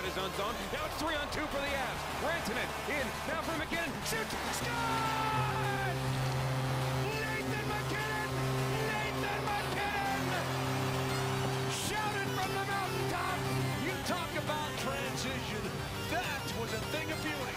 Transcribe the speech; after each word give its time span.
work 0.00 0.06
inside 0.06 0.08
his 0.08 0.18
own 0.18 0.32
zone. 0.36 0.54
Now 0.72 0.86
it's 0.86 0.96
three 0.96 1.14
on 1.14 1.28
two 1.30 1.46
for 1.52 1.60
the 1.60 1.68
Avs. 1.68 2.00
Rantanen 2.24 2.68
in. 2.88 3.06
Now 3.28 3.40
for 3.42 3.56
MacKinnon. 3.58 3.90
Shoots. 4.08 4.34
Scott! 4.56 5.94
Nathan 7.04 7.66
MacKinnon! 7.68 8.30
Nathan 8.88 9.42
MacKinnon! 9.44 10.44
Shouted 11.70 12.28
from 12.36 12.50
the 12.50 12.64
mountaintop. 12.64 13.38
You 13.84 13.94
talk 14.06 14.32
about 14.40 14.70
transition. 14.80 15.64
That 16.10 16.44
was 16.60 16.72
a 16.72 16.80
thing 16.92 17.10
of 17.12 17.18
beauty. 17.22 17.56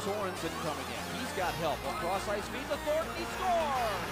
Sorensen 0.00 0.54
coming 0.64 0.88
in. 0.88 1.02
He's 1.20 1.32
got 1.36 1.52
help. 1.60 1.78
Across 1.84 2.28
ice 2.28 2.48
feed 2.48 2.66
to 2.70 2.78
Thornton. 2.88 3.14
He 3.16 3.24
scores! 3.36 4.08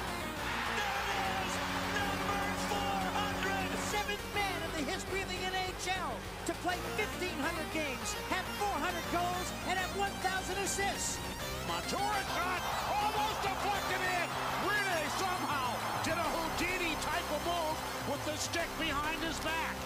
Seventh 3.89 4.35
man 4.35 4.59
in 4.69 4.85
the 4.85 4.93
history 4.93 5.23
of 5.23 5.29
the 5.29 5.39
NHL 5.79 6.11
to 6.47 6.53
play 6.67 6.75
1,500 6.99 7.39
games, 7.71 8.11
have 8.35 8.43
400 8.59 8.99
goals, 9.15 9.47
and 9.71 9.79
have 9.79 9.95
1,000 9.95 10.59
assists. 10.67 11.23
Montour 11.71 12.19
shot 12.35 12.63
almost 12.91 13.39
deflected 13.47 14.03
in. 14.03 14.27
Rinne 14.67 15.07
somehow 15.23 15.79
did 16.03 16.19
a 16.19 16.29
Houdini 16.35 16.99
type 16.99 17.29
of 17.31 17.43
move 17.47 17.79
with 18.11 18.19
the 18.27 18.35
stick 18.43 18.67
behind 18.75 19.23
his 19.23 19.39
back. 19.47 19.79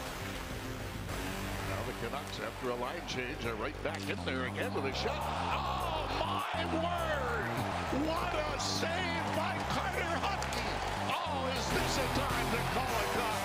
Now 1.69 1.85
the 1.85 1.93
Canucks, 2.01 2.41
after 2.41 2.73
a 2.73 2.77
line 2.81 3.05
change, 3.05 3.45
are 3.45 3.57
right 3.61 3.77
back 3.85 4.01
in 4.09 4.17
there 4.25 4.49
again 4.49 4.73
with 4.73 4.89
a 4.89 4.95
shot. 4.97 5.21
Oh, 5.21 6.09
my 6.25 6.65
word! 6.73 7.53
What 8.09 8.33
a 8.33 8.57
save 8.57 9.29
by 9.37 9.61
Carter 9.69 10.17
Hutton! 10.25 10.73
Oh, 11.13 11.53
is 11.53 11.69
this 11.69 12.01
a 12.01 12.09
time 12.17 12.49
to 12.49 12.61
call 12.73 12.89
a 12.89 13.07
cop? 13.13 13.42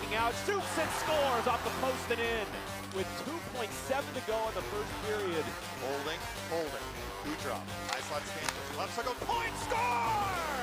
Point 0.00 0.20
out. 0.20 0.34
Shoots 0.46 0.78
and 0.78 0.90
scores 1.02 1.46
off 1.46 1.62
the 1.64 1.74
post 1.82 2.06
and 2.10 2.20
in. 2.20 2.46
With 2.94 3.06
2.7 3.26 3.66
to 3.66 4.22
go 4.30 4.38
in 4.48 4.54
the 4.54 4.66
first 4.70 4.92
period. 5.06 5.44
Holding, 5.82 6.20
holding. 6.50 6.86
Kucherov. 7.26 7.62
Nice 7.90 8.08
left 8.12 8.28
skate. 8.30 8.78
Left 8.78 8.94
circle. 8.94 9.14
Point 9.26 9.54
score! 9.66 10.54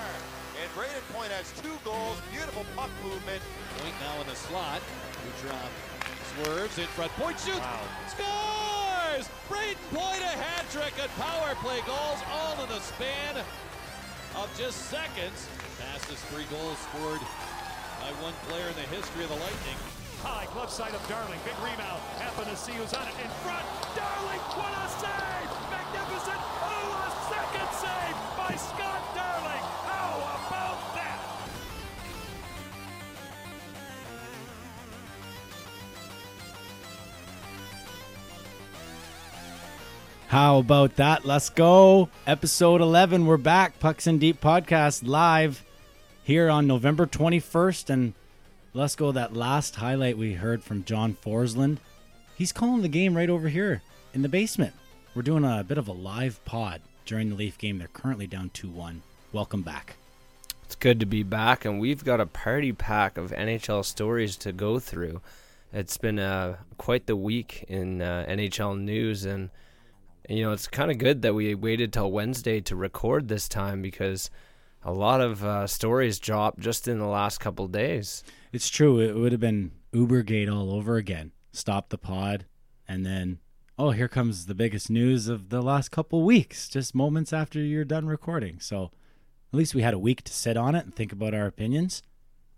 And 0.62 0.70
Brayden 0.78 1.04
Point 1.12 1.32
has 1.32 1.52
two 1.60 1.74
goals. 1.84 2.22
Beautiful 2.32 2.66
puck 2.76 2.92
movement. 3.04 3.42
Point 3.80 3.96
now 4.00 4.22
in 4.22 4.28
the 4.28 4.36
slot. 4.36 4.80
Kucherov 5.24 5.72
swerves 6.32 6.78
in 6.78 6.88
front. 6.96 7.12
Point 7.20 7.40
shoots. 7.40 7.66
Scores! 8.14 9.28
Brayden 9.50 9.82
Point 9.92 10.24
a 10.24 10.34
hat 10.40 10.64
trick 10.72 10.94
and 11.02 11.12
power 11.20 11.56
play 11.60 11.82
goals 11.84 12.22
all 12.32 12.56
in 12.64 12.70
the 12.70 12.80
span 12.80 13.44
of 14.38 14.48
just 14.58 14.88
seconds. 14.88 15.48
Fastest 15.82 16.24
three 16.32 16.46
goals 16.48 16.78
scored 16.78 17.20
by 18.12 18.24
one 18.24 18.34
player 18.48 18.68
in 18.68 18.76
the 18.76 18.88
history 18.96 19.24
of 19.24 19.30
the 19.30 19.36
Lightning. 19.36 19.78
High 20.24 20.48
glove 20.54 20.70
side 20.70 20.94
of 20.94 21.08
Darling. 21.08 21.40
Big 21.46 21.56
rebound. 21.64 22.02
Happen 22.20 22.46
to 22.46 22.56
see 22.56 22.74
who's 22.74 22.94
on 22.94 23.08
it 23.08 23.16
in 23.24 23.32
front. 23.42 23.64
Darling, 23.96 24.42
what 24.60 24.74
a 24.74 24.88
save! 25.00 25.52
Magnificent. 25.72 26.42
Oh, 26.62 26.92
a 26.92 27.12
second 27.32 27.70
save 27.80 28.18
by 28.38 28.56
Scott 28.56 29.02
Darling. 29.16 29.66
How 29.88 30.20
about 30.48 30.96
that? 30.96 31.20
How 40.28 40.60
about 40.60 40.96
that? 40.98 41.26
Let's 41.26 41.50
go. 41.50 42.10
Episode 42.28 42.82
11. 42.82 43.26
We're 43.26 43.38
back. 43.38 43.80
Pucks 43.80 44.06
and 44.06 44.20
Deep 44.20 44.42
podcast 44.42 45.08
live 45.08 45.64
here 46.32 46.50
on 46.50 46.66
November 46.66 47.06
21st. 47.06 47.90
And 47.90 48.14
let's 48.74 48.96
go. 48.96 49.12
That 49.12 49.36
last 49.36 49.76
highlight 49.76 50.18
we 50.18 50.32
heard 50.32 50.64
from 50.64 50.86
John 50.86 51.18
Forsland. 51.22 51.80
He's 52.38 52.54
calling 52.54 52.82
the 52.82 52.88
game 52.88 53.18
right 53.18 53.30
over 53.30 53.50
here 53.50 53.82
in 54.14 54.22
the 54.22 54.30
basement. 54.30 54.74
We're 55.14 55.24
doing 55.24 55.44
a 55.44 55.62
bit 55.68 55.78
of 55.78 55.90
a 55.90 55.92
live 55.92 56.44
pod 56.46 56.80
during 57.06 57.32
the 57.32 57.36
Leaf 57.36 57.58
game. 57.58 57.80
They're 57.80 57.90
currently 57.90 58.28
down 58.28 58.50
2 58.54 58.70
1. 58.70 59.02
Welcome 59.34 59.62
back. 59.62 59.98
It's 60.64 60.76
good 60.76 61.02
to 61.02 61.06
be 61.06 61.22
back, 61.22 61.66
and 61.66 61.82
we've 61.82 62.06
got 62.06 62.22
a 62.22 62.26
party 62.26 62.72
pack 62.72 63.18
of 63.18 63.32
NHL 63.32 63.84
stories 63.84 64.38
to 64.38 64.54
go 64.54 64.80
through. 64.80 65.20
It's 65.74 65.98
been 65.98 66.18
uh, 66.18 66.56
quite 66.78 67.08
the 67.08 67.18
week 67.18 67.66
in 67.68 68.02
uh, 68.02 68.26
NHL 68.30 68.80
news, 68.80 69.26
and 69.26 69.50
you 70.30 70.44
know 70.44 70.54
it's 70.54 70.70
kind 70.70 70.92
of 70.92 70.98
good 70.98 71.24
that 71.24 71.34
we 71.34 71.54
waited 71.56 71.92
till 71.92 72.10
Wednesday 72.10 72.62
to 72.62 72.76
record 72.78 73.28
this 73.28 73.50
time 73.50 73.82
because 73.82 74.30
a 74.84 74.92
lot 74.92 75.22
of 75.22 75.44
uh, 75.44 75.68
stories 75.68 76.20
dropped 76.20 76.60
just 76.60 76.88
in 76.88 77.00
the 77.00 77.06
last 77.06 77.40
couple 77.40 77.68
days. 77.68 78.24
It's 78.52 78.70
true. 78.70 79.00
It 79.00 79.16
would 79.16 79.32
have 79.32 79.42
been 79.42 79.72
Ubergate 79.94 80.52
all 80.52 80.72
over 80.74 80.98
again. 80.98 81.32
Stop 81.52 81.90
the 81.90 81.98
pod, 81.98 82.46
and 82.88 83.06
then, 83.06 83.40
oh, 83.78 83.92
here 83.92 84.08
comes 84.08 84.46
the 84.46 84.56
biggest 84.56 84.90
news 84.90 85.28
of 85.28 85.50
the 85.50 85.62
last 85.62 85.90
couple 85.90 86.24
weeks, 86.24 86.70
just 86.70 86.96
moments 86.96 87.34
after 87.34 87.60
you're 87.60 87.84
done 87.86 88.08
recording. 88.08 88.60
So 88.60 88.92
at 89.54 89.58
least 89.58 89.76
we 89.76 89.82
had 89.82 89.94
a 89.94 90.00
week 90.00 90.24
to 90.24 90.34
sit 90.34 90.56
on 90.56 90.76
it 90.76 90.86
and 90.86 90.96
think 90.96 91.12
about 91.12 91.34
our 91.34 91.46
opinions. 91.46 92.02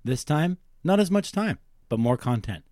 This 0.04 0.24
time, 0.24 0.58
not 0.84 1.00
as 1.00 1.10
much 1.10 1.32
time, 1.32 1.58
but 1.90 2.00
more 2.00 2.18
content. 2.18 2.64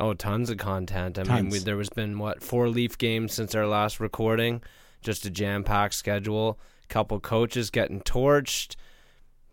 Oh, 0.00 0.14
tons 0.14 0.50
of 0.50 0.56
content. 0.56 1.18
I 1.18 1.22
mean, 1.22 1.50
we, 1.50 1.58
there 1.58 1.76
was 1.76 1.90
been 1.90 2.18
what 2.18 2.42
four 2.42 2.68
Leaf 2.68 2.98
games 2.98 3.34
since 3.34 3.54
our 3.54 3.66
last 3.66 4.00
recording, 4.00 4.62
just 5.00 5.24
a 5.26 5.30
jam-packed 5.30 5.94
schedule. 5.94 6.58
Couple 6.92 7.20
coaches 7.20 7.70
getting 7.70 8.02
torched. 8.02 8.76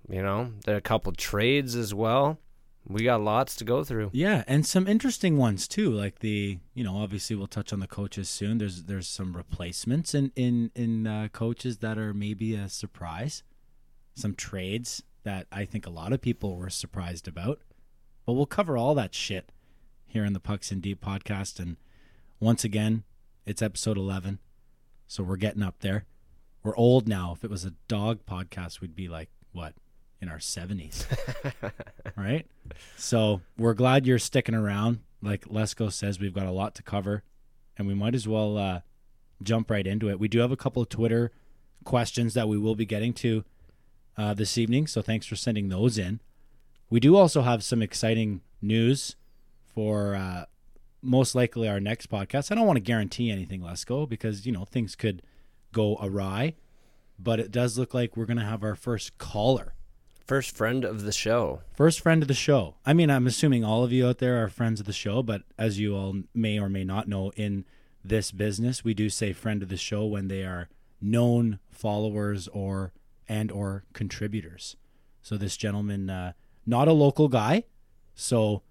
You 0.09 0.21
know, 0.21 0.51
there 0.65 0.75
are 0.75 0.79
a 0.79 0.81
couple 0.81 1.13
trades 1.13 1.73
as 1.73 1.93
well. 1.93 2.37
We 2.85 3.05
got 3.05 3.21
lots 3.21 3.55
to 3.55 3.63
go 3.63 3.85
through. 3.85 4.09
Yeah, 4.11 4.43
and 4.45 4.65
some 4.65 4.89
interesting 4.89 5.37
ones 5.37 5.65
too. 5.65 5.89
Like 5.89 6.19
the, 6.19 6.59
you 6.73 6.83
know, 6.83 6.97
obviously 6.97 7.37
we'll 7.37 7.47
touch 7.47 7.71
on 7.71 7.79
the 7.79 7.87
coaches 7.87 8.27
soon. 8.27 8.57
There's 8.57 8.83
there's 8.83 9.07
some 9.07 9.37
replacements 9.37 10.13
in 10.13 10.33
in 10.35 10.71
in 10.75 11.07
uh, 11.07 11.29
coaches 11.31 11.77
that 11.77 11.97
are 11.97 12.13
maybe 12.13 12.55
a 12.55 12.67
surprise. 12.67 13.43
Some 14.15 14.35
trades 14.35 15.01
that 15.23 15.47
I 15.49 15.63
think 15.63 15.87
a 15.87 15.91
lot 15.91 16.11
of 16.11 16.19
people 16.19 16.57
were 16.57 16.69
surprised 16.69 17.25
about. 17.25 17.61
But 18.25 18.33
we'll 18.33 18.47
cover 18.47 18.75
all 18.75 18.95
that 18.95 19.15
shit 19.15 19.53
here 20.07 20.25
in 20.25 20.33
the 20.33 20.41
Pucks 20.41 20.71
and 20.71 20.81
Deep 20.81 20.99
podcast. 20.99 21.57
And 21.57 21.77
once 22.41 22.65
again, 22.65 23.03
it's 23.45 23.61
episode 23.61 23.97
eleven, 23.97 24.39
so 25.07 25.23
we're 25.23 25.37
getting 25.37 25.63
up 25.63 25.79
there. 25.79 26.03
We're 26.63 26.75
old 26.75 27.07
now. 27.07 27.33
If 27.35 27.43
it 27.43 27.49
was 27.49 27.65
a 27.65 27.73
dog 27.87 28.19
podcast, 28.25 28.81
we'd 28.81 28.95
be 28.95 29.07
like 29.07 29.29
what 29.51 29.73
in 30.21 30.29
our 30.29 30.39
seventies 30.39 31.07
right? 32.17 32.45
So 32.97 33.41
we're 33.57 33.73
glad 33.73 34.05
you're 34.05 34.19
sticking 34.19 34.55
around. 34.55 34.99
Like 35.21 35.45
Lesko 35.45 35.91
says, 35.91 36.19
we've 36.19 36.33
got 36.33 36.45
a 36.45 36.51
lot 36.51 36.75
to 36.75 36.83
cover, 36.83 37.23
and 37.77 37.87
we 37.87 37.93
might 37.93 38.15
as 38.15 38.27
well 38.27 38.57
uh, 38.57 38.81
jump 39.41 39.69
right 39.69 39.85
into 39.85 40.09
it. 40.09 40.19
We 40.19 40.27
do 40.27 40.39
have 40.39 40.51
a 40.51 40.57
couple 40.57 40.81
of 40.81 40.89
Twitter 40.89 41.31
questions 41.83 42.33
that 42.33 42.47
we 42.47 42.57
will 42.57 42.75
be 42.75 42.85
getting 42.85 43.13
to 43.13 43.43
uh, 44.17 44.33
this 44.33 44.57
evening, 44.57 44.87
so 44.87 45.01
thanks 45.01 45.25
for 45.25 45.35
sending 45.35 45.69
those 45.69 45.97
in. 45.97 46.19
We 46.89 46.99
do 46.99 47.15
also 47.15 47.41
have 47.41 47.63
some 47.63 47.81
exciting 47.81 48.41
news 48.61 49.15
for 49.73 50.15
uh, 50.15 50.45
most 51.01 51.35
likely 51.35 51.67
our 51.69 51.79
next 51.79 52.09
podcast. 52.09 52.51
I 52.51 52.55
don't 52.55 52.67
want 52.67 52.77
to 52.77 52.81
guarantee 52.81 53.31
anything, 53.31 53.61
Lesko, 53.61 54.07
because 54.07 54.45
you 54.45 54.51
know 54.51 54.65
things 54.65 54.95
could 54.95 55.21
go 55.71 55.97
awry, 56.01 56.55
but 57.17 57.39
it 57.39 57.51
does 57.51 57.77
look 57.77 57.93
like 57.93 58.15
we're 58.15 58.25
going 58.25 58.37
to 58.37 58.45
have 58.45 58.63
our 58.63 58.75
first 58.75 59.17
caller. 59.17 59.73
First 60.25 60.55
friend 60.55 60.85
of 60.85 61.03
the 61.03 61.11
show. 61.11 61.61
First 61.75 62.01
friend 62.01 62.21
of 62.21 62.27
the 62.27 62.35
show. 62.35 62.75
I 62.85 62.93
mean, 62.93 63.09
I'm 63.09 63.25
assuming 63.25 63.63
all 63.63 63.83
of 63.83 63.91
you 63.91 64.07
out 64.07 64.19
there 64.19 64.43
are 64.43 64.47
friends 64.47 64.79
of 64.79 64.85
the 64.85 64.93
show, 64.93 65.23
but 65.23 65.41
as 65.57 65.79
you 65.79 65.95
all 65.95 66.21
may 66.35 66.59
or 66.59 66.69
may 66.69 66.83
not 66.83 67.07
know, 67.07 67.31
in 67.31 67.65
this 68.03 68.31
business, 68.31 68.83
we 68.83 68.93
do 68.93 69.09
say 69.09 69.33
friend 69.33 69.63
of 69.63 69.69
the 69.69 69.77
show 69.77 70.05
when 70.05 70.27
they 70.27 70.43
are 70.43 70.69
known 71.01 71.59
followers 71.71 72.47
or 72.49 72.93
and 73.27 73.51
or 73.51 73.85
contributors. 73.93 74.75
So 75.21 75.37
this 75.37 75.57
gentleman, 75.57 76.09
uh, 76.09 76.33
not 76.65 76.87
a 76.87 76.93
local 76.93 77.27
guy. 77.27 77.63
So 78.15 78.63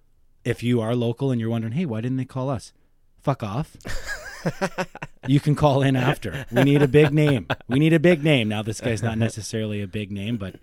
if 0.44 0.62
you 0.62 0.80
are 0.80 0.94
local 0.94 1.30
and 1.30 1.40
you're 1.40 1.50
wondering, 1.50 1.74
hey, 1.74 1.86
why 1.86 2.00
didn't 2.00 2.16
they 2.16 2.24
call 2.24 2.50
us? 2.50 2.72
Fuck 3.20 3.42
off. 3.42 3.76
you 5.26 5.40
can 5.40 5.54
call 5.54 5.82
in 5.82 5.96
after. 5.96 6.46
We 6.50 6.62
need 6.64 6.82
a 6.82 6.88
big 6.88 7.12
name. 7.12 7.46
We 7.68 7.78
need 7.78 7.92
a 7.92 8.00
big 8.00 8.22
name. 8.24 8.48
Now 8.48 8.62
this 8.62 8.80
guy's 8.80 9.02
not 9.02 9.18
necessarily 9.18 9.82
a 9.82 9.86
big 9.86 10.10
name, 10.10 10.36
but 10.36 10.56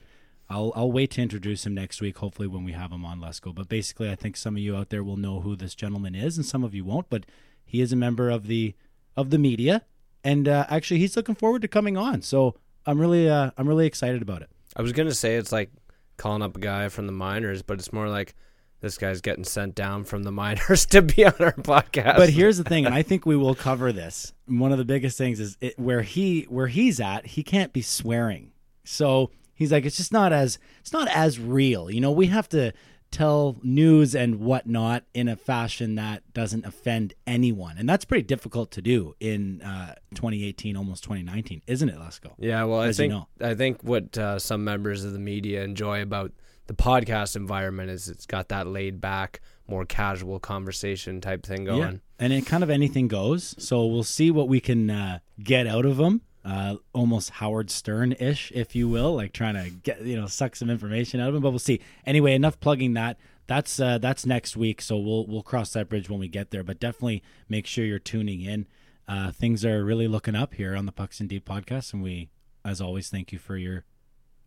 I'll 0.49 0.71
I'll 0.75 0.91
wait 0.91 1.11
to 1.11 1.21
introduce 1.21 1.65
him 1.65 1.73
next 1.73 2.01
week. 2.01 2.17
Hopefully, 2.17 2.47
when 2.47 2.63
we 2.63 2.73
have 2.73 2.91
him 2.91 3.05
on 3.05 3.19
Let's 3.19 3.39
Go. 3.39 3.51
But 3.51 3.67
basically, 3.69 4.11
I 4.11 4.15
think 4.15 4.37
some 4.37 4.55
of 4.55 4.61
you 4.61 4.75
out 4.75 4.89
there 4.89 5.03
will 5.03 5.17
know 5.17 5.39
who 5.41 5.55
this 5.55 5.75
gentleman 5.75 6.15
is, 6.15 6.37
and 6.37 6.45
some 6.45 6.63
of 6.63 6.75
you 6.75 6.85
won't. 6.85 7.09
But 7.09 7.25
he 7.63 7.81
is 7.81 7.91
a 7.91 7.95
member 7.95 8.29
of 8.29 8.47
the 8.47 8.75
of 9.17 9.29
the 9.29 9.37
media, 9.37 9.83
and 10.23 10.47
uh, 10.47 10.65
actually, 10.69 10.99
he's 10.99 11.15
looking 11.15 11.35
forward 11.35 11.61
to 11.63 11.67
coming 11.67 11.97
on. 11.97 12.21
So 12.21 12.55
I'm 12.85 12.99
really 12.99 13.29
uh, 13.29 13.51
I'm 13.57 13.67
really 13.67 13.87
excited 13.87 14.21
about 14.21 14.41
it. 14.41 14.49
I 14.75 14.81
was 14.81 14.91
gonna 14.91 15.13
say 15.13 15.35
it's 15.35 15.51
like 15.51 15.71
calling 16.17 16.41
up 16.41 16.55
a 16.55 16.59
guy 16.59 16.89
from 16.89 17.07
the 17.07 17.11
minors, 17.13 17.61
but 17.61 17.79
it's 17.79 17.91
more 17.91 18.07
like 18.09 18.35
this 18.81 18.97
guy's 18.97 19.21
getting 19.21 19.43
sent 19.43 19.75
down 19.75 20.03
from 20.03 20.23
the 20.23 20.31
minors 20.31 20.85
to 20.87 21.01
be 21.01 21.25
on 21.25 21.33
our 21.39 21.53
podcast. 21.53 22.17
But 22.17 22.29
here's 22.29 22.57
the 22.57 22.63
thing, 22.63 22.85
and 22.85 22.93
I 22.93 23.01
think 23.01 23.25
we 23.25 23.35
will 23.35 23.55
cover 23.55 23.91
this. 23.91 24.33
One 24.45 24.71
of 24.71 24.77
the 24.77 24.85
biggest 24.85 25.17
things 25.17 25.39
is 25.39 25.57
it, 25.61 25.79
where 25.79 26.01
he 26.01 26.43
where 26.49 26.67
he's 26.67 26.99
at, 26.99 27.25
he 27.25 27.43
can't 27.43 27.73
be 27.73 27.81
swearing. 27.81 28.51
So 28.83 29.31
He's 29.55 29.71
like, 29.71 29.85
it's 29.85 29.97
just 29.97 30.11
not 30.11 30.33
as 30.33 30.59
it's 30.81 30.93
not 30.93 31.07
as 31.07 31.39
real. 31.39 31.89
You 31.89 32.01
know, 32.01 32.11
we 32.11 32.27
have 32.27 32.47
to 32.49 32.73
tell 33.09 33.55
news 33.63 34.13
and 34.13 34.41
whatnot 34.41 35.05
in 35.13 35.29
a 35.29 35.37
fashion 35.37 35.95
that 35.95 36.21
doesn't 36.33 36.65
offend 36.65 37.13
anyone, 37.25 37.77
and 37.77 37.87
that's 37.87 38.03
pretty 38.03 38.23
difficult 38.23 38.71
to 38.71 38.81
do 38.81 39.15
in 39.21 39.61
uh, 39.61 39.95
2018, 40.15 40.75
almost 40.75 41.03
2019, 41.03 41.61
isn't 41.67 41.87
it, 41.87 41.97
Lesko? 41.97 42.33
Yeah, 42.37 42.65
well, 42.65 42.81
I 42.81 42.87
As 42.87 42.99
you 42.99 43.03
think 43.03 43.13
know. 43.13 43.27
I 43.41 43.55
think 43.55 43.81
what 43.81 44.17
uh, 44.17 44.37
some 44.37 44.65
members 44.65 45.05
of 45.05 45.13
the 45.13 45.19
media 45.19 45.63
enjoy 45.63 46.01
about 46.01 46.33
the 46.67 46.73
podcast 46.73 47.35
environment 47.35 47.89
is 47.89 48.07
it's 48.09 48.25
got 48.25 48.49
that 48.49 48.67
laid 48.67 48.99
back, 49.01 49.41
more 49.67 49.85
casual 49.85 50.39
conversation 50.39 51.21
type 51.21 51.45
thing 51.45 51.65
going. 51.65 51.79
and 52.19 52.33
it 52.33 52.45
kind 52.45 52.63
of 52.63 52.69
anything 52.69 53.07
goes. 53.07 53.55
So 53.57 53.85
we'll 53.85 54.03
see 54.03 54.31
what 54.31 54.47
we 54.47 54.59
can 54.59 54.89
uh, 54.89 55.19
get 55.41 55.67
out 55.67 55.85
of 55.85 55.97
them. 55.97 56.21
Uh, 56.43 56.75
almost 56.93 57.31
Howard 57.31 57.71
Stern 57.71 58.11
ish, 58.19 58.51
if 58.53 58.75
you 58.75 58.87
will, 58.87 59.15
like 59.15 59.33
trying 59.33 59.55
to 59.55 59.69
get 59.71 60.01
you 60.01 60.15
know 60.15 60.27
suck 60.27 60.55
some 60.55 60.69
information 60.69 61.19
out 61.19 61.29
of 61.29 61.35
him. 61.35 61.41
But 61.41 61.49
we'll 61.49 61.59
see. 61.59 61.81
Anyway, 62.05 62.33
enough 62.35 62.59
plugging 62.59 62.93
that. 62.93 63.17
That's 63.47 63.79
uh, 63.79 63.97
that's 63.97 64.25
next 64.25 64.55
week, 64.55 64.81
so 64.81 64.97
we'll 64.97 65.25
we'll 65.25 65.43
cross 65.43 65.71
that 65.73 65.89
bridge 65.89 66.09
when 66.09 66.19
we 66.19 66.27
get 66.27 66.51
there. 66.51 66.63
But 66.63 66.79
definitely 66.79 67.23
make 67.49 67.65
sure 67.67 67.83
you're 67.85 67.99
tuning 67.99 68.41
in. 68.41 68.67
Uh, 69.07 69.31
things 69.31 69.63
are 69.65 69.83
really 69.83 70.07
looking 70.07 70.35
up 70.35 70.55
here 70.55 70.75
on 70.75 70.85
the 70.85 70.91
Pucks 70.91 71.19
and 71.19 71.29
Deep 71.29 71.45
podcast, 71.45 71.93
and 71.93 72.01
we, 72.01 72.29
as 72.63 72.79
always, 72.81 73.09
thank 73.09 73.31
you 73.31 73.37
for 73.39 73.55
your 73.55 73.83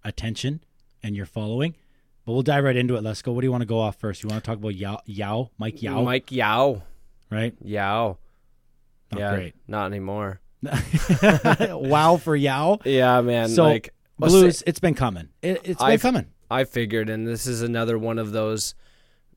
attention 0.04 0.64
and 1.02 1.16
your 1.16 1.26
following. 1.26 1.74
But 2.28 2.34
we'll 2.34 2.42
dive 2.42 2.64
right 2.64 2.76
into 2.76 2.94
it. 2.96 3.02
Let's 3.02 3.22
go. 3.22 3.32
What 3.32 3.40
do 3.40 3.46
you 3.46 3.50
want 3.50 3.62
to 3.62 3.66
go 3.66 3.80
off 3.80 3.96
first? 3.96 4.22
You 4.22 4.28
want 4.28 4.44
to 4.44 4.46
talk 4.46 4.58
about 4.58 4.74
Yeo, 4.74 4.98
Yeo 5.06 5.50
Mike 5.56 5.82
Yeo, 5.82 6.04
Mike 6.04 6.30
Yeo. 6.30 6.82
right? 7.30 7.54
Yeo. 7.64 8.18
Not 9.10 9.18
yeah, 9.18 9.34
great. 9.34 9.54
Not 9.66 9.86
anymore. 9.86 10.38
wow 11.72 12.18
for 12.18 12.36
Yeo. 12.36 12.80
Yeah, 12.84 13.22
man. 13.22 13.48
So 13.48 13.62
like 13.62 13.94
Blues, 14.18 14.58
say- 14.58 14.64
it's 14.66 14.78
been 14.78 14.94
coming. 14.94 15.30
It, 15.40 15.62
it's 15.64 15.82
been 15.82 15.98
coming. 16.00 16.26
I 16.50 16.64
figured, 16.64 17.08
and 17.08 17.26
this 17.26 17.46
is 17.46 17.62
another 17.62 17.96
one 17.98 18.18
of 18.18 18.32
those 18.32 18.74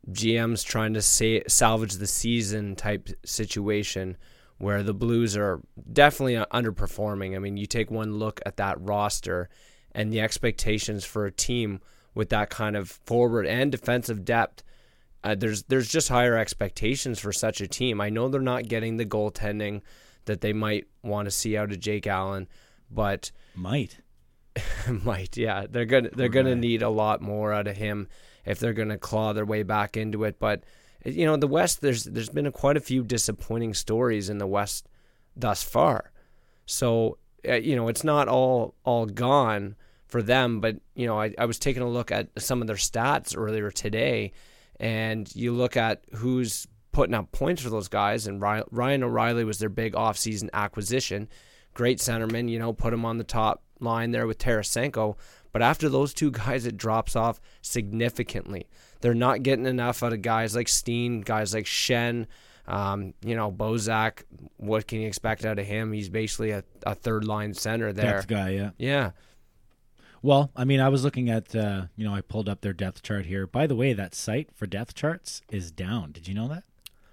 GMs 0.09 0.65
trying 0.65 0.93
to 0.95 1.01
say, 1.01 1.43
salvage 1.47 1.93
the 1.93 2.07
season 2.07 2.75
type 2.75 3.07
situation 3.23 4.17
where 4.57 4.83
the 4.83 4.93
Blues 4.93 5.37
are 5.37 5.61
definitely 5.93 6.35
underperforming. 6.35 7.37
I 7.37 7.39
mean, 7.39 7.55
you 7.55 7.67
take 7.67 7.89
one 7.89 8.15
look 8.15 8.41
at 8.45 8.57
that 8.57 8.81
roster 8.81 9.47
and 9.93 10.11
the 10.11 10.19
expectations 10.19 11.05
for 11.05 11.25
a 11.25 11.31
team 11.31 11.79
with 12.13 12.29
that 12.29 12.49
kind 12.49 12.75
of 12.75 12.89
forward 13.05 13.45
and 13.45 13.71
defensive 13.71 14.25
depth. 14.25 14.63
Uh, 15.23 15.35
there's 15.35 15.63
there's 15.63 15.87
just 15.87 16.09
higher 16.09 16.37
expectations 16.37 17.19
for 17.19 17.31
such 17.31 17.61
a 17.61 17.67
team. 17.67 18.01
I 18.01 18.09
know 18.09 18.27
they're 18.27 18.41
not 18.41 18.67
getting 18.67 18.97
the 18.97 19.05
goaltending 19.05 19.81
that 20.25 20.41
they 20.41 20.53
might 20.53 20.87
want 21.03 21.25
to 21.27 21.31
see 21.31 21.57
out 21.57 21.71
of 21.71 21.79
Jake 21.79 22.07
Allen, 22.07 22.47
but 22.89 23.31
Might. 23.55 23.99
might 25.03 25.37
yeah 25.37 25.65
they're 25.69 25.85
gonna 25.85 26.09
they're 26.13 26.27
gonna 26.27 26.55
need 26.55 26.81
a 26.81 26.89
lot 26.89 27.21
more 27.21 27.53
out 27.53 27.67
of 27.67 27.77
him 27.77 28.09
if 28.45 28.59
they're 28.59 28.73
gonna 28.73 28.97
claw 28.97 29.31
their 29.31 29.45
way 29.45 29.63
back 29.63 29.95
into 29.95 30.25
it 30.25 30.37
but 30.39 30.63
you 31.05 31.25
know 31.25 31.37
the 31.37 31.47
west 31.47 31.79
there's 31.79 32.03
there's 32.03 32.29
been 32.29 32.45
a, 32.45 32.51
quite 32.51 32.75
a 32.75 32.81
few 32.81 33.01
disappointing 33.01 33.73
stories 33.73 34.29
in 34.29 34.39
the 34.39 34.47
west 34.47 34.89
thus 35.37 35.63
far 35.63 36.11
so 36.65 37.17
uh, 37.47 37.53
you 37.53 37.75
know 37.77 37.87
it's 37.87 38.03
not 38.03 38.27
all 38.27 38.75
all 38.83 39.05
gone 39.05 39.75
for 40.11 40.21
them 40.21 40.59
but 40.59 40.75
you 40.93 41.07
know 41.07 41.19
I, 41.19 41.33
I 41.37 41.45
was 41.45 41.57
taking 41.57 41.81
a 41.81 41.89
look 41.89 42.11
at 42.11 42.29
some 42.37 42.61
of 42.61 42.67
their 42.67 42.75
stats 42.75 43.35
earlier 43.35 43.71
today 43.71 44.33
and 44.79 45.33
you 45.35 45.53
look 45.53 45.75
at 45.75 46.03
who's 46.13 46.67
putting 46.91 47.15
up 47.15 47.31
points 47.31 47.61
for 47.61 47.69
those 47.69 47.87
guys 47.87 48.27
and 48.27 48.41
Ryan 48.41 49.03
O'Reilly 49.03 49.45
was 49.45 49.57
their 49.57 49.69
big 49.69 49.93
offseason 49.93 50.49
acquisition 50.53 51.27
great 51.73 51.99
centerman, 51.99 52.49
you 52.49 52.59
know, 52.59 52.73
put 52.73 52.93
him 52.93 53.05
on 53.05 53.17
the 53.17 53.23
top 53.23 53.63
line 53.79 54.11
there 54.11 54.27
with 54.27 54.37
Tarasenko. 54.37 55.17
But 55.51 55.61
after 55.61 55.89
those 55.89 56.13
two 56.13 56.31
guys, 56.31 56.65
it 56.65 56.77
drops 56.77 57.15
off 57.15 57.41
significantly. 57.61 58.67
They're 59.01 59.13
not 59.13 59.43
getting 59.43 59.65
enough 59.65 60.03
out 60.03 60.13
of 60.13 60.21
guys 60.21 60.55
like 60.55 60.67
Steen, 60.67 61.21
guys 61.21 61.53
like 61.53 61.65
Schenn, 61.65 62.27
um, 62.67 63.13
you 63.25 63.35
know, 63.35 63.51
Bozak. 63.51 64.23
What 64.57 64.87
can 64.87 65.01
you 65.01 65.07
expect 65.07 65.43
out 65.43 65.59
of 65.59 65.65
him? 65.65 65.91
He's 65.91 66.09
basically 66.09 66.51
a, 66.51 66.63
a 66.85 66.95
third 66.95 67.25
line 67.25 67.53
center 67.53 67.91
there. 67.91 68.17
Depth 68.17 68.27
guy, 68.27 68.49
yeah. 68.51 68.69
Yeah. 68.77 69.11
Well, 70.21 70.51
I 70.55 70.65
mean, 70.65 70.79
I 70.79 70.89
was 70.89 71.03
looking 71.03 71.29
at, 71.29 71.55
uh, 71.55 71.83
you 71.95 72.05
know, 72.05 72.13
I 72.13 72.21
pulled 72.21 72.47
up 72.47 72.61
their 72.61 72.73
depth 72.73 73.01
chart 73.01 73.25
here. 73.25 73.47
By 73.47 73.65
the 73.65 73.75
way, 73.75 73.93
that 73.93 74.13
site 74.13 74.49
for 74.55 74.67
depth 74.67 74.93
charts 74.93 75.41
is 75.49 75.71
down. 75.71 76.11
Did 76.11 76.27
you 76.27 76.33
know 76.35 76.47
that? 76.47 76.63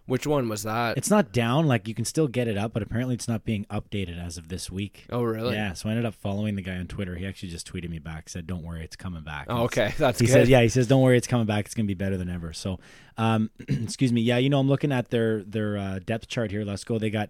Which 0.09 0.27
one 0.27 0.49
was 0.49 0.63
that? 0.63 0.97
It's 0.97 1.11
not 1.11 1.33
down. 1.33 1.67
Like 1.67 1.87
you 1.87 1.95
can 1.95 2.07
still 2.07 2.29
get 2.29 2.49
it 2.49 2.57
up, 2.57 2.73
but 2.73 2.83
apparently 2.83 3.15
it's 3.15 3.29
not 3.29 3.45
being 3.45 3.67
updated 3.67 4.19
as 4.19 4.39
of 4.39 4.49
this 4.49 4.71
week. 4.71 5.05
oh, 5.11 5.23
really? 5.23 5.55
Yeah. 5.55 5.75
So 5.75 5.91
I 5.91 5.93
ended 5.93 6.07
up 6.07 6.15
following 6.15 6.57
the 6.57 6.63
guy 6.63 6.77
on 6.77 6.87
Twitter. 6.87 7.17
He 7.17 7.27
actually 7.27 7.51
just 7.51 7.71
tweeted 7.71 7.91
me 7.91 7.99
back, 7.99 8.31
said, 8.31 8.47
"Don't 8.47 8.63
worry, 8.63 8.83
it's 8.83 8.97
coming 8.97 9.23
back." 9.23 9.49
Oh, 9.51 9.65
okay. 9.65 9.93
That's 9.99 10.19
he 10.19 10.25
good. 10.25 10.33
said, 10.33 10.49
"Yeah." 10.49 10.63
He 10.63 10.71
says, 10.71 10.87
"Don't 10.87 11.03
worry, 11.03 11.19
it's 11.19 11.27
coming 11.27 11.45
back. 11.45 11.67
It's 11.67 11.75
gonna 11.75 11.87
be 11.87 11.93
better 11.93 12.17
than 12.17 12.31
ever." 12.31 12.55
So, 12.55 12.81
um, 13.19 13.51
excuse 13.69 14.11
me. 14.11 14.23
Yeah, 14.23 14.39
you 14.39 14.49
know, 14.49 14.59
I'm 14.59 14.69
looking 14.69 14.93
at 14.93 15.11
their 15.11 15.43
their 15.45 15.77
uh, 15.77 15.99
depth 16.03 16.27
chart 16.27 16.51
here. 16.53 16.65
Let's 16.65 16.85
go. 16.85 16.99
They 16.99 17.11
got 17.11 17.29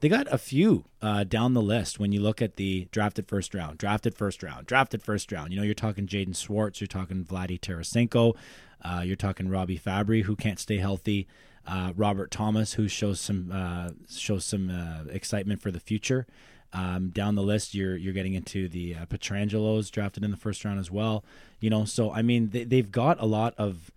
they 0.00 0.08
got 0.08 0.32
a 0.32 0.38
few 0.38 0.84
uh, 1.02 1.24
down 1.24 1.54
the 1.54 1.62
list. 1.62 1.98
When 1.98 2.12
you 2.12 2.20
look 2.20 2.40
at 2.40 2.56
the 2.56 2.88
drafted 2.92 3.26
first 3.26 3.54
round, 3.54 3.78
drafted 3.78 4.14
first 4.14 4.42
round, 4.42 4.66
drafted 4.66 5.02
first 5.02 5.32
round. 5.32 5.52
You 5.52 5.58
know, 5.58 5.64
you're 5.64 5.74
talking 5.74 6.06
Jaden 6.06 6.36
Schwartz, 6.36 6.80
you're 6.80 6.88
talking 6.88 7.24
Vladdy 7.24 7.58
Tarasenko, 7.58 8.36
uh, 8.82 9.02
you're 9.04 9.16
talking 9.16 9.48
Robbie 9.48 9.78
Fabbri, 9.78 10.22
who 10.22 10.36
can't 10.36 10.58
stay 10.58 10.78
healthy. 10.78 11.26
Uh, 11.66 11.92
Robert 11.96 12.30
Thomas, 12.30 12.74
who 12.74 12.88
shows 12.88 13.20
some 13.20 13.50
uh, 13.52 13.90
shows 14.10 14.44
some 14.44 14.70
uh, 14.70 15.10
excitement 15.10 15.60
for 15.60 15.70
the 15.70 15.80
future. 15.80 16.26
Um, 16.72 17.10
down 17.10 17.34
the 17.34 17.42
list, 17.42 17.74
you're 17.74 17.96
you're 17.96 18.14
getting 18.14 18.34
into 18.34 18.68
the 18.68 18.94
uh, 18.94 19.06
Pietrangelos 19.06 19.90
drafted 19.90 20.24
in 20.24 20.30
the 20.30 20.36
first 20.36 20.64
round 20.64 20.78
as 20.78 20.90
well. 20.90 21.24
You 21.60 21.70
know, 21.70 21.84
so 21.84 22.12
I 22.12 22.22
mean, 22.22 22.50
they, 22.50 22.64
they've 22.64 22.90
got 22.90 23.20
a 23.20 23.26
lot 23.26 23.54
of 23.58 23.90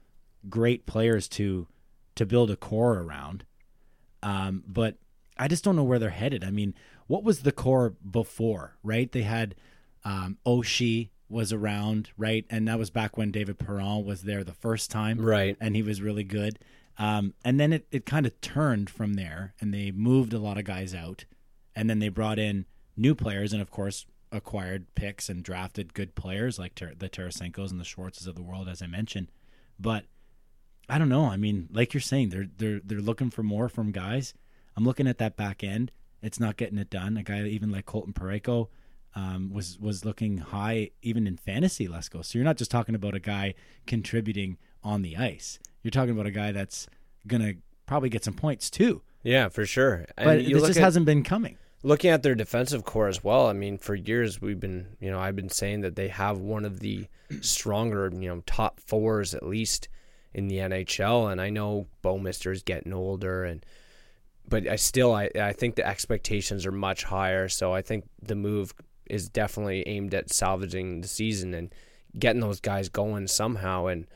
great 0.49 0.85
players 0.85 1.27
to 1.29 1.67
to 2.15 2.25
build 2.25 2.49
a 2.49 2.55
core 2.55 2.99
around. 2.99 3.45
Um, 4.23 4.63
but 4.67 4.95
I 5.37 5.47
just 5.47 5.63
don't 5.63 5.75
know 5.75 5.83
where 5.83 5.99
they're 5.99 6.09
headed. 6.09 6.43
I 6.43 6.51
mean, 6.51 6.73
what 7.07 7.23
was 7.23 7.41
the 7.41 7.51
core 7.51 7.93
before? 8.09 8.77
Right? 8.83 9.11
They 9.11 9.23
had 9.23 9.55
um, 10.03 10.37
Oshie 10.45 11.09
was 11.29 11.53
around, 11.53 12.09
right, 12.17 12.45
and 12.49 12.67
that 12.67 12.77
was 12.77 12.89
back 12.89 13.15
when 13.17 13.31
David 13.31 13.57
Perron 13.57 14.03
was 14.03 14.23
there 14.23 14.43
the 14.43 14.51
first 14.53 14.91
time, 14.91 15.19
Right. 15.21 15.55
and 15.61 15.75
he 15.77 15.81
was 15.81 16.01
really 16.01 16.25
good. 16.25 16.59
Um, 16.97 17.33
and 17.45 17.57
then 17.57 17.71
it, 17.71 17.87
it 17.89 18.05
kind 18.05 18.25
of 18.25 18.39
turned 18.41 18.89
from 18.89 19.13
there, 19.13 19.53
and 19.61 19.73
they 19.73 19.91
moved 19.91 20.33
a 20.33 20.39
lot 20.39 20.57
of 20.57 20.65
guys 20.65 20.93
out, 20.93 21.23
and 21.73 21.89
then 21.89 21.99
they 21.99 22.09
brought 22.09 22.37
in 22.37 22.65
new 22.97 23.15
players, 23.15 23.53
and 23.53 23.61
of 23.61 23.71
course 23.71 24.05
acquired 24.33 24.93
picks 24.95 25.29
and 25.29 25.41
drafted 25.43 25.93
good 25.93 26.15
players 26.15 26.59
like 26.59 26.75
Ter- 26.75 26.95
the 26.95 27.09
Tarasenkos 27.09 27.71
and 27.71 27.79
the 27.79 27.85
Schwartzes 27.85 28.27
of 28.27 28.35
the 28.35 28.43
world, 28.43 28.67
as 28.67 28.81
I 28.81 28.87
mentioned. 28.87 29.29
But 29.79 30.05
I 30.89 30.97
don't 30.97 31.09
know. 31.09 31.25
I 31.25 31.37
mean, 31.37 31.69
like 31.71 31.93
you're 31.93 32.01
saying, 32.01 32.29
they're 32.29 32.47
they're 32.57 32.81
they're 32.83 32.99
looking 33.01 33.29
for 33.29 33.43
more 33.43 33.69
from 33.69 33.91
guys. 33.93 34.33
I'm 34.81 34.87
looking 34.87 35.05
at 35.05 35.19
that 35.19 35.37
back 35.37 35.63
end. 35.63 35.91
It's 36.23 36.39
not 36.39 36.57
getting 36.57 36.79
it 36.79 36.89
done. 36.89 37.15
A 37.15 37.21
guy 37.21 37.43
even 37.43 37.69
like 37.69 37.85
Colton 37.85 38.13
Parayko 38.13 38.67
um, 39.13 39.51
was 39.53 39.77
was 39.79 40.05
looking 40.05 40.39
high 40.39 40.89
even 41.03 41.27
in 41.27 41.37
fantasy. 41.37 41.87
Let's 41.87 42.09
go. 42.09 42.23
So 42.23 42.39
you're 42.39 42.45
not 42.45 42.57
just 42.57 42.71
talking 42.71 42.95
about 42.95 43.13
a 43.13 43.19
guy 43.19 43.53
contributing 43.85 44.57
on 44.83 45.03
the 45.03 45.17
ice. 45.17 45.59
You're 45.83 45.91
talking 45.91 46.09
about 46.15 46.25
a 46.25 46.31
guy 46.31 46.51
that's 46.51 46.87
gonna 47.27 47.53
probably 47.85 48.09
get 48.09 48.23
some 48.23 48.33
points 48.33 48.71
too. 48.71 49.03
Yeah, 49.21 49.49
for 49.49 49.67
sure. 49.67 50.07
But 50.17 50.39
this 50.39 50.49
just 50.49 50.77
at- 50.79 50.83
hasn't 50.83 51.05
been 51.05 51.23
coming. 51.23 51.57
looking 51.83 52.09
at 52.09 52.23
their 52.23 52.33
defensive 52.33 52.83
core 52.83 53.07
as 53.07 53.23
well, 53.23 53.45
I 53.45 53.53
mean, 53.53 53.77
for 53.77 53.93
years 53.93 54.41
we've 54.41 54.59
been, 54.59 54.97
you 54.99 55.11
know, 55.11 55.19
I've 55.19 55.35
been 55.35 55.49
saying 55.49 55.81
that 55.81 55.95
they 55.95 56.07
have 56.07 56.39
one 56.39 56.65
of 56.65 56.79
the 56.79 57.05
stronger, 57.41 58.09
you 58.11 58.29
know, 58.29 58.41
top 58.47 58.79
fours 58.79 59.35
at 59.35 59.45
least 59.45 59.89
in 60.33 60.47
the 60.47 60.57
NHL. 60.57 61.31
And 61.31 61.39
I 61.39 61.51
know 61.51 61.85
Bouwmeester 62.03 62.51
is 62.51 62.63
getting 62.63 62.93
older, 62.93 63.43
and 63.43 63.63
but 64.47 64.67
I 64.67 64.75
still, 64.75 65.13
I, 65.13 65.29
I 65.39 65.53
think 65.53 65.75
the 65.75 65.87
expectations 65.87 66.65
are 66.65 66.71
much 66.71 67.03
higher. 67.03 67.47
So 67.47 67.73
I 67.73 67.81
think 67.81 68.05
the 68.21 68.35
move 68.35 68.73
is 69.05 69.29
definitely 69.29 69.87
aimed 69.87 70.13
at 70.13 70.31
salvaging 70.31 71.01
the 71.01 71.07
season 71.07 71.53
and 71.53 71.73
getting 72.17 72.41
those 72.41 72.59
guys 72.59 72.89
going 72.89 73.27
somehow. 73.27 73.87
And 73.87 74.07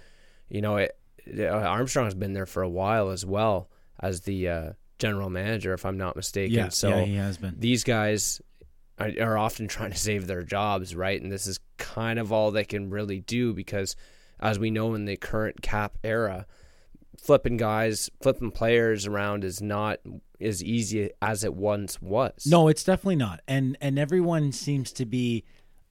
you 0.50 0.62
know, 0.62 0.78
it, 0.78 0.98
Armstrong's 1.40 2.14
been 2.14 2.34
there 2.34 2.46
for 2.46 2.64
a 2.64 2.70
while 2.70 3.10
as 3.10 3.26
well 3.26 3.70
as 4.00 4.22
the 4.22 4.50
uh, 4.50 4.70
general 5.00 5.30
manager, 5.30 5.74
if 5.74 5.86
I'm 5.86 5.98
not 5.98 6.16
mistaken. 6.16 6.56
Yeah, 6.56 6.70
so 6.70 6.90
yeah, 6.90 7.04
he 7.04 7.16
has 7.16 7.38
been. 7.38 7.56
these 7.58 7.84
guys 7.84 8.42
are, 9.00 9.12
are 9.20 9.38
often 9.38 9.68
trying 9.68 9.92
to 9.92 9.98
save 9.98 10.28
their 10.28 10.44
jobs, 10.44 10.96
right? 10.96 11.22
And 11.22 11.32
this 11.32 11.48
is 11.48 11.60
kind 11.78 12.20
of 12.20 12.32
all 12.32 12.52
they 12.52 12.66
can 12.66 12.90
really 12.90 13.20
do 13.20 13.54
because, 13.54 13.96
as 14.40 14.60
we 14.60 14.72
know 14.72 14.94
in 14.94 15.06
the 15.06 15.18
current 15.18 15.62
cap 15.62 15.98
era, 16.04 16.46
flipping 17.22 17.58
guys, 17.58 18.10
flipping 18.22 18.52
players 18.52 19.06
around 19.06 19.44
is 19.44 19.62
not 19.62 20.00
as 20.42 20.64
easy 20.64 21.12
as 21.22 21.44
it 21.44 21.54
once 21.54 22.02
was. 22.02 22.46
No, 22.46 22.68
it's 22.68 22.84
definitely 22.84 23.16
not. 23.18 23.42
And 23.48 23.78
and 23.82 23.98
everyone 23.98 24.52
seems 24.52 24.92
to 24.94 25.06
be 25.06 25.44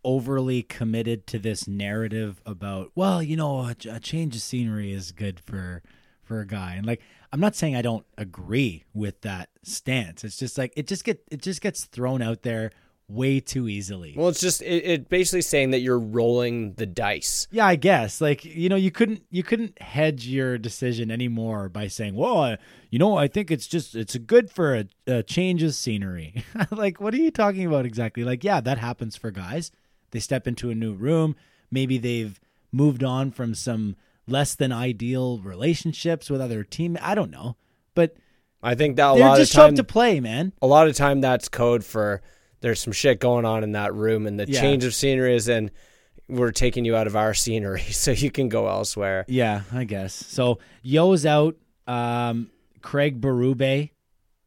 overly 0.04 0.62
committed 0.62 1.26
to 1.26 1.38
this 1.38 1.66
narrative 1.66 2.40
about, 2.44 2.92
well, 2.94 3.22
you 3.22 3.36
know, 3.36 3.60
a, 3.60 3.76
a 3.90 4.00
change 4.00 4.36
of 4.36 4.42
scenery 4.42 4.92
is 4.92 5.12
good 5.12 5.40
for 5.40 5.82
for 6.22 6.40
a 6.40 6.46
guy. 6.46 6.74
And 6.74 6.86
like 6.86 7.02
I'm 7.32 7.40
not 7.40 7.54
saying 7.54 7.76
I 7.76 7.82
don't 7.82 8.06
agree 8.16 8.84
with 8.92 9.20
that 9.22 9.50
stance. 9.62 10.24
It's 10.24 10.38
just 10.38 10.58
like 10.58 10.72
it 10.76 10.86
just 10.86 11.04
get 11.04 11.22
it 11.30 11.42
just 11.42 11.60
gets 11.60 11.84
thrown 11.84 12.22
out 12.22 12.42
there 12.42 12.70
way 13.08 13.40
too 13.40 13.68
easily. 13.68 14.14
Well, 14.16 14.28
it's 14.28 14.40
just 14.40 14.62
it, 14.62 14.84
it 14.84 15.08
basically 15.08 15.42
saying 15.42 15.70
that 15.70 15.80
you're 15.80 15.98
rolling 15.98 16.74
the 16.74 16.86
dice. 16.86 17.46
Yeah, 17.50 17.66
I 17.66 17.76
guess. 17.76 18.20
Like 18.20 18.44
you 18.44 18.68
know, 18.68 18.76
you 18.76 18.90
couldn't 18.90 19.22
you 19.30 19.42
couldn't 19.42 19.80
hedge 19.80 20.26
your 20.26 20.58
decision 20.58 21.10
anymore 21.10 21.68
by 21.68 21.88
saying, 21.88 22.14
"Well, 22.14 22.38
I, 22.38 22.58
you 22.90 22.98
know, 22.98 23.16
I 23.16 23.28
think 23.28 23.50
it's 23.50 23.66
just 23.66 23.94
it's 23.94 24.16
good 24.16 24.50
for 24.50 24.74
a, 24.74 24.84
a 25.06 25.22
change 25.22 25.62
of 25.62 25.74
scenery." 25.74 26.44
like, 26.70 27.00
what 27.00 27.14
are 27.14 27.18
you 27.18 27.30
talking 27.30 27.66
about 27.66 27.86
exactly? 27.86 28.24
Like, 28.24 28.44
yeah, 28.44 28.60
that 28.60 28.78
happens 28.78 29.16
for 29.16 29.30
guys. 29.30 29.70
They 30.10 30.20
step 30.20 30.46
into 30.46 30.70
a 30.70 30.74
new 30.74 30.94
room. 30.94 31.36
Maybe 31.70 31.98
they've 31.98 32.40
moved 32.72 33.04
on 33.04 33.30
from 33.30 33.54
some 33.54 33.96
less 34.26 34.54
than 34.54 34.72
ideal 34.72 35.38
relationships 35.38 36.30
with 36.30 36.40
other 36.40 36.64
team. 36.64 36.96
I 37.00 37.14
don't 37.14 37.30
know, 37.30 37.56
but 37.94 38.16
I 38.62 38.74
think 38.74 38.96
that 38.96 39.10
a 39.10 39.12
lot 39.12 39.36
just 39.36 39.52
of 39.52 39.56
time 39.56 39.68
show 39.68 39.72
up 39.72 39.76
to 39.76 39.84
play, 39.84 40.20
man. 40.20 40.52
a 40.62 40.66
lot 40.66 40.88
of 40.88 40.96
time 40.96 41.20
that's 41.20 41.48
code 41.48 41.84
for 41.84 42.22
there's 42.64 42.80
some 42.80 42.94
shit 42.94 43.20
going 43.20 43.44
on 43.44 43.62
in 43.62 43.72
that 43.72 43.92
room 43.94 44.26
and 44.26 44.40
the 44.40 44.46
Yeah. 44.48 44.58
change 44.58 44.84
of 44.84 44.94
scenery 44.94 45.36
is 45.36 45.48
in 45.48 45.70
we're 46.28 46.50
taking 46.50 46.86
you 46.86 46.96
out 46.96 47.06
of 47.06 47.14
our 47.14 47.34
scenery 47.34 47.82
so 47.90 48.10
you 48.10 48.30
can 48.30 48.48
go 48.48 48.66
elsewhere. 48.68 49.26
Yeah, 49.28 49.60
I 49.70 49.84
guess. 49.84 50.14
So 50.14 50.58
Yeo's 50.82 51.26
out. 51.26 51.56
Um, 51.86 52.50
Craig 52.80 53.20
Berube 53.20 53.90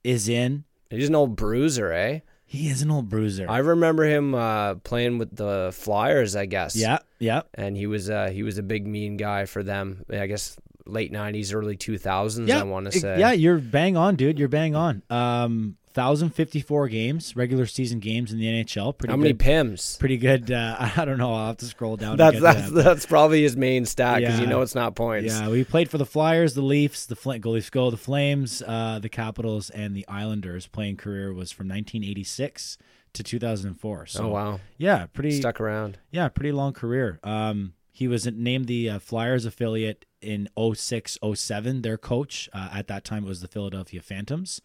is 0.04 0.28
in. 0.28 0.64
He's 0.90 1.08
an 1.10 1.14
old 1.16 1.36
bruiser, 1.36 1.92
eh? 1.94 2.22
He 2.46 2.70
is 2.70 2.82
an 2.82 2.90
old 2.90 3.08
bruiser. 3.10 3.46
I 3.48 3.60
remember 3.60 4.06
him 4.06 4.34
uh, 4.34 4.76
playing 4.76 5.20
with 5.20 5.36
the 5.36 5.70
Flyers, 5.74 6.36
I 6.36 6.48
guess. 6.48 6.76
yeah, 6.76 7.00
yeah. 7.20 7.42
and 7.54 7.78
he 7.78 7.86
was 7.86 8.10
uh, 8.10 8.30
he 8.34 8.42
was 8.42 8.58
a 8.58 8.64
big 8.64 8.88
mean 8.88 9.18
guy 9.18 9.46
for 9.46 9.62
them. 9.62 10.04
I 10.10 10.26
guess 10.28 10.58
late 10.86 11.12
'90s, 11.12 11.54
early 11.54 11.76
2000s. 11.78 12.48
Yeah, 12.48 12.62
I 12.62 12.64
want 12.64 12.92
to 12.92 12.98
say. 12.98 13.20
Yeah, 13.20 13.34
you're 13.34 13.60
bang 13.60 13.98
on, 13.98 14.16
dude. 14.16 14.40
You're 14.40 14.48
bang 14.48 14.76
on. 14.76 15.04
Um, 15.12 15.76
1,054 15.98 16.88
games, 16.88 17.36
regular 17.36 17.66
season 17.66 18.00
games 18.00 18.32
in 18.32 18.40
the 18.40 18.46
NHL. 18.46 18.98
Pretty 18.98 19.12
How 19.12 19.18
many 19.18 19.34
good. 19.34 19.46
pims? 19.46 20.00
Pretty 20.00 20.18
good. 20.18 20.52
Uh, 20.52 20.76
I 20.98 21.06
don't 21.06 21.18
know. 21.18 21.34
I'll 21.34 21.48
have 21.48 21.58
to 21.58 21.66
scroll 21.66 21.98
down. 21.98 22.18
That's 22.18 22.40
that's 22.40 22.72
that. 22.72 22.84
that's 22.84 23.06
probably 23.06 23.44
his 23.44 23.58
main 23.58 23.86
stat 23.86 24.20
because 24.20 24.40
you 24.40 24.48
know 24.48 24.62
it's 24.62 24.76
not 24.76 24.96
points. 24.96 25.34
Yeah, 25.34 25.50
we 25.50 25.64
played 25.64 25.90
for 25.90 25.98
the 25.98 26.06
Flyers, 26.06 26.54
the 26.54 26.62
Leafs, 26.62 27.06
the 27.06 27.16
Flint, 27.16 27.42
go 27.42 27.52
Leafs 27.52 27.70
go, 27.70 27.90
the 27.92 27.98
Flames, 27.98 28.62
uh, 28.62 29.00
the 29.02 29.10
Capitals, 29.10 29.70
and 29.70 29.96
the 29.96 30.08
Islanders. 30.08 30.68
Playing 30.68 30.98
career 30.98 31.34
was 31.34 31.52
from 31.52 31.68
1986 31.68 32.78
to 33.14 33.24
2004. 33.24 34.06
So, 34.06 34.24
Oh 34.24 34.28
wow, 34.30 34.60
yeah, 34.78 35.08
pretty 35.08 35.32
stuck 35.32 35.60
around. 35.60 36.00
Yeah, 36.12 36.30
pretty 36.30 36.52
long 36.52 36.74
career. 36.74 37.20
Um, 37.24 37.74
he 37.92 38.08
was 38.08 38.28
named 38.28 38.68
the 38.68 38.92
uh, 38.92 39.00
Flyers 39.00 39.46
affiliate 39.46 40.06
in 40.22 40.48
06, 40.56 41.18
07, 41.34 41.82
their 41.82 41.98
coach. 41.98 42.48
Uh, 42.54 42.70
at 42.72 42.88
that 42.88 43.04
time, 43.04 43.26
it 43.26 43.28
was 43.28 43.42
the 43.42 43.48
Philadelphia 43.48 44.02
Phantoms. 44.02 44.62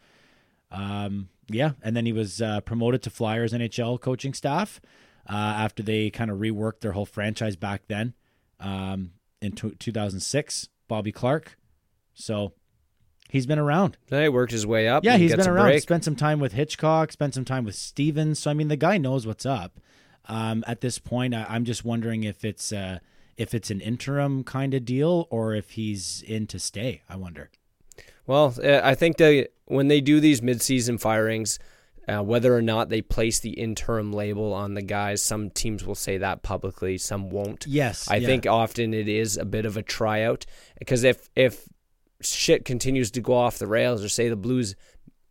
Um, 0.72 1.28
yeah, 1.48 1.72
and 1.82 1.94
then 1.96 2.06
he 2.06 2.12
was 2.12 2.40
uh, 2.40 2.60
promoted 2.62 3.02
to 3.02 3.10
Flyers 3.10 3.52
NHL 3.52 4.00
coaching 4.00 4.32
staff 4.34 4.80
uh, 5.28 5.34
after 5.34 5.82
they 5.82 6.10
kind 6.10 6.30
of 6.30 6.38
reworked 6.38 6.80
their 6.80 6.92
whole 6.92 7.06
franchise 7.06 7.56
back 7.56 7.82
then 7.88 8.14
um, 8.58 9.12
in 9.40 9.52
t- 9.52 9.74
2006. 9.78 10.68
Bobby 10.88 11.12
Clarke. 11.12 11.56
So 12.14 12.52
he's 13.30 13.46
been 13.46 13.58
around. 13.58 13.96
He 14.10 14.28
worked 14.28 14.52
his 14.52 14.66
way 14.66 14.88
up. 14.88 15.04
Yeah, 15.04 15.16
he's 15.16 15.34
been 15.34 15.48
around. 15.48 15.66
break. 15.66 15.82
Spent 15.82 16.04
some 16.04 16.16
time 16.16 16.40
with 16.40 16.52
Hitchcock. 16.52 17.12
Spent 17.12 17.34
some 17.34 17.44
time 17.44 17.64
with 17.64 17.74
Stevens. 17.74 18.38
So 18.38 18.50
I 18.50 18.54
mean, 18.54 18.68
the 18.68 18.76
guy 18.76 18.98
knows 18.98 19.26
what's 19.26 19.46
up. 19.46 19.80
Um, 20.26 20.64
at 20.66 20.80
this 20.80 20.98
point, 20.98 21.34
I, 21.34 21.46
I'm 21.48 21.64
just 21.64 21.84
wondering 21.84 22.24
if 22.24 22.44
it's 22.44 22.72
uh, 22.72 22.98
if 23.36 23.54
it's 23.54 23.70
an 23.70 23.80
interim 23.80 24.44
kind 24.44 24.74
of 24.74 24.84
deal 24.84 25.26
or 25.30 25.54
if 25.54 25.70
he's 25.70 26.22
in 26.22 26.46
to 26.48 26.58
stay. 26.58 27.02
I 27.08 27.16
wonder. 27.16 27.50
Well, 28.26 28.54
uh, 28.62 28.80
I 28.84 28.94
think 28.94 29.16
that 29.16 29.48
when 29.72 29.88
they 29.88 30.00
do 30.00 30.20
these 30.20 30.40
midseason 30.40 31.00
firings, 31.00 31.58
uh, 32.08 32.22
whether 32.22 32.54
or 32.54 32.62
not 32.62 32.88
they 32.88 33.00
place 33.00 33.40
the 33.40 33.50
interim 33.50 34.12
label 34.12 34.52
on 34.52 34.74
the 34.74 34.82
guys, 34.82 35.22
some 35.22 35.50
teams 35.50 35.84
will 35.84 35.94
say 35.94 36.18
that 36.18 36.42
publicly, 36.42 36.98
some 36.98 37.30
won't. 37.30 37.66
Yes, 37.66 38.08
I 38.10 38.16
yeah. 38.16 38.26
think 38.26 38.46
often 38.46 38.92
it 38.92 39.08
is 39.08 39.36
a 39.36 39.44
bit 39.44 39.64
of 39.64 39.76
a 39.76 39.82
tryout 39.82 40.44
because 40.78 41.04
if 41.04 41.28
if 41.36 41.68
shit 42.20 42.64
continues 42.64 43.10
to 43.12 43.20
go 43.20 43.34
off 43.34 43.58
the 43.58 43.66
rails, 43.66 44.04
or 44.04 44.08
say 44.08 44.28
the 44.28 44.36
Blues 44.36 44.74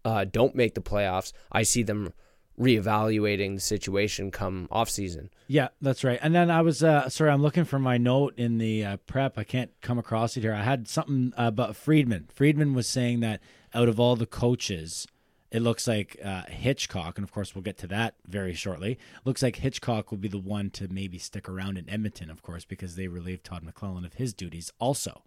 uh, 0.05 0.25
don't 0.25 0.55
make 0.55 0.73
the 0.73 0.81
playoffs, 0.81 1.33
I 1.51 1.63
see 1.63 1.83
them 1.83 2.13
reevaluating 2.59 3.55
the 3.55 3.61
situation 3.61 4.29
come 4.31 4.67
off 4.71 4.89
season. 4.89 5.29
Yeah, 5.47 5.69
that's 5.81 6.03
right. 6.03 6.19
And 6.21 6.33
then 6.33 6.51
I 6.51 6.61
was 6.61 6.83
uh, 6.83 7.09
sorry, 7.09 7.31
I'm 7.31 7.41
looking 7.41 7.65
for 7.65 7.79
my 7.79 7.97
note 7.97 8.33
in 8.37 8.57
the 8.57 8.85
uh, 8.85 8.97
prep. 9.07 9.37
I 9.37 9.43
can't 9.43 9.71
come 9.81 9.99
across 9.99 10.37
it 10.37 10.41
here. 10.41 10.53
I 10.53 10.63
had 10.63 10.87
something 10.87 11.33
about 11.37 11.75
Friedman. 11.75 12.29
Friedman 12.33 12.73
was 12.73 12.87
saying 12.87 13.19
that 13.21 13.41
out 13.73 13.89
of 13.89 13.99
all 13.99 14.15
the 14.15 14.25
coaches, 14.25 15.07
it 15.51 15.61
looks 15.61 15.87
like 15.87 16.17
uh, 16.23 16.43
Hitchcock, 16.47 17.17
and 17.17 17.23
of 17.23 17.31
course 17.31 17.53
we'll 17.55 17.61
get 17.63 17.77
to 17.79 17.87
that 17.87 18.15
very 18.27 18.53
shortly. 18.53 18.97
Looks 19.25 19.43
like 19.43 19.57
Hitchcock 19.57 20.11
will 20.11 20.17
be 20.17 20.27
the 20.29 20.37
one 20.39 20.69
to 20.71 20.87
maybe 20.87 21.17
stick 21.17 21.49
around 21.49 21.77
in 21.77 21.89
Edmonton, 21.89 22.29
of 22.29 22.41
course, 22.41 22.63
because 22.65 22.95
they 22.95 23.07
relieved 23.07 23.43
Todd 23.43 23.63
McLellan 23.65 24.05
of 24.05 24.13
his 24.13 24.33
duties. 24.33 24.71
Also, 24.79 25.23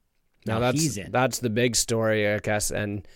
Now, 0.46 0.54
now, 0.54 0.60
that's 0.60 0.80
he's 0.82 0.96
in. 0.96 1.10
that's 1.12 1.38
the 1.40 1.50
big 1.50 1.76
story, 1.76 2.26
I 2.26 2.38
guess, 2.38 2.70
and 2.70 3.06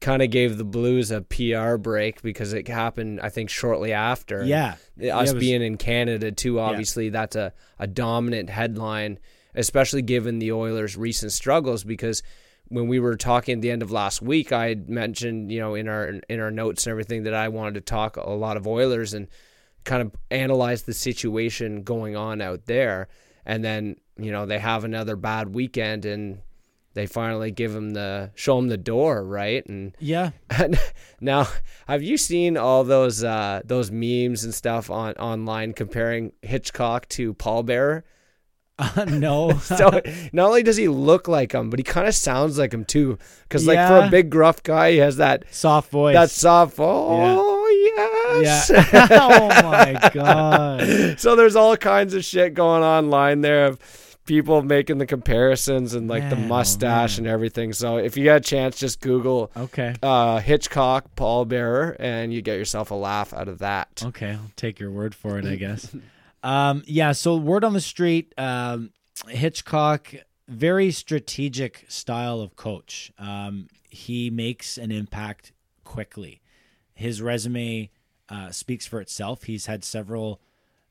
kind 0.00 0.22
of 0.22 0.30
gave 0.30 0.56
the 0.58 0.64
Blues 0.64 1.10
a 1.12 1.20
PR 1.22 1.76
break 1.76 2.22
because 2.22 2.52
it 2.52 2.66
happened, 2.68 3.20
I 3.20 3.28
think, 3.28 3.50
shortly 3.50 3.92
after. 3.92 4.44
Yeah. 4.44 4.72
us 4.72 4.78
Yeah, 4.96 5.20
was- 5.20 5.34
being 5.34 5.62
in 5.62 5.76
Canada 5.78 6.30
too. 6.32 6.58
Obviously, 6.60 7.08
that's 7.08 7.34
a 7.36 7.52
a 7.78 7.86
dominant 7.88 8.50
headline, 8.50 9.18
especially 9.54 10.02
given 10.02 10.38
the 10.38 10.52
Oilers' 10.52 10.96
recent 10.96 11.32
struggles. 11.32 11.82
Because 11.84 12.22
when 12.68 12.88
we 12.88 13.00
were 13.00 13.16
talking 13.16 13.58
at 13.58 13.62
the 13.62 13.70
end 13.70 13.82
of 13.82 13.90
last 13.90 14.22
week, 14.22 14.52
I 14.52 14.68
had 14.68 14.88
mentioned, 14.88 15.52
you 15.52 15.60
know, 15.60 15.74
in 15.74 15.88
our 15.88 16.20
in 16.28 16.40
our 16.40 16.50
notes 16.50 16.86
and 16.86 16.90
everything 16.90 17.24
that 17.24 17.34
I 17.34 17.48
wanted 17.48 17.74
to 17.74 17.80
talk 17.80 18.16
a 18.16 18.30
lot 18.30 18.56
of 18.56 18.66
Oilers 18.66 19.14
and 19.14 19.28
kind 19.84 20.02
of 20.02 20.12
analyze 20.30 20.82
the 20.82 20.94
situation 20.94 21.82
going 21.82 22.16
on 22.16 22.40
out 22.40 22.66
there. 22.66 23.08
And 23.44 23.64
then, 23.64 23.96
you 24.16 24.30
know, 24.30 24.46
they 24.46 24.58
have 24.58 24.84
another 24.84 25.16
bad 25.16 25.54
weekend 25.54 26.04
and 26.04 26.40
they 26.94 27.06
finally 27.06 27.50
give 27.50 27.74
him 27.74 27.90
the 27.90 28.30
show 28.34 28.58
him 28.58 28.68
the 28.68 28.76
door, 28.76 29.24
right? 29.24 29.64
And 29.66 29.96
yeah, 29.98 30.30
now, 31.20 31.48
have 31.88 32.02
you 32.02 32.16
seen 32.16 32.56
all 32.56 32.84
those 32.84 33.24
uh, 33.24 33.62
those 33.64 33.90
memes 33.90 34.44
and 34.44 34.54
stuff 34.54 34.90
on 34.90 35.14
online 35.14 35.72
comparing 35.72 36.32
Hitchcock 36.42 37.08
to 37.10 37.34
Paul 37.34 37.62
Bearer? 37.62 38.04
Uh, 38.96 39.04
no. 39.08 39.52
So 39.62 40.00
not 40.32 40.46
only 40.48 40.62
does 40.62 40.76
he 40.76 40.88
look 40.88 41.28
like 41.28 41.52
him, 41.52 41.70
but 41.70 41.78
he 41.78 41.82
kind 41.84 42.06
of 42.06 42.14
sounds 42.14 42.58
like 42.58 42.72
him 42.74 42.84
too. 42.84 43.18
Because 43.48 43.66
like 43.66 43.78
for 43.88 44.06
a 44.06 44.10
big 44.10 44.30
gruff 44.30 44.62
guy, 44.62 44.92
he 44.92 44.98
has 44.98 45.16
that 45.16 45.44
soft 45.50 45.90
voice. 45.90 46.14
that 46.14 46.30
soft. 46.30 46.76
Oh 46.78 48.40
yes. 48.42 48.70
yeah. 48.70 49.08
oh 49.10 49.48
my 49.62 50.10
god. 50.12 51.18
so 51.18 51.36
there's 51.36 51.56
all 51.56 51.76
kinds 51.76 52.14
of 52.14 52.24
shit 52.24 52.54
going 52.54 52.82
online 52.82 53.40
there 53.40 53.66
of 53.66 53.78
people 54.24 54.62
making 54.62 54.98
the 54.98 55.06
comparisons 55.06 55.94
and 55.94 56.06
like 56.08 56.28
the 56.30 56.36
Man, 56.36 56.44
oh, 56.44 56.48
mustache 56.48 57.18
man. 57.18 57.26
and 57.26 57.32
everything. 57.34 57.72
So 57.72 57.96
if 57.96 58.16
you 58.16 58.24
get 58.24 58.36
a 58.36 58.40
chance, 58.40 58.78
just 58.78 59.00
Google 59.00 59.50
Okay. 59.56 59.94
uh, 60.02 60.38
Hitchcock 60.38 61.14
Paul 61.16 61.44
Bearer 61.44 61.96
and 61.98 62.32
you 62.32 62.40
get 62.40 62.56
yourself 62.56 62.90
a 62.92 62.94
laugh 62.94 63.32
out 63.32 63.48
of 63.48 63.58
that. 63.58 64.02
Okay, 64.04 64.30
I'll 64.32 64.50
take 64.56 64.78
your 64.78 64.90
word 64.92 65.14
for 65.14 65.38
it, 65.38 65.44
I 65.44 65.56
guess. 65.56 65.94
Um, 66.42 66.82
yeah, 66.86 67.12
so 67.12 67.36
word 67.36 67.64
on 67.64 67.72
the 67.72 67.80
street, 67.80 68.34
um, 68.36 68.90
Hitchcock, 69.28 70.14
very 70.48 70.90
strategic 70.90 71.84
style 71.88 72.40
of 72.40 72.56
coach. 72.56 73.12
Um, 73.18 73.68
he 73.88 74.30
makes 74.30 74.78
an 74.78 74.90
impact 74.90 75.52
quickly. 75.84 76.40
His 76.94 77.22
resume 77.22 77.90
uh, 78.28 78.50
speaks 78.50 78.86
for 78.86 79.00
itself. 79.00 79.44
He's 79.44 79.66
had 79.66 79.84
several, 79.84 80.40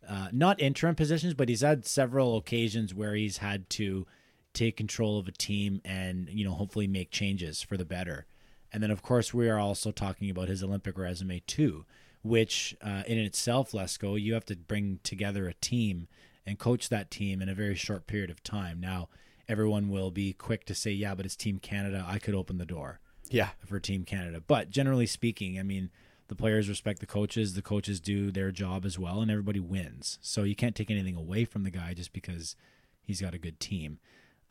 uh, 0.07 0.27
not 0.31 0.61
interim 0.61 0.95
positions, 0.95 1.33
but 1.33 1.49
he's 1.49 1.61
had 1.61 1.85
several 1.85 2.37
occasions 2.37 2.93
where 2.93 3.15
he's 3.15 3.37
had 3.37 3.69
to 3.71 4.05
take 4.53 4.77
control 4.77 5.17
of 5.17 5.27
a 5.27 5.31
team 5.31 5.81
and 5.85 6.27
you 6.29 6.43
know 6.43 6.51
hopefully 6.51 6.87
make 6.87 7.11
changes 7.11 7.61
for 7.61 7.77
the 7.77 7.85
better. 7.85 8.25
And 8.71 8.81
then 8.81 8.91
of 8.91 9.01
course 9.01 9.33
we 9.33 9.49
are 9.49 9.59
also 9.59 9.91
talking 9.91 10.29
about 10.29 10.47
his 10.47 10.63
Olympic 10.63 10.97
resume 10.97 11.41
too, 11.47 11.85
which 12.23 12.75
uh, 12.81 13.03
in 13.07 13.17
itself, 13.17 13.71
Lesko, 13.71 14.19
you 14.21 14.33
have 14.33 14.45
to 14.45 14.55
bring 14.55 14.99
together 15.03 15.47
a 15.47 15.53
team 15.55 16.07
and 16.45 16.57
coach 16.59 16.89
that 16.89 17.11
team 17.11 17.41
in 17.41 17.49
a 17.49 17.53
very 17.55 17.75
short 17.75 18.07
period 18.07 18.29
of 18.29 18.43
time. 18.43 18.79
Now 18.79 19.09
everyone 19.47 19.89
will 19.89 20.11
be 20.11 20.33
quick 20.33 20.65
to 20.65 20.75
say, 20.75 20.91
yeah, 20.91 21.15
but 21.15 21.25
it's 21.25 21.35
Team 21.35 21.59
Canada. 21.59 22.05
I 22.07 22.19
could 22.19 22.35
open 22.35 22.57
the 22.57 22.65
door 22.65 22.99
Yeah. 23.29 23.49
for 23.65 23.79
Team 23.79 24.03
Canada. 24.05 24.41
But 24.45 24.69
generally 24.69 25.05
speaking, 25.07 25.59
I 25.59 25.63
mean, 25.63 25.89
the 26.27 26.35
players 26.35 26.69
respect 26.69 26.99
the 26.99 27.05
coaches, 27.05 27.53
the 27.55 27.61
coaches 27.61 27.99
do 27.99 28.31
their 28.31 28.51
job 28.51 28.85
as 28.85 28.97
well, 28.97 29.21
and 29.21 29.29
everybody 29.29 29.59
wins. 29.59 30.17
So 30.21 30.43
you 30.43 30.55
can't 30.55 30.75
take 30.75 30.89
anything 30.89 31.15
away 31.15 31.43
from 31.45 31.63
the 31.63 31.71
guy 31.71 31.93
just 31.93 32.13
because 32.13 32.55
he's 33.01 33.19
got 33.21 33.33
a 33.33 33.37
good 33.39 33.59
team. 33.59 33.99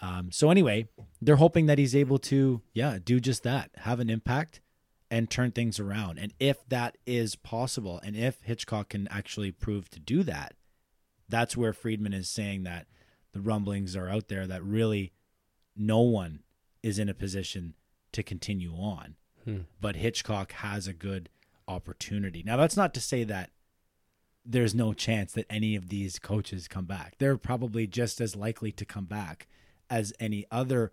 Um, 0.03 0.31
so 0.31 0.51
anyway, 0.51 0.89
they're 1.23 1.37
hoping 1.37 1.67
that 1.67 1.79
he's 1.79 1.95
able 1.97 2.19
to, 2.19 2.61
yeah, 2.75 2.99
do 3.03 3.21
just 3.21 3.43
that, 3.45 3.71
have 3.79 4.01
an 4.01 4.11
impact 4.11 4.61
and 5.11 5.29
turn 5.29 5.51
things 5.51 5.81
around. 5.81 6.19
And 6.19 6.33
if 6.39 6.67
that 6.69 6.97
is 7.07 7.35
possible, 7.35 8.01
and 8.05 8.17
if 8.17 8.43
Hitchcock 8.43 8.91
can 8.91 9.09
actually 9.09 9.51
prove 9.51 9.91
to 9.91 10.01
do 10.01 10.23
that, 10.23 10.55
that's 11.29 11.57
where 11.57 11.73
Friedman 11.73 12.13
is 12.13 12.29
saying 12.29 12.63
that 12.65 12.87
the 13.33 13.41
rumblings 13.41 13.97
are 13.97 14.09
out 14.09 14.29
there 14.29 14.47
that 14.47 14.63
really 14.63 15.13
no 15.77 16.01
one 16.01 16.41
is 16.83 16.99
in 16.99 17.09
a 17.09 17.15
position 17.15 17.75
to 18.13 18.23
continue 18.23 18.75
on. 18.75 19.17
Hmm. 19.45 19.59
But 19.81 19.97
Hitchcock 19.97 20.53
has 20.53 20.87
a 20.87 20.93
good 20.93 21.29
opportunity. 21.67 22.43
Now, 22.45 22.57
that's 22.57 22.77
not 22.77 22.95
to 22.95 23.01
say 23.01 23.25
that 23.25 23.51
there's 24.45 24.75
no 24.75 24.93
chance 24.93 25.33
that 25.33 25.47
any 25.51 25.77
of 25.77 25.89
these 25.89 26.19
coaches 26.19 26.69
come 26.69 26.87
back. 26.87 27.15
They're 27.19 27.37
probably 27.37 27.87
just 27.87 28.21
as 28.21 28.35
likely 28.35 28.73
to 28.73 28.85
come 28.85 29.05
back 29.05 29.47
as 29.89 30.13
any 30.19 30.47
other 30.51 30.93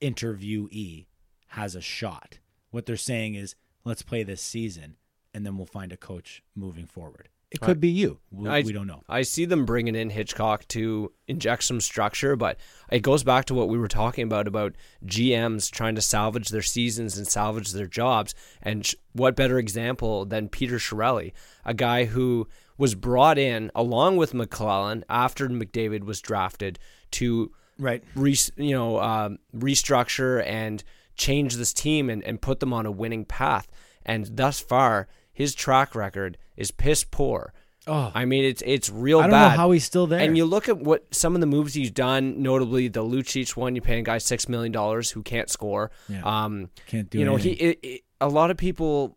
interviewee 0.00 1.06
has 1.48 1.74
a 1.74 1.80
shot. 1.80 2.38
What 2.70 2.86
they're 2.86 2.96
saying 2.96 3.34
is, 3.34 3.54
let's 3.84 4.02
play 4.02 4.22
this 4.22 4.42
season, 4.42 4.96
and 5.34 5.44
then 5.44 5.56
we'll 5.56 5.66
find 5.66 5.92
a 5.92 5.96
coach 5.96 6.42
moving 6.54 6.86
forward. 6.86 7.28
It 7.50 7.60
could 7.60 7.80
be 7.80 7.88
you. 7.88 8.20
We, 8.30 8.48
I- 8.48 8.60
we 8.60 8.72
don't 8.72 8.86
know. 8.86 9.02
I 9.08 9.22
see 9.22 9.44
them 9.44 9.64
bringing 9.64 9.96
in 9.96 10.10
Hitchcock 10.10 10.68
to 10.68 11.10
inject 11.26 11.64
some 11.64 11.80
structure, 11.80 12.36
but 12.36 12.58
it 12.92 13.00
goes 13.00 13.24
back 13.24 13.46
to 13.46 13.54
what 13.54 13.68
we 13.68 13.76
were 13.76 13.88
talking 13.88 14.22
about 14.22 14.46
about 14.46 14.76
GMs 15.04 15.68
trying 15.68 15.96
to 15.96 16.00
salvage 16.00 16.50
their 16.50 16.62
seasons 16.62 17.18
and 17.18 17.26
salvage 17.26 17.72
their 17.72 17.88
jobs. 17.88 18.36
And 18.62 18.86
sh- 18.86 18.94
what 19.14 19.34
better 19.34 19.58
example 19.58 20.24
than 20.26 20.48
Peter 20.48 20.76
Chiarelli, 20.76 21.32
a 21.64 21.74
guy 21.74 22.04
who 22.04 22.46
was 22.78 22.94
brought 22.94 23.36
in 23.36 23.72
along 23.74 24.16
with 24.16 24.32
McLellan 24.32 25.02
after 25.08 25.48
McDavid 25.48 26.04
was 26.04 26.20
drafted 26.20 26.78
to 27.12 27.50
Right. 27.80 28.04
re, 28.14 28.36
you 28.58 28.74
know 28.76 29.00
um, 29.00 29.38
restructure 29.56 30.44
and 30.46 30.84
change 31.20 31.56
this 31.56 31.72
team 31.72 32.08
and, 32.10 32.24
and 32.24 32.40
put 32.40 32.60
them 32.60 32.72
on 32.72 32.86
a 32.86 32.90
winning 32.90 33.24
path. 33.24 33.68
And 34.04 34.36
thus 34.36 34.58
far, 34.58 35.06
his 35.32 35.54
track 35.54 35.94
record 35.94 36.38
is 36.56 36.70
piss 36.70 37.04
poor. 37.04 37.52
Oh, 37.86 38.10
I 38.14 38.24
mean, 38.24 38.44
it's 38.44 38.62
it's 38.66 38.90
real 38.90 39.20
I 39.20 39.22
don't 39.22 39.30
bad. 39.30 39.50
know 39.52 39.56
how 39.56 39.70
he's 39.70 39.84
still 39.84 40.06
there. 40.06 40.20
And 40.20 40.36
you 40.36 40.44
look 40.44 40.68
at 40.68 40.78
what 40.78 41.14
some 41.14 41.34
of 41.34 41.40
the 41.40 41.46
moves 41.46 41.74
he's 41.74 41.90
done, 41.90 42.42
notably 42.42 42.88
the 42.88 43.02
Lucic 43.02 43.56
one. 43.56 43.74
You 43.74 43.80
pay 43.80 43.98
a 43.98 44.02
guy 44.02 44.18
six 44.18 44.48
million 44.48 44.72
dollars 44.72 45.10
who 45.10 45.22
can't 45.22 45.50
score. 45.50 45.90
Yeah. 46.08 46.22
Um, 46.24 46.70
Can't 46.86 47.08
do 47.08 47.18
you 47.18 47.24
know, 47.24 47.34
anything. 47.34 47.56
he 47.56 47.64
it, 47.64 47.78
it, 47.82 48.00
a 48.20 48.28
lot 48.28 48.50
of 48.50 48.56
people 48.56 49.16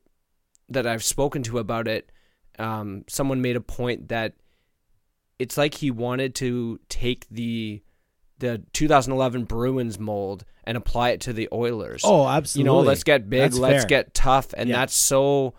that 0.69 0.87
I've 0.87 1.03
spoken 1.03 1.43
to 1.43 1.59
about 1.59 1.87
it. 1.87 2.09
Um, 2.59 3.03
someone 3.09 3.41
made 3.41 3.55
a 3.55 3.61
point 3.61 4.09
that 4.09 4.33
it's 5.39 5.57
like 5.57 5.75
he 5.75 5.91
wanted 5.91 6.35
to 6.35 6.79
take 6.87 7.27
the 7.29 7.81
the 8.43 8.61
2011 8.73 9.45
Bruins 9.45 9.97
mold 9.99 10.45
and 10.65 10.77
apply 10.77 11.09
it 11.11 11.21
to 11.21 11.33
the 11.33 11.49
Oilers. 11.51 12.01
Oh, 12.05 12.27
absolutely. 12.27 12.59
You 12.69 12.73
know, 12.75 12.79
let's 12.81 13.03
get 13.03 13.29
big, 13.29 13.41
That's 13.41 13.57
let's 13.57 13.81
fair. 13.83 13.89
get 13.89 14.13
tough, 14.13 14.53
and 14.55 14.69
Yeah. 14.69 14.77
that's 14.77 14.93
so. 14.95 15.53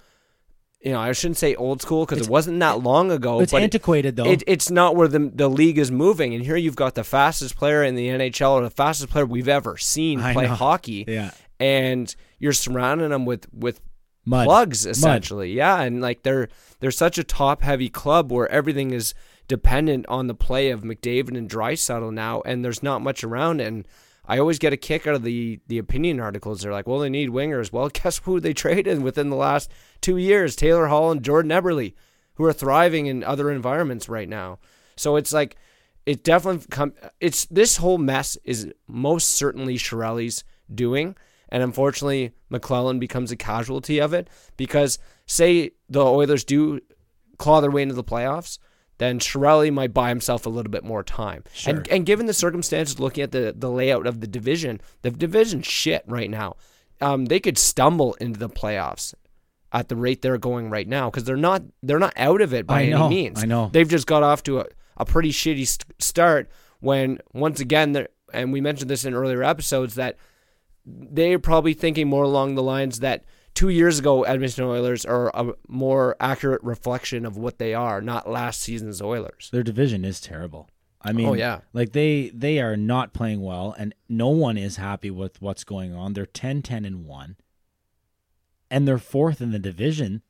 You 0.80 0.92
know, 0.92 1.00
I 1.00 1.10
shouldn't 1.12 1.38
say 1.38 1.54
old 1.54 1.80
school 1.80 2.04
because 2.04 2.20
it 2.20 2.28
wasn't 2.30 2.60
that 2.60 2.82
long 2.82 3.10
ago. 3.10 3.40
It's 3.40 3.52
but 3.52 3.62
it- 3.62 3.64
antiquated 3.64 4.16
though. 4.16 4.26
it, 4.26 4.42
it's 4.46 4.70
not 4.70 4.94
where 4.96 5.08
the 5.08 5.30
the 5.34 5.48
league 5.48 5.78
is 5.78 5.90
moving. 5.90 6.34
And 6.34 6.44
here 6.44 6.56
you've 6.56 6.76
got 6.76 6.94
the 6.94 7.04
fastest 7.04 7.56
player 7.56 7.82
in 7.82 7.94
the 7.94 8.08
NHL, 8.08 8.50
or 8.52 8.62
the 8.62 8.68
fastest 8.70 9.08
player 9.10 9.24
we've 9.24 9.48
ever 9.48 9.78
seen 9.78 10.20
I 10.20 10.34
play 10.34 10.46
know. 10.46 10.54
hockey. 10.54 11.06
yeah. 11.08 11.30
And 11.58 12.14
you're 12.38 12.52
surrounding 12.52 13.08
them 13.10 13.24
with 13.24 13.46
with 13.54 13.80
Mud. 14.24 14.46
plugs 14.46 14.86
Mud. 14.86 14.96
essentially. 14.96 15.52
Yeah, 15.52 15.80
and 15.80 16.00
like 16.00 16.22
they're 16.22 16.48
they're 16.80 16.90
such 16.90 17.18
a 17.18 17.24
top 17.24 17.62
heavy 17.62 17.88
club 17.88 18.32
where 18.32 18.48
everything 18.50 18.90
is 18.90 19.14
dependent 19.48 20.06
on 20.08 20.26
the 20.26 20.34
play 20.34 20.70
of 20.70 20.82
McDavid 20.82 21.36
and 21.36 21.48
Draisaitl 21.48 22.12
now, 22.12 22.40
and 22.42 22.64
there's 22.64 22.82
not 22.82 23.02
much 23.02 23.22
around. 23.22 23.60
And 23.60 23.86
I 24.26 24.38
always 24.38 24.58
get 24.58 24.72
a 24.72 24.76
kick 24.76 25.06
out 25.06 25.14
of 25.14 25.22
the 25.22 25.60
the 25.66 25.78
opinion 25.78 26.20
articles. 26.20 26.62
They're 26.62 26.72
like, 26.72 26.86
well, 26.86 27.00
they 27.00 27.10
need 27.10 27.30
wingers. 27.30 27.72
Well, 27.72 27.88
guess 27.92 28.18
who 28.18 28.40
they 28.40 28.52
traded 28.52 29.02
within 29.02 29.30
the 29.30 29.36
last 29.36 29.70
two 30.00 30.16
years? 30.16 30.56
Taylor 30.56 30.86
Hall 30.86 31.10
and 31.10 31.22
Jordan 31.22 31.50
Eberle, 31.50 31.94
who 32.34 32.44
are 32.44 32.52
thriving 32.52 33.06
in 33.06 33.22
other 33.22 33.50
environments 33.50 34.08
right 34.08 34.28
now. 34.28 34.58
So 34.96 35.16
it's 35.16 35.32
like 35.32 35.56
it 36.06 36.24
definitely 36.24 36.66
come. 36.70 36.94
It's 37.20 37.46
this 37.46 37.78
whole 37.78 37.98
mess 37.98 38.36
is 38.44 38.72
most 38.86 39.30
certainly 39.32 39.76
Chiarelli's 39.76 40.44
doing, 40.72 41.16
and 41.54 41.62
unfortunately, 41.62 42.32
McLellan 42.50 42.98
becomes 42.98 43.30
a 43.30 43.36
casualty 43.36 44.00
of 44.00 44.12
it 44.12 44.28
because 44.56 44.98
say 45.24 45.70
the 45.88 46.04
Oilers 46.04 46.42
do 46.42 46.80
claw 47.38 47.60
their 47.60 47.70
way 47.70 47.82
into 47.82 47.94
the 47.94 48.02
playoffs, 48.02 48.58
then 48.98 49.20
Chiarelli 49.20 49.72
might 49.72 49.94
buy 49.94 50.08
himself 50.08 50.46
a 50.46 50.48
little 50.48 50.72
bit 50.72 50.82
more 50.82 51.04
time. 51.04 51.44
Sure. 51.52 51.76
And 51.76 51.88
and 51.88 52.06
given 52.06 52.26
the 52.26 52.34
circumstances, 52.34 52.98
looking 52.98 53.22
at 53.22 53.30
the 53.30 53.54
the 53.56 53.70
layout 53.70 54.04
of 54.04 54.20
the 54.20 54.26
division, 54.26 54.80
the 55.02 55.12
division's 55.12 55.64
shit 55.64 56.02
right 56.08 56.28
now. 56.28 56.56
Um, 57.00 57.26
they 57.26 57.38
could 57.38 57.56
stumble 57.56 58.14
into 58.14 58.40
the 58.40 58.48
playoffs 58.48 59.14
at 59.70 59.88
the 59.88 59.94
rate 59.94 60.22
they're 60.22 60.38
going 60.38 60.70
right 60.70 60.88
now 60.88 61.08
because 61.08 61.22
they're 61.22 61.36
not 61.36 61.62
they're 61.84 62.00
not 62.00 62.14
out 62.16 62.40
of 62.40 62.52
it 62.52 62.66
by 62.66 62.80
I 62.80 62.84
any 62.86 63.08
means. 63.08 63.44
I 63.44 63.46
know. 63.46 63.70
they've 63.72 63.88
just 63.88 64.08
got 64.08 64.24
off 64.24 64.42
to 64.44 64.58
a, 64.58 64.66
a 64.96 65.04
pretty 65.04 65.30
shitty 65.30 65.68
st- 65.68 66.02
start. 66.02 66.50
When 66.80 67.18
once 67.32 67.60
again, 67.60 68.08
and 68.32 68.52
we 68.52 68.60
mentioned 68.60 68.90
this 68.90 69.04
in 69.04 69.14
earlier 69.14 69.44
episodes 69.44 69.94
that 69.94 70.16
they're 70.84 71.38
probably 71.38 71.74
thinking 71.74 72.08
more 72.08 72.24
along 72.24 72.54
the 72.54 72.62
lines 72.62 73.00
that 73.00 73.24
two 73.54 73.68
years 73.68 73.98
ago 73.98 74.24
Edmonton 74.24 74.64
Oilers 74.64 75.04
are 75.04 75.30
a 75.34 75.52
more 75.68 76.16
accurate 76.20 76.62
reflection 76.62 77.24
of 77.24 77.36
what 77.36 77.58
they 77.58 77.74
are, 77.74 78.00
not 78.00 78.28
last 78.28 78.60
season's 78.60 79.00
Oilers. 79.00 79.48
Their 79.52 79.62
division 79.62 80.04
is 80.04 80.20
terrible. 80.20 80.68
I 81.00 81.10
oh, 81.10 81.12
mean, 81.12 81.28
Oh, 81.28 81.34
yeah. 81.34 81.60
like 81.72 81.92
they 81.92 82.30
they 82.34 82.60
are 82.60 82.76
not 82.76 83.12
playing 83.12 83.42
well, 83.42 83.74
and 83.78 83.94
no 84.08 84.28
one 84.28 84.56
is 84.56 84.76
happy 84.76 85.10
with 85.10 85.40
what's 85.40 85.64
going 85.64 85.94
on. 85.94 86.14
They're 86.14 86.26
10, 86.26 86.62
10, 86.62 86.84
and 86.84 87.04
one, 87.04 87.36
and 88.70 88.88
they're 88.88 88.98
fourth 88.98 89.40
in 89.40 89.52
the 89.52 89.58
division. 89.58 90.22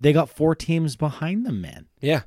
They 0.00 0.12
got 0.12 0.30
four 0.30 0.54
teams 0.54 0.96
behind 0.96 1.44
them, 1.46 1.60
man. 1.60 1.86
Yeah, 2.00 2.22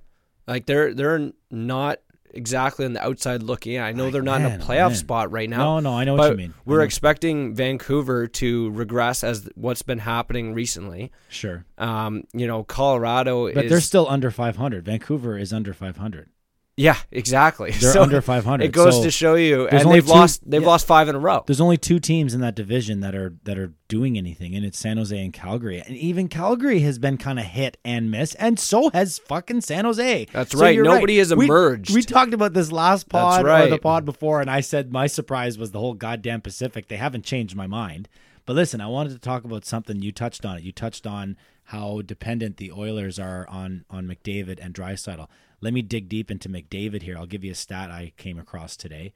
like 0.48 0.68
they're 0.68 0.94
they're 0.94 1.32
not 1.50 2.00
exactly 2.34 2.86
on 2.86 2.94
the 2.94 3.04
outside 3.04 3.44
looking 3.44 3.74
in. 3.74 3.82
I 3.82 3.92
know 3.92 4.10
they're 4.12 4.22
not 4.22 4.42
in 4.42 4.48
a 4.48 4.56
oh, 4.56 4.58
playoff 4.60 4.90
man. 4.90 4.96
spot 4.96 5.32
right 5.32 5.50
now. 5.50 5.58
No, 5.58 5.80
no, 5.80 5.94
I 5.98 6.04
know 6.04 6.16
what 6.16 6.32
you 6.32 6.38
mean. 6.38 6.54
We're 6.66 6.82
expecting 6.82 7.54
Vancouver 7.56 8.28
to 8.28 8.70
regress 8.72 9.24
as 9.24 9.50
what's 9.56 9.82
been 9.82 10.00
happening 10.00 10.54
recently. 10.54 11.12
Sure, 11.30 11.66
Um, 11.78 12.24
you 12.34 12.48
know, 12.48 12.64
Colorado 12.64 13.52
but 13.54 13.66
is 13.66 13.72
they're 13.72 13.82
still 13.82 14.08
under 14.10 14.32
five 14.32 14.56
hundred. 14.58 14.86
Vancouver 14.86 15.38
is 15.38 15.52
under 15.54 15.74
five 15.74 15.98
hundred. 15.98 16.30
Yeah, 16.78 16.96
exactly. 17.12 17.72
They're 17.72 17.92
So 17.94 18.04
under 18.04 18.22
500, 18.22 18.64
It 18.64 18.72
goes 18.72 18.98
so 18.98 19.04
to 19.04 19.10
show 19.12 19.34
you, 19.34 19.68
and 19.68 19.92
they've 19.92 20.06
two- 20.06 20.12
lost 20.12 20.50
they've 20.50 20.62
yeah. 20.62 20.68
lost 20.68 20.86
five 20.86 21.10
in 21.10 21.16
a 21.16 21.20
row. 21.20 21.44
There's 21.48 21.60
only 21.60 21.78
two 21.78 22.00
teams 22.00 22.36
in 22.36 22.42
that 22.42 22.54
division 22.54 23.00
that 23.00 23.16
are 23.16 23.34
that 23.46 23.58
are 23.58 23.74
doing 23.88 24.16
anything, 24.18 24.56
and 24.56 24.64
it's 24.64 24.78
San 24.78 24.98
Jose 24.98 25.18
and 25.18 25.34
Calgary. 25.34 25.82
And 25.82 25.98
even 25.98 26.28
Calgary 26.28 26.82
has 26.82 27.00
been 27.00 27.18
kind 27.18 27.40
of 27.40 27.46
hit 27.46 27.78
and 27.84 28.12
miss, 28.12 28.36
and 28.36 28.60
so 28.60 28.92
has 28.92 29.18
fucking 29.18 29.62
San 29.62 29.86
Jose. 29.86 30.28
That's 30.32 30.52
So 30.52 30.60
right. 30.60 30.78
Nobody 30.80 31.18
has 31.18 31.32
emerged. 31.32 31.96
We, 31.96 32.04
talked 32.04 32.34
about 32.36 32.54
this 32.54 32.72
last 32.72 33.10
pod 33.10 33.44
That's 33.46 33.66
or 33.68 33.70
the 33.72 33.80
pod 33.80 34.06
before, 34.06 34.40
and 34.40 34.50
I 34.50 34.62
said 34.62 34.92
my 34.94 35.08
surprise 35.08 35.58
was 35.58 35.72
the 35.72 35.80
whole 35.80 35.96
goddamn 35.96 36.42
Pacific. 36.42 36.88
They 36.90 36.98
haven't 36.98 37.26
changed 37.26 37.56
my 37.56 37.66
mind. 37.68 38.08
But 38.48 38.56
listen, 38.56 38.82
I 38.82 38.88
wanted 38.88 39.12
to 39.12 39.20
talk 39.20 39.44
about 39.44 39.66
something 39.66 40.02
you 40.02 40.14
touched 40.14 40.46
on. 40.46 40.58
It. 40.58 40.64
You 40.64 40.72
touched 40.72 41.06
on 41.06 41.36
how 41.66 42.02
dependent 42.02 42.56
the 42.56 42.72
Oilers 42.72 43.20
are 43.20 43.46
on 43.50 43.84
on 43.90 44.08
McDavid 44.08 44.60
and 44.60 44.74
Draisaitl. 44.74 45.28
Let 45.60 45.74
me 45.74 45.82
dig 45.82 46.08
deep 46.08 46.32
into 46.32 46.48
McDavid 46.48 47.02
here. 47.02 47.18
I'll 47.18 47.26
give 47.26 47.44
you 47.44 47.52
a 47.52 47.56
stat 47.56 47.92
I 47.92 48.14
came 48.16 48.40
across 48.40 48.78
today. 48.78 49.14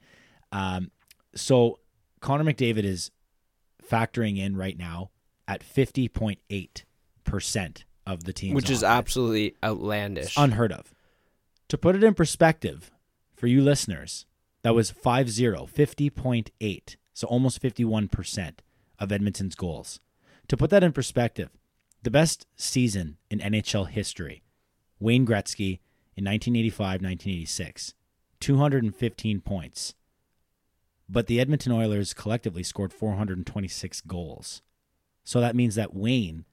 Um, 0.52 0.90
so 1.34 1.78
Connor 2.20 2.44
McDavid 2.44 2.84
is 2.84 3.10
factoring 3.82 4.38
in 4.38 4.54
right 4.54 4.76
now 4.76 5.08
at 5.48 5.62
50.8% 5.62 7.84
of 8.06 8.24
the 8.24 8.34
team, 8.34 8.54
which 8.54 8.68
is 8.68 8.82
offense. 8.82 8.98
absolutely 8.98 9.56
outlandish. 9.64 10.34
unheard 10.36 10.72
of. 10.72 10.92
To 11.68 11.78
put 11.78 11.96
it 11.96 12.04
in 12.04 12.12
perspective 12.12 12.90
for 13.34 13.46
you 13.46 13.62
listeners, 13.62 14.26
that 14.60 14.74
was 14.74 14.90
5 14.90 15.30
0, 15.30 15.66
50.8, 15.74 16.96
so 17.14 17.26
almost 17.28 17.62
51% 17.62 18.58
of 19.02 19.12
Edmonton's 19.12 19.56
goals. 19.56 20.00
To 20.48 20.56
put 20.56 20.70
that 20.70 20.84
in 20.84 20.92
perspective, 20.92 21.50
the 22.02 22.10
best 22.10 22.46
season 22.56 23.18
in 23.30 23.40
NHL 23.40 23.88
history, 23.88 24.42
Wayne 25.00 25.26
Gretzky 25.26 25.80
in 26.14 26.24
1985 26.24 27.02
1986, 27.02 27.94
215 28.40 29.40
points. 29.40 29.94
But 31.08 31.26
the 31.26 31.40
Edmonton 31.40 31.72
Oilers 31.72 32.14
collectively 32.14 32.62
scored 32.62 32.92
426 32.92 34.02
goals. 34.02 34.62
So 35.24 35.40
that 35.40 35.56
means 35.56 35.74
that 35.74 35.94
Wayne 35.94 36.44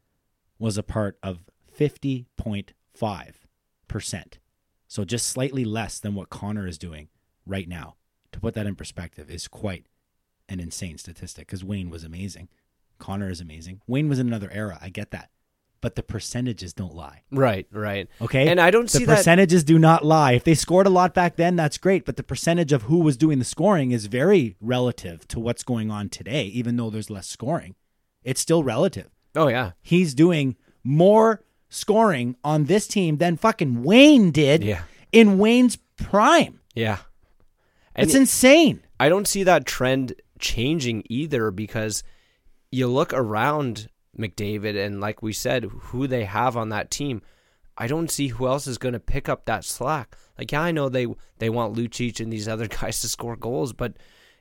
was 0.57 0.77
a 0.77 0.83
part 0.83 1.19
of 1.23 1.43
50.5%. 1.77 4.23
So 4.87 5.05
just 5.05 5.27
slightly 5.27 5.65
less 5.65 5.99
than 5.99 6.15
what 6.15 6.29
Connor 6.29 6.65
is 6.67 6.79
doing 6.79 7.09
right 7.45 7.69
now. 7.69 7.95
To 8.31 8.39
put 8.39 8.53
that 8.55 8.67
in 8.67 8.75
perspective 8.75 9.29
is 9.29 9.47
quite 9.47 9.85
an 10.49 10.59
insane 10.59 10.97
statistic 10.97 11.47
because 11.47 11.63
Wayne 11.63 11.89
was 11.89 12.03
amazing. 12.03 12.49
Connor 12.97 13.29
is 13.29 13.39
amazing. 13.39 13.79
Wayne 13.87 14.09
was 14.09 14.19
in 14.19 14.27
another 14.27 14.49
era. 14.51 14.77
I 14.81 14.89
get 14.89 15.11
that. 15.11 15.29
But 15.81 15.95
the 15.95 16.03
percentages 16.03 16.73
don't 16.73 16.93
lie. 16.93 17.21
right, 17.31 17.65
right. 17.71 18.09
Okay. 18.21 18.49
And 18.49 18.59
I 18.59 18.69
don't 18.69 18.91
the 18.91 18.97
see 18.99 19.05
that 19.05 19.15
percentages 19.19 19.63
do 19.63 19.79
not 19.79 20.03
lie. 20.03 20.33
If 20.33 20.43
they 20.43 20.53
scored 20.53 20.85
a 20.87 20.89
lot 20.89 21.13
back 21.13 21.37
then, 21.37 21.55
that's 21.55 21.77
great. 21.77 22.03
But 22.03 22.17
the 22.17 22.23
percentage 22.23 22.73
of 22.73 22.81
who 22.83 22.97
was 22.97 23.15
doing 23.15 23.39
the 23.39 23.45
scoring 23.45 23.91
is 23.91 24.07
very 24.07 24.57
relative 24.59 25.25
to 25.29 25.39
what's 25.39 25.63
going 25.63 25.89
on 25.89 26.09
today, 26.09 26.43
even 26.47 26.75
though 26.75 26.89
there's 26.89 27.09
less 27.09 27.27
scoring. 27.27 27.75
It's 28.25 28.41
still 28.41 28.61
relative. 28.61 29.09
Oh 29.37 29.47
yeah. 29.47 29.71
He's 29.81 30.13
doing 30.13 30.57
more 30.83 31.45
scoring 31.69 32.35
on 32.43 32.65
this 32.65 32.85
team 32.85 33.15
than 33.17 33.37
fucking 33.37 33.81
Wayne 33.83 34.31
did 34.31 34.63
Yeah. 34.65 34.81
in 35.13 35.37
Wayne's 35.37 35.77
prime. 35.95 36.59
Yeah. 36.75 36.97
And 37.95 38.05
It's 38.07 38.15
insane. 38.15 38.81
I 38.99 39.07
don't 39.07 39.27
see 39.29 39.43
that 39.43 39.65
trend 39.65 40.13
changing 40.39 41.03
either 41.09 41.51
because 41.51 42.03
you 42.71 42.87
look 42.87 43.13
around 43.13 43.89
McDavid 44.17 44.77
and 44.77 44.99
like 44.99 45.21
we 45.21 45.33
said, 45.33 45.65
who 45.65 46.07
they 46.07 46.25
have 46.25 46.57
on 46.57 46.69
that 46.69 46.91
team. 46.91 47.21
I 47.77 47.87
don't 47.87 48.11
see 48.11 48.27
who 48.27 48.47
else 48.47 48.67
is 48.67 48.77
going 48.77 48.93
to 48.93 48.99
pick 48.99 49.29
up 49.29 49.45
that 49.45 49.63
slack. 49.63 50.17
Like, 50.37 50.51
yeah, 50.51 50.61
I 50.61 50.71
know 50.71 50.89
they 50.89 51.07
they 51.37 51.49
want 51.49 51.75
Lucic 51.75 52.19
and 52.19 52.31
these 52.31 52.47
other 52.47 52.67
guys 52.67 52.99
to 53.01 53.07
score 53.07 53.35
goals, 53.35 53.73
but 53.73 53.93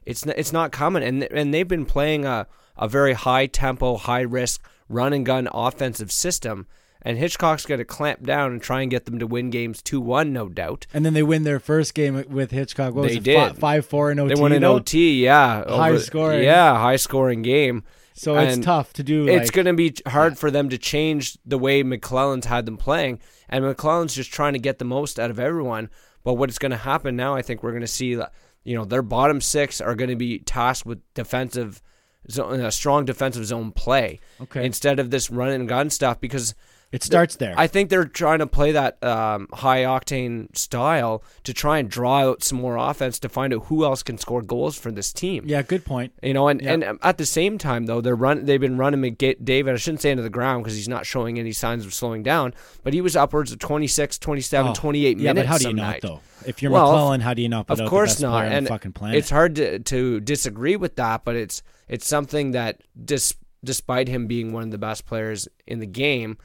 it's 0.04 0.26
n- 0.26 0.34
it's 0.36 0.52
not 0.52 0.72
coming. 0.72 1.02
And 1.02 1.22
and 1.24 1.54
they've 1.54 1.68
been 1.68 1.86
playing 1.86 2.24
a 2.24 2.46
a 2.76 2.88
very 2.88 3.12
high 3.12 3.46
tempo, 3.46 3.96
high 3.96 4.22
risk 4.22 4.62
run 4.88 5.12
and 5.12 5.26
gun 5.26 5.48
offensive 5.52 6.10
system. 6.10 6.66
And 7.02 7.16
Hitchcock's 7.16 7.64
going 7.64 7.78
to 7.78 7.84
clamp 7.84 8.24
down 8.24 8.50
and 8.52 8.60
try 8.60 8.82
and 8.82 8.90
get 8.90 9.04
them 9.04 9.18
to 9.20 9.26
win 9.26 9.50
games 9.50 9.82
two 9.82 10.00
one, 10.00 10.32
no 10.32 10.48
doubt. 10.48 10.86
And 10.92 11.06
then 11.06 11.14
they 11.14 11.22
win 11.22 11.44
their 11.44 11.60
first 11.60 11.94
game 11.94 12.24
with 12.28 12.50
Hitchcock. 12.50 12.92
What 12.94 13.02
was 13.04 13.12
They 13.12 13.18
it? 13.18 13.22
did. 13.24 13.56
Five 13.56 13.86
four 13.86 14.10
in 14.10 14.18
OT. 14.18 14.34
They 14.34 14.40
won 14.40 14.52
in? 14.52 14.64
OT, 14.64 15.22
yeah, 15.24 15.62
High 15.68 15.96
scoring. 15.98 16.42
yeah, 16.42 16.76
high 16.76 16.96
scoring 16.96 17.42
game. 17.42 17.84
So 18.14 18.36
it's 18.36 18.54
And 18.56 18.64
tough 18.64 18.92
to 18.94 19.04
do. 19.04 19.28
it's 19.28 19.46
like- 19.46 19.52
going 19.52 19.66
to 19.66 19.74
be 19.74 19.94
hard 20.08 20.36
for 20.36 20.50
them 20.50 20.68
to 20.70 20.76
change 20.78 21.38
the 21.46 21.56
way 21.56 21.84
McLellan's 21.84 22.46
had 22.46 22.66
them 22.66 22.76
playing, 22.76 23.20
and 23.48 23.64
McLellan's 23.64 24.12
just 24.14 24.32
trying 24.32 24.54
to 24.54 24.58
get 24.58 24.80
the 24.80 24.84
most 24.84 25.20
out 25.20 25.30
of 25.30 25.38
everyone. 25.38 25.90
But 26.24 26.34
what's 26.34 26.58
going 26.58 26.72
to 26.72 26.76
happen 26.78 27.14
now? 27.14 27.36
I 27.36 27.42
think 27.42 27.62
we're 27.62 27.70
going 27.70 27.80
to 27.82 27.86
see 27.86 28.20
you 28.64 28.74
know 28.74 28.84
their 28.84 29.02
bottom 29.02 29.40
six 29.40 29.80
are 29.80 29.94
going 29.94 30.10
to 30.10 30.16
be 30.16 30.40
tasked 30.40 30.84
with 30.84 31.00
defensive, 31.14 31.80
zone, 32.28 32.58
a 32.60 32.66
uh, 32.66 32.70
strong 32.72 33.04
defensive 33.04 33.46
zone 33.46 33.70
play 33.70 34.18
Okay. 34.40 34.66
instead 34.66 34.98
of 34.98 35.10
this 35.12 35.30
run 35.30 35.50
and 35.50 35.68
gun 35.68 35.88
stuff 35.88 36.20
because. 36.20 36.56
It 36.90 37.02
starts 37.02 37.36
there. 37.36 37.54
I 37.58 37.66
think 37.66 37.90
they're 37.90 38.06
trying 38.06 38.38
to 38.38 38.46
play 38.46 38.72
that 38.72 39.02
um, 39.04 39.46
high 39.52 39.82
octane 39.82 40.56
style 40.56 41.22
to 41.44 41.52
try 41.52 41.76
and 41.78 41.90
draw 41.90 42.20
out 42.20 42.42
some 42.42 42.58
more 42.62 42.76
offense 42.76 43.18
to 43.18 43.28
find 43.28 43.52
out 43.52 43.66
who 43.66 43.84
else 43.84 44.02
can 44.02 44.16
score 44.16 44.40
goals 44.40 44.78
for 44.78 44.90
this 44.90 45.12
team. 45.12 45.44
yeah, 45.46 45.60
good 45.60 45.84
point. 45.84 46.14
You 46.22 46.32
know, 46.32 46.48
and, 46.48 46.62
Yeah. 46.62 46.72
and 46.72 46.98
at 47.02 47.18
the 47.18 47.26
same 47.26 47.58
time 47.58 47.84
though, 47.84 48.00
they're 48.00 48.16
run 48.16 48.46
they've 48.46 48.58
been 48.60 48.78
running 48.78 49.02
McDavid. 49.02 49.70
I 49.70 49.76
shouldn't 49.76 50.00
say 50.00 50.10
into 50.10 50.22
the 50.22 50.30
ground 50.30 50.64
because 50.64 50.76
he's 50.76 50.88
not 50.88 51.04
showing 51.04 51.38
any 51.38 51.52
signs 51.52 51.84
of 51.84 51.92
slowing 51.92 52.22
down, 52.22 52.54
but 52.82 52.94
he 52.94 53.02
was 53.02 53.16
upwards 53.16 53.52
of 53.52 53.58
26, 53.58 54.18
27, 54.18 54.70
Oh, 54.70 54.74
28 54.74 55.18
yeah, 55.18 55.32
minutes. 55.34 55.46
but 55.46 55.46
how 55.52 55.58
do 55.58 55.68
you 55.68 55.74
not 55.74 55.82
night. 55.82 56.00
though? 56.02 56.20
If 56.46 56.62
you're 56.62 56.72
Well, 56.72 56.90
McLellan, 56.90 57.20
how 57.20 57.34
do 57.34 57.42
you 57.42 57.50
not 57.50 57.66
put 57.66 57.80
Of 57.80 57.90
course 57.90 58.18
not, 58.20 58.46
and 58.46 58.66
fucking 58.66 58.92
planet? 58.92 59.18
it's 59.18 59.28
hard 59.28 59.56
to, 59.56 59.78
to 59.80 60.20
disagree 60.20 60.76
with 60.76 60.96
that, 60.96 61.22
but 61.24 61.36
it's 61.36 61.62
it's 61.86 62.06
something 62.06 62.52
that 62.52 62.80
dis, 63.04 63.34
despite 63.62 64.08
him 64.08 64.26
being 64.26 64.52
one 64.52 64.62
of 64.62 64.70
the 64.70 64.78
best 64.78 65.04
players 65.04 65.48
in 65.66 65.80
the 65.80 65.86
game, 65.86 66.38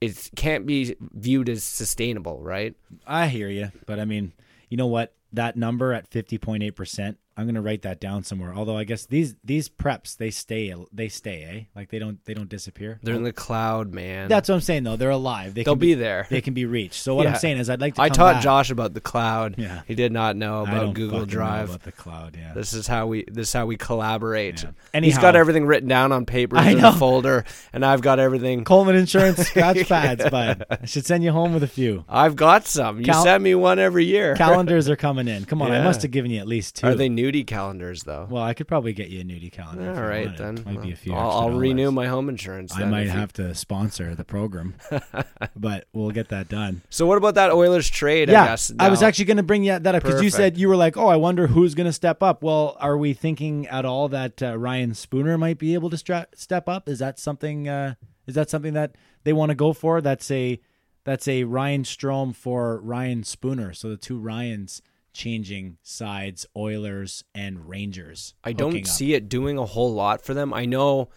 it 0.00 0.30
can't 0.36 0.66
be 0.66 0.96
viewed 1.00 1.48
as 1.48 1.64
sustainable, 1.64 2.40
right? 2.42 2.74
I 3.06 3.28
hear 3.28 3.48
you, 3.48 3.72
but 3.86 3.98
I 3.98 4.04
mean, 4.04 4.32
you 4.68 4.76
know 4.76 4.86
what? 4.86 5.14
That 5.32 5.56
number 5.56 5.92
at 5.92 6.08
fifty 6.08 6.38
point 6.38 6.62
eight 6.62 6.76
percent, 6.76 7.18
I'm 7.38 7.46
gonna 7.46 7.60
write 7.60 7.82
that 7.82 8.00
down 8.00 8.24
somewhere. 8.24 8.54
Although 8.54 8.76
I 8.78 8.84
guess 8.84 9.04
these 9.06 9.34
these 9.44 9.68
preps 9.68 10.16
they 10.16 10.30
stay 10.30 10.74
they 10.92 11.08
stay, 11.08 11.42
eh? 11.44 11.64
Like 11.74 11.90
they 11.90 11.98
don't 11.98 12.24
they 12.24 12.32
don't 12.34 12.48
disappear. 12.48 12.98
They're 13.02 13.14
in 13.14 13.24
the 13.24 13.32
cloud, 13.32 13.92
man. 13.92 14.28
That's 14.28 14.48
what 14.48 14.54
I'm 14.54 14.60
saying 14.62 14.84
though. 14.84 14.96
They're 14.96 15.10
alive. 15.10 15.54
They 15.54 15.62
They'll 15.62 15.74
can 15.74 15.80
be 15.80 15.94
there. 15.94 16.26
They 16.30 16.40
can 16.40 16.54
be 16.54 16.64
reached. 16.64 16.94
So 17.02 17.14
what 17.14 17.24
Yeah. 17.24 17.32
I'm 17.34 17.38
saying 17.38 17.58
is, 17.58 17.68
I'd 17.68 17.80
like 17.80 17.96
to. 17.96 18.02
I 18.02 18.08
taught 18.08 18.34
back. 18.36 18.42
Josh 18.42 18.70
about 18.70 18.94
the 18.94 19.00
cloud. 19.02 19.56
Yeah. 19.58 19.82
He 19.86 19.94
did 19.94 20.12
not 20.12 20.34
know 20.36 20.62
about 20.62 20.94
Google 20.94 21.26
Drive. 21.26 21.68
about 21.68 21.82
the 21.82 21.92
cloud. 21.92 22.36
Yeah. 22.38 22.54
This 22.54 22.72
is 22.72 22.86
how 22.86 23.06
we 23.06 23.24
this 23.30 23.48
is 23.48 23.52
how 23.52 23.66
we 23.66 23.76
collaborate. 23.76 24.64
Yeah. 24.94 25.00
He's 25.00 25.18
got 25.18 25.36
everything 25.36 25.66
written 25.66 25.88
down 25.88 26.12
on 26.12 26.24
paper 26.26 26.56
in 26.56 26.82
a 26.82 26.92
folder, 26.92 27.44
and 27.72 27.84
I've 27.84 28.00
got 28.00 28.18
everything. 28.18 28.64
Coleman 28.64 28.96
Insurance 28.96 29.38
scratch 29.46 29.86
pads, 29.88 30.28
bud. 30.30 30.64
I 30.70 30.86
should 30.86 31.04
send 31.04 31.22
you 31.22 31.32
home 31.32 31.52
with 31.52 31.62
a 31.62 31.68
few. 31.68 32.04
I've 32.08 32.34
got 32.36 32.66
some. 32.66 32.98
You 33.00 33.04
Cal- 33.06 33.22
send 33.22 33.42
me 33.44 33.54
one 33.54 33.78
every 33.78 34.04
year. 34.06 34.34
Calendars 34.36 34.88
are 34.90 34.96
coming 34.96 35.28
in. 35.28 35.44
Come 35.44 35.60
on, 35.60 35.70
I 35.70 35.82
must 35.84 36.00
have 36.02 36.10
given 36.10 36.30
you 36.30 36.40
at 36.40 36.46
least 36.48 36.76
two. 36.76 36.86
Are 36.86 36.94
they 36.94 37.08
nudie 37.32 37.46
calendars 37.46 38.02
though? 38.04 38.26
Well, 38.30 38.42
I 38.42 38.54
could 38.54 38.68
probably 38.68 38.92
get 38.92 39.08
you 39.08 39.20
a 39.20 39.24
nudie 39.24 39.50
calendar. 39.52 39.94
All 39.94 40.08
right 40.08 40.36
then. 40.36 40.62
Might 40.64 40.82
be 40.82 40.92
a 40.92 40.96
few. 40.96 41.14
I'll, 41.14 41.30
I'll 41.30 41.50
renew 41.50 41.90
my 41.90 42.06
home 42.06 42.28
insurance. 42.28 42.74
I 42.76 42.84
might 42.84 43.02
if 43.02 43.06
you- 43.06 43.18
have 43.18 43.32
to 43.34 43.54
sponsor 43.54 44.14
the 44.14 44.24
program, 44.24 44.74
but 45.56 45.86
we'll 45.92 46.10
get 46.10 46.28
that 46.28 46.48
done. 46.48 46.82
So 46.90 47.06
what 47.06 47.18
about 47.18 47.34
that 47.34 47.50
Oilers 47.52 47.88
trade? 47.88 48.28
yeah, 48.28 48.42
I 48.42 48.46
guess 48.46 48.72
I 48.78 48.88
was 48.88 49.02
actually 49.02 49.26
going 49.26 49.36
to 49.38 49.42
bring 49.42 49.64
you 49.64 49.78
that 49.78 49.94
up 49.94 50.02
because 50.02 50.22
you 50.22 50.30
said 50.30 50.56
you 50.56 50.68
were 50.68 50.76
like, 50.76 50.96
"Oh, 50.96 51.08
I 51.08 51.16
wonder 51.16 51.46
who's 51.46 51.74
going 51.74 51.86
to 51.86 51.92
step 51.92 52.22
up." 52.22 52.42
Well, 52.42 52.76
are 52.80 52.96
we 52.96 53.12
thinking 53.14 53.66
at 53.68 53.84
all 53.84 54.08
that 54.08 54.42
uh, 54.42 54.56
Ryan 54.58 54.94
Spooner 54.94 55.38
might 55.38 55.58
be 55.58 55.74
able 55.74 55.90
to 55.90 55.96
stra- 55.96 56.26
step 56.34 56.68
up? 56.68 56.88
Is 56.88 56.98
that 57.00 57.18
something? 57.18 57.68
Uh, 57.68 57.94
is 58.26 58.34
that 58.34 58.50
something 58.50 58.74
that 58.74 58.94
they 59.24 59.32
want 59.32 59.50
to 59.50 59.54
go 59.54 59.72
for? 59.72 60.00
That's 60.00 60.30
a 60.30 60.60
that's 61.04 61.28
a 61.28 61.44
Ryan 61.44 61.84
Strome 61.84 62.34
for 62.34 62.80
Ryan 62.80 63.22
Spooner. 63.22 63.72
So 63.72 63.88
the 63.88 63.96
two 63.96 64.18
Ryans 64.18 64.82
changing 65.16 65.78
sides, 65.82 66.46
Oilers 66.56 67.24
and 67.34 67.68
Rangers. 67.68 68.34
I 68.44 68.52
don't 68.52 68.86
see 68.86 69.14
it 69.14 69.28
doing 69.28 69.58
a 69.58 69.64
whole 69.64 69.92
lot 69.94 70.22
for 70.22 70.34
them. 70.34 70.52
I 70.54 70.66
know 70.66 71.08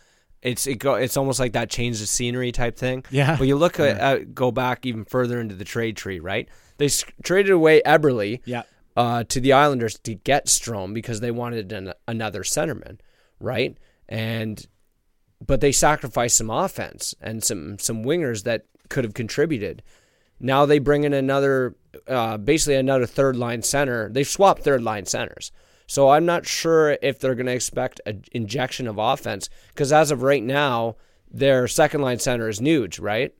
it's 0.41 0.65
it 0.67 0.75
go, 0.75 0.95
it's 0.95 1.17
almost 1.17 1.39
like 1.39 1.53
that 1.53 1.69
change 1.69 1.99
the 1.99 2.05
scenery 2.05 2.51
type 2.51 2.77
thing. 2.77 3.03
Yeah. 3.11 3.35
But 3.37 3.47
you 3.47 3.57
look 3.57 3.79
at, 3.79 3.97
at 3.99 4.33
go 4.33 4.51
back 4.51 4.85
even 4.85 5.03
further 5.05 5.39
into 5.41 5.55
the 5.55 5.65
trade 5.65 5.97
tree, 5.97 6.19
right? 6.19 6.47
They 6.77 6.85
s- 6.85 7.03
traded 7.23 7.51
away 7.51 7.81
Eberle 7.85 8.39
Yeah. 8.45 8.63
uh, 8.95 9.25
to 9.25 9.39
the 9.41 9.51
Islanders 9.53 9.99
to 9.99 10.15
get 10.15 10.45
Strome 10.47 10.93
because 10.93 11.19
they 11.19 11.31
wanted 11.31 11.73
an, 11.73 11.93
another 12.07 12.43
centerman, 12.43 12.99
right? 13.39 13.77
And 14.07 14.65
but 15.45 15.61
they 15.61 15.71
sacrificed 15.71 16.37
some 16.37 16.49
offense 16.49 17.13
and 17.21 17.43
some 17.43 17.77
some 17.79 18.03
wingers 18.03 18.43
that 18.43 18.65
could 18.89 19.03
have 19.03 19.13
contributed. 19.13 19.83
Now 20.39 20.65
they 20.65 20.79
bring 20.79 21.03
in 21.03 21.11
another, 21.13 21.75
uh, 22.07 22.37
basically 22.37 22.75
another 22.75 23.05
third 23.05 23.35
line 23.35 23.61
center. 23.61 24.09
They've 24.09 24.27
swapped 24.27 24.63
third 24.63 24.81
line 24.83 25.05
centers. 25.05 25.51
So 25.87 26.09
I'm 26.09 26.25
not 26.25 26.45
sure 26.45 26.97
if 27.01 27.19
they're 27.19 27.33
going 27.35 27.47
to 27.47 27.53
expect 27.53 27.99
an 28.05 28.23
injection 28.31 28.87
of 28.87 28.97
offense 28.99 29.49
because 29.69 29.91
as 29.91 30.11
of 30.11 30.21
right 30.21 30.43
now, 30.43 30.97
their 31.31 31.67
second 31.67 32.01
line 32.01 32.19
center 32.19 32.47
is 32.47 32.59
Nuge, 32.59 33.01
right? 33.01 33.33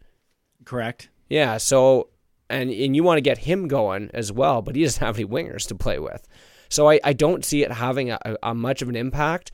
Correct. 0.66 1.10
Yeah. 1.30 1.58
So 1.58 2.10
and 2.50 2.72
and 2.72 2.96
you 2.96 3.04
want 3.04 3.18
to 3.18 3.22
get 3.22 3.40
him 3.40 3.68
going 3.68 4.10
as 4.14 4.32
well, 4.32 4.62
but 4.62 4.76
he 4.76 4.84
doesn't 4.84 5.04
have 5.06 5.18
any 5.18 5.26
wingers 5.28 5.68
to 5.68 5.76
play 5.76 6.00
with. 6.00 6.28
So 6.70 6.90
I, 6.90 7.00
I 7.04 7.14
don't 7.14 7.46
see 7.46 7.64
it 7.64 7.72
having 7.72 8.12
a, 8.12 8.20
a 8.44 8.54
much 8.56 8.82
of 8.82 8.90
an 8.90 8.96
impact. 8.96 9.52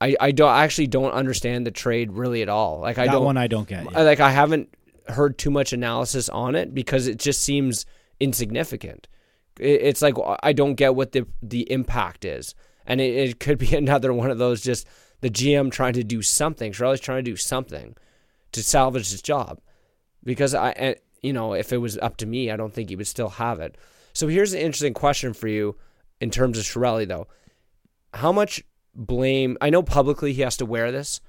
I, 0.00 0.16
I 0.20 0.30
don't 0.30 0.50
I 0.50 0.64
actually 0.64 0.88
don't 0.88 1.12
understand 1.12 1.66
the 1.66 1.70
trade 1.70 2.12
really 2.12 2.42
at 2.42 2.48
all. 2.48 2.80
Like 2.80 2.98
I 2.98 3.06
that 3.06 3.12
don't 3.12 3.24
one 3.24 3.36
I 3.36 3.46
don't 3.46 3.66
get. 3.68 3.86
I- 3.94 4.02
like 4.02 4.20
I 4.20 4.30
haven't 4.30 4.68
heard 5.08 5.38
too 5.38 5.50
much 5.50 5.72
analysis 5.72 6.28
on 6.28 6.54
it 6.54 6.74
because 6.74 7.06
it 7.06 7.18
just 7.18 7.42
seems 7.42 7.86
insignificant. 8.20 9.08
It's 9.58 10.02
like 10.02 10.14
I 10.42 10.52
don't 10.52 10.74
get 10.74 10.94
what 10.94 11.12
the 11.12 11.26
the 11.42 11.70
impact 11.70 12.24
is, 12.24 12.54
and 12.86 13.00
it, 13.00 13.14
it 13.14 13.40
could 13.40 13.58
be 13.58 13.74
another 13.76 14.12
one 14.12 14.30
of 14.30 14.38
those 14.38 14.60
just 14.60 14.86
the 15.20 15.30
GM 15.30 15.70
trying 15.70 15.94
to 15.94 16.04
do 16.04 16.22
something. 16.22 16.72
Charlie's 16.72 17.00
trying 17.00 17.24
to 17.24 17.30
do 17.30 17.36
something 17.36 17.96
to 18.52 18.62
salvage 18.62 19.10
his 19.10 19.22
job 19.22 19.60
because 20.24 20.54
I, 20.54 20.96
you 21.22 21.32
know, 21.32 21.54
if 21.54 21.72
it 21.72 21.78
was 21.78 21.98
up 21.98 22.16
to 22.18 22.26
me, 22.26 22.50
I 22.50 22.56
don't 22.56 22.72
think 22.72 22.90
he 22.90 22.96
would 22.96 23.06
still 23.06 23.30
have 23.30 23.60
it. 23.60 23.76
So 24.12 24.28
here's 24.28 24.52
an 24.52 24.60
interesting 24.60 24.94
question 24.94 25.32
for 25.32 25.48
you 25.48 25.76
in 26.20 26.30
terms 26.30 26.58
of 26.58 26.64
Chiarelli, 26.64 27.06
though. 27.06 27.28
How 28.14 28.32
much 28.32 28.62
blame? 28.94 29.56
I 29.60 29.70
know 29.70 29.82
publicly 29.82 30.32
he 30.32 30.42
has 30.42 30.56
to 30.58 30.66
wear 30.66 30.90
this, 30.90 31.20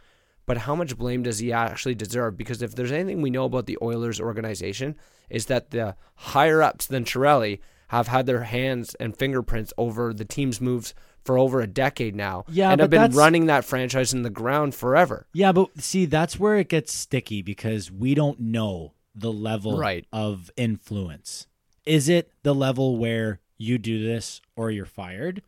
but 0.47 0.57
how 0.59 0.73
much 0.75 0.97
blame 0.97 1.21
does 1.21 1.37
he 1.37 1.51
actually 1.53 1.93
deserve? 1.93 2.35
Because 2.37 2.63
if 2.63 2.73
there's 2.73 2.91
anything 2.91 3.21
we 3.21 3.29
know 3.29 3.45
about 3.45 3.67
the 3.67 3.77
Oilers 3.81 4.19
organization, 4.19 4.95
is 5.29 5.45
that 5.45 5.69
the 5.69 5.95
higher 6.15 6.63
ups 6.63 6.87
than 6.87 7.03
Chiarelli 7.05 7.59
have 7.89 8.07
had 8.07 8.25
their 8.25 8.43
hands 8.43 8.95
and 8.95 9.15
fingerprints 9.15 9.71
over 9.77 10.13
the 10.13 10.25
team's 10.25 10.59
moves 10.59 10.93
for 11.23 11.37
over 11.37 11.59
a 11.61 11.67
decade 11.67 12.15
now, 12.15 12.45
Yeah, 12.49 12.71
and 12.71 12.79
have 12.81 12.89
been 12.89 13.11
running 13.11 13.45
that 13.47 13.65
franchise 13.65 14.13
in 14.13 14.23
the 14.23 14.29
ground 14.29 14.73
forever. 14.73 15.27
Yeah, 15.33 15.51
but 15.51 15.79
see, 15.81 16.05
that's 16.05 16.39
where 16.39 16.55
it 16.57 16.69
gets 16.69 16.93
sticky 16.93 17.41
because 17.41 17.91
we 17.91 18.15
don't 18.15 18.39
know 18.39 18.93
the 19.13 19.31
level 19.31 19.77
Right. 19.77 20.05
of 20.13 20.49
influence. 20.55 21.47
Is 21.85 22.07
it 22.09 22.31
the 22.43 22.55
level 22.55 22.97
where 22.97 23.39
you 23.57 23.77
do 23.77 24.03
this 24.03 24.41
or 24.55 24.71
you're 24.71 24.85
fired? 24.85 25.41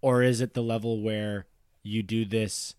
Or 0.00 0.22
is 0.22 0.40
it 0.40 0.54
the 0.54 0.62
level 0.62 1.02
where 1.02 1.46
you 1.82 2.02
do 2.02 2.24
this, 2.24 2.74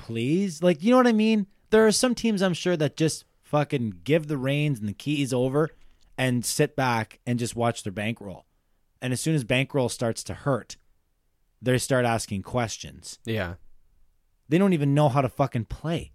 please? 0.00 0.62
Like, 0.62 0.82
you 0.82 0.90
know 0.90 0.96
what 0.96 1.06
I 1.06 1.12
mean? 1.12 1.46
There 1.70 1.86
are 1.86 1.92
some 1.92 2.14
teams 2.14 2.42
I'm 2.42 2.54
sure 2.54 2.76
that 2.76 2.96
just 2.96 3.24
fucking 3.42 4.00
give 4.04 4.26
the 4.26 4.36
reins 4.38 4.80
and 4.80 4.88
the 4.88 4.92
keys 4.94 5.32
over 5.32 5.68
and 6.16 6.44
sit 6.44 6.74
back 6.76 7.20
and 7.26 7.38
just 7.38 7.54
watch 7.54 7.82
their 7.82 7.92
bankroll. 7.92 8.44
And 9.02 9.12
as 9.12 9.20
soon 9.20 9.34
as 9.34 9.44
bankroll 9.44 9.88
starts 9.88 10.22
to 10.24 10.34
hurt, 10.34 10.76
they 11.62 11.78
start 11.78 12.04
asking 12.04 12.42
questions. 12.42 13.18
Yeah, 13.24 13.54
They 14.48 14.58
don't 14.58 14.72
even 14.72 14.94
know 14.94 15.08
how 15.08 15.20
to 15.20 15.28
fucking 15.28 15.66
play 15.66 16.12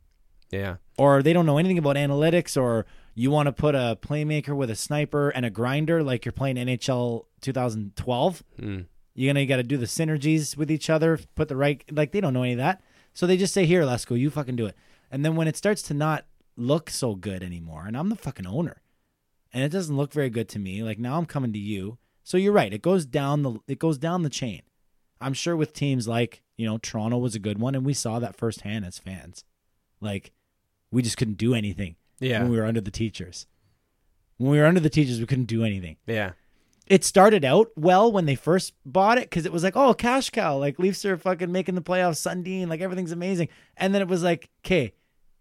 yeah. 0.52 0.76
or 0.98 1.22
they 1.24 1.34
don't 1.34 1.46
know 1.46 1.58
anything 1.58 1.78
about 1.78 1.96
analytics 1.96 2.60
or 2.62 2.86
you 3.16 3.32
want 3.32 3.48
to 3.48 3.54
put 3.54 3.76
a 3.76 3.98
playmaker 4.02 4.56
with 4.56 4.70
a 4.70 4.76
sniper 4.76 5.30
and 5.30 5.46
a 5.46 5.50
grinder 5.50 6.04
like 6.04 6.26
you're 6.26 6.32
playing 6.34 6.58
NHL 6.58 7.26
2012 7.42 8.44
Mm. 8.62 8.86
you're 9.14 9.34
gonna 9.34 9.46
got 9.46 9.58
to 9.58 9.64
do 9.64 9.78
the 9.78 9.86
synergies 9.86 10.56
with 10.58 10.70
each 10.70 10.90
other 10.90 11.20
put 11.36 11.48
the 11.48 11.56
right 11.56 11.84
like 11.92 12.12
they 12.12 12.22
don't 12.22 12.34
know 12.34 12.44
any 12.44 12.54
of 12.54 12.58
that 12.60 12.82
so 13.16 13.26
they 13.26 13.36
just 13.38 13.54
say 13.54 13.66
here 13.66 13.84
let's 13.84 14.06
you 14.12 14.30
fucking 14.30 14.56
do 14.56 14.68
it 14.68 14.76
and 15.10 15.26
then 15.26 15.36
when 15.36 15.48
it 15.48 15.58
starts 15.58 15.82
to 15.82 15.94
not 15.96 16.26
look 16.56 16.92
so 16.92 17.16
good 17.16 17.42
anymore 17.42 17.86
and 17.88 17.98
i'm 17.98 18.10
the 18.10 18.16
fucking 18.16 18.46
owner 18.46 18.82
and 19.52 19.64
it 19.64 19.70
doesn't 19.70 19.98
look 19.98 20.14
very 20.14 20.30
good 20.30 20.48
to 20.48 20.60
me 20.60 20.84
like 20.84 21.00
now 21.00 21.18
i'm 21.18 21.26
coming 21.26 21.52
to 21.52 21.60
you 21.60 21.98
so 22.24 22.38
you're 22.38 22.54
right 22.54 22.74
it 22.74 22.84
goes 22.84 23.06
down 23.08 23.42
the 23.42 23.58
it 23.68 23.80
goes 23.80 23.98
down 23.98 24.22
the 24.22 24.30
chain 24.30 24.62
i'm 25.20 25.34
sure 25.34 25.56
with 25.56 25.74
teams 25.74 26.08
like 26.08 26.44
you 26.58 26.66
know 26.68 26.78
toronto 26.78 27.18
was 27.18 27.34
a 27.34 27.40
good 27.40 27.58
one 27.58 27.74
and 27.74 27.84
we 27.86 27.94
saw 27.94 28.20
that 28.20 28.36
firsthand 28.36 28.86
as 28.86 29.00
fans 29.00 29.44
like 30.00 30.32
we 30.92 31.02
just 31.02 31.18
couldn't 31.18 31.38
do 31.38 31.54
anything 31.56 31.96
Yeah. 32.20 32.42
when 32.44 32.52
we 32.52 32.58
were 32.58 32.66
under 32.66 32.80
the 32.80 32.92
teachers. 32.92 33.48
When 34.38 34.52
we 34.52 34.60
were 34.60 34.66
under 34.66 34.80
the 34.80 34.90
teachers, 34.90 35.20
we 35.20 35.26
couldn't 35.26 35.46
do 35.46 35.64
anything. 35.66 35.98
Yeah. 36.08 36.34
It 36.88 37.04
started 37.04 37.44
out 37.44 37.70
well 37.76 38.12
when 38.12 38.26
they 38.26 38.36
first 38.36 38.74
bought 38.86 39.18
it 39.18 39.30
because 39.30 39.46
it 39.46 39.52
was 39.52 39.64
like, 39.64 39.76
oh, 39.76 39.94
cash 39.94 40.30
cow, 40.30 40.58
like 40.58 40.78
Leafs 40.80 41.04
are 41.06 41.18
fucking 41.18 41.52
making 41.52 41.76
the 41.76 41.82
playoffs, 41.82 42.18
Sundin, 42.18 42.68
like 42.70 42.82
everything's 42.82 43.12
amazing. 43.12 43.48
And 43.78 43.94
then 43.94 44.02
it 44.04 44.08
was 44.08 44.22
like, 44.24 44.50
okay, 44.66 44.94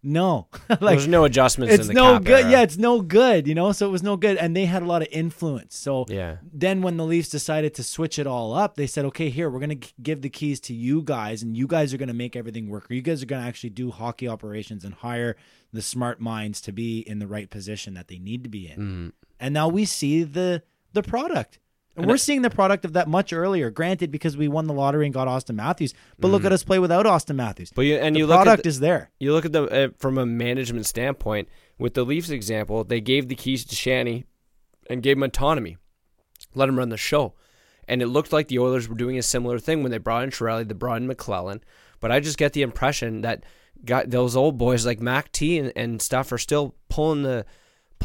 no, 0.07 0.47
like 0.69 0.79
There's 0.79 1.07
no 1.07 1.23
adjustments 1.25 1.73
it's 1.73 1.81
in 1.83 1.87
the 1.87 1.93
no 1.93 2.19
good. 2.19 2.41
era. 2.41 2.51
Yeah, 2.51 2.61
it's 2.61 2.77
no 2.77 3.01
good. 3.01 3.47
You 3.47 3.55
know, 3.55 3.71
so 3.71 3.87
it 3.87 3.91
was 3.91 4.03
no 4.03 4.17
good, 4.17 4.37
and 4.37 4.55
they 4.55 4.65
had 4.65 4.83
a 4.83 4.85
lot 4.85 5.01
of 5.01 5.07
influence. 5.11 5.75
So 5.75 6.05
Yeah. 6.07 6.37
then 6.53 6.83
when 6.83 6.97
the 6.97 7.03
Leafs 7.05 7.29
decided 7.29 7.73
to 7.75 7.83
switch 7.83 8.19
it 8.19 8.27
all 8.27 8.53
up, 8.53 8.75
they 8.75 8.85
said, 8.85 9.03
okay, 9.05 9.29
here 9.31 9.49
we're 9.49 9.59
gonna 9.59 9.77
give 10.01 10.21
the 10.21 10.29
keys 10.29 10.59
to 10.61 10.75
you 10.75 11.01
guys, 11.01 11.41
and 11.41 11.57
you 11.57 11.65
guys 11.65 11.91
are 11.91 11.97
gonna 11.97 12.13
make 12.13 12.35
everything 12.35 12.69
work. 12.69 12.89
Or 12.89 12.93
you 12.93 13.01
guys 13.01 13.23
are 13.23 13.25
gonna 13.27 13.47
actually 13.47 13.71
do 13.71 13.89
hockey 13.89 14.27
operations 14.27 14.85
and 14.85 14.93
hire 14.93 15.35
the 15.73 15.81
smart 15.81 16.19
minds 16.21 16.61
to 16.61 16.71
be 16.71 16.99
in 16.99 17.17
the 17.17 17.27
right 17.27 17.49
position 17.49 17.95
that 17.95 18.07
they 18.07 18.19
need 18.19 18.43
to 18.43 18.49
be 18.49 18.67
in. 18.67 18.73
Mm-hmm. 18.79 19.07
And 19.39 19.53
now 19.55 19.67
we 19.67 19.85
see 19.85 20.23
the 20.23 20.61
the 20.95 21.03
product. 21.03 21.59
And 21.97 22.07
we're 22.07 22.17
seeing 22.17 22.41
the 22.41 22.49
product 22.49 22.83
of 22.83 22.91
that 22.93 23.07
much 23.07 23.31
earlier. 23.31 23.69
Granted, 23.69 24.11
because 24.11 24.35
we 24.35 24.49
won 24.49 24.67
the 24.67 24.73
lottery 24.73 25.05
and 25.05 25.13
got 25.13 25.29
Auston 25.29 25.55
Matthews, 25.55 25.93
but 26.19 26.27
look 26.27 26.43
at 26.43 26.51
us 26.51 26.61
play 26.61 26.77
without 26.77 27.05
Auston 27.05 27.35
Matthews. 27.35 27.69
Mm-hmm. 27.69 27.75
But 27.75 27.81
you 27.83 27.95
and 27.95 28.15
the 28.15 28.19
you 28.19 28.27
look 28.27 28.39
at 28.39 28.43
product 28.43 28.63
the- 28.63 28.69
is 28.69 28.79
there. 28.81 29.11
you 29.17 29.31
look 29.31 29.45
at 29.45 29.53
the 29.53 29.63
uh, 29.63 29.87
from 29.97 30.17
a 30.17 30.25
management 30.25 30.87
standpoint 30.87 31.47
with 31.79 31.93
the 31.93 32.03
Leafs 32.03 32.29
example, 32.31 32.83
they 32.83 32.99
gave 32.99 33.29
the 33.29 33.35
keys 33.35 33.63
to 33.65 33.75
Shanny 33.75 34.25
and 34.89 35.03
gave 35.03 35.15
him 35.15 35.23
autonomy, 35.23 35.77
let 36.53 36.67
him 36.67 36.77
run 36.77 36.89
the 36.89 36.97
show, 36.97 37.33
and 37.87 38.01
it 38.01 38.07
looked 38.07 38.33
like 38.33 38.49
the 38.49 38.59
Oilers 38.59 38.89
were 38.89 38.95
doing 38.95 39.17
a 39.17 39.23
similar 39.23 39.57
thing 39.57 39.81
when 39.81 39.91
they 39.91 39.97
brought 39.97 40.23
in 40.23 40.31
Chiarelli, 40.31 40.67
they 40.67 40.73
brought 40.73 41.01
in 41.01 41.07
McLellan. 41.07 41.61
But 42.01 42.11
I 42.11 42.19
just 42.19 42.37
get 42.37 42.51
the 42.51 42.61
impression 42.61 43.21
that 43.21 43.45
got 43.85 44.09
those 44.09 44.35
old 44.35 44.57
boys 44.57 44.85
like 44.85 44.99
Mac 44.99 45.31
T 45.31 45.57
and, 45.59 45.71
and 45.77 46.01
stuff 46.01 46.31
are 46.33 46.37
still 46.37 46.75
pulling 46.89 47.23
the 47.23 47.45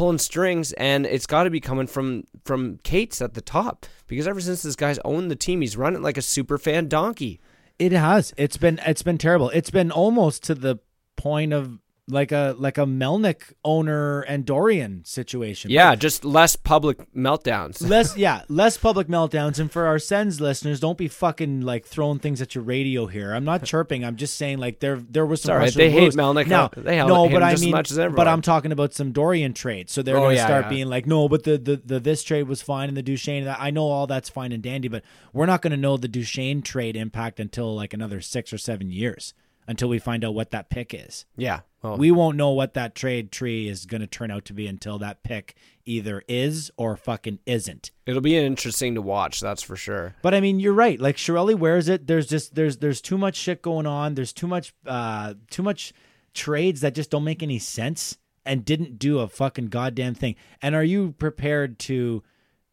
pulling 0.01 0.17
strings, 0.17 0.73
and 0.73 1.05
it's 1.05 1.27
got 1.27 1.43
to 1.43 1.51
be 1.51 1.61
coming 1.61 1.87
from 1.87 2.25
from 2.47 2.79
Katz 2.79 3.21
at 3.21 3.35
the 3.35 3.43
top 3.43 3.85
because 4.07 4.27
ever 4.27 4.41
since 4.41 4.63
this 4.63 4.75
guy's 4.75 4.99
owned 5.05 5.31
the 5.31 5.37
team, 5.37 5.61
he's 5.61 5.77
running 5.77 6.01
like 6.01 6.17
a 6.17 6.23
super 6.23 6.57
fan 6.57 6.89
donkey. 6.89 7.39
It 7.79 7.93
has. 7.93 8.33
It's 8.39 8.57
been 8.57 8.81
it's 8.87 9.03
been 9.03 9.19
terrible. 9.19 9.51
It's 9.51 9.69
been 9.69 9.93
almost 9.93 10.43
to 10.45 10.55
the 10.55 10.79
point 11.17 11.53
of 11.53 11.81
like 12.11 12.33
a 12.33 12.55
like 12.59 12.79
a 12.79 12.85
Melnyk 12.85 13.53
owner 13.65 14.21
and 14.23 14.45
Dorion 14.45 15.05
situation. 15.07 15.71
Yeah, 15.71 15.95
just 15.95 16.25
less 16.25 16.57
public 16.57 16.99
meltdowns. 17.15 17.81
less 17.89 18.17
yeah, 18.17 18.43
less 18.49 18.77
public 18.77 19.09
meltdowns. 19.09 19.59
And 19.59 19.71
for 19.71 19.87
our 19.87 19.99
Sens 19.99 20.41
listeners, 20.41 20.81
don't 20.81 20.99
be 20.99 21.09
fucking 21.09 21.63
like 21.63 21.87
throwing 21.87 22.19
things 22.19 22.41
at 22.43 22.55
your 22.55 22.65
radio 22.65 23.07
here. 23.07 23.33
I'm 23.33 23.45
not 23.45 23.65
chirping. 23.65 24.05
I'm 24.05 24.17
just 24.17 24.37
saying 24.37 24.59
like 24.59 24.81
there 24.81 24.97
there 24.97 25.27
was 25.27 25.43
some. 25.43 25.53
All 25.55 25.59
right. 25.59 25.73
They 25.73 25.91
hate. 25.91 26.13
Melnyk. 26.13 26.47
Now, 26.47 26.69
They 26.69 26.99
hate 26.99 27.07
no, 27.07 27.29
but 27.29 27.43
I 27.43 27.53
just 27.53 27.61
as 27.63 27.67
mean, 27.67 27.73
much 27.73 27.91
as 27.91 27.99
but. 27.99 28.29
I'm 28.29 28.43
talking 28.43 28.73
about 28.73 28.95
some 28.95 29.13
Dorion 29.13 29.55
trades. 29.55 29.93
So 29.93 30.03
they're 30.03 30.17
Oh, 30.17 30.21
going 30.21 30.37
to 30.37 30.37
yeah, 30.37 30.47
start 30.47 30.65
yeah. 30.67 30.71
being 30.71 30.87
like, 30.89 31.07
no, 31.07 31.29
but 31.29 31.45
the, 31.45 31.59
the 31.59 31.77
the 31.85 32.01
this 32.01 32.23
trade 32.23 32.49
was 32.49 32.63
fine 32.63 32.89
and 32.89 32.97
the 32.97 33.03
Duchene. 33.03 33.45
That 33.45 33.59
I 33.61 33.71
know 33.71 33.85
all 33.85 34.07
that's 34.07 34.29
fine 34.29 34.53
and 34.53 34.63
dandy, 34.63 34.89
but 34.89 35.03
we're 35.33 35.47
not 35.47 35.63
going 35.63 35.71
to 35.73 35.77
know 35.77 35.97
the 35.97 36.09
Duchene 36.09 36.63
trade 36.63 36.97
impact 36.97 37.41
until 37.41 37.75
like 37.75 37.93
another 37.95 38.21
six 38.21 38.53
or 38.53 38.59
seven 38.59 38.91
years 38.91 39.35
until 39.71 39.89
we 39.89 40.01
find 40.01 40.25
out 40.25 40.35
what 40.35 40.51
that 40.51 40.69
pick 40.69 40.93
is. 40.93 41.25
Yeah. 41.37 41.61
Well, 41.81 41.97
We 41.97 42.11
won't 42.11 42.37
know 42.37 42.51
what 42.51 42.75
that 42.75 42.95
trade 42.97 43.31
tree 43.31 43.69
is 43.69 43.87
going 43.87 44.01
to 44.01 44.07
turn 44.07 44.31
out 44.31 44.45
to 44.47 44.53
be 44.53 44.67
until 44.67 44.99
that 44.99 45.23
pick 45.23 45.55
either 45.87 46.23
is 46.29 46.71
or 46.77 46.97
fucking 46.97 47.39
isn't. 47.47 47.91
it'll 48.05 48.21
be 48.21 48.37
interesting 48.37 48.97
to 48.97 49.01
watch. 49.03 49.41
That's 49.41 49.63
for 49.63 49.77
sure. 49.77 50.17
But 50.23 50.35
I 50.35 50.41
mean, 50.41 50.59
you're 50.61 50.75
right. 50.75 51.01
Like 51.01 51.17
Chiarelli 51.17 51.55
wears 51.55 51.89
it. 51.89 52.07
There's 52.09 52.27
just 52.27 52.55
there's 52.57 52.79
there's 52.79 53.01
too 53.01 53.17
much 53.17 53.37
shit 53.37 53.63
going 53.63 53.87
on. 53.87 54.15
There's 54.15 54.33
too 54.33 54.49
much 54.49 54.75
uh 54.85 55.35
too 55.51 55.63
much 55.63 55.93
trades 56.35 56.81
that 56.81 56.95
just 56.95 57.11
don't 57.11 57.25
make 57.25 57.43
any 57.43 57.59
sense 57.61 58.19
and 58.45 58.65
didn't 58.65 58.99
do 58.99 59.21
a 59.21 59.29
fucking 59.29 59.69
goddamn 59.69 60.15
thing. 60.15 60.35
And 60.61 60.75
are 60.75 60.85
you 60.85 61.13
prepared 61.13 61.79
to, 61.81 62.23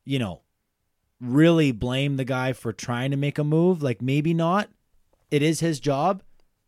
you 0.04 0.20
know, 0.20 0.42
really 1.22 1.72
blame 1.72 2.18
the 2.18 2.26
guy 2.26 2.54
for 2.54 2.74
trying 2.74 3.12
to 3.12 3.18
make 3.18 3.38
a 3.38 3.44
move? 3.44 3.82
Like 3.84 4.02
maybe 4.02 4.34
not. 4.34 4.70
It 5.32 5.42
is 5.44 5.60
his 5.60 5.80
job. 5.80 6.24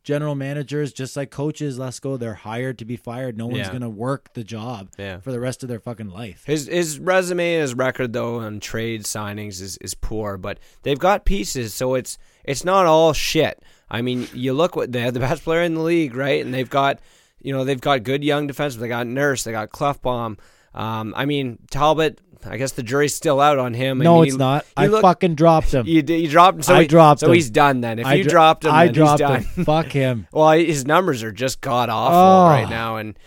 General 0.10 0.34
managers, 0.34 0.92
just 0.92 1.16
like 1.16 1.30
coaches, 1.30 1.78
let's 1.78 2.00
go. 2.00 2.18
They're 2.18 2.34
hired 2.34 2.80
to 2.80 2.86
be 2.86 2.96
fired. 2.96 3.38
No 3.38 3.46
one's 3.46 3.60
Yeah. 3.68 3.72
gonna 3.74 3.92
work 3.92 4.34
the 4.34 4.44
job 4.44 4.90
Yeah. 4.98 5.20
for 5.20 5.32
the 5.32 5.40
rest 5.40 5.62
of 5.62 5.70
their 5.70 5.80
fucking 5.80 6.10
life. 6.10 6.42
His 6.48 6.66
his 6.66 6.98
resume 6.98 7.54
and 7.54 7.62
his 7.62 7.76
record 7.76 8.14
though 8.14 8.38
on 8.40 8.60
trade 8.60 9.04
signings 9.04 9.62
is, 9.62 9.78
is 9.78 9.94
poor, 9.94 10.36
but 10.40 10.58
they've 10.82 10.98
got 10.98 11.26
pieces, 11.26 11.76
so 11.76 11.94
it's 11.94 12.18
it's 12.44 12.66
not 12.66 12.88
all 12.88 13.14
shit. 13.14 13.62
I 13.88 14.02
mean, 14.02 14.28
you 14.34 14.54
look 14.54 14.76
what 14.76 14.92
they 14.92 15.02
have 15.02 15.14
the 15.14 15.20
best 15.20 15.44
player 15.44 15.62
in 15.62 15.76
the 15.76 15.82
league, 15.84 16.16
right? 16.16 16.44
And 16.44 16.52
they've 16.52 16.68
got 16.68 17.00
you 17.40 17.54
know 17.54 17.64
they've 17.64 17.80
got 17.80 18.02
good 18.02 18.24
young 18.24 18.48
defensemen. 18.48 18.80
They 18.80 18.88
got 18.88 19.06
Nurse, 19.06 19.44
they 19.44 19.52
got 19.52 19.70
Klefbom. 19.70 20.40
Um, 20.74 21.14
I 21.16 21.26
mean 21.26 21.60
Talbot. 21.70 22.20
I 22.46 22.58
guess 22.58 22.72
the 22.72 22.84
jury's 22.84 23.14
still 23.14 23.42
out 23.42 23.58
on 23.60 23.74
him. 23.74 23.98
No, 24.00 24.16
mean, 24.16 24.24
it's 24.26 24.34
he- 24.34 24.38
not. 24.38 24.64
he 24.66 24.72
I 24.78 24.88
looked- 24.88 25.02
fucking 25.02 25.36
dropped 25.36 25.74
him. 25.74 25.86
You, 25.86 26.02
you 26.08 26.28
dropped 26.30 26.58
him. 26.58 26.62
So 26.64 26.76
I 26.76 26.82
he, 26.84 26.88
dropped 26.88 27.20
So 27.20 27.28
him. 27.28 27.34
he's 27.34 27.50
done 27.50 27.82
then. 27.82 28.00
If 28.00 28.06
I 28.06 28.14
you 28.16 28.24
dro- 28.24 28.32
dropped 28.32 28.66
him, 28.66 28.72
I 28.72 28.88
dropped 28.88 29.20
he's 29.20 29.28
done. 29.28 29.44
him. 29.44 29.66
Fuck 29.66 29.88
him. 29.92 30.28
Well, 30.32 30.52
his 30.52 30.86
numbers 30.86 31.22
are 31.24 31.32
just 31.34 31.60
god 31.62 31.90
awful 31.90 32.18
Oh. 32.18 32.48
right 32.50 32.70
now, 32.70 32.96
and 32.98 33.18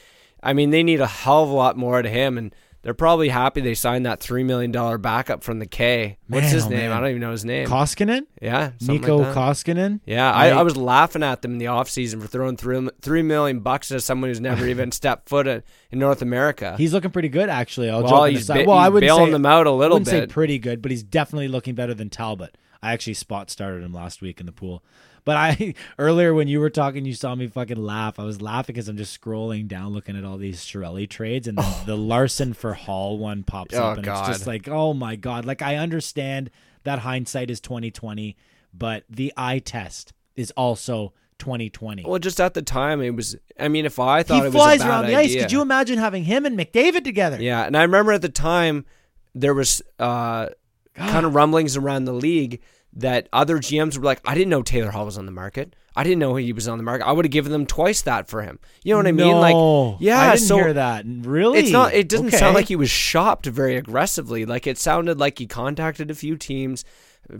I 0.42 0.54
mean 0.54 0.70
they 0.70 0.82
need 0.82 1.00
a 1.00 1.06
hell 1.06 1.42
of 1.44 1.50
a 1.50 1.52
lot 1.52 1.76
more 1.76 2.00
to 2.00 2.08
him, 2.08 2.38
and 2.38 2.54
they're 2.82 2.94
probably 2.94 3.28
happy 3.28 3.60
they 3.60 3.74
signed 3.74 4.06
that 4.06 4.20
three 4.20 4.42
million 4.42 4.72
dollar 4.72 4.98
backup 4.98 5.42
from 5.42 5.60
the 5.60 5.66
K. 5.66 6.18
What's 6.26 6.44
Man, 6.46 6.52
his 6.52 6.64
oh, 6.66 6.68
name? 6.68 6.78
man. 6.78 6.92
I 6.92 7.00
don't 7.00 7.10
even 7.10 7.20
know 7.20 7.30
his 7.30 7.44
name. 7.44 7.68
Koskinen? 7.68 8.22
yeah, 8.40 8.72
Nico 8.80 9.18
like. 9.18 9.34
Koskinen? 9.34 10.00
Yeah, 10.04 10.32
I. 10.32 10.48
I 10.48 10.62
was 10.62 10.76
laughing 10.76 11.22
at 11.22 11.42
them 11.42 11.52
in 11.52 11.58
the 11.58 11.66
offseason 11.66 12.20
for 12.20 12.26
throwing 12.26 12.56
three, 12.56 12.88
three 13.00 13.22
million 13.22 13.60
bucks 13.60 13.90
at 13.92 14.02
someone 14.02 14.30
who's 14.30 14.40
never 14.40 14.66
even 14.66 14.90
stepped 14.92 15.28
foot 15.28 15.46
in, 15.46 15.62
in 15.90 15.98
North 15.98 16.22
America. 16.22 16.74
He's 16.76 16.92
looking 16.92 17.10
pretty 17.10 17.28
good, 17.28 17.48
actually. 17.48 17.88
I'll 17.88 18.02
Well, 18.02 18.24
he's 18.24 18.48
ba- 18.48 18.64
well, 18.66 18.78
I 18.78 18.88
wouldn't 18.88 19.08
bailing 19.08 19.26
say, 19.26 19.32
them 19.32 19.46
out 19.46 19.66
a 19.66 19.70
little 19.70 19.96
I 19.96 20.00
wouldn't 20.00 20.08
say 20.08 20.20
bit. 20.20 20.30
pretty 20.30 20.58
good, 20.58 20.82
but 20.82 20.90
he's 20.90 21.02
definitely 21.02 21.48
looking 21.48 21.74
better 21.74 21.94
than 21.94 22.10
Talbot. 22.10 22.56
I 22.82 22.92
actually 22.92 23.14
spot 23.14 23.48
started 23.48 23.84
him 23.84 23.92
last 23.94 24.20
week 24.20 24.40
in 24.40 24.46
the 24.46 24.52
pool. 24.52 24.82
But 25.24 25.36
I 25.36 25.74
earlier 25.98 26.34
when 26.34 26.48
you 26.48 26.58
were 26.60 26.70
talking, 26.70 27.04
you 27.04 27.14
saw 27.14 27.34
me 27.34 27.46
fucking 27.46 27.76
laugh. 27.76 28.18
I 28.18 28.24
was 28.24 28.40
laughing 28.42 28.74
because 28.74 28.88
I'm 28.88 28.96
just 28.96 29.18
scrolling 29.20 29.68
down, 29.68 29.92
looking 29.92 30.16
at 30.16 30.24
all 30.24 30.36
these 30.38 30.60
Chiarelli 30.64 31.08
trades, 31.08 31.46
and 31.48 31.58
then 31.58 31.72
the 31.86 31.96
Larsson 31.96 32.52
for 32.54 32.74
Hall 32.74 33.18
one 33.18 33.42
pops 33.44 33.74
Oh, 33.74 33.82
up, 33.84 33.98
and 33.98 34.06
it's 34.06 34.20
just 34.28 34.46
like, 34.46 34.68
oh 34.68 34.94
my 34.94 35.16
god! 35.16 35.44
Like 35.44 35.62
I 35.62 35.76
understand 35.76 36.50
that 36.84 37.00
hindsight 37.00 37.50
is 37.50 37.60
2020, 37.60 38.36
but 38.74 39.04
the 39.08 39.32
eye 39.36 39.60
test 39.60 40.12
is 40.34 40.50
also 40.56 41.12
2020. 41.38 42.04
well, 42.06 42.18
just 42.18 42.40
at 42.40 42.54
the 42.54 42.62
time, 42.62 43.00
it 43.00 43.10
was. 43.14 43.36
I 43.60 43.68
mean, 43.68 43.84
if 43.86 43.98
I 43.98 44.22
thought 44.22 44.34
he 44.34 44.40
it 44.40 44.44
was 44.46 44.54
flies 44.54 44.80
a 44.80 44.84
bad 44.84 44.90
around 44.90 45.06
the 45.06 45.14
ice. 45.16 45.26
idea- 45.30 45.42
Could 45.42 45.52
you 45.52 45.62
imagine 45.62 45.98
having 45.98 46.24
him 46.24 46.46
and 46.46 46.58
McDavid 46.58 47.04
together? 47.04 47.40
Yeah, 47.40 47.64
and 47.64 47.76
I 47.76 47.82
remember 47.82 48.12
at 48.12 48.22
the 48.22 48.28
time 48.28 48.86
there 49.34 49.54
was 49.54 49.82
uh, 49.98 50.48
kind 50.94 51.26
of 51.26 51.34
rumblings 51.34 51.76
around 51.76 52.04
the 52.06 52.12
league 52.12 52.60
that 52.94 53.28
other 53.32 53.58
GMs 53.58 53.96
were 53.96 54.04
like, 54.04 54.20
"I 54.24 54.34
didn't 54.34 54.50
know 54.50 54.62
Taylor 54.62 54.90
Hall 54.90 55.04
was 55.06 55.16
on 55.18 55.26
the 55.26 55.32
market. 55.32 55.74
I 55.94 56.04
didn't 56.04 56.18
know 56.20 56.34
he 56.36 56.52
was 56.52 56.68
on 56.68 56.78
the 56.78 56.84
market. 56.84 57.06
I 57.06 57.12
would 57.12 57.24
have 57.24 57.32
given 57.32 57.52
them 57.52 57.66
twice 57.66 58.02
that 58.02 58.28
for 58.28 58.42
him." 58.42 58.58
You 58.84 58.92
know 58.92 58.98
what 58.98 59.06
I 59.06 59.12
mean? 59.12 59.28
No, 59.28 59.38
Like, 59.40 59.96
yeah, 60.00 60.20
I 60.20 60.34
didn't 60.34 60.46
so 60.48 60.56
hear 60.56 60.72
that. 60.74 61.04
Really? 61.06 61.58
It's 61.60 61.70
not. 61.70 61.94
It 61.94 62.08
doesn't 62.08 62.28
Okay. 62.28 62.36
sound 62.36 62.54
like 62.54 62.68
he 62.68 62.76
was 62.76 62.90
shopped 62.90 63.46
very 63.46 63.76
aggressively. 63.76 64.44
Like 64.44 64.66
it 64.66 64.78
sounded 64.78 65.18
like 65.18 65.38
he 65.38 65.46
contacted 65.46 66.10
a 66.10 66.14
few 66.14 66.36
teams 66.36 66.84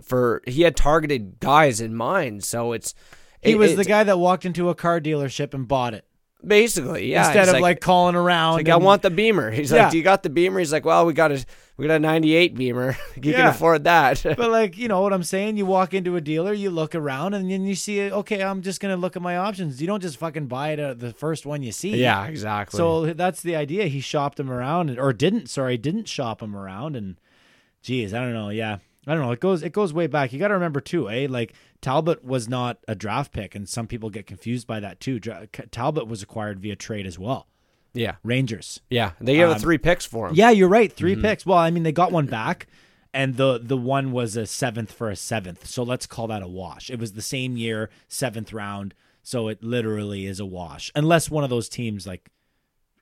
for 0.01 0.41
he 0.47 0.61
had 0.63 0.75
targeted 0.75 1.39
guys 1.39 1.81
in 1.81 1.95
mind. 1.95 2.43
So 2.43 2.71
it's 2.73 2.95
He 3.41 3.51
it- 3.51 3.57
was 3.57 3.75
the 3.75 3.83
guy 3.85 4.03
that 4.03 4.17
walked 4.19 4.45
into 4.45 4.69
a 4.69 4.75
car 4.75 4.99
dealership 5.01 5.53
and 5.53 5.67
bought 5.67 5.93
it 5.93 6.05
basically 6.45 7.11
yeah. 7.11 7.25
instead 7.25 7.53
of 7.55 7.61
like, 7.61 7.79
calling 7.79 8.15
around. 8.15 8.53
Like 8.55 8.69
I 8.69 8.77
want 8.77 9.01
the 9.01 9.09
Beamer. 9.09 9.51
He's 9.51 9.71
Yeah. 9.71 9.83
like, 9.83 9.91
"Do 9.91 9.97
you 9.97 10.03
got 10.03 10.23
the 10.23 10.29
Beamer?" 10.29 10.59
He's 10.59 10.71
like, 10.71 10.85
"Well, 10.85 11.05
we 11.05 11.13
got 11.13 11.31
a 11.31 11.45
we 11.77 11.87
got 11.87 11.95
a 11.95 11.99
'98 11.99 12.55
Beamer. 12.55 12.97
you 13.15 13.33
can 13.33 13.47
afford 13.47 13.85
that." 13.85 14.23
But 14.37 14.51
like 14.51 14.77
you 14.77 14.87
know 14.87 15.01
what 15.01 15.13
I'm 15.13 15.23
saying, 15.23 15.57
you 15.57 15.65
walk 15.65 15.93
into 15.93 16.15
a 16.15 16.21
dealer, 16.21 16.53
you 16.53 16.69
look 16.69 16.95
around, 16.95 17.33
and 17.33 17.49
then 17.49 17.63
you 17.65 17.75
see, 17.75 18.11
okay, 18.11 18.43
I'm 18.43 18.61
just 18.61 18.79
gonna 18.79 18.97
look 18.97 19.15
at 19.15 19.21
my 19.21 19.37
options. 19.37 19.81
You 19.81 19.87
don't 19.87 20.01
just 20.01 20.17
fucking 20.17 20.47
buy 20.47 20.71
it 20.71 20.99
the 20.99 21.13
first 21.13 21.45
one 21.45 21.63
you 21.63 21.71
see. 21.71 21.95
yeah, 21.95 22.25
exactly. 22.25 22.77
So 22.77 23.13
that's 23.13 23.41
the 23.41 23.55
idea. 23.55 23.85
He 23.85 23.99
shopped 24.01 24.39
him 24.39 24.51
around, 24.51 24.97
or 24.99 25.13
didn't? 25.13 25.49
Sorry, 25.49 25.77
didn't 25.77 26.07
shop 26.07 26.41
him 26.41 26.55
around. 26.55 26.95
And 26.95 27.15
geez, 27.81 28.13
I 28.13 28.19
don't 28.19 28.33
know. 28.33 28.49
Yeah, 28.49 28.77
I 29.07 29.13
don't 29.13 29.21
know. 29.21 29.31
It 29.31 29.39
goes 29.39 29.63
it 29.63 29.71
goes 29.73 29.93
way 29.93 30.07
back. 30.07 30.33
You 30.33 30.39
got 30.39 30.49
to 30.49 30.53
remember 30.55 30.81
too, 30.81 31.09
eh? 31.09 31.27
Like 31.29 31.53
Talbot 31.83 32.23
was 32.25 32.49
not 32.49 32.79
a 32.87 32.95
draft 32.95 33.31
pick, 33.31 33.53
and 33.53 33.69
some 33.69 33.85
people 33.85 34.09
get 34.09 34.25
confused 34.25 34.65
by 34.65 34.79
that 34.79 34.99
too. 34.99 35.19
Talbot 35.19 36.07
was 36.07 36.23
acquired 36.23 36.59
via 36.59 36.75
trade 36.75 37.05
as 37.05 37.19
well. 37.19 37.45
yeah, 37.93 38.15
Rangers. 38.23 38.81
yeah, 38.89 39.11
they 39.21 39.35
gave 39.35 39.49
Um, 39.49 39.53
him 39.53 39.59
three 39.59 39.77
picks 39.77 40.03
for 40.05 40.29
him. 40.29 40.33
Yeah, 40.35 40.49
you're 40.49 40.67
right. 40.69 40.91
3 40.91 41.15
picks. 41.17 41.45
Well, 41.45 41.59
I 41.59 41.69
mean, 41.69 41.83
they 41.83 41.91
got 41.91 42.11
one 42.11 42.25
back, 42.25 42.65
and 43.13 43.35
the 43.37 43.59
the 43.61 43.77
one 43.77 44.11
was 44.11 44.35
a 44.35 44.47
seventh 44.47 44.91
for 44.91 45.11
a 45.11 45.15
seventh. 45.15 45.67
So 45.67 45.83
let's 45.83 46.07
call 46.07 46.25
that 46.27 46.41
a 46.41 46.47
wash. 46.47 46.89
It 46.89 46.97
was 46.99 47.13
the 47.13 47.21
same 47.21 47.55
year, 47.57 47.91
seventh 48.07 48.51
round. 48.51 48.95
So 49.21 49.47
it 49.47 49.61
literally 49.63 50.25
is 50.25 50.39
a 50.39 50.45
wash, 50.45 50.91
unless 50.95 51.29
one 51.29 51.43
of 51.43 51.49
those 51.51 51.69
teams 51.69 52.07
like 52.07 52.29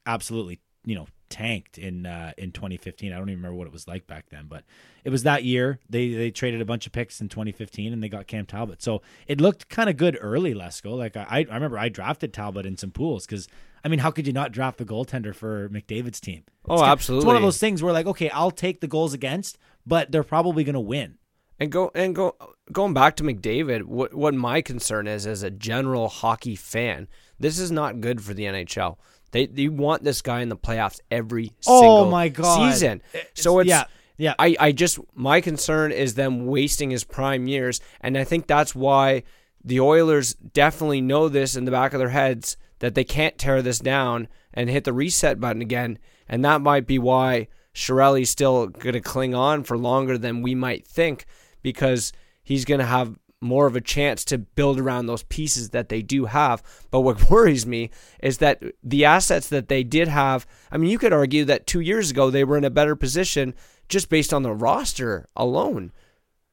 absolutely, 0.06 0.60
you 0.86 0.96
know, 0.96 1.08
tanked 1.32 1.80
in 1.80 2.06
uh, 2.06 2.34
in 2.38 2.52
2015. 2.52 3.12
I 3.12 3.18
don't 3.18 3.30
even 3.30 3.40
remember 3.40 3.56
what 3.58 3.66
it 3.66 3.74
was 3.74 3.88
like 3.88 4.06
back 4.06 4.30
then, 4.30 4.46
but 4.48 4.64
it 5.04 5.10
was 5.10 5.24
that 5.24 5.44
year. 5.44 5.80
They 5.90 6.14
they 6.14 6.30
traded 6.30 6.62
a 6.62 6.66
bunch 6.66 6.86
of 6.86 6.92
picks 6.92 7.20
in 7.22 7.30
2015, 7.30 7.92
and 7.94 8.04
they 8.04 8.10
got 8.10 8.28
Cam 8.28 8.46
Talbot. 8.46 8.84
So 8.84 9.02
it 9.28 9.42
looked 9.42 9.70
kind 9.70 9.90
of 9.90 9.98
good 9.98 10.18
early, 10.22 10.54
Lesko. 10.54 10.96
Like 10.96 11.18
I 11.18 11.26
I 11.50 11.54
remember 11.56 11.80
I 11.80 11.90
drafted 11.90 12.34
Talbot 12.34 12.66
in 12.68 12.78
some 12.78 12.92
pools 12.92 13.26
because 13.26 13.48
I 13.84 13.88
mean, 13.88 14.00
how 14.00 14.12
could 14.12 14.28
you 14.28 14.34
not 14.34 14.52
draft 14.52 14.78
the 14.78 14.86
goaltender 14.86 15.34
for 15.34 15.68
McDavid's 15.70 16.20
team? 16.20 16.44
Oh, 16.70 16.78
ki- 16.84 16.90
It's 17.18 17.26
one 17.26 17.36
of 17.36 17.42
those 17.42 17.58
things 17.58 17.82
where 17.82 17.92
like, 17.94 18.06
okay, 18.06 18.30
I'll 18.30 18.52
take 18.52 18.80
the 18.82 18.88
goals 18.88 19.14
against, 19.16 19.58
but 19.88 20.12
they're 20.12 20.24
probably 20.24 20.64
going 20.64 20.76
to 20.76 20.80
win. 20.80 21.18
And 21.60 21.72
go 21.72 21.92
and 21.94 22.16
go 22.16 22.36
going 22.72 22.94
back 22.96 23.16
to 23.18 23.24
McDavid, 23.24 23.84
what 23.84 24.16
what 24.16 24.34
my 24.34 24.62
concern 24.62 25.06
is 25.08 25.28
as 25.28 25.44
a 25.44 25.52
general 25.52 26.10
hockey 26.10 26.56
fan, 26.56 27.08
this 27.40 27.60
is 27.60 27.72
not 27.72 28.02
good 28.02 28.22
for 28.24 28.34
the 28.34 28.46
NHL. 28.46 28.98
They 29.32 29.46
they 29.48 29.68
want 29.68 30.04
this 30.04 30.22
guy 30.22 30.42
in 30.42 30.50
the 30.50 30.58
playoffs 30.58 31.00
every 31.10 31.54
Oh, 31.66 31.82
single 31.82 32.10
my 32.10 32.30
God. 32.30 32.72
season. 32.72 33.02
So 33.34 33.60
it's 33.60 33.70
yeah, 33.70 33.86
yeah. 34.18 34.34
I, 34.38 34.56
I 34.60 34.72
just 34.72 35.00
my 35.16 35.42
concern 35.42 35.92
is 35.92 36.14
them 36.16 36.46
wasting 36.46 36.90
his 36.92 37.04
prime 37.04 37.48
years, 37.48 37.80
and 38.02 38.18
I 38.18 38.24
think 38.24 38.48
that's 38.48 38.76
why 38.76 39.24
the 39.64 39.80
Oilers 39.80 40.34
definitely 40.34 41.02
know 41.02 41.30
this 41.30 41.56
in 41.56 41.66
the 41.66 41.72
back 41.72 41.94
of 41.94 42.00
their 42.00 42.10
heads 42.10 42.58
that 42.80 42.96
they 42.96 43.04
can't 43.04 43.38
tear 43.38 43.62
this 43.62 43.80
down 43.80 44.28
and 44.54 44.70
hit 44.70 44.84
the 44.84 44.94
reset 44.94 45.40
button 45.40 45.62
again, 45.62 45.98
and 46.28 46.44
that 46.44 46.62
might 46.62 46.86
be 46.88 47.00
why 47.00 47.48
Chiarelli's 47.74 48.30
still 48.30 48.68
going 48.68 48.94
to 48.94 49.00
cling 49.02 49.34
on 49.34 49.64
for 49.64 49.78
longer 49.78 50.18
than 50.18 50.42
we 50.42 50.56
might 50.56 50.86
think 50.86 51.26
because 51.62 52.12
he's 52.44 52.66
going 52.66 52.80
to 52.80 52.86
have 52.86 53.18
more 53.42 53.66
of 53.66 53.76
a 53.76 53.82
chance 53.82 54.24
to 54.26 54.38
build 54.38 54.80
around 54.80 55.08
those 55.08 55.24
pieces 55.24 55.72
that 55.72 55.90
they 55.90 56.02
do 56.02 56.26
have. 56.26 56.62
But 56.92 57.02
what 57.02 57.30
worries 57.30 57.66
me 57.66 57.90
is 58.22 58.38
that 58.38 58.62
the 58.84 59.06
assets 59.06 59.50
that 59.50 59.68
they 59.68 59.84
did 59.84 60.08
have, 60.08 60.46
I 60.72 60.78
mean, 60.78 60.92
you 60.92 61.00
could 61.00 61.14
argue 61.14 61.44
that 61.46 61.68
two 61.68 61.80
years 61.80 62.12
ago 62.12 62.30
they 62.30 62.44
were 62.44 62.58
in 62.58 62.64
a 62.64 62.70
better 62.70 62.96
position 62.96 63.54
just 63.90 64.10
based 64.10 64.34
on 64.34 64.44
the 64.44 64.54
roster 64.54 65.28
alone. 65.36 65.92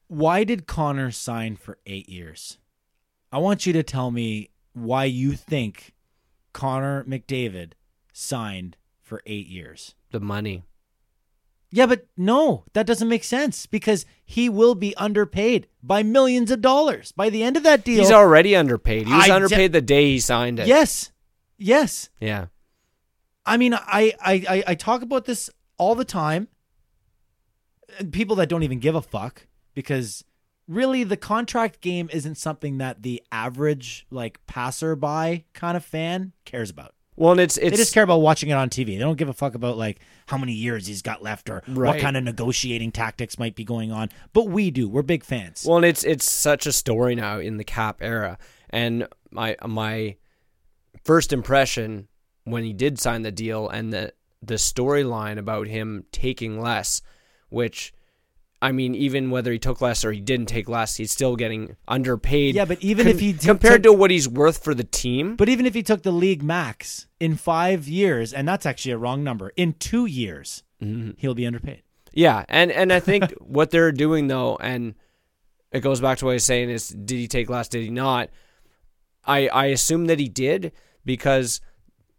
Why 0.07 0.43
did 0.43 0.67
Connor 0.67 1.11
sign 1.11 1.55
for 1.55 1.77
eight 1.85 2.09
years? 2.09 2.57
I 3.31 3.37
want 3.37 3.67
you 3.67 3.73
to 3.73 3.83
tell 3.83 4.09
me 4.09 4.49
why 4.73 5.05
you 5.05 5.33
think 5.33 5.93
Connor 6.51 7.03
McDavid 7.03 7.73
signed 8.11 8.75
for 9.01 9.21
eight 9.25 9.47
years. 9.47 9.93
The 10.11 10.19
money. 10.19 10.63
Yeah, 11.71 11.85
but 11.85 12.07
no, 12.17 12.63
that 12.73 12.87
doesn't 12.87 13.07
make 13.07 13.23
sense 13.23 13.65
because 13.67 14.05
he 14.25 14.49
will 14.49 14.73
be 14.73 14.95
underpaid 14.95 15.67
by 15.83 16.01
millions 16.01 16.49
of 16.49 16.61
dollars 16.61 17.11
by 17.11 17.29
the 17.29 17.43
end 17.43 17.57
of 17.57 17.63
that 17.63 17.83
deal. 17.83 17.99
He's 17.99 18.11
already 18.11 18.55
underpaid. 18.55 19.07
He 19.07 19.13
was 19.13 19.29
I 19.29 19.35
underpaid 19.35 19.71
the 19.73 19.81
day 19.81 20.05
he 20.05 20.19
signed 20.19 20.59
it. 20.59 20.67
yes, 20.67 21.11
yes. 21.57 22.09
Yeah. 22.19 22.47
I 23.45 23.57
mean, 23.57 23.73
I, 23.73 24.13
I, 24.19 24.33
I, 24.49 24.63
I 24.67 24.75
talk 24.75 25.01
about 25.01 25.25
this 25.25 25.49
all 25.77 25.95
the 25.95 26.05
time. 26.05 26.47
People 28.11 28.35
that 28.37 28.49
don't 28.49 28.63
even 28.63 28.79
give 28.79 28.95
a 28.95 29.01
fuck 29.01 29.47
because 29.73 30.23
really 30.67 31.03
the 31.03 31.17
contract 31.17 31.81
game 31.81 32.09
isn't 32.13 32.35
something 32.35 32.77
that 32.77 33.01
the 33.01 33.23
average 33.31 34.05
like 34.11 34.45
passerby 34.45 35.45
kind 35.53 35.75
of 35.75 35.83
fan 35.83 36.33
cares 36.45 36.69
about. 36.69 36.93
Well, 37.19 37.33
and 37.33 37.41
it's 37.41 37.57
it's 37.57 37.71
they 37.71 37.77
just 37.77 37.93
care 37.93 38.03
about 38.03 38.21
watching 38.21 38.49
it 38.49 38.53
on 38.53 38.69
TV. 38.69 38.85
They 38.87 38.99
don't 38.99 39.17
give 39.17 39.27
a 39.27 39.33
fuck 39.33 39.53
about 39.53 39.77
like 39.77 39.99
how 40.27 40.37
many 40.37 40.53
years 40.53 40.87
he's 40.87 41.01
got 41.01 41.21
left 41.21 41.49
or 41.49 41.61
what 41.67 41.99
kind 41.99 42.15
of 42.15 42.23
negotiating 42.23 42.93
tactics 42.93 43.37
might 43.37 43.55
be 43.55 43.65
going 43.65 43.91
on. 43.91 44.09
But 44.31 44.47
we 44.47 44.71
do. 44.71 44.87
We're 44.87 45.01
big 45.01 45.25
fans. 45.25 45.65
Well, 45.67 45.77
and 45.77 45.85
it's 45.85 46.05
it's 46.05 46.29
such 46.29 46.65
a 46.65 46.71
story 46.71 47.15
now 47.15 47.39
in 47.39 47.57
the 47.57 47.65
cap 47.65 47.97
era, 48.01 48.37
and 48.69 49.05
my 49.31 49.57
my 49.67 50.15
first 51.03 51.33
impression 51.33 52.07
when 52.45 52.63
he 52.63 52.71
did 52.71 52.99
sign 52.99 53.23
the 53.23 53.31
deal 53.33 53.67
and 53.67 53.91
the 53.91 54.13
the 54.41 54.55
storyline 54.55 55.37
about 55.37 55.67
him 55.67 56.05
taking 56.13 56.61
less, 56.61 57.01
which 57.49 57.93
I 58.61 58.71
mean, 58.73 58.93
even 58.93 59.29
whether 59.29 59.51
he 59.53 59.59
took 59.59 59.79
less 59.79 60.03
or 60.03 60.11
he 60.11 60.19
didn't 60.19 60.47
take 60.47 60.67
less, 60.67 60.97
he's 60.97 61.11
still 61.13 61.35
getting 61.37 61.77
underpaid. 61.87 62.55
Yeah, 62.55 62.65
but 62.65 62.81
even 62.83 63.07
if 63.07 63.19
he 63.21 63.31
t- 63.31 63.47
compared 63.47 63.83
took- 63.83 63.93
to 63.93 63.97
what 63.97 64.11
he's 64.11 64.27
worth 64.27 64.61
for 64.63 64.73
the 64.73 64.83
team, 64.83 65.37
But 65.37 65.47
even 65.47 65.65
if 65.65 65.73
he 65.73 65.81
took 65.83 66.03
the 66.03 66.11
league 66.11 66.43
max 66.43 67.07
in 67.21 67.35
five 67.37 67.87
years, 67.87 68.33
and 68.33 68.45
that's 68.47 68.65
actually 68.65 68.91
a 68.91 68.97
wrong 68.97 69.23
number, 69.23 69.51
in 69.55 69.73
two 69.73 70.05
years, 70.05 70.63
Mm-hmm. 70.83 71.11
he'll 71.17 71.35
be 71.35 71.45
underpaid. 71.45 71.83
Yeah, 72.13 72.45
and 72.49 72.71
and 72.71 72.91
I 72.93 72.99
think 73.01 73.31
what 73.39 73.69
they're 73.71 73.91
doing 73.91 74.27
though, 74.27 74.55
and 74.57 74.95
it 75.71 75.81
goes 75.81 75.99
back 76.01 76.17
to 76.19 76.25
what 76.25 76.31
I 76.31 76.33
was 76.35 76.43
saying 76.45 76.69
is, 76.69 76.89
did 76.89 77.17
he 77.17 77.27
take 77.27 77.49
less? 77.49 77.67
Did 77.67 77.83
he 77.83 77.89
not? 77.91 78.29
I 79.25 79.47
I 79.49 79.65
assume 79.67 80.07
that 80.07 80.19
he 80.19 80.27
did 80.29 80.71
because 81.05 81.61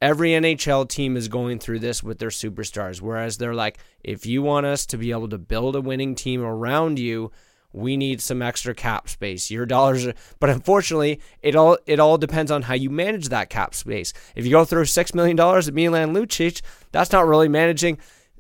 every 0.01 0.31
NHL 0.31 0.89
team 0.89 1.17
is 1.17 1.29
going 1.29 1.59
through 1.59 1.81
this 1.81 2.03
with 2.03 2.19
their 2.19 2.31
superstars. 2.31 3.01
Whereas 3.01 3.39
they're 3.39 3.55
like, 3.55 3.79
if 4.03 4.27
you 4.27 4.43
want 4.43 4.67
us 4.67 4.87
to 4.87 4.99
be 4.99 5.11
able 5.11 5.29
to 5.29 5.39
build 5.39 5.77
a 5.77 5.81
winning 5.81 6.15
team 6.15 6.43
around 6.43 6.99
you, 6.99 7.31
we 7.73 7.97
need 7.97 8.21
some 8.21 8.43
extra 8.43 8.75
cap 8.75 9.09
space. 9.09 9.51
Your 9.51 9.67
dollars, 9.67 10.07
are, 10.07 10.15
but 10.41 10.51
unfortunately, 10.51 11.21
it 11.41 11.55
all 11.55 11.79
it 11.87 12.01
all 12.01 12.19
depends 12.19 12.51
on 12.51 12.63
how 12.63 12.75
you 12.75 12.91
manage 12.91 13.29
that 13.29 13.49
cap 13.49 13.75
space. 13.75 14.13
If 14.35 14.45
you 14.45 14.51
go 14.51 14.65
through 14.65 14.87
six 14.87 15.15
million 15.15 15.37
dollars 15.37 15.69
at 15.69 15.75
Milan 15.75 16.13
Lucic, 16.13 16.63
that's 16.91 17.13
not 17.13 17.27
really 17.27 17.49
managing. 17.49 17.99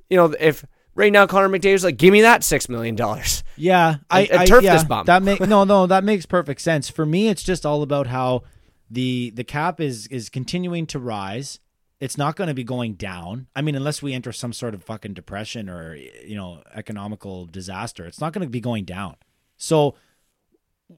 You 0.08 0.16
know, 0.16 0.34
if 0.40 0.64
right 0.96 1.12
now 1.12 1.26
Connor 1.26 1.48
McDavid's 1.48 1.84
like, 1.84 1.96
give 1.96 2.12
me 2.12 2.22
that 2.22 2.42
six 2.42 2.68
million 2.68 2.96
dollars. 2.96 3.44
Yeah, 3.56 3.96
I, 4.10 4.22
and 4.22 4.40
I 4.40 4.46
turf 4.46 4.64
yeah, 4.64 4.74
this 4.74 4.84
bum. 4.84 5.06
That 5.06 5.22
make 5.22 5.40
no, 5.40 5.62
no, 5.64 5.86
that 5.86 6.02
makes 6.02 6.26
perfect 6.26 6.60
sense. 6.60 6.88
For 6.90 7.06
me, 7.06 7.28
it's 7.28 7.42
just 7.42 7.64
all 7.64 7.82
about 7.82 8.08
how 8.08 8.42
the 8.90 9.30
the 9.30 9.44
cap 9.44 9.80
is 9.80 10.06
is 10.08 10.28
continuing 10.28 10.86
to 10.86 10.98
rise. 10.98 11.60
It's 12.00 12.16
not 12.16 12.34
going 12.34 12.48
to 12.48 12.54
be 12.54 12.64
going 12.64 12.94
down. 12.94 13.46
I 13.54 13.60
mean, 13.60 13.74
unless 13.74 14.02
we 14.02 14.14
enter 14.14 14.32
some 14.32 14.54
sort 14.54 14.72
of 14.72 14.82
fucking 14.82 15.14
depression 15.14 15.68
or 15.68 15.94
you 15.94 16.34
know 16.34 16.62
economical 16.74 17.46
disaster, 17.46 18.04
it's 18.04 18.20
not 18.20 18.32
going 18.32 18.46
to 18.46 18.50
be 18.50 18.60
going 18.60 18.84
down. 18.84 19.16
So, 19.56 19.94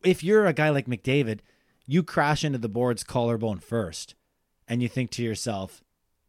if 0.04 0.24
you're 0.24 0.46
a 0.46 0.52
guy 0.52 0.70
like 0.70 0.86
McDavid, 0.86 1.40
you 1.86 2.02
crash 2.02 2.44
into 2.44 2.58
the 2.58 2.68
board's 2.68 3.04
collarbone 3.04 3.58
first, 3.58 4.14
and 4.66 4.80
you 4.80 4.88
think 4.88 5.10
to 5.12 5.22
yourself, 5.22 5.82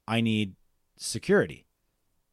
"I 0.08 0.21
need 0.21 0.56
security." 0.97 1.65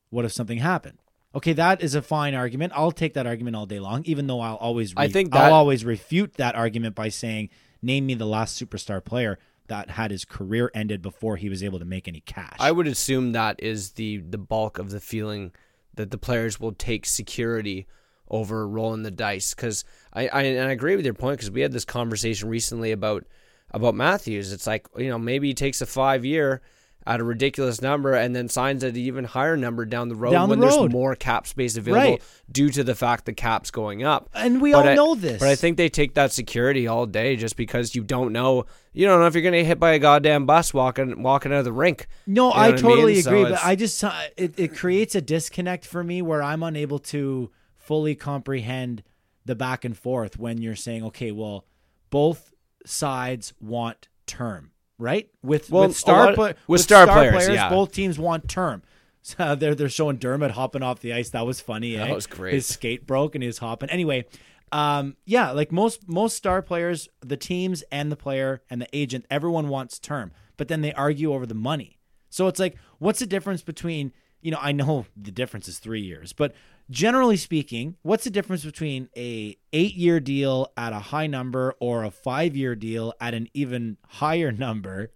What 0.08 0.24
if 0.24 0.32
something 0.32 0.58
happened? 0.58 0.98
Okay, 1.32 1.52
that 1.52 1.80
is 1.80 1.94
a 1.94 2.02
fine 2.02 2.34
argument. 2.34 2.72
I'll 2.74 2.90
take 2.90 3.14
that 3.14 3.26
argument 3.26 3.54
all 3.54 3.66
day 3.66 3.78
long, 3.78 4.02
even 4.04 4.26
though 4.26 4.40
I'll 4.40 4.56
always 4.56 4.92
I 4.96 5.04
re- 5.04 5.12
think 5.12 5.34
I'll 5.34 5.54
always 5.54 5.84
refute 5.84 6.34
that 6.34 6.56
argument 6.56 6.96
by 6.96 7.08
saying, 7.08 7.50
"Name 7.82 8.06
me 8.06 8.14
the 8.14 8.26
last 8.26 8.60
superstar 8.60 9.04
player 9.04 9.38
that 9.68 9.90
had 9.90 10.10
his 10.10 10.24
career 10.24 10.70
ended 10.74 11.00
before 11.02 11.36
he 11.36 11.48
was 11.48 11.62
able 11.62 11.78
to 11.78 11.84
make 11.84 12.08
any 12.08 12.20
cash." 12.20 12.56
I 12.58 12.72
would 12.72 12.86
assume 12.86 13.32
that 13.32 13.62
is 13.62 13.92
the 13.92 14.18
the 14.18 14.38
bulk 14.38 14.78
of 14.78 14.90
the 14.90 15.00
feeling 15.00 15.52
that 15.94 16.10
the 16.10 16.18
players 16.18 16.60
will 16.60 16.72
take 16.72 17.06
security 17.06 17.86
over 18.28 18.66
rolling 18.66 19.02
the 19.02 19.10
dice. 19.10 19.54
Because 19.54 19.84
I, 20.12 20.28
I 20.28 20.42
and 20.42 20.68
I 20.68 20.72
agree 20.72 20.96
with 20.96 21.04
your 21.04 21.14
point 21.14 21.38
because 21.38 21.50
we 21.50 21.60
had 21.60 21.72
this 21.72 21.84
conversation 21.84 22.48
recently 22.48 22.92
about 22.92 23.24
about 23.72 23.94
Matthews. 23.94 24.52
It's 24.52 24.66
like 24.66 24.86
you 24.96 25.08
know 25.08 25.18
maybe 25.18 25.48
he 25.48 25.54
takes 25.54 25.80
a 25.80 25.86
five 25.86 26.24
year 26.24 26.62
at 27.06 27.18
a 27.18 27.24
ridiculous 27.24 27.80
number 27.80 28.12
and 28.12 28.36
then 28.36 28.48
signs 28.48 28.84
at 28.84 28.90
an 28.90 28.96
even 28.98 29.24
higher 29.24 29.56
number 29.56 29.84
down 29.86 30.08
the 30.08 30.14
road 30.14 30.32
Down 30.32 30.48
the 30.48 30.56
when 30.56 30.60
road. 30.60 30.80
there's 30.82 30.92
more 30.92 31.16
cap 31.16 31.46
space 31.46 31.76
available 31.76 32.10
Right. 32.12 32.22
due 32.52 32.68
to 32.70 32.84
the 32.84 32.94
fact 32.94 33.24
the 33.24 33.32
cap's 33.32 33.70
going 33.70 34.02
up. 34.04 34.28
And 34.34 34.60
we 34.60 34.72
But 34.72 34.84
all 34.84 34.88
I- 34.90 34.94
know 34.94 35.14
this. 35.14 35.40
But 35.40 35.48
I 35.48 35.54
think 35.56 35.76
they 35.78 35.88
take 35.88 36.14
that 36.14 36.30
security 36.32 36.86
all 36.86 37.06
day 37.06 37.36
just 37.36 37.56
because 37.56 37.94
you 37.94 38.02
don't 38.04 38.32
know 38.32 38.66
you 38.92 39.06
don't 39.06 39.20
know 39.20 39.26
if 39.26 39.34
you're 39.34 39.42
going 39.42 39.52
to 39.52 39.60
get 39.60 39.66
hit 39.66 39.78
by 39.80 39.92
a 39.92 39.98
goddamn 40.00 40.46
bus 40.46 40.74
walking 40.74 41.22
walking 41.22 41.52
out 41.52 41.58
of 41.60 41.64
the 41.64 41.72
rink. 41.72 42.06
No, 42.26 42.48
You 42.48 42.54
know 42.54 42.60
I 42.60 42.72
totally 42.72 43.14
mean? 43.14 43.22
So 43.22 43.30
agree, 43.30 43.44
but 43.50 43.64
I 43.64 43.76
just 43.76 44.02
uh, 44.04 44.12
it, 44.36 44.58
it 44.58 44.74
creates 44.76 45.14
a 45.14 45.20
disconnect 45.20 45.86
for 45.86 46.02
me 46.04 46.20
where 46.22 46.42
I'm 46.42 46.62
unable 46.62 46.98
to 46.98 47.50
fully 47.76 48.14
comprehend 48.14 49.02
the 49.46 49.54
back 49.54 49.84
and 49.84 49.96
forth 49.96 50.38
when 50.38 50.58
you're 50.60 50.76
saying, 50.76 51.02
okay, 51.04 51.30
well, 51.32 51.64
both 52.10 52.52
sides 52.84 53.52
want 53.60 54.08
term, 54.26 54.72
right? 55.00 55.28
With 55.42 55.70
Well, 55.70 55.88
with 55.88 55.96
star 55.96 56.26
lot- 56.26 56.34
pla- 56.34 56.52
with 56.66 56.80
star 56.80 57.06
players, 57.06 57.48
yeah. 57.48 57.68
both 57.70 57.92
teams 57.92 58.18
want 58.18 58.48
term. 58.48 58.82
So 59.22 59.54
they're 59.54 59.74
they're 59.74 59.90
showing 59.90 60.16
Dermot 60.16 60.52
hopping 60.52 60.82
off 60.82 61.00
the 61.00 61.12
ice. 61.12 61.28
That 61.28 61.44
was 61.44 61.60
funny. 61.60 61.94
That 61.94 62.08
eh? 62.08 62.14
was 62.14 62.26
great. 62.26 62.54
His 62.54 62.66
skate 62.66 63.06
broke 63.06 63.34
and 63.34 63.42
he 63.42 63.48
was 63.48 63.58
hopping. 63.58 63.90
Anyway, 63.90 64.24
um, 64.72 65.14
yeah, 65.26 65.50
like 65.50 65.70
most 65.70 66.08
most 66.08 66.36
star 66.36 66.62
players, 66.62 67.06
the 67.20 67.36
teams 67.36 67.82
and 67.92 68.10
the 68.10 68.16
player 68.16 68.62
and 68.70 68.80
the 68.80 68.88
agent, 68.94 69.26
everyone 69.30 69.68
wants 69.68 69.98
term, 69.98 70.32
but 70.56 70.68
then 70.68 70.80
they 70.80 70.94
argue 70.94 71.34
over 71.34 71.44
the 71.44 71.54
money. 71.54 71.98
So 72.30 72.46
it's 72.46 72.58
like, 72.58 72.76
what's 72.98 73.18
the 73.18 73.26
difference 73.26 73.60
between 73.60 74.12
you 74.40 74.52
know? 74.52 74.58
I 74.58 74.72
know 74.72 75.04
the 75.16 75.30
difference 75.30 75.68
is 75.68 75.78
three 75.78 76.00
years, 76.00 76.32
but 76.32 76.54
generally 76.90 77.36
speaking, 77.36 77.96
what's 78.02 78.24
the 78.24 78.30
difference 78.30 78.64
between 78.64 79.08
a 79.16 79.56
eight 79.72 79.94
year 79.94 80.20
deal 80.20 80.72
at 80.76 80.92
a 80.92 80.98
high 80.98 81.26
number 81.26 81.74
or 81.80 82.04
a 82.04 82.10
five 82.10 82.56
year 82.56 82.74
deal 82.74 83.14
at 83.20 83.32
an 83.34 83.48
even 83.54 83.96
higher 84.06 84.52
number? 84.52 85.12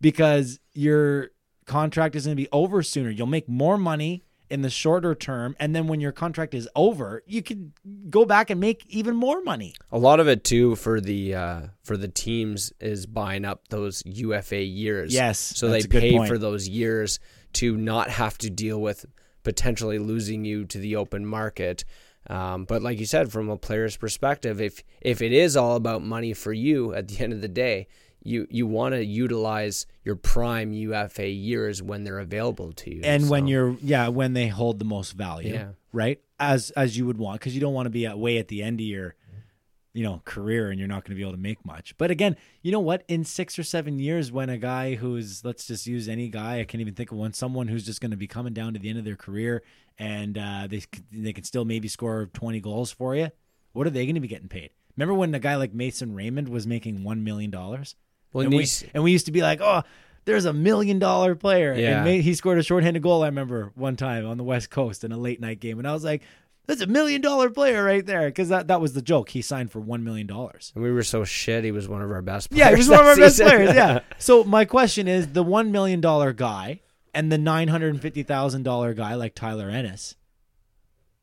Because 0.00 0.60
your 0.74 1.30
contract 1.64 2.14
is 2.16 2.26
going 2.26 2.36
to 2.36 2.42
be 2.42 2.48
over 2.52 2.82
sooner. 2.82 3.10
You'll 3.10 3.26
make 3.26 3.48
more 3.48 3.78
money 3.78 4.24
in 4.48 4.62
the 4.62 4.70
shorter 4.70 5.14
term, 5.14 5.56
and 5.58 5.74
then 5.74 5.88
when 5.88 6.00
your 6.00 6.12
contract 6.12 6.54
is 6.54 6.68
over, 6.76 7.22
you 7.26 7.42
can 7.42 7.72
go 8.08 8.24
back 8.24 8.48
and 8.48 8.60
make 8.60 8.86
even 8.88 9.16
more 9.16 9.42
money. 9.42 9.74
A 9.90 9.98
lot 9.98 10.20
of 10.20 10.28
it 10.28 10.44
too 10.44 10.76
for 10.76 11.00
the 11.00 11.34
uh, 11.34 11.60
for 11.82 11.96
the 11.96 12.08
teams 12.08 12.72
is 12.78 13.06
buying 13.06 13.44
up 13.44 13.68
those 13.68 14.02
UFA 14.06 14.62
years. 14.62 15.12
Yes, 15.12 15.38
so 15.38 15.68
they 15.68 15.82
pay 15.82 16.12
point. 16.12 16.28
for 16.28 16.38
those 16.38 16.68
years 16.68 17.18
to 17.54 17.76
not 17.76 18.10
have 18.10 18.38
to 18.38 18.50
deal 18.50 18.80
with 18.80 19.06
potentially 19.50 19.98
losing 20.00 20.44
you 20.44 20.64
to 20.66 20.78
the 20.78 20.96
open 20.96 21.24
market. 21.24 21.84
Um, 22.28 22.64
but 22.64 22.82
like 22.82 22.98
you 22.98 23.06
said, 23.06 23.30
from 23.30 23.48
a 23.48 23.56
player's 23.56 23.96
perspective, 23.96 24.60
if 24.60 24.82
if 25.00 25.22
it 25.22 25.32
is 25.32 25.56
all 25.56 25.76
about 25.76 26.02
money 26.02 26.34
for 26.34 26.52
you 26.52 26.92
at 26.92 27.06
the 27.08 27.22
end 27.22 27.32
of 27.32 27.40
the 27.40 27.48
day, 27.48 27.86
you 28.24 28.48
you 28.50 28.66
want 28.66 28.94
to 28.96 29.04
utilize 29.04 29.86
your 30.04 30.16
prime 30.16 30.72
UFA 30.72 31.28
years 31.28 31.80
when 31.80 32.02
they're 32.02 32.18
available 32.18 32.72
to 32.72 32.92
you. 32.96 33.00
and 33.04 33.30
when 33.30 33.46
you're 33.46 33.76
yeah 33.80 34.08
when 34.08 34.32
they 34.32 34.48
hold 34.48 34.80
the 34.80 34.84
most 34.84 35.12
value 35.12 35.54
Yeah. 35.54 35.68
right 35.92 36.18
as 36.40 36.70
as 36.72 36.98
you 36.98 37.06
would 37.06 37.18
want 37.18 37.38
because 37.40 37.54
you 37.54 37.60
don't 37.60 37.74
want 37.74 37.86
to 37.86 37.90
be 38.00 38.04
at 38.06 38.18
way 38.18 38.38
at 38.38 38.48
the 38.48 38.60
end 38.64 38.80
of 38.80 38.86
your 38.86 39.14
you 39.96 40.04
know 40.04 40.20
career 40.26 40.70
and 40.70 40.78
you're 40.78 40.86
not 40.86 41.04
going 41.04 41.14
to 41.14 41.16
be 41.16 41.22
able 41.22 41.32
to 41.32 41.38
make 41.38 41.64
much 41.64 41.96
but 41.96 42.10
again 42.10 42.36
you 42.62 42.70
know 42.70 42.80
what 42.80 43.02
in 43.08 43.24
six 43.24 43.58
or 43.58 43.62
seven 43.62 43.98
years 43.98 44.30
when 44.30 44.50
a 44.50 44.58
guy 44.58 44.94
who's 44.94 45.42
let's 45.42 45.66
just 45.66 45.86
use 45.86 46.06
any 46.06 46.28
guy 46.28 46.60
i 46.60 46.64
can't 46.64 46.82
even 46.82 46.94
think 46.94 47.10
of 47.10 47.16
one 47.16 47.32
someone 47.32 47.66
who's 47.66 47.86
just 47.86 48.00
going 48.00 48.10
to 48.10 48.16
be 48.16 48.26
coming 48.26 48.52
down 48.52 48.74
to 48.74 48.78
the 48.78 48.90
end 48.90 48.98
of 48.98 49.06
their 49.06 49.16
career 49.16 49.62
and 49.98 50.36
uh, 50.36 50.66
they 50.68 50.82
they 51.10 51.32
can 51.32 51.44
still 51.44 51.64
maybe 51.64 51.88
score 51.88 52.28
20 52.34 52.60
goals 52.60 52.90
for 52.92 53.16
you 53.16 53.30
what 53.72 53.86
are 53.86 53.90
they 53.90 54.04
going 54.04 54.14
to 54.14 54.20
be 54.20 54.28
getting 54.28 54.48
paid 54.48 54.68
remember 54.96 55.14
when 55.14 55.34
a 55.34 55.38
guy 55.38 55.56
like 55.56 55.72
mason 55.72 56.14
raymond 56.14 56.48
was 56.50 56.66
making 56.66 57.02
one 57.02 57.24
million 57.24 57.50
dollars 57.50 57.96
Well, 58.34 58.44
and 58.44 58.54
we, 58.54 58.66
and 58.92 59.02
we 59.02 59.12
used 59.12 59.26
to 59.26 59.32
be 59.32 59.40
like, 59.40 59.62
oh, 59.62 59.82
there's 60.26 60.44
a 60.44 60.52
million 60.52 60.98
dollar 60.98 61.34
player. 61.34 61.72
Yeah. 61.72 62.04
And 62.04 62.22
he 62.22 62.34
scored 62.34 62.58
a 62.58 62.62
shorthanded 62.62 63.02
goal, 63.02 63.22
I 63.22 63.26
remember, 63.26 63.72
one 63.74 63.96
time 63.96 64.26
on 64.26 64.36
the 64.36 64.44
West 64.44 64.68
Coast 64.70 65.04
in 65.04 65.12
a 65.12 65.16
late 65.16 65.40
night 65.40 65.60
game. 65.60 65.78
And 65.78 65.88
I 65.88 65.92
was 65.92 66.04
like, 66.04 66.22
that's 66.66 66.80
a 66.80 66.86
million 66.86 67.20
dollar 67.20 67.50
player 67.50 67.82
right 67.84 68.04
there. 68.04 68.26
Because 68.28 68.48
that, 68.48 68.68
that 68.68 68.80
was 68.80 68.92
the 68.92 69.02
joke. 69.02 69.30
He 69.30 69.42
signed 69.42 69.70
for 69.70 69.80
$1 69.80 70.02
million. 70.02 70.28
and 70.30 70.84
we 70.84 70.90
were 70.90 71.02
so 71.02 71.24
shit. 71.24 71.64
He 71.64 71.70
was 71.72 71.88
one 71.88 72.02
of 72.02 72.10
our 72.10 72.22
best. 72.22 72.50
Players 72.50 72.58
Yeah, 72.58 72.70
he 72.70 72.76
was 72.76 72.88
one 72.88 73.00
of 73.00 73.06
our 73.06 73.14
that 73.14 73.20
best 73.20 73.36
season. 73.36 73.52
players. 73.52 73.74
Yeah. 73.74 74.00
So 74.18 74.44
my 74.44 74.64
question 74.64 75.06
is 75.08 75.28
the 75.32 75.44
$1 75.44 75.70
million 75.70 76.00
guy 76.00 76.80
and 77.14 77.30
the 77.32 77.36
$950,000 77.38 78.96
guy 78.96 79.14
like 79.14 79.34
Tyler 79.34 79.68
Ennis, 79.70 80.16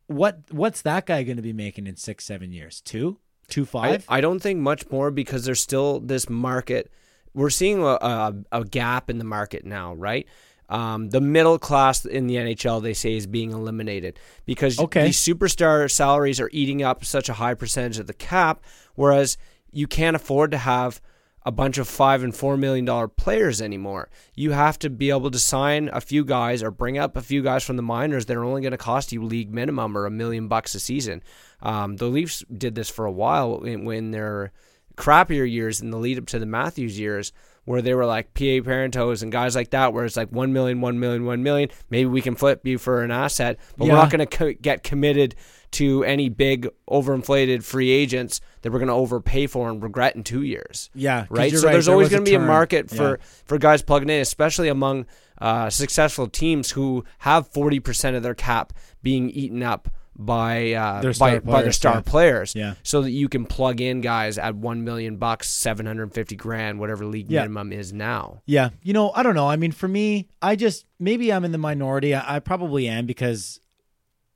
what 0.07 0.39
what's 0.51 0.81
that 0.81 1.05
guy 1.05 1.23
going 1.23 1.37
to 1.37 1.43
be 1.43 1.53
making 1.53 1.87
in 1.87 1.95
six, 1.95 2.25
seven 2.25 2.51
years? 2.51 2.81
Two? 2.81 3.19
Two, 3.47 3.63
I, 3.63 3.65
five? 3.65 4.05
I 4.09 4.21
don't 4.21 4.39
think 4.39 4.59
much 4.59 4.89
more 4.89 5.11
because 5.11 5.45
there's 5.45 5.59
still 5.61 5.99
this 5.99 6.29
market. 6.29 6.91
We're 7.33 7.49
seeing 7.49 7.81
a, 7.81 7.85
a, 8.01 8.33
a 8.51 8.63
gap 8.65 9.09
in 9.09 9.17
the 9.17 9.23
market 9.25 9.65
now, 9.65 9.93
right? 9.93 10.27
Um, 10.73 11.09
the 11.09 11.21
middle 11.21 11.59
class 11.59 12.03
in 12.05 12.25
the 12.27 12.35
NHL, 12.35 12.81
they 12.81 12.93
say, 12.95 13.15
is 13.15 13.27
being 13.27 13.51
eliminated 13.51 14.19
because 14.45 14.79
Okay. 14.79 15.03
these 15.05 15.19
superstar 15.19 15.89
salaries 15.91 16.39
are 16.39 16.49
eating 16.51 16.81
up 16.81 17.05
such 17.05 17.29
a 17.29 17.33
high 17.33 17.53
percentage 17.53 17.99
of 17.99 18.07
the 18.07 18.13
cap, 18.13 18.63
whereas 18.95 19.37
you 19.71 19.85
can't 19.87 20.15
afford 20.15 20.51
to 20.51 20.57
have 20.57 20.99
a 21.45 21.51
bunch 21.51 21.77
of 21.77 21.87
five 21.89 22.23
and 22.23 22.33
four 22.35 22.55
million 22.57 22.85
dollar 22.85 23.07
players 23.07 23.61
anymore. 23.61 24.09
You 24.33 24.51
have 24.51 24.79
to 24.79 24.89
be 24.89 25.09
able 25.09 25.29
to 25.29 25.39
sign 25.39 25.89
a 25.91 25.99
few 25.99 26.23
guys 26.23 26.63
or 26.63 26.71
bring 26.71 26.97
up 26.97 27.17
a 27.17 27.21
few 27.21 27.43
guys 27.43 27.63
from 27.65 27.75
the 27.75 27.83
minors 27.83 28.25
that 28.27 28.37
are 28.37 28.45
only 28.45 28.61
going 28.61 28.71
to 28.71 28.77
cost 28.77 29.11
you 29.11 29.21
league 29.23 29.53
minimum 29.53 29.97
or 29.97 30.05
a 30.05 30.11
million 30.11 30.47
bucks 30.47 30.73
a 30.73 30.79
season. 30.79 31.21
Um, 31.61 31.97
the 31.97 32.05
Leafs 32.07 32.43
did 32.57 32.75
this 32.75 32.89
for 32.89 33.05
a 33.05 33.11
while 33.11 33.59
when, 33.59 33.83
when 33.83 34.11
their 34.11 34.53
crappier 34.95 35.49
years 35.49 35.81
in 35.81 35.89
the 35.91 35.97
lead 35.97 36.17
up 36.17 36.27
to 36.27 36.39
the 36.39 36.45
Matthews 36.45 36.97
years, 36.97 37.33
where 37.65 37.81
they 37.81 37.93
were 37.93 38.05
like 38.05 38.33
PA 38.33 38.43
Parenteaus 38.61 39.23
and 39.23 39.31
guys 39.31 39.55
like 39.55 39.69
that, 39.71 39.93
where 39.93 40.03
it's 40.05 40.17
like 40.17 40.29
one 40.29 40.51
million, 40.53 40.81
one 40.81 40.99
million, 40.99 41.25
one 41.25 41.43
million. 41.43 41.69
Maybe 41.89 42.05
we 42.07 42.21
can 42.21 42.35
flip 42.35 42.65
you 42.67 42.77
for 42.77 43.03
an 43.03 43.11
asset, 43.11 43.57
but 43.77 43.87
we're 43.87 43.93
not 43.93 44.09
going 44.09 44.19
to 44.19 44.25
co- 44.25 44.53
get 44.53 44.83
committed 44.83 45.35
to 45.71 46.03
any 46.03 46.29
big 46.29 46.67
overinflated 46.89 47.63
free 47.63 47.89
agents 47.89 48.41
that 48.61 48.71
we're 48.71 48.79
going 48.79 48.87
to 48.89 48.93
overpay 48.93 49.47
for 49.47 49.69
and 49.69 49.81
regret 49.81 50.15
in 50.15 50.23
two 50.23 50.43
years. 50.43 50.89
Yeah, 50.93 51.25
right. 51.29 51.51
So 51.51 51.65
right, 51.65 51.71
there's 51.71 51.85
there 51.85 51.93
always 51.95 52.09
going 52.09 52.23
to 52.23 52.29
be 52.29 52.35
a 52.35 52.39
market 52.39 52.89
for 52.89 53.11
Yeah. 53.19 53.25
for 53.45 53.57
guys 53.57 53.81
plugging 53.81 54.09
in, 54.09 54.19
especially 54.21 54.67
among 54.67 55.05
uh, 55.39 55.69
successful 55.69 56.27
teams 56.27 56.71
who 56.71 57.03
have 57.19 57.51
40% 57.51 58.15
of 58.15 58.23
their 58.23 58.35
cap 58.35 58.71
being 59.01 59.29
eaten 59.31 59.63
up 59.63 59.89
by 60.15 60.73
uh, 60.73 61.01
Their 61.01 61.11
by, 61.11 61.13
star 61.13 61.27
by 61.27 61.31
their 61.31 61.41
players, 61.41 61.75
star 61.75 61.95
yeah. 61.95 62.01
players. 62.01 62.55
Yeah. 62.55 62.73
So 62.83 63.01
that 63.01 63.11
you 63.11 63.29
can 63.29 63.45
plug 63.45 63.81
in 63.81 64.01
guys 64.01 64.37
at 64.37 64.55
one 64.55 64.83
million 64.83 65.17
bucks, 65.17 65.49
750 65.49 66.35
grand, 66.35 66.79
whatever 66.79 67.05
league 67.05 67.29
Yeah. 67.29 67.41
minimum 67.41 67.73
is 67.73 67.91
now. 67.91 68.41
Yeah, 68.45 68.69
you 68.83 68.93
know, 68.93 69.11
I 69.11 69.23
don't 69.23 69.35
know. 69.35 69.49
I 69.49 69.55
mean, 69.55 69.71
for 69.71 69.87
me, 69.87 70.27
I 70.41 70.55
just 70.55 70.85
maybe 70.99 71.31
I'm 71.33 71.45
in 71.45 71.51
the 71.51 71.57
minority. 71.57 72.13
I, 72.13 72.35
I 72.35 72.39
probably 72.39 72.87
am 72.87 73.05
because 73.05 73.59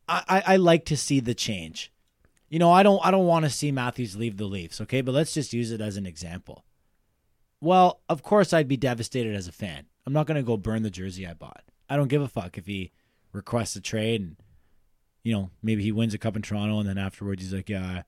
I, 0.07 0.23
I, 0.28 0.53
I 0.53 0.55
like 0.57 0.86
to 0.86 0.97
see 0.97 1.19
the 1.19 1.36
change. 1.36 1.91
You 2.49 2.59
know, 2.59 2.71
I 2.71 2.82
don't 2.82 3.05
I 3.05 3.11
don't 3.11 3.25
want 3.25 3.45
to 3.45 3.51
see 3.51 3.71
Matthews 3.71 4.15
leave 4.15 4.38
the 4.38 4.45
Leafs. 4.45 4.80
Okay, 4.82 5.01
but 5.01 5.13
let's 5.13 5.34
just 5.34 5.53
use 5.53 5.71
it 5.71 5.82
as 5.82 5.97
an 5.97 6.05
example. 6.05 6.63
Well, 7.59 8.01
of 8.07 8.23
course, 8.23 8.53
I'd 8.53 8.67
be 8.67 8.78
devastated 8.78 9.36
as 9.36 9.47
a 9.47 9.51
fan. 9.51 9.86
I'm 10.05 10.13
not 10.13 10.28
going 10.28 10.38
to 10.38 10.43
go 10.43 10.57
burn 10.57 10.84
the 10.84 10.89
jersey 10.89 11.28
I 11.28 11.34
bought. 11.34 11.63
I 11.89 11.95
don't 11.97 12.07
give 12.07 12.21
a 12.21 12.28
fuck 12.28 12.57
if 12.57 12.65
he 12.67 12.91
requests 13.34 13.75
a 13.75 13.82
trade 13.82 14.21
and 14.21 14.36
you 15.28 15.34
know 15.34 15.49
maybe 15.61 15.84
he 15.84 15.91
wins 15.91 16.13
a 16.13 16.17
cup 16.17 16.38
in 16.38 16.41
Toronto 16.41 16.80
and 16.80 16.88
then 16.88 16.97
afterwards 16.97 17.43
he's 17.43 17.53
like, 17.53 17.67
yeah, 17.67 18.03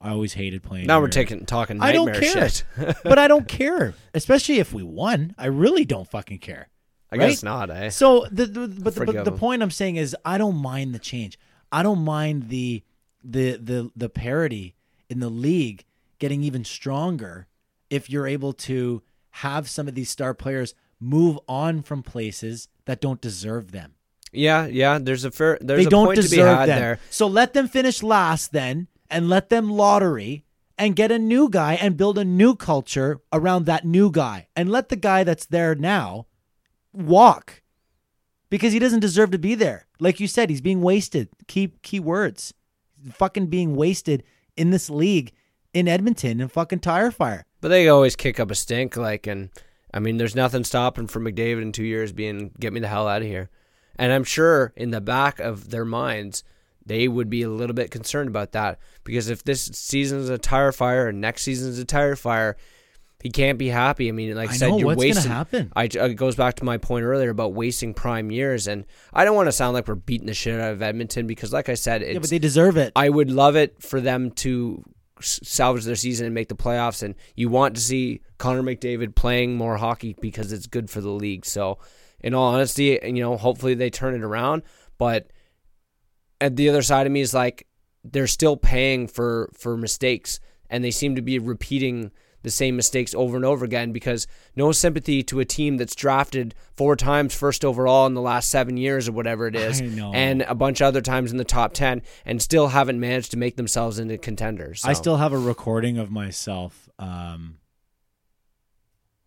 I, 0.00 0.10
always 0.10 0.32
hated 0.32 0.62
playing. 0.62 0.86
Now 0.86 1.00
we're 1.00 1.06
here." 1.06 1.24
taking 1.24 1.44
talking 1.44 1.82
I 1.82 1.92
don't 1.92 2.14
care, 2.14 2.48
shit. 2.48 2.64
but 3.04 3.18
I 3.18 3.28
don't 3.28 3.46
care, 3.60 3.92
especially 4.14 4.58
if 4.58 4.72
we 4.72 4.82
won. 4.82 5.34
I 5.36 5.46
really 5.46 5.84
don't 5.84 6.08
fucking 6.08 6.38
care. 6.38 6.70
I 7.12 7.16
right? 7.16 7.28
guess 7.28 7.42
not, 7.42 7.68
eh? 7.68 7.90
So 7.90 8.26
the, 8.30 8.46
the 8.46 8.68
but, 8.68 8.94
the, 8.94 9.04
but 9.04 9.24
the 9.26 9.32
point 9.32 9.62
I'm 9.62 9.70
saying 9.70 9.96
is 9.96 10.16
I 10.24 10.38
don't 10.38 10.56
mind 10.56 10.94
the 10.94 10.98
change. 10.98 11.38
I 11.70 11.82
don't 11.82 12.02
mind 12.02 12.48
the 12.48 12.82
the 13.22 13.56
the 13.56 13.90
the 13.94 14.08
parity 14.08 14.76
in 15.10 15.20
the 15.20 15.28
league 15.28 15.84
getting 16.18 16.42
even 16.42 16.64
stronger 16.64 17.48
if 17.90 18.08
you're 18.08 18.26
able 18.26 18.54
to 18.54 19.02
have 19.28 19.68
some 19.68 19.88
of 19.88 19.94
these 19.94 20.08
star 20.08 20.32
players 20.32 20.74
move 20.98 21.38
on 21.46 21.82
from 21.82 22.02
places 22.02 22.68
that 22.86 23.02
don't 23.02 23.20
deserve 23.20 23.72
them. 23.72 23.95
Yeah, 24.32 24.66
yeah. 24.66 24.98
There's 24.98 25.24
a 25.24 25.30
fair. 25.30 25.58
There's 25.60 25.82
they 25.82 25.86
a 25.86 25.90
don't 25.90 26.06
point 26.06 26.16
to 26.16 26.22
be 26.22 26.28
deserve 26.36 26.58
had 26.58 26.68
them. 26.68 26.78
there. 26.78 27.00
So 27.10 27.26
let 27.26 27.52
them 27.54 27.68
finish 27.68 28.02
last 28.02 28.52
then 28.52 28.88
and 29.10 29.28
let 29.28 29.48
them 29.48 29.70
lottery 29.70 30.44
and 30.78 30.94
get 30.94 31.10
a 31.10 31.18
new 31.18 31.48
guy 31.48 31.74
and 31.74 31.96
build 31.96 32.18
a 32.18 32.24
new 32.24 32.54
culture 32.54 33.20
around 33.32 33.66
that 33.66 33.84
new 33.84 34.10
guy 34.10 34.48
and 34.54 34.70
let 34.70 34.88
the 34.88 34.96
guy 34.96 35.24
that's 35.24 35.46
there 35.46 35.74
now 35.74 36.26
walk 36.92 37.62
because 38.50 38.72
he 38.72 38.78
doesn't 38.78 39.00
deserve 39.00 39.30
to 39.30 39.38
be 39.38 39.54
there. 39.54 39.86
Like 40.00 40.20
you 40.20 40.26
said, 40.26 40.50
he's 40.50 40.60
being 40.60 40.82
wasted. 40.82 41.28
Key 41.46 41.72
key 41.82 42.00
words. 42.00 42.52
Fucking 43.12 43.46
being 43.46 43.76
wasted 43.76 44.22
in 44.56 44.70
this 44.70 44.90
league 44.90 45.32
in 45.72 45.88
Edmonton 45.88 46.40
and 46.40 46.50
fucking 46.50 46.80
tire 46.80 47.10
fire. 47.10 47.44
But 47.60 47.68
they 47.68 47.88
always 47.88 48.16
kick 48.16 48.40
up 48.40 48.50
a 48.50 48.54
stink. 48.54 48.96
Like, 48.96 49.26
and 49.26 49.50
I 49.92 49.98
mean, 49.98 50.16
there's 50.16 50.34
nothing 50.34 50.64
stopping 50.64 51.06
for 51.06 51.20
McDavid 51.20 51.62
in 51.62 51.72
two 51.72 51.84
years 51.84 52.12
being 52.12 52.52
get 52.58 52.72
me 52.72 52.80
the 52.80 52.88
hell 52.88 53.08
out 53.08 53.22
of 53.22 53.28
here. 53.28 53.50
And 53.98 54.12
I'm 54.12 54.24
sure 54.24 54.72
in 54.76 54.90
the 54.90 55.00
back 55.00 55.38
of 55.40 55.70
their 55.70 55.84
minds, 55.84 56.44
they 56.84 57.08
would 57.08 57.28
be 57.28 57.42
a 57.42 57.48
little 57.48 57.74
bit 57.74 57.90
concerned 57.90 58.28
about 58.28 58.52
that 58.52 58.78
because 59.04 59.28
if 59.28 59.42
this 59.42 59.64
season 59.64 60.20
is 60.20 60.28
a 60.28 60.38
tire 60.38 60.72
fire 60.72 61.08
and 61.08 61.20
next 61.20 61.42
season 61.42 61.70
is 61.70 61.78
a 61.78 61.84
tire 61.84 62.14
fire, 62.14 62.56
he 63.22 63.30
can't 63.30 63.58
be 63.58 63.68
happy. 63.68 64.08
I 64.08 64.12
mean, 64.12 64.34
like 64.36 64.50
I, 64.50 64.52
I 64.52 64.56
said, 64.56 64.68
know, 64.68 64.78
you're 64.78 64.86
what's 64.86 65.02
gonna 65.02 65.14
wasting. 65.14 65.32
happen? 65.32 65.72
I 65.74 65.84
uh, 65.86 66.06
it 66.06 66.14
goes 66.14 66.36
back 66.36 66.56
to 66.56 66.64
my 66.64 66.78
point 66.78 67.04
earlier 67.04 67.30
about 67.30 67.54
wasting 67.54 67.92
prime 67.92 68.30
years, 68.30 68.68
and 68.68 68.84
I 69.12 69.24
don't 69.24 69.34
want 69.34 69.48
to 69.48 69.52
sound 69.52 69.74
like 69.74 69.88
we're 69.88 69.94
beating 69.96 70.26
the 70.26 70.34
shit 70.34 70.60
out 70.60 70.72
of 70.72 70.82
Edmonton 70.82 71.26
because, 71.26 71.52
like 71.52 71.68
I 71.68 71.74
said, 71.74 72.02
it's, 72.02 72.12
yeah, 72.12 72.18
but 72.20 72.30
they 72.30 72.38
deserve 72.38 72.76
it. 72.76 72.92
I 72.94 73.08
would 73.08 73.30
love 73.30 73.56
it 73.56 73.82
for 73.82 74.00
them 74.00 74.30
to 74.32 74.84
salvage 75.20 75.84
their 75.84 75.96
season 75.96 76.26
and 76.26 76.34
make 76.34 76.48
the 76.48 76.54
playoffs. 76.54 77.02
And 77.02 77.14
you 77.34 77.48
want 77.48 77.74
to 77.76 77.80
see 77.80 78.20
Connor 78.38 78.62
McDavid 78.62 79.14
playing 79.14 79.56
more 79.56 79.76
hockey 79.76 80.14
because 80.20 80.52
it's 80.52 80.66
good 80.66 80.90
for 80.90 81.00
the 81.00 81.10
league. 81.10 81.46
So, 81.46 81.78
in 82.26 82.34
all 82.34 82.52
honesty, 82.54 82.98
you 83.04 83.22
know, 83.22 83.36
hopefully 83.36 83.74
they 83.74 83.88
turn 83.88 84.12
it 84.12 84.24
around. 84.24 84.64
But 84.98 85.30
at 86.40 86.56
the 86.56 86.68
other 86.68 86.82
side 86.82 87.06
of 87.06 87.12
me 87.12 87.20
is 87.20 87.32
like 87.32 87.68
they're 88.02 88.26
still 88.26 88.56
paying 88.56 89.06
for 89.06 89.48
for 89.54 89.76
mistakes, 89.76 90.40
and 90.68 90.82
they 90.82 90.90
seem 90.90 91.14
to 91.14 91.22
be 91.22 91.38
repeating 91.38 92.10
the 92.42 92.50
same 92.50 92.74
mistakes 92.74 93.14
over 93.14 93.36
and 93.36 93.44
over 93.44 93.64
again 93.64 93.92
because 93.92 94.26
no 94.56 94.72
sympathy 94.72 95.22
to 95.22 95.38
a 95.38 95.44
team 95.44 95.76
that's 95.76 95.94
drafted 95.94 96.54
four 96.76 96.96
times 96.96 97.32
first 97.32 97.64
overall 97.64 98.06
in 98.06 98.14
the 98.14 98.20
last 98.20 98.50
seven 98.50 98.76
years 98.76 99.08
or 99.08 99.12
whatever 99.12 99.46
it 99.46 99.56
is 99.56 99.80
and 100.14 100.42
a 100.42 100.54
bunch 100.54 100.80
of 100.80 100.86
other 100.86 101.00
times 101.00 101.32
in 101.32 101.38
the 101.38 101.44
top 101.44 101.72
10 101.72 102.02
and 102.24 102.40
still 102.40 102.68
haven't 102.68 103.00
managed 103.00 103.32
to 103.32 103.36
make 103.36 103.56
themselves 103.56 103.98
into 103.98 104.16
contenders. 104.16 104.84
I 104.84 104.92
still 104.92 105.16
have 105.16 105.32
a 105.32 105.38
recording 105.38 105.98
of 105.98 106.12
myself. 106.12 106.88
Um, 107.00 107.58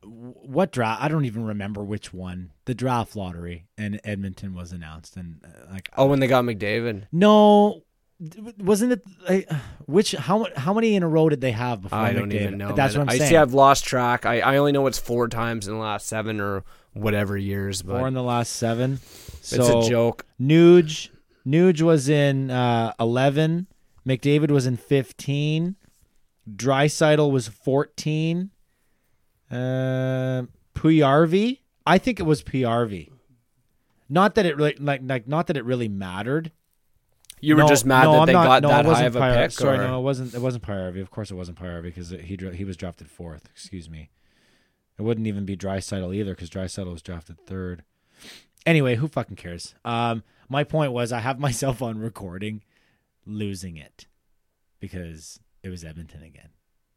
what 0.04 0.72
draft? 0.72 1.02
I 1.04 1.08
don't 1.08 1.26
even 1.26 1.45
remember 1.45 1.84
which 1.84 2.14
one. 2.14 2.52
The 2.66 2.74
draft 2.74 3.16
lottery 3.16 3.68
and 3.78 4.00
Edmonton 4.04 4.54
was 4.54 4.72
announced, 4.72 5.18
and 5.18 5.41
uh, 5.43 5.72
like, 5.74 5.89
Oh, 5.97 6.06
when 6.08 6.20
they 6.20 6.28
got 6.28 6.43
McDavid. 6.45 7.06
no, 7.12 7.84
wasn't 8.58 8.93
it? 8.93 9.02
Like, 9.28 9.50
which 9.88 10.12
how 10.14 10.47
how 10.56 10.74
many 10.74 10.95
in 10.95 11.04
a 11.04 11.08
row 11.08 11.30
did 11.30 11.41
they 11.41 11.52
have 11.52 11.82
before? 11.82 11.97
I 12.00 12.14
don't 12.14 12.32
even 12.32 12.58
know. 12.58 12.74
That's 12.74 12.95
man. 12.95 13.06
what 13.08 13.12
I'm 13.12 13.16
I 13.16 13.18
saying. 13.18 13.30
see 13.30 13.36
I've 13.38 13.54
lost 13.54 13.86
track. 13.86 14.26
I, 14.26 14.39
I 14.41 14.58
only 14.58 14.72
know 14.72 14.88
it's 14.88 15.00
four 15.00 15.28
times 15.28 15.68
in 15.68 15.74
the 15.74 15.80
last 15.80 16.08
seven 16.08 16.39
or 16.39 16.64
whatever 16.93 17.38
years, 17.38 17.82
but 17.82 18.00
Four 18.00 18.08
in 18.08 18.14
the 18.14 18.24
last 18.24 18.54
seven. 18.54 18.93
it's 19.39 19.54
a 19.54 19.82
joke. 19.88 20.26
Nuge, 20.41 21.10
Nuge 21.45 21.82
was 21.82 22.10
in 22.10 22.50
uh, 22.52 22.93
eleven. 23.00 23.68
McDavid 24.08 24.50
was 24.52 24.66
in 24.66 24.78
fifteen. 24.78 25.76
Draisaitl 26.50 27.32
was 27.32 27.47
fourteen. 27.47 28.52
Uh, 29.52 30.43
Puljujarvi, 30.76 31.60
I 31.86 31.97
think 31.97 32.20
it 32.20 32.24
was 32.24 32.43
Puljujarvi. 32.43 33.12
Not 34.08 34.36
that 34.36 34.45
it 34.45 34.56
really 34.58 34.76
like 34.80 35.02
like 35.04 35.28
not 35.28 35.47
that 35.47 35.58
it 35.58 35.66
really 35.66 35.88
mattered. 35.88 36.52
You 37.41 37.56
were 37.56 37.62
No, 37.64 37.68
just 37.70 37.86
mad 37.86 38.04
no, 38.04 38.12
that 38.14 38.20
I'm 38.22 38.26
they 38.28 38.34
not- 38.34 38.43
got 38.45 38.64
no, 38.64 38.70
that 38.70 38.86
high 38.86 39.04
of 39.06 39.16
a 39.16 39.20
pick. 39.43 39.52
Sorry, 39.52 39.78
or- 39.78 39.88
no, 39.88 40.00
it 40.00 40.04
wasn't. 40.04 40.34
It 40.34 40.41
wasn't 40.41 40.64
Puljujarvi. 40.64 41.02
Of 41.02 41.10
course, 41.12 41.32
it 41.32 41.36
wasn't 41.36 41.58
Puljujarvi 41.60 41.84
because 41.84 42.10
he 42.10 42.38
he 42.54 42.64
was 42.66 42.76
drafted 42.78 43.10
fourth. 43.10 43.47
Excuse 43.52 43.89
me. 43.89 44.10
It 44.97 45.04
wouldn't 45.04 45.28
even 45.28 45.45
be 45.45 45.56
Draisaitl 45.56 46.14
either 46.14 46.34
because 46.36 46.50
Draisaitl 46.50 46.91
was 46.91 47.02
drafted 47.02 47.38
third. 47.47 47.84
Anyway, 48.66 48.95
who 48.95 49.08
fucking 49.08 49.38
cares? 49.38 49.74
Um, 49.86 50.24
my 50.50 50.66
point 50.66 50.91
was 50.91 51.14
I 51.14 51.20
have 51.20 51.39
myself 51.47 51.82
on 51.82 52.00
recording 52.00 52.62
losing 53.26 53.78
it 53.78 54.08
because 54.82 55.39
it 55.64 55.70
was 55.70 55.84
Edmonton 55.86 56.24
again. 56.24 56.50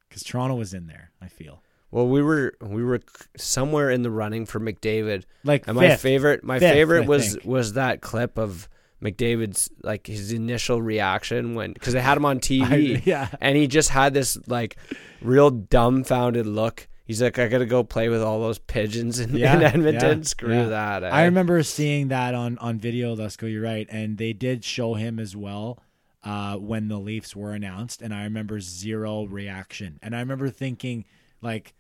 Because 0.09 0.25
Toronto 0.25 0.57
was 0.57 0.75
in 0.75 0.89
there, 0.89 1.13
I 1.21 1.29
feel. 1.29 1.63
Well, 1.93 2.09
we 2.09 2.23
were 2.23 2.55
we 2.61 2.83
were 2.83 3.01
somewhere 3.37 3.91
in 3.91 4.03
the 4.03 4.11
running 4.11 4.47
for 4.47 4.59
McDavid. 4.59 5.25
Like 5.45 5.69
and 5.69 5.77
my 5.77 5.95
favorite 5.97 6.43
my 6.43 6.59
Fifth, 6.59 6.71
I 6.71 6.75
favorite 6.75 7.07
was 7.07 7.35
think. 7.35 7.45
was 7.45 7.75
that 7.75 8.01
clip 8.01 8.39
of 8.39 8.69
McDavid's 9.03 9.69
like 9.83 10.07
his 10.07 10.33
initial 10.33 10.81
reaction 10.81 11.55
when 11.55 11.73
because 11.73 11.93
they 11.93 12.01
had 12.01 12.17
him 12.17 12.25
on 12.25 12.41
TV. 12.41 12.97
I- 12.97 13.03
yeah. 13.05 13.29
and 13.41 13.57
he 13.57 13.67
just 13.69 13.91
had 13.91 14.15
this 14.15 14.39
like 14.47 14.77
real 15.21 15.51
dumbfounded 15.51 16.47
look. 16.47 16.89
He's 17.05 17.21
like, 17.21 17.39
I 17.39 17.49
gotta 17.49 17.67
go 17.67 17.83
play 17.83 18.09
with 18.09 18.23
all 18.23 18.41
those 18.41 18.59
pigeons 18.59 19.19
in, 19.21 19.37
Yeah, 19.37 19.57
in 19.57 19.63
Edmonton. 19.63 20.19
yeah, 20.19 20.25
Screw 20.25 20.55
yeah. 20.55 20.65
that. 20.69 21.03
eh? 21.05 21.09
I 21.09 21.25
remember 21.25 21.63
seeing 21.63 22.09
that 22.09 22.35
on 22.35 22.57
on 22.59 22.79
video, 22.79 23.15
Lesko. 23.17 23.53
You're 23.53 23.63
right, 23.65 23.87
and 23.91 24.17
they 24.19 24.33
did 24.33 24.65
show 24.65 24.95
him 24.95 25.19
as 25.19 25.37
well 25.37 25.79
uh, 26.25 26.57
when 26.57 26.87
the 26.89 26.99
Leafs 26.99 27.35
were 27.37 27.53
announced, 27.53 28.01
and 28.01 28.15
I 28.15 28.23
remember 28.23 28.61
zero 28.61 29.25
reaction, 29.25 29.99
and 30.01 30.15
I 30.17 30.21
remember 30.21 30.49
thinking 30.49 31.05
like, 31.43 31.75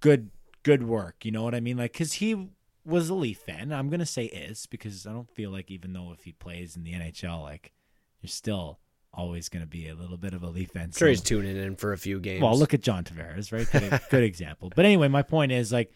good 0.00 0.30
good 0.62 0.82
work, 0.86 1.24
you 1.24 1.30
know 1.30 1.42
what 1.42 1.54
I 1.54 1.60
mean? 1.60 1.76
Like, 1.78 1.92
cause 1.92 2.14
he 2.14 2.48
was 2.84 3.08
a 3.08 3.14
Leaf 3.14 3.38
fan. 3.38 3.72
I'm 3.72 3.88
gonna 3.88 4.06
say 4.06 4.24
is 4.24 4.66
because 4.66 5.06
I 5.06 5.12
don't 5.12 5.30
feel 5.30 5.50
like 5.50 5.70
even 5.70 5.92
though 5.92 6.12
if 6.12 6.24
he 6.24 6.32
plays 6.32 6.76
in 6.76 6.84
the 6.84 6.92
NHL, 6.92 7.42
like 7.42 7.72
you're 8.20 8.28
still 8.28 8.78
always 9.12 9.48
gonna 9.48 9.66
be 9.66 9.88
a 9.88 9.94
little 9.94 10.16
bit 10.16 10.34
of 10.34 10.42
a 10.42 10.48
Leaf 10.48 10.70
fan. 10.70 10.90
sure 10.90 10.92
so- 10.92 11.06
he's 11.06 11.20
tuning 11.20 11.56
in 11.56 11.76
for 11.76 11.92
a 11.92 11.98
few 11.98 12.20
games. 12.20 12.42
well, 12.42 12.56
look 12.58 12.74
at 12.74 12.82
John 12.82 13.04
Tavares, 13.04 13.52
right? 13.52 13.68
Good, 13.70 14.00
good 14.10 14.22
example. 14.24 14.70
But 14.74 14.84
anyway, 14.84 15.08
my 15.08 15.22
point 15.22 15.52
is 15.52 15.72
like, 15.72 15.92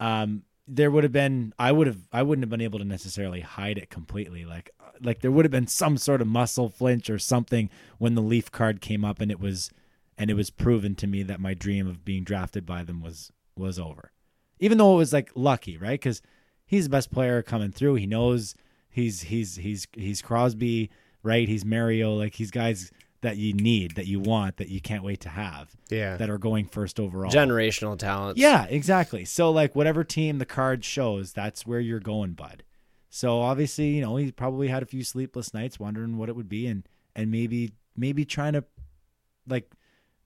um, 0.00 0.42
there 0.68 0.90
would 0.90 1.04
have 1.04 1.12
been, 1.12 1.52
I 1.58 1.70
would 1.70 1.86
have, 1.86 2.00
I 2.12 2.22
wouldn't 2.22 2.42
have 2.42 2.50
been 2.50 2.60
able 2.60 2.80
to 2.80 2.84
necessarily 2.84 3.40
hide 3.40 3.78
it 3.78 3.88
completely. 3.88 4.44
Like, 4.44 4.70
like 5.00 5.20
there 5.20 5.30
would 5.30 5.44
have 5.44 5.52
been 5.52 5.68
some 5.68 5.96
sort 5.96 6.20
of 6.20 6.26
muscle 6.26 6.68
flinch 6.68 7.08
or 7.08 7.18
something 7.18 7.70
when 7.98 8.14
the 8.14 8.20
Leaf 8.22 8.50
card 8.50 8.80
came 8.80 9.04
up, 9.04 9.20
and 9.20 9.30
it 9.30 9.38
was, 9.38 9.70
and 10.18 10.28
it 10.28 10.34
was 10.34 10.50
proven 10.50 10.96
to 10.96 11.06
me 11.06 11.22
that 11.22 11.38
my 11.38 11.54
dream 11.54 11.86
of 11.86 12.04
being 12.04 12.24
drafted 12.24 12.66
by 12.66 12.82
them 12.82 13.00
was 13.00 13.30
was 13.56 13.78
over. 13.78 14.12
Even 14.58 14.78
though 14.78 14.94
it 14.94 14.98
was 14.98 15.12
like 15.12 15.30
lucky, 15.34 15.76
right? 15.76 15.98
Because 16.00 16.22
he's 16.64 16.84
the 16.84 16.90
best 16.90 17.10
player 17.10 17.42
coming 17.42 17.72
through. 17.72 17.96
He 17.96 18.06
knows 18.06 18.54
he's 18.88 19.22
he's 19.22 19.56
he's 19.56 19.86
he's 19.92 20.22
Crosby, 20.22 20.90
right? 21.22 21.48
He's 21.48 21.64
Mario. 21.64 22.14
Like 22.14 22.34
he's 22.34 22.50
guys 22.50 22.90
that 23.22 23.36
you 23.36 23.52
need, 23.52 23.96
that 23.96 24.06
you 24.06 24.20
want, 24.20 24.56
that 24.58 24.68
you 24.68 24.80
can't 24.80 25.02
wait 25.02 25.20
to 25.20 25.28
have. 25.28 25.74
Yeah. 25.90 26.16
That 26.16 26.30
are 26.30 26.38
going 26.38 26.66
first 26.66 27.00
overall. 27.00 27.30
generational 27.30 27.98
talents. 27.98 28.40
Yeah, 28.40 28.66
exactly. 28.68 29.24
So 29.24 29.50
like 29.50 29.74
whatever 29.74 30.04
team 30.04 30.38
the 30.38 30.46
card 30.46 30.84
shows, 30.84 31.32
that's 31.32 31.66
where 31.66 31.80
you're 31.80 32.00
going, 32.00 32.32
bud. 32.32 32.62
So 33.10 33.40
obviously, 33.40 33.88
you 33.88 34.02
know, 34.02 34.16
he 34.16 34.30
probably 34.30 34.68
had 34.68 34.82
a 34.82 34.86
few 34.86 35.02
sleepless 35.02 35.54
nights 35.54 35.80
wondering 35.80 36.18
what 36.18 36.28
it 36.28 36.36
would 36.36 36.48
be 36.48 36.66
and 36.66 36.86
and 37.14 37.30
maybe 37.30 37.72
maybe 37.96 38.24
trying 38.24 38.52
to 38.52 38.64
like 39.48 39.70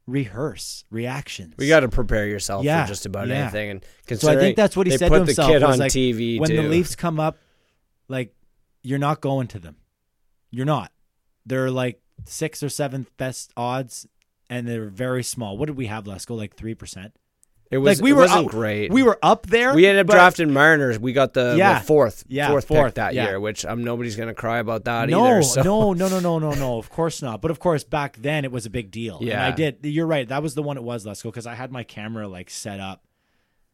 rehearse 0.06 0.84
reactions. 0.90 1.54
We 1.58 1.68
got 1.68 1.80
to 1.80 1.88
prepare 1.88 2.26
yourself 2.26 2.64
Yeah, 2.64 2.84
for 2.84 2.88
just 2.88 3.06
about 3.06 3.28
yeah. 3.28 3.42
anything. 3.42 3.70
And 4.08 4.18
So 4.20 4.30
I 4.30 4.36
think 4.36 4.56
that's 4.56 4.76
what 4.76 4.86
he 4.86 4.96
said 4.96 5.08
to 5.10 5.14
himself. 5.14 5.48
the 5.48 5.52
kid 5.54 5.62
on 5.62 5.78
like, 5.78 5.92
TV 5.92 6.40
when 6.40 6.50
too. 6.50 6.56
the 6.56 6.62
Leafs 6.62 6.94
come 6.96 7.20
up, 7.20 7.38
like 8.08 8.34
you're 8.82 8.98
not 8.98 9.20
going 9.20 9.46
to 9.48 9.58
them. 9.58 9.76
You're 10.50 10.66
not. 10.66 10.90
They're 11.46 11.70
like 11.70 12.00
sixth 12.26 12.62
or 12.62 12.68
seventh 12.68 13.16
best 13.16 13.52
odds, 13.56 14.06
and 14.48 14.66
they're 14.66 14.88
very 14.88 15.22
small. 15.22 15.56
What 15.56 15.66
did 15.66 15.76
we 15.76 15.86
have? 15.86 16.06
Let's 16.06 16.24
go 16.24 16.34
like 16.34 16.56
three 16.56 16.74
percent. 16.74 17.14
It 17.70 17.78
was 17.78 17.98
like 17.98 18.02
we 18.04 18.10
it 18.10 18.14
were 18.14 18.22
wasn't 18.22 18.46
up- 18.46 18.50
great. 18.50 18.92
We 18.92 19.02
were 19.04 19.18
up 19.22 19.46
there. 19.46 19.72
We 19.74 19.86
ended 19.86 20.00
up 20.00 20.06
but- 20.08 20.14
drafting 20.14 20.52
Marner. 20.52 20.98
We 20.98 21.12
got 21.12 21.34
the, 21.34 21.54
the 21.54 21.82
fourth, 21.86 22.24
Yeah, 22.26 22.48
fourth, 22.48 22.66
fourth, 22.66 22.86
pick 22.86 22.94
that 22.94 23.14
yeah. 23.14 23.26
year, 23.28 23.40
which 23.40 23.64
um, 23.64 23.84
nobody's 23.84 24.16
gonna 24.16 24.34
cry 24.34 24.58
about 24.58 24.84
that 24.86 25.08
no, 25.08 25.24
either. 25.24 25.42
So. 25.44 25.62
no, 25.62 25.92
no, 25.92 26.08
no, 26.08 26.18
no, 26.18 26.38
no, 26.40 26.52
no. 26.52 26.78
Of 26.78 26.90
course 26.90 27.22
not. 27.22 27.40
But 27.40 27.50
of 27.52 27.60
course, 27.60 27.84
back 27.84 28.16
then 28.16 28.44
it 28.44 28.50
was 28.50 28.66
a 28.66 28.70
big 28.70 28.90
deal. 28.90 29.18
and 29.18 29.26
Yeah. 29.28 29.46
I 29.46 29.52
did. 29.52 29.78
You're 29.82 30.06
right. 30.06 30.26
That 30.28 30.42
was 30.42 30.54
the 30.54 30.62
one 30.64 30.76
it 30.76 30.82
was. 30.82 31.06
Let's 31.06 31.22
go 31.22 31.30
because 31.30 31.46
I 31.46 31.54
had 31.54 31.70
my 31.70 31.84
camera 31.84 32.26
like 32.26 32.50
set 32.50 32.80
up, 32.80 33.04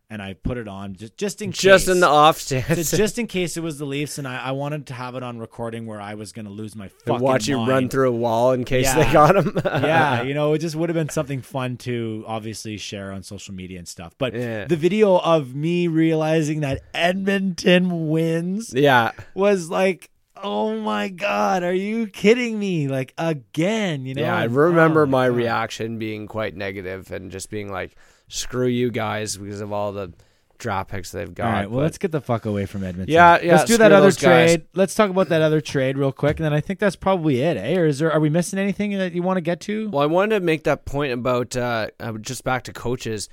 and 0.08 0.22
I 0.22 0.34
put 0.34 0.56
it 0.56 0.68
on 0.68 0.94
just 0.94 1.16
just 1.16 1.42
in 1.42 1.50
case. 1.50 1.60
just 1.60 1.88
in 1.88 1.98
the 2.00 2.06
off 2.06 2.38
So 2.38 2.60
chance, 2.60 2.90
just 2.92 3.18
in 3.18 3.26
case 3.26 3.56
it 3.56 3.62
was 3.62 3.78
the 3.78 3.84
Leafs, 3.84 4.18
and 4.18 4.28
I, 4.28 4.36
I 4.38 4.50
wanted 4.52 4.86
to 4.86 4.94
have 4.94 5.14
it 5.16 5.22
on 5.22 5.38
recording 5.38 5.84
where 5.86 6.00
I 6.00 6.14
was 6.14 6.32
going 6.32 6.44
to 6.44 6.50
lose 6.52 6.76
my 6.76 6.88
fucking 6.88 7.14
and 7.14 7.22
watch 7.22 7.48
you 7.48 7.56
mind. 7.56 7.68
run 7.68 7.88
through 7.88 8.08
a 8.10 8.12
wall 8.12 8.52
in 8.52 8.64
case 8.64 8.92
they 8.94 9.12
got 9.12 9.34
him. 9.36 9.58
yeah, 9.64 10.22
you 10.24 10.32
know, 10.34 10.52
it 10.52 10.58
just 10.58 10.76
would 10.76 10.88
have 10.88 10.94
been 10.94 11.08
something 11.08 11.42
fun 11.42 11.76
to 11.78 12.24
obviously 12.26 12.76
share 12.76 13.10
on 13.10 13.22
social 13.24 13.54
media 13.54 13.78
and 13.78 13.88
stuff. 13.88 14.14
But 14.16 14.34
Yeah. 14.34 14.66
the 14.66 14.76
video 14.76 15.16
of 15.18 15.54
me 15.54 15.88
realizing 15.88 16.60
that 16.60 16.82
Edmonton 16.94 18.08
wins 18.08 18.72
yeah. 18.74 19.12
was 19.34 19.70
like, 19.70 20.10
oh 20.42 20.78
my 20.80 21.08
god, 21.08 21.62
are 21.62 21.72
you 21.72 22.06
kidding 22.06 22.58
me? 22.58 22.88
Like 22.88 23.12
again, 23.18 24.04
you 24.06 24.14
know? 24.14 24.22
yeah, 24.22 24.36
I 24.36 24.44
remember 24.44 25.02
oh 25.02 25.06
my 25.06 25.28
God. 25.28 25.36
reaction 25.36 25.98
being 25.98 26.26
quite 26.28 26.54
negative 26.54 27.10
and 27.10 27.30
just 27.30 27.50
being 27.50 27.72
like, 27.72 27.96
"Screw 28.28 28.66
you 28.66 28.90
guys" 28.90 29.36
because 29.36 29.60
of 29.60 29.72
all 29.72 29.92
the 29.92 30.12
draft 30.58 30.90
picks 30.90 31.12
they've 31.12 31.34
got. 31.34 31.46
All 31.46 31.52
right, 31.52 31.70
well, 31.70 31.78
but- 31.80 31.82
let's 31.84 31.98
get 31.98 32.12
the 32.12 32.20
fuck 32.20 32.46
away 32.46 32.64
from 32.66 32.82
Edmonton. 32.82 33.12
Yeah, 33.12 33.38
yeah, 33.42 33.56
Let's 33.56 33.64
do 33.66 33.76
that 33.76 33.92
other 33.92 34.06
those 34.06 34.16
guys. 34.16 34.50
trade. 34.52 34.66
Let's 34.74 34.94
talk 34.94 35.10
about 35.10 35.28
that 35.28 35.42
other 35.42 35.60
trade 35.60 35.98
real 35.98 36.12
quick, 36.12 36.38
and 36.38 36.44
then 36.44 36.52
I 36.52 36.60
think 36.60 36.78
that's 36.78 36.96
probably 36.96 37.42
it. 37.42 37.56
Eh? 37.56 37.76
Or 37.76 37.86
is 37.86 37.98
there? 37.98 38.10
Are 38.12 38.20
we 38.20 38.30
missing 38.30 38.58
anything 38.58 38.92
that 38.92 39.12
you 39.12 39.22
want 39.22 39.36
to 39.36 39.42
get 39.42 39.60
to? 39.62 39.90
Well, 39.90 40.02
I 40.02 40.06
wanted 40.06 40.38
to 40.38 40.44
make 40.44 40.64
that 40.64 40.84
point 40.86 41.12
about 41.12 41.56
uh, 41.56 41.88
uh, 42.00 42.12
just 42.12 42.42
back 42.44 42.62
to 42.64 42.72
coaches. 42.72 43.28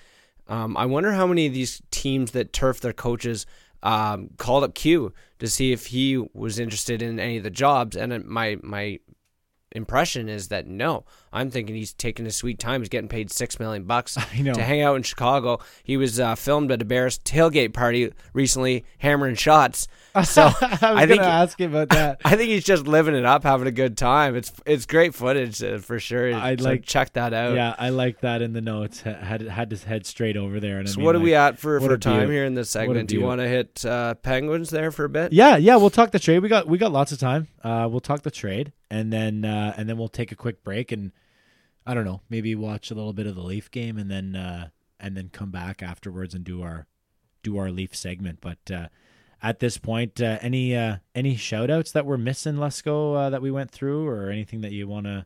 Um, 0.48 0.76
I 0.76 0.86
wonder 0.86 1.14
how 1.14 1.26
many 1.26 1.48
of 1.48 1.54
these 1.54 1.82
teams 1.91 2.32
that 2.32 2.52
turf 2.52 2.82
their 2.82 2.91
coaches 2.94 3.46
um, 3.82 4.30
called 4.38 4.66
up 4.66 4.76
Q 4.76 5.14
to 5.39 5.48
see 5.48 5.72
if 5.72 5.88
he 5.88 6.18
was 6.34 6.60
interested 6.60 7.02
in 7.02 7.20
any 7.20 7.38
of 7.38 7.44
the 7.44 7.50
jobs. 7.50 7.96
And 7.96 8.26
my 8.26 8.58
my 8.62 9.00
impression 9.74 10.30
is 10.30 10.47
that 10.47 10.67
no. 10.67 11.03
I'm 11.32 11.49
thinking 11.49 11.76
he's 11.76 11.93
taking 11.93 12.26
his 12.26 12.36
sweet 12.36 12.59
time. 12.59 12.82
He's 12.82 12.89
getting 12.89 13.07
paid 13.09 13.32
six 13.32 13.59
million 13.59 13.84
bucks 13.84 14.13
to 14.15 14.21
hang 14.21 14.82
out 14.82 14.95
in 14.95 15.03
Chicago. 15.03 15.59
He 15.84 15.97
was 15.97 16.19
uh, 16.19 16.36
filmed 16.36 16.71
at 16.71 16.82
a 16.82 16.86
Bears 16.86 17.19
tailgate 17.19 17.74
party 17.74 18.11
recently, 18.34 18.86
hammering 18.99 19.36
shots. 19.36 19.88
So 20.26 20.43
I 20.43 20.47
was 20.51 20.61
I 20.84 21.07
think 21.07 21.21
gonna 21.21 21.32
ask 21.34 21.59
you 21.59 21.65
about 21.65 21.89
that. 21.97 22.21
I 22.24 22.36
think 22.36 22.51
he's 22.51 22.63
just 22.63 22.86
living 22.86 23.15
it 23.15 23.26
up, 23.26 23.41
having 23.41 23.65
a 23.65 23.71
good 23.71 23.97
time. 23.97 24.36
It's 24.36 24.53
it's 24.63 24.86
great 24.86 25.15
footage 25.15 25.63
uh, 25.63 25.80
for 25.80 25.99
sure. 25.99 26.32
I'd 26.36 26.61
So 26.61 26.69
like- 26.69 26.86
check 26.86 27.13
that 27.13 27.34
out. 27.34 27.55
yeah, 27.55 27.74
I 27.80 27.89
like 27.89 28.21
that 28.21 28.43
in 28.43 28.53
the 28.53 28.61
notes. 28.61 29.01
Had 29.01 29.41
had 29.41 29.71
his 29.71 29.84
head 29.86 30.05
straight 30.05 30.38
over 30.38 30.59
there. 30.59 30.78
And 30.78 30.88
I 30.88 30.91
So 30.91 30.97
mean, 30.97 31.05
what 31.07 31.15
are 31.15 31.17
like, 31.17 31.24
we 31.26 31.34
at 31.34 31.57
for, 31.57 31.80
for 31.82 31.97
time 31.97 32.30
here 32.30 32.45
in 32.45 32.53
this 32.53 32.69
segment? 32.69 33.09
Do 33.09 33.15
you 33.15 33.24
want 33.24 33.41
to 33.41 33.47
hit 33.47 33.84
uh, 33.88 34.13
Penguins 34.13 34.69
there 34.69 34.91
for 34.91 35.05
a 35.05 35.09
bit? 35.09 35.34
Yeah, 35.34 35.57
yeah, 35.57 35.78
we'll 35.78 35.89
talk 35.89 36.11
the 36.11 36.19
trade. 36.19 36.38
We 36.43 36.47
got 36.47 36.67
we 36.67 36.78
got 36.78 36.91
lots 36.91 37.11
of 37.11 37.17
time. 37.17 37.47
Uh, 37.63 37.88
we'll 37.89 37.99
talk 37.99 38.21
the 38.21 38.30
trade, 38.30 38.71
and 38.94 39.12
then 39.12 39.44
uh, 39.44 39.74
and 39.76 39.89
then 39.89 39.98
we'll 39.98 40.08
take 40.08 40.32
a 40.32 40.36
quick 40.36 40.64
break, 40.64 40.91
and 40.91 41.12
I 41.86 41.96
don't 41.96 42.06
know, 42.06 42.22
maybe 42.30 42.54
watch 42.54 42.91
a 42.91 42.94
little 42.94 43.12
bit 43.12 43.26
of 43.26 43.34
the 43.34 43.41
Leaf 43.41 43.72
game, 43.72 43.98
and 43.98 44.10
then 44.10 44.36
uh, 44.36 44.70
and 45.00 45.18
then 45.18 45.30
come 45.34 45.50
back 45.50 45.82
afterwards 45.82 46.36
and 46.36 46.44
do 46.44 46.62
our 46.62 46.86
do 47.41 47.58
our 47.58 47.72
Leaf 47.72 47.96
segment. 47.96 48.39
But 48.39 48.72
uh, 48.72 48.88
at 49.41 49.60
this 49.60 49.80
point, 49.80 50.22
uh, 50.22 50.38
any 50.41 50.76
uh, 50.76 50.98
any 51.16 51.36
shout 51.36 51.72
outs 51.72 51.91
that 51.94 52.06
we're 52.06 52.18
missing, 52.18 52.56
Lesko, 52.56 53.18
uh, 53.18 53.30
that 53.32 53.41
we 53.41 53.50
went 53.50 53.72
through, 53.72 54.08
or 54.08 54.30
anything 54.30 54.62
that 54.62 54.72
you 54.72 54.88
want 54.88 55.08
to 55.08 55.26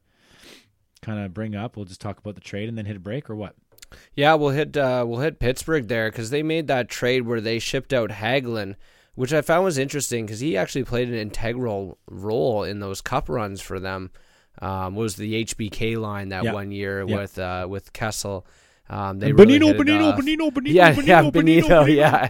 kind 1.01 1.19
of 1.19 1.33
bring 1.33 1.53
up? 1.53 1.75
We'll 1.75 1.85
just 1.85 2.01
talk 2.01 2.19
about 2.19 2.35
the 2.35 2.41
trade 2.41 2.69
and 2.69 2.77
then 2.77 2.85
hit 2.85 2.95
a 2.95 3.01
break, 3.01 3.29
or 3.29 3.35
what? 3.35 3.55
Yeah, 4.15 4.35
we'll 4.35 4.51
hit 4.51 4.77
uh, 4.77 5.03
we'll 5.05 5.19
hit 5.19 5.39
Pittsburgh 5.39 5.89
there 5.89 6.09
because 6.09 6.29
they 6.29 6.41
made 6.41 6.67
that 6.67 6.87
trade 6.87 7.27
where 7.27 7.41
they 7.41 7.59
shipped 7.59 7.91
out 7.91 8.11
Hagelin, 8.11 8.75
which 9.17 9.33
I 9.33 9.41
found 9.41 9.65
was 9.65 9.77
interesting 9.77 10.25
because 10.25 10.39
he 10.39 10.55
actually 10.55 10.83
played 10.85 11.09
an 11.09 11.15
integral 11.15 11.97
role 12.07 12.63
in 12.63 12.79
those 12.79 13.01
cup 13.01 13.27
runs 13.27 13.59
for 13.61 13.79
them. 13.79 14.11
Um, 14.61 14.95
was 14.95 15.15
the 15.17 15.43
HBK 15.43 15.97
line 15.97 16.29
that 16.29 16.43
Yeah. 16.43 16.53
one 16.53 16.71
year 16.71 17.03
Yeah. 17.07 17.15
with 17.17 17.37
uh, 17.37 17.65
with 17.69 17.91
Kessel. 17.93 18.45
Um, 18.89 19.19
they 19.19 19.33
really 19.33 19.59
Bonino, 19.59 19.65
hit 19.67 19.75
it 19.75 19.79
Bonino, 19.85 20.13
off. 20.13 20.19
Bonino, 20.19 20.49
Bonino, 20.51 20.73
yeah, 20.73 20.93
Bonino, 20.93 21.05
yeah, 21.07 21.21
Bonino, 21.23 21.33
Benito, 21.33 21.85
yeah, 21.85 22.29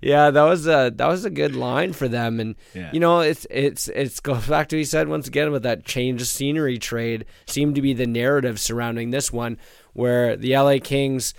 yeah. 0.00 0.30
That 0.30 0.42
was 0.44 0.66
a 0.66 0.90
that 0.96 1.06
was 1.06 1.24
a 1.26 1.30
good 1.30 1.54
line 1.54 1.92
for 1.92 2.08
them, 2.08 2.40
and 2.40 2.54
Yeah. 2.74 2.90
you 2.92 2.98
know, 3.00 3.20
it's 3.20 3.46
it's 3.50 3.88
it's 3.88 4.18
goes 4.20 4.46
back 4.46 4.68
to 4.68 4.76
what 4.76 4.78
he 4.78 4.84
said 4.84 5.08
once 5.08 5.28
again 5.28 5.50
with 5.52 5.64
that 5.64 5.84
change 5.84 6.22
of 6.22 6.28
scenery 6.28 6.78
trade 6.78 7.26
seemed 7.46 7.74
to 7.74 7.82
be 7.82 7.92
the 7.92 8.06
narrative 8.06 8.58
surrounding 8.58 9.10
this 9.10 9.32
one, 9.32 9.58
where 9.92 10.34
the 10.36 10.54
LA 10.56 10.78
Kings. 10.78 11.34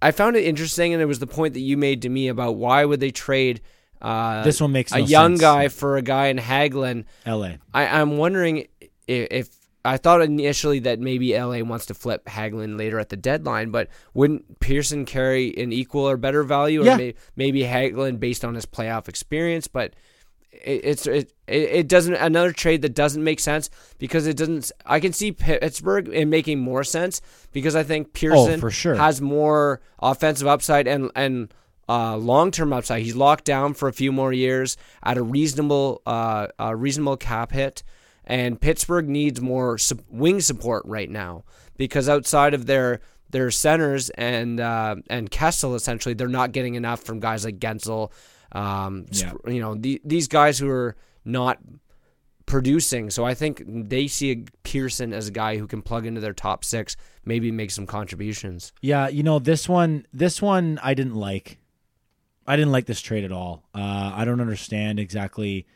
I 0.00 0.10
found 0.12 0.36
it 0.36 0.44
interesting, 0.44 0.92
and 0.92 1.02
it 1.02 1.06
was 1.06 1.18
the 1.18 1.26
point 1.26 1.52
that 1.54 1.60
you 1.60 1.76
made 1.76 2.00
to 2.02 2.08
me 2.08 2.28
about 2.28 2.56
why 2.56 2.84
would 2.84 3.00
they 3.00 3.10
trade 3.10 3.60
uh, 4.02 4.42
This 4.42 4.60
one 4.60 4.72
makes 4.72 4.92
a 4.92 5.00
young 5.00 5.32
sense. 5.32 5.40
guy 5.40 5.68
for 5.68 5.96
a 5.96 6.02
guy 6.02 6.26
in 6.26 6.38
Hagelin. 6.38 7.04
L.A. 7.24 7.58
I, 7.74 7.86
I'm 8.00 8.16
wondering 8.16 8.66
if, 9.06 9.28
if 9.30 9.48
I 9.84 9.96
thought 9.98 10.20
initially 10.22 10.80
that 10.80 10.98
maybe 10.98 11.32
LA 11.38 11.60
wants 11.60 11.86
to 11.86 11.94
flip 11.94 12.24
Hagelin 12.26 12.76
later 12.76 12.98
at 12.98 13.08
the 13.08 13.16
deadline, 13.16 13.70
but 13.70 13.88
wouldn't 14.14 14.58
Pearson 14.58 15.04
carry 15.04 15.54
an 15.56 15.72
equal 15.72 16.08
or 16.08 16.16
better 16.16 16.42
value, 16.42 16.82
or 16.82 16.86
Yeah. 16.86 16.96
may, 16.96 17.14
maybe 17.36 17.62
Hagelin 17.62 18.18
based 18.18 18.44
on 18.44 18.54
his 18.56 18.66
playoff 18.66 19.08
experience? 19.08 19.68
But 19.68 19.94
it, 20.50 20.80
it's 20.84 21.06
it, 21.06 21.32
it 21.46 21.62
it 21.70 21.88
doesn't 21.88 22.14
another 22.14 22.50
trade 22.50 22.82
that 22.82 22.94
doesn't 22.96 23.22
make 23.22 23.38
sense 23.38 23.70
because 23.98 24.26
it 24.26 24.36
doesn't. 24.36 24.72
I 24.84 24.98
can 24.98 25.12
see 25.12 25.30
Pittsburgh 25.30 26.08
in 26.08 26.30
making 26.30 26.58
more 26.58 26.82
sense 26.82 27.20
because 27.52 27.76
I 27.76 27.84
think 27.84 28.12
Pearson 28.12 28.54
Oh, 28.54 28.58
for 28.58 28.70
sure. 28.72 28.94
has 28.96 29.20
more 29.20 29.80
offensive 30.00 30.48
upside 30.48 30.88
and 30.88 31.12
and 31.14 31.52
uh, 31.88 32.16
long-term 32.16 32.72
upside. 32.72 33.02
He's 33.02 33.16
locked 33.16 33.44
down 33.44 33.74
for 33.74 33.88
a 33.88 33.92
few 33.92 34.12
more 34.12 34.32
years 34.32 34.76
at 35.02 35.16
a 35.16 35.22
reasonable, 35.22 36.02
uh, 36.06 36.48
a 36.58 36.74
reasonable 36.74 37.16
cap 37.16 37.52
hit, 37.52 37.82
and 38.24 38.60
Pittsburgh 38.60 39.08
needs 39.08 39.40
more 39.40 39.78
su- 39.78 39.98
wing 40.10 40.40
support 40.40 40.82
right 40.86 41.08
now 41.10 41.44
because 41.76 42.08
outside 42.08 42.54
of 42.54 42.66
their 42.66 43.00
their 43.30 43.50
centers 43.50 44.08
and 44.10 44.60
uh, 44.60 44.96
and 45.10 45.30
Kessel, 45.30 45.74
essentially, 45.74 46.14
they're 46.14 46.28
not 46.28 46.52
getting 46.52 46.74
enough 46.76 47.02
from 47.02 47.20
guys 47.20 47.44
like 47.44 47.58
Guentzel. 47.58 48.10
Um, 48.52 49.06
Yeah. 49.10 49.32
You 49.46 49.60
know, 49.60 49.74
the, 49.74 50.00
these 50.04 50.28
guys 50.28 50.58
who 50.58 50.68
are 50.70 50.96
not 51.24 51.58
producing. 52.46 53.10
So 53.10 53.24
I 53.24 53.34
think 53.34 53.62
they 53.66 54.06
see 54.06 54.30
a 54.32 54.44
Pearson 54.62 55.12
as 55.12 55.28
a 55.28 55.32
guy 55.32 55.56
who 55.58 55.66
can 55.66 55.82
plug 55.82 56.06
into 56.06 56.20
their 56.20 56.32
top 56.32 56.64
six, 56.64 56.96
maybe 57.24 57.50
make 57.50 57.70
some 57.72 57.86
contributions. 57.86 58.72
Yeah, 58.80 59.08
you 59.08 59.22
know 59.22 59.38
this 59.38 59.68
one. 59.68 60.06
This 60.12 60.40
one 60.40 60.78
I 60.82 60.94
didn't 60.94 61.16
like. 61.16 61.58
I 62.46 62.56
didn't 62.56 62.72
like 62.72 62.86
this 62.86 63.00
trade 63.00 63.24
at 63.24 63.32
all. 63.32 63.64
Uh, 63.74 64.12
I 64.14 64.24
don't 64.24 64.40
understand 64.40 65.00
exactly 65.00 65.66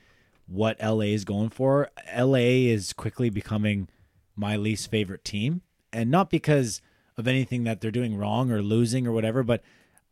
what 0.46 0.80
LA 0.82 1.00
is 1.00 1.24
going 1.24 1.50
for. 1.50 1.90
LA 2.16 2.68
is 2.68 2.92
quickly 2.92 3.30
becoming 3.30 3.88
my 4.36 4.56
least 4.56 4.90
favorite 4.90 5.24
team, 5.24 5.62
and 5.92 6.10
not 6.10 6.30
because 6.30 6.80
of 7.16 7.28
anything 7.28 7.64
that 7.64 7.80
they're 7.80 7.90
doing 7.90 8.16
wrong 8.16 8.50
or 8.50 8.62
losing 8.62 9.06
or 9.06 9.12
whatever, 9.12 9.42
but 9.42 9.62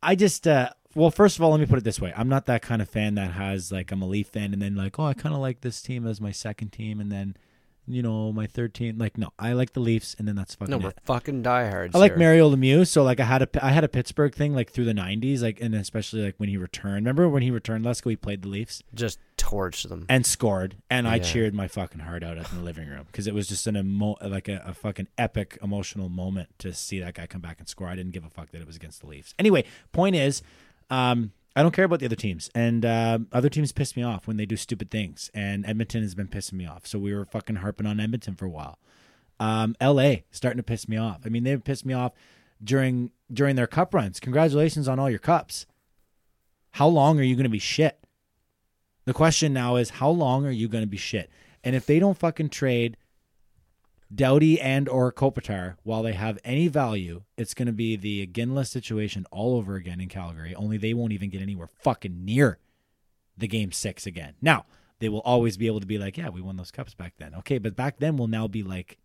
I 0.03 0.15
just. 0.15 0.47
Uh, 0.47 0.71
well, 0.95 1.11
first 1.11 1.37
of 1.37 1.43
all, 1.43 1.51
let 1.51 1.61
me 1.61 1.67
put 1.67 1.79
it 1.79 1.85
this 1.85 2.01
way: 2.01 2.13
I'm 2.17 2.29
not 2.29 2.47
that 2.47 2.63
kind 2.63 2.81
of 2.81 2.89
fan 2.89 3.15
that 3.17 3.33
has 3.33 3.71
like 3.71 3.93
I'm 3.93 4.03
a 4.03 4.07
Leaf 4.07 4.29
fan, 4.29 4.53
and 4.53 4.63
then 4.63 4.75
like, 4.75 4.99
oh, 4.99 5.05
I 5.05 5.15
kind 5.15 5.35
of 5.35 5.41
like 5.41 5.61
this 5.61 5.83
team 5.83 6.07
as 6.07 6.21
my 6.21 6.33
second 6.33 6.71
team, 6.71 7.01
and 7.01 7.11
then, 7.11 7.37
you 7.89 8.03
know, 8.03 8.33
my 8.33 8.47
13. 8.47 8.99
Like, 8.99 9.19
no, 9.19 9.31
I 9.39 9.53
like 9.53 9.73
the 9.73 9.81
Leafs, 9.81 10.15
and 10.19 10.29
then 10.29 10.37
that's 10.37 10.55
fucking. 10.55 10.71
No, 10.71 10.79
it. 10.79 10.83
we're 10.85 10.93
fucking 11.05 11.43
diehards. 11.43 11.95
I 11.95 11.99
like 11.99 12.13
here. 12.13 12.19
Mario 12.19 12.55
Lemieux, 12.55 12.87
so 12.87 13.03
like 13.03 13.21
I 13.21 13.25
had 13.25 13.43
a 13.43 13.65
I 13.65 13.71
had 13.71 13.85
a 13.85 13.89
Pittsburgh 13.89 14.35
thing 14.35 14.55
like 14.55 14.71
through 14.71 14.85
the 14.85 14.93
'90s, 14.93 15.43
like 15.43 15.61
and 15.61 15.75
especially 15.75 16.25
like 16.25 16.35
when 16.37 16.49
he 16.49 16.57
returned. 16.57 16.97
Remember 17.07 17.29
when 17.29 17.43
he 17.43 17.51
returned? 17.51 17.85
Let's 17.85 18.01
go. 18.01 18.11
He 18.11 18.17
played 18.17 18.43
the 18.43 18.49
Leafs 18.49 18.83
Just 18.95 19.19
torch 19.37 19.85
them. 19.85 20.07
and 20.09 20.27
scored, 20.27 20.77
and 20.91 21.09
I 21.09 21.19
cheered 21.19 21.55
my 21.55 21.69
fucking 21.69 22.01
heart 22.01 22.23
out 22.23 22.37
in 22.37 22.45
the 22.55 22.63
living 22.63 22.89
room 22.89 23.05
because 23.07 23.27
it 23.27 23.35
was 23.35 23.49
just 23.49 23.67
an 23.67 23.77
emo 23.77 24.17
like 24.23 24.49
a, 24.49 24.63
a 24.67 24.75
fucking 24.75 25.09
epic 25.17 25.59
emotional 25.63 26.09
moment 26.09 26.49
to 26.59 26.73
see 26.73 27.01
that 27.01 27.15
guy 27.15 27.27
come 27.27 27.41
back 27.41 27.59
and 27.59 27.69
score. 27.69 27.89
I 27.89 27.97
didn't 27.97 28.13
give 28.13 28.25
a 28.25 28.31
fuck 28.31 28.51
that 28.51 28.61
it 28.61 28.67
was 28.67 28.77
against 28.77 29.01
the 29.01 29.07
Leafs. 29.07 29.35
Anyway, 29.39 29.65
point 29.93 30.17
is, 30.17 30.43
um, 30.91 31.33
I 31.57 31.63
don't 31.63 31.73
care 31.73 31.85
about 31.85 31.99
the 32.01 32.07
other 32.07 32.17
teams, 32.17 32.51
and 32.55 32.85
uh, 32.85 33.19
other 33.33 33.49
teams 33.49 33.73
piss 33.73 33.97
me 33.97 34.03
off 34.03 34.27
when 34.27 34.37
they 34.37 34.47
do 34.47 34.57
stupid 34.57 34.91
things, 34.91 35.31
and 35.35 35.67
Edmonton 35.67 36.03
has 36.03 36.15
been 36.15 36.29
pissing 36.29 36.53
me 36.55 36.67
off. 36.67 36.87
So 36.87 36.99
we 36.99 37.15
were 37.15 37.25
fucking 37.25 37.57
harping 37.57 37.87
on 37.87 37.99
Edmonton 37.99 38.37
for 38.37 38.45
a 38.47 38.51
while. 38.51 38.79
Um, 39.41 39.75
L.A. 39.81 40.25
starting 40.31 40.59
to 40.59 40.63
piss 40.63 40.89
me 40.89 40.97
off. 40.97 41.21
I 41.25 41.29
mean, 41.29 41.45
they've 41.45 41.63
pissed 41.63 41.87
me 41.87 41.95
off 41.95 42.13
during 42.63 43.11
during 43.33 43.57
their 43.57 43.67
cup 43.67 43.95
runs. 43.95 44.21
Congratulations 44.21 44.89
on 44.89 44.99
all 44.99 45.11
your 45.11 45.19
cups. 45.19 45.67
How 46.73 46.89
long 46.89 47.19
are 47.19 47.25
you 47.25 47.35
going 47.35 47.45
to 47.45 47.51
be 47.51 47.59
shit? 47.59 47.99
The 49.05 49.15
question 49.15 49.53
now 49.53 49.77
is 49.77 49.91
how 49.91 50.11
long 50.11 50.45
are 50.47 50.51
you 50.51 50.69
going 50.69 50.83
to 50.83 50.89
be 50.89 50.97
shit? 50.97 51.31
And 51.65 51.75
if 51.75 51.87
they 51.87 51.99
don't 51.99 52.19
fucking 52.19 52.51
trade 52.51 52.97
Doughty 54.15 54.59
and 54.59 54.89
or 54.89 55.13
Kopitar 55.13 55.77
while 55.83 56.03
they 56.03 56.15
have 56.15 56.39
any 56.43 56.67
value, 56.69 57.25
it's 57.37 57.53
going 57.53 57.67
to 57.67 57.73
be 57.73 57.95
the 57.95 58.27
Iginla 58.27 58.67
situation 58.67 59.27
all 59.31 59.57
over 59.57 59.75
again 59.75 60.01
in 60.01 60.09
Calgary. 60.09 60.55
Only 60.55 60.79
they 60.79 60.95
won't 60.95 61.13
even 61.13 61.29
get 61.29 61.43
anywhere 61.43 61.69
fucking 61.69 62.25
near 62.25 62.59
the 63.37 63.47
game 63.47 63.71
six 63.71 64.07
again. 64.07 64.35
Now 64.41 64.65
they 64.99 65.11
will 65.11 65.21
always 65.21 65.59
be 65.59 65.67
able 65.67 65.81
to 65.81 65.87
be 65.87 65.99
like, 65.99 66.17
yeah, 66.17 66.31
we 66.31 66.41
won 66.41 66.57
those 66.57 66.71
cups 66.71 66.95
back 66.95 67.15
then. 67.19 67.35
Okay, 67.35 67.59
but 67.59 67.77
back 67.77 67.99
then 67.99 68.17
will 68.17 68.29
now 68.29 68.49
be 68.49 68.63
like 68.63 68.97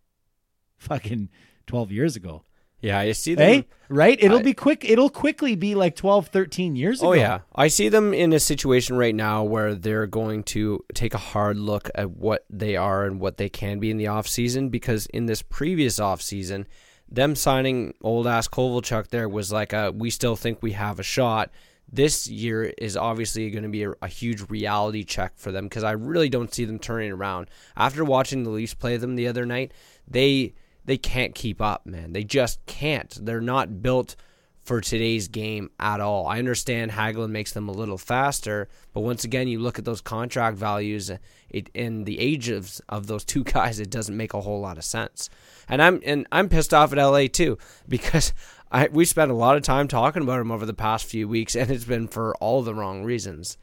fucking 0.78 1.28
twelve 1.66 1.92
years 1.92 2.16
ago. 2.16 2.44
Yeah, 2.84 2.98
I 2.98 3.12
see 3.12 3.34
them. 3.34 3.46
Hey, 3.46 3.66
right? 3.88 4.18
It'll 4.20 4.40
I- 4.40 4.42
be 4.42 4.52
quick. 4.52 4.84
It'll 4.84 5.08
quickly 5.08 5.56
be 5.56 5.74
like 5.74 5.96
12, 5.96 6.28
13 6.28 6.76
years 6.76 7.02
oh, 7.02 7.12
ago. 7.12 7.20
Oh 7.20 7.22
yeah, 7.22 7.38
I 7.54 7.68
see 7.68 7.88
them 7.88 8.12
in 8.12 8.34
a 8.34 8.40
situation 8.40 8.96
right 8.96 9.14
now 9.14 9.42
where 9.42 9.74
they're 9.74 10.06
going 10.06 10.42
to 10.44 10.84
take 10.92 11.14
a 11.14 11.18
hard 11.18 11.56
look 11.56 11.90
at 11.94 12.10
what 12.10 12.44
they 12.50 12.76
are 12.76 13.06
and 13.06 13.20
what 13.20 13.38
they 13.38 13.48
can 13.48 13.78
be 13.78 13.90
in 13.90 13.96
the 13.96 14.08
off 14.08 14.28
season 14.28 14.68
because 14.68 15.06
in 15.06 15.24
this 15.24 15.40
previous 15.40 15.98
off 15.98 16.20
season, 16.20 16.66
them 17.08 17.34
signing 17.34 17.94
old 18.02 18.26
ass 18.26 18.48
Kovalchuk 18.48 19.08
there 19.08 19.30
was 19.30 19.50
like 19.50 19.72
a 19.72 19.90
we 19.90 20.10
still 20.10 20.36
think 20.36 20.62
we 20.62 20.72
have 20.72 21.00
a 21.00 21.04
shot. 21.04 21.50
This 21.90 22.26
year 22.26 22.64
is 22.76 22.98
obviously 22.98 23.48
going 23.50 23.62
to 23.62 23.70
be 23.70 23.84
a, 23.84 23.92
a 24.02 24.08
huge 24.08 24.50
reality 24.50 25.04
check 25.04 25.32
for 25.36 25.52
them 25.52 25.68
because 25.68 25.84
I 25.84 25.92
really 25.92 26.28
don't 26.28 26.52
see 26.52 26.66
them 26.66 26.78
turning 26.78 27.12
around. 27.12 27.48
After 27.76 28.04
watching 28.04 28.42
the 28.42 28.50
Leafs 28.50 28.74
play 28.74 28.98
them 28.98 29.16
the 29.16 29.28
other 29.28 29.46
night, 29.46 29.72
they 30.06 30.52
they 30.84 30.96
can't 30.96 31.34
keep 31.34 31.60
up, 31.60 31.86
man. 31.86 32.12
They 32.12 32.24
just 32.24 32.64
can't. 32.66 33.16
They're 33.24 33.40
not 33.40 33.82
built 33.82 34.16
for 34.64 34.80
today's 34.80 35.28
game 35.28 35.70
at 35.78 36.00
all. 36.00 36.26
I 36.26 36.38
understand 36.38 36.90
Hagelin 36.90 37.30
makes 37.30 37.52
them 37.52 37.68
a 37.68 37.72
little 37.72 37.98
faster, 37.98 38.68
but 38.94 39.02
once 39.02 39.22
again, 39.22 39.46
you 39.46 39.58
look 39.58 39.78
at 39.78 39.84
those 39.84 40.00
contract 40.00 40.56
values 40.56 41.10
uh, 41.10 41.18
it, 41.50 41.70
in 41.74 42.04
the 42.04 42.18
age 42.18 42.48
of, 42.48 42.80
of 42.88 43.06
those 43.06 43.24
two 43.24 43.44
guys, 43.44 43.78
it 43.78 43.90
doesn't 43.90 44.16
make 44.16 44.32
a 44.32 44.40
whole 44.40 44.60
lot 44.60 44.78
of 44.78 44.84
sense. 44.84 45.28
And 45.68 45.82
I'm 45.82 46.00
and 46.04 46.26
I'm 46.32 46.48
pissed 46.48 46.74
off 46.74 46.92
at 46.92 46.98
LA 46.98 47.26
too 47.26 47.58
because 47.88 48.32
I 48.72 48.88
we 48.88 49.04
spent 49.04 49.30
a 49.30 49.34
lot 49.34 49.56
of 49.56 49.62
time 49.62 49.86
talking 49.86 50.22
about 50.22 50.40
him 50.40 50.50
over 50.50 50.66
the 50.66 50.74
past 50.74 51.04
few 51.04 51.28
weeks, 51.28 51.54
and 51.54 51.70
it's 51.70 51.84
been 51.84 52.08
for 52.08 52.34
all 52.36 52.62
the 52.62 52.74
wrong 52.74 53.04
reasons. 53.04 53.58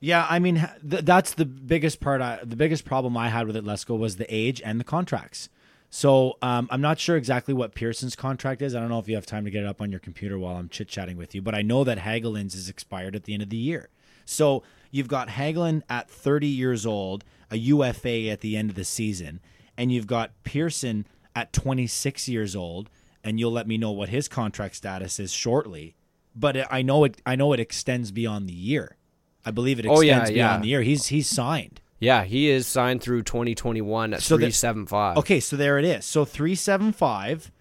Yeah, 0.00 0.26
I 0.28 0.38
mean 0.38 0.66
th- 0.88 1.04
that's 1.04 1.34
the 1.34 1.44
biggest 1.44 2.00
part. 2.00 2.22
I, 2.22 2.40
the 2.42 2.56
biggest 2.56 2.86
problem 2.86 3.16
I 3.16 3.28
had 3.28 3.46
with 3.46 3.56
it, 3.56 3.64
Lesko, 3.64 3.98
was 3.98 4.16
the 4.16 4.34
age 4.34 4.62
and 4.64 4.80
the 4.80 4.84
contracts. 4.84 5.50
So 5.92 6.38
um, 6.40 6.68
I'm 6.70 6.80
not 6.80 7.00
sure 7.00 7.16
exactly 7.16 7.52
what 7.52 7.74
Pearson's 7.74 8.14
contract 8.14 8.62
is. 8.62 8.74
I 8.76 8.80
don't 8.80 8.88
know 8.88 9.00
if 9.00 9.08
you 9.08 9.16
have 9.16 9.26
time 9.26 9.44
to 9.44 9.50
get 9.50 9.64
it 9.64 9.66
up 9.66 9.80
on 9.80 9.90
your 9.90 9.98
computer 10.00 10.38
while 10.38 10.56
I'm 10.56 10.68
chit 10.68 10.86
chatting 10.88 11.16
with 11.16 11.34
you, 11.34 11.42
but 11.42 11.54
I 11.54 11.62
know 11.62 11.82
that 11.82 11.98
Hagelin's 11.98 12.54
is 12.54 12.68
expired 12.68 13.16
at 13.16 13.24
the 13.24 13.34
end 13.34 13.42
of 13.42 13.50
the 13.50 13.56
year. 13.56 13.88
So 14.24 14.62
you've 14.92 15.08
got 15.08 15.28
Hagelin 15.28 15.82
at 15.90 16.08
30 16.08 16.46
years 16.46 16.86
old, 16.86 17.24
a 17.50 17.56
UFA 17.56 18.28
at 18.28 18.40
the 18.40 18.56
end 18.56 18.70
of 18.70 18.76
the 18.76 18.84
season, 18.84 19.40
and 19.76 19.90
you've 19.90 20.06
got 20.06 20.30
Pearson 20.44 21.06
at 21.34 21.52
26 21.52 22.28
years 22.28 22.54
old, 22.54 22.88
and 23.24 23.40
you'll 23.40 23.50
let 23.50 23.66
me 23.66 23.76
know 23.76 23.90
what 23.90 24.10
his 24.10 24.28
contract 24.28 24.76
status 24.76 25.18
is 25.18 25.32
shortly. 25.32 25.96
But 26.36 26.72
I 26.72 26.82
know 26.82 27.02
it. 27.02 27.20
I 27.26 27.34
know 27.34 27.52
it 27.52 27.58
extends 27.58 28.12
beyond 28.12 28.48
the 28.48 28.52
year. 28.54 28.96
I 29.44 29.50
believe 29.50 29.80
it 29.80 29.86
extends 29.86 29.98
Oh, 29.98 30.02
yeah, 30.02 30.18
beyond 30.26 30.34
yeah. 30.36 30.58
the 30.58 30.68
year. 30.68 30.82
He's 30.82 31.06
he's 31.06 31.28
signed. 31.28 31.80
Yeah, 32.00 32.24
he 32.24 32.48
is 32.48 32.66
signed 32.66 33.02
through 33.02 33.22
2021 33.24 34.14
at 34.14 34.22
So 34.22 34.34
that- 34.36 34.40
375. 34.40 35.18
Okay, 35.18 35.38
so 35.38 35.56
there 35.56 35.78
it 35.78 35.84
is. 35.84 36.04
So 36.04 36.24
three 36.24 36.54
seven 36.54 36.92
five 36.92 37.52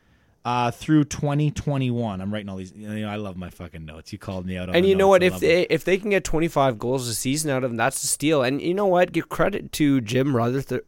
uh, 0.46 0.72
through 0.72 1.04
twenty 1.04 1.52
twenty 1.52 1.92
one. 1.92 2.22
I'm 2.22 2.34
writing 2.34 2.48
all 2.48 2.56
these. 2.56 2.72
You 2.74 2.88
know, 2.88 3.10
I 3.10 3.18
love 3.18 3.36
my 3.36 3.50
fucking 3.50 3.84
notes. 3.84 4.14
You 4.14 4.18
called 4.18 4.46
me 4.46 4.58
out 4.58 4.70
on. 4.70 4.76
And 4.76 4.86
you 4.88 4.96
know 4.96 5.10
what? 5.10 5.22
If 5.22 5.40
they 5.40 5.64
if 5.64 5.84
they 5.84 5.98
can 5.98 6.10
get 6.12 6.24
25 6.24 6.80
goals 6.80 7.08
a 7.10 7.14
season 7.14 7.52
out 7.52 7.66
of 7.66 7.70
them, 7.70 7.78
that's 7.78 8.02
a 8.02 8.08
steal. 8.08 8.42
And 8.42 8.62
you 8.62 8.74
know 8.74 8.86
what? 8.88 9.12
Give 9.12 9.28
credit 9.28 9.74
to 9.74 10.00
Jim 10.00 10.34
Rutherford, 10.36 10.86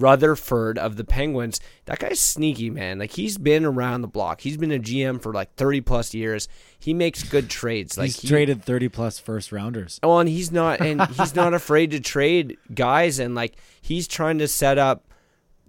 Rutherford 0.00 0.78
of 0.78 0.96
the 0.96 1.04
Penguins. 1.04 1.60
That 1.84 1.98
guy's 1.98 2.20
sneaky, 2.20 2.70
man. 2.70 2.98
Like 2.98 3.12
he's 3.12 3.38
been 3.38 3.64
around 3.64 4.02
the 4.02 4.08
block. 4.08 4.40
He's 4.40 4.56
been 4.56 4.72
a 4.72 4.78
GM 4.78 5.22
for 5.22 5.32
like 5.32 5.54
30 5.54 5.80
plus 5.82 6.14
years. 6.14 6.48
He 6.78 6.94
makes 6.94 7.22
good 7.22 7.48
trades. 7.48 7.96
Like 7.96 8.06
he's 8.06 8.20
he, 8.20 8.28
traded 8.28 8.64
thirty 8.64 8.88
plus 8.88 9.18
first 9.18 9.52
rounders. 9.52 10.00
Oh, 10.02 10.18
and 10.18 10.28
he's 10.28 10.50
not, 10.50 10.80
and 10.80 11.02
he's 11.16 11.34
not 11.34 11.54
afraid 11.54 11.92
to 11.92 12.00
trade 12.00 12.58
guys, 12.74 13.18
and 13.18 13.34
like 13.34 13.56
he's 13.80 14.08
trying 14.08 14.38
to 14.38 14.48
set 14.48 14.78
up, 14.78 15.12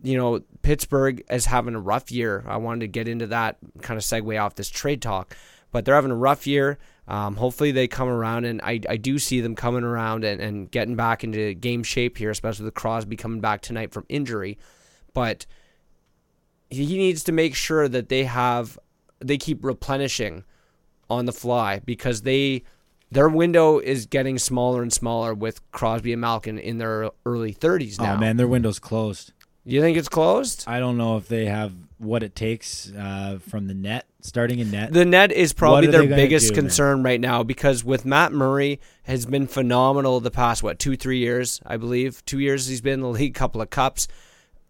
you 0.02 0.18
know, 0.18 0.42
Pittsburgh 0.64 1.24
as 1.30 1.46
having 1.46 1.76
a 1.76 1.80
rough 1.80 2.12
year. 2.12 2.44
I 2.48 2.58
wanted 2.58 2.82
to 2.82 2.88
get 2.88 3.08
into 3.08 3.28
that 3.28 3.58
kind 3.82 3.98
of 3.98 4.04
segue 4.04 4.42
off 4.42 4.56
this 4.56 4.70
trade 4.70 5.02
talk, 5.02 5.36
but 5.72 5.86
they're 5.86 5.96
having 5.96 6.12
a 6.12 6.16
rough 6.16 6.48
year. 6.48 6.80
Um, 7.08 7.36
hopefully 7.36 7.72
they 7.72 7.88
come 7.88 8.08
around, 8.08 8.46
and 8.46 8.62
I, 8.62 8.80
I 8.88 8.98
do 8.98 9.20
see 9.20 9.42
them 9.42 9.56
coming 9.56 9.84
around 9.84 10.24
and, 10.24 10.40
and 10.40 10.72
getting 10.72 10.96
back 10.96 11.24
into 11.24 11.54
game 11.54 11.84
shape 11.84 12.18
here, 12.18 12.30
especially 12.30 12.66
with 12.66 12.74
Crosby 12.74 13.18
coming 13.18 13.42
back 13.42 13.62
tonight 13.62 13.92
from 13.92 14.06
injury. 14.08 14.58
But 15.14 15.46
he 16.70 16.98
needs 16.98 17.24
to 17.26 17.32
make 17.32 17.56
sure 17.56 17.88
that 17.88 18.10
they 18.10 18.24
have 18.24 18.80
they 19.20 19.38
keep 19.38 19.64
replenishing 19.64 20.44
on 21.10 21.26
the 21.26 21.32
fly 21.32 21.80
because 21.80 22.24
they 22.24 22.64
their 23.12 23.30
window 23.30 23.80
is 23.80 24.06
getting 24.06 24.40
smaller 24.40 24.82
and 24.82 24.92
smaller 24.92 25.34
with 25.34 25.72
Crosby 25.72 26.14
and 26.14 26.22
Malkin 26.22 26.58
in 26.58 26.80
their 26.80 27.12
early 27.26 27.54
30s 27.54 28.00
now. 28.00 28.16
Oh 28.16 28.18
man, 28.18 28.38
their 28.38 28.48
window's 28.48 28.80
closed. 28.80 29.34
You 29.66 29.82
think 29.82 29.98
it's 29.98 30.10
closed? 30.10 30.66
I 30.68 30.80
don't 30.80 30.98
know 30.98 31.16
if 31.18 31.28
they 31.28 31.46
have 31.46 31.72
what 31.98 32.22
it 32.22 32.36
takes 32.36 32.92
uh, 32.92 33.40
from 33.48 33.68
the 33.68 33.74
net, 33.74 34.06
starting 34.20 34.60
in 34.60 34.72
net. 34.72 34.92
The 34.92 35.06
net 35.06 35.32
is 35.32 35.54
probably 35.54 35.88
their 35.88 36.06
biggest 36.06 36.50
do, 36.50 36.56
man? 36.56 36.64
concern 36.64 37.04
right 37.04 37.22
now 37.22 37.44
because 37.44 37.82
with 37.84 38.04
Matt 38.06 38.34
Murray 38.34 38.82
has 39.04 39.26
been 39.26 39.48
phenomenal 39.48 40.20
the 40.20 40.32
past 40.32 40.64
what 40.64 40.80
two 40.80 40.98
three 40.98 41.20
years 41.20 41.62
I 41.66 41.78
believe 41.78 42.24
two 42.26 42.40
years 42.40 42.68
he's 42.68 42.82
been 42.82 42.96
in 42.96 43.02
the 43.02 43.10
league 43.10 43.36
couple 43.36 43.62
of 43.62 43.70
cups. 43.70 44.08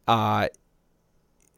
Uh, 0.08 0.48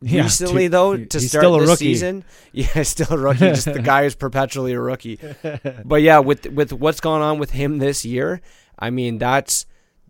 Yeah, 0.01 0.23
recently 0.23 0.65
two- 0.65 0.69
though 0.69 0.97
to 0.97 1.19
he's 1.19 1.29
start 1.29 1.41
still 1.43 1.55
a 1.55 1.59
this 1.61 1.69
rookie. 1.69 1.85
season, 1.85 2.25
yeah, 2.51 2.83
still 2.83 3.13
a 3.13 3.17
rookie. 3.17 3.39
just 3.39 3.65
the 3.65 3.81
guy 3.81 4.03
is 4.03 4.13
perpetually 4.13 4.73
a 4.73 4.79
rookie. 4.79 5.17
But 5.85 6.01
yeah, 6.03 6.19
with 6.19 6.45
with 6.47 6.73
what's 6.73 6.99
gone 6.99 7.21
on 7.21 7.39
with 7.39 7.51
him 7.51 7.79
this 7.79 8.05
year, 8.05 8.41
I 8.77 8.89
mean 8.91 9.17
that's 9.17 9.65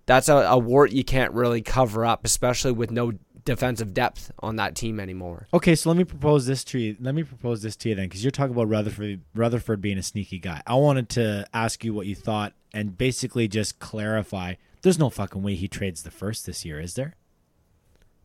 that's 0.05 0.29
a, 0.29 0.35
a 0.35 0.57
wart 0.57 0.91
you 0.91 1.03
can't 1.03 1.33
really 1.33 1.61
cover 1.61 2.05
up, 2.05 2.25
especially 2.25 2.71
with 2.71 2.91
no 2.91 3.13
defensive 3.43 3.93
depth 3.93 4.31
on 4.39 4.55
that 4.55 4.75
team 4.75 4.99
anymore. 4.99 5.47
Okay, 5.53 5.75
so 5.75 5.89
let 5.89 5.97
me 5.97 6.03
propose 6.03 6.45
this 6.47 6.63
to 6.63 6.79
you. 6.79 6.95
Let 6.99 7.13
me 7.13 7.23
propose 7.23 7.61
this 7.61 7.75
to 7.77 7.89
you 7.89 7.95
then, 7.95 8.05
because 8.05 8.23
you're 8.23 8.31
talking 8.31 8.53
about 8.55 8.67
Rutherford, 8.69 9.21
Rutherford 9.35 9.81
being 9.81 9.97
a 9.99 10.03
sneaky 10.03 10.39
guy. 10.39 10.61
I 10.65 10.73
wanted 10.75 11.09
to 11.09 11.45
ask 11.53 11.83
you 11.83 11.93
what 11.93 12.07
you 12.07 12.15
thought 12.15 12.53
and 12.73 12.97
basically 12.97 13.47
just 13.47 13.79
clarify. 13.79 14.55
There's 14.81 14.97
no 14.99 15.09
fucking 15.09 15.41
way 15.43 15.55
he 15.55 15.67
trades 15.67 16.03
the 16.03 16.11
first 16.11 16.45
this 16.45 16.65
year, 16.65 16.79
is 16.79 16.95
there? 16.95 17.15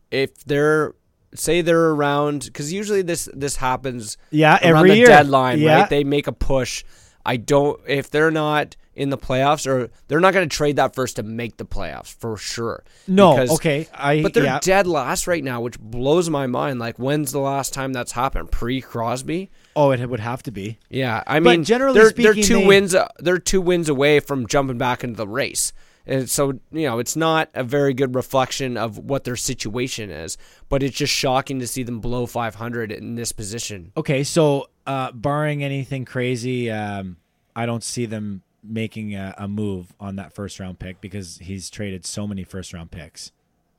If 0.09 0.43
they're 0.43 0.95
say 1.33 1.61
they're 1.61 1.91
around, 1.91 2.45
because 2.45 2.73
usually 2.73 3.01
this 3.01 3.29
this 3.33 3.55
happens 3.57 4.17
Yeah, 4.31 4.57
around 4.61 4.77
every 4.77 4.89
the 4.89 4.97
year. 4.97 5.05
deadline, 5.07 5.59
Yeah. 5.59 5.81
right? 5.81 5.89
They 5.89 6.03
make 6.03 6.27
a 6.27 6.33
push. 6.33 6.83
I 7.25 7.37
don't 7.37 7.79
if 7.87 8.09
they're 8.09 8.31
not 8.31 8.75
in 9.01 9.09
the 9.09 9.17
playoffs 9.17 9.65
or 9.65 9.89
they're 10.07 10.19
not 10.19 10.33
going 10.33 10.47
to 10.47 10.55
trade 10.55 10.75
that 10.75 10.93
first 10.93 11.15
to 11.15 11.23
make 11.23 11.57
the 11.57 11.65
playoffs 11.65 12.13
for 12.13 12.37
sure. 12.37 12.83
No, 13.07 13.31
Because- 13.33 13.51
okay, 13.55 13.87
I 13.93 14.21
But 14.21 14.33
they're 14.33 14.43
yeah. 14.43 14.59
dead 14.61 14.85
last 14.85 15.25
right 15.27 15.43
now, 15.43 15.59
which 15.61 15.79
blows 15.79 16.29
my 16.29 16.45
mind. 16.45 16.79
Like, 16.79 16.97
when's 16.99 17.31
the 17.31 17.39
last 17.39 17.73
time 17.73 17.93
that's 17.93 18.11
happened? 18.11 18.51
Pre 18.51 18.79
Crosby? 18.79 19.49
Oh, 19.75 19.91
it 19.91 20.05
would 20.07 20.19
have 20.19 20.43
to 20.43 20.51
be. 20.51 20.77
Yeah, 20.89 21.23
I 21.25 21.39
But 21.39 21.49
mean, 21.49 21.63
generally 21.63 21.99
they're, 21.99 22.09
speaking, 22.09 22.23
they're 22.35 22.43
two 22.43 22.57
they- 22.59 22.67
wins. 22.67 22.93
uh, 22.93 23.07
They're 23.19 23.39
two 23.39 23.61
wins 23.61 23.89
away 23.89 24.19
from 24.19 24.45
jumping 24.47 24.77
back 24.77 25.03
into 25.03 25.17
the 25.17 25.27
race, 25.27 25.73
and 26.05 26.29
so 26.29 26.59
you 26.71 26.85
know 26.87 26.99
it's 26.99 27.15
not 27.15 27.49
a 27.55 27.63
very 27.63 27.93
good 27.93 28.13
reflection 28.13 28.77
of 28.77 28.97
what 28.99 29.23
their 29.23 29.35
situation 29.35 30.11
is. 30.11 30.37
But 30.69 30.83
it's 30.83 30.95
just 30.97 31.13
shocking 31.13 31.59
to 31.59 31.67
see 31.67 31.83
them 31.83 31.99
below 32.01 32.25
500 32.27 32.91
in 32.91 33.15
this 33.15 33.31
position. 33.31 33.91
Okay, 33.97 34.23
so 34.23 34.67
uh, 34.85 35.11
barring 35.11 35.63
anything 35.63 36.05
crazy, 36.05 36.69
um, 36.69 37.17
I 37.55 37.65
don't 37.65 37.83
see 37.83 38.05
them 38.05 38.41
making 38.63 39.15
a, 39.15 39.33
a 39.37 39.47
move 39.47 39.93
on 39.99 40.15
that 40.17 40.33
first 40.33 40.59
round 40.59 40.79
pick 40.79 41.01
because 41.01 41.37
he's 41.39 41.69
traded 41.69 42.05
so 42.05 42.27
many 42.27 42.43
first 42.43 42.73
round 42.73 42.91
picks 42.91 43.31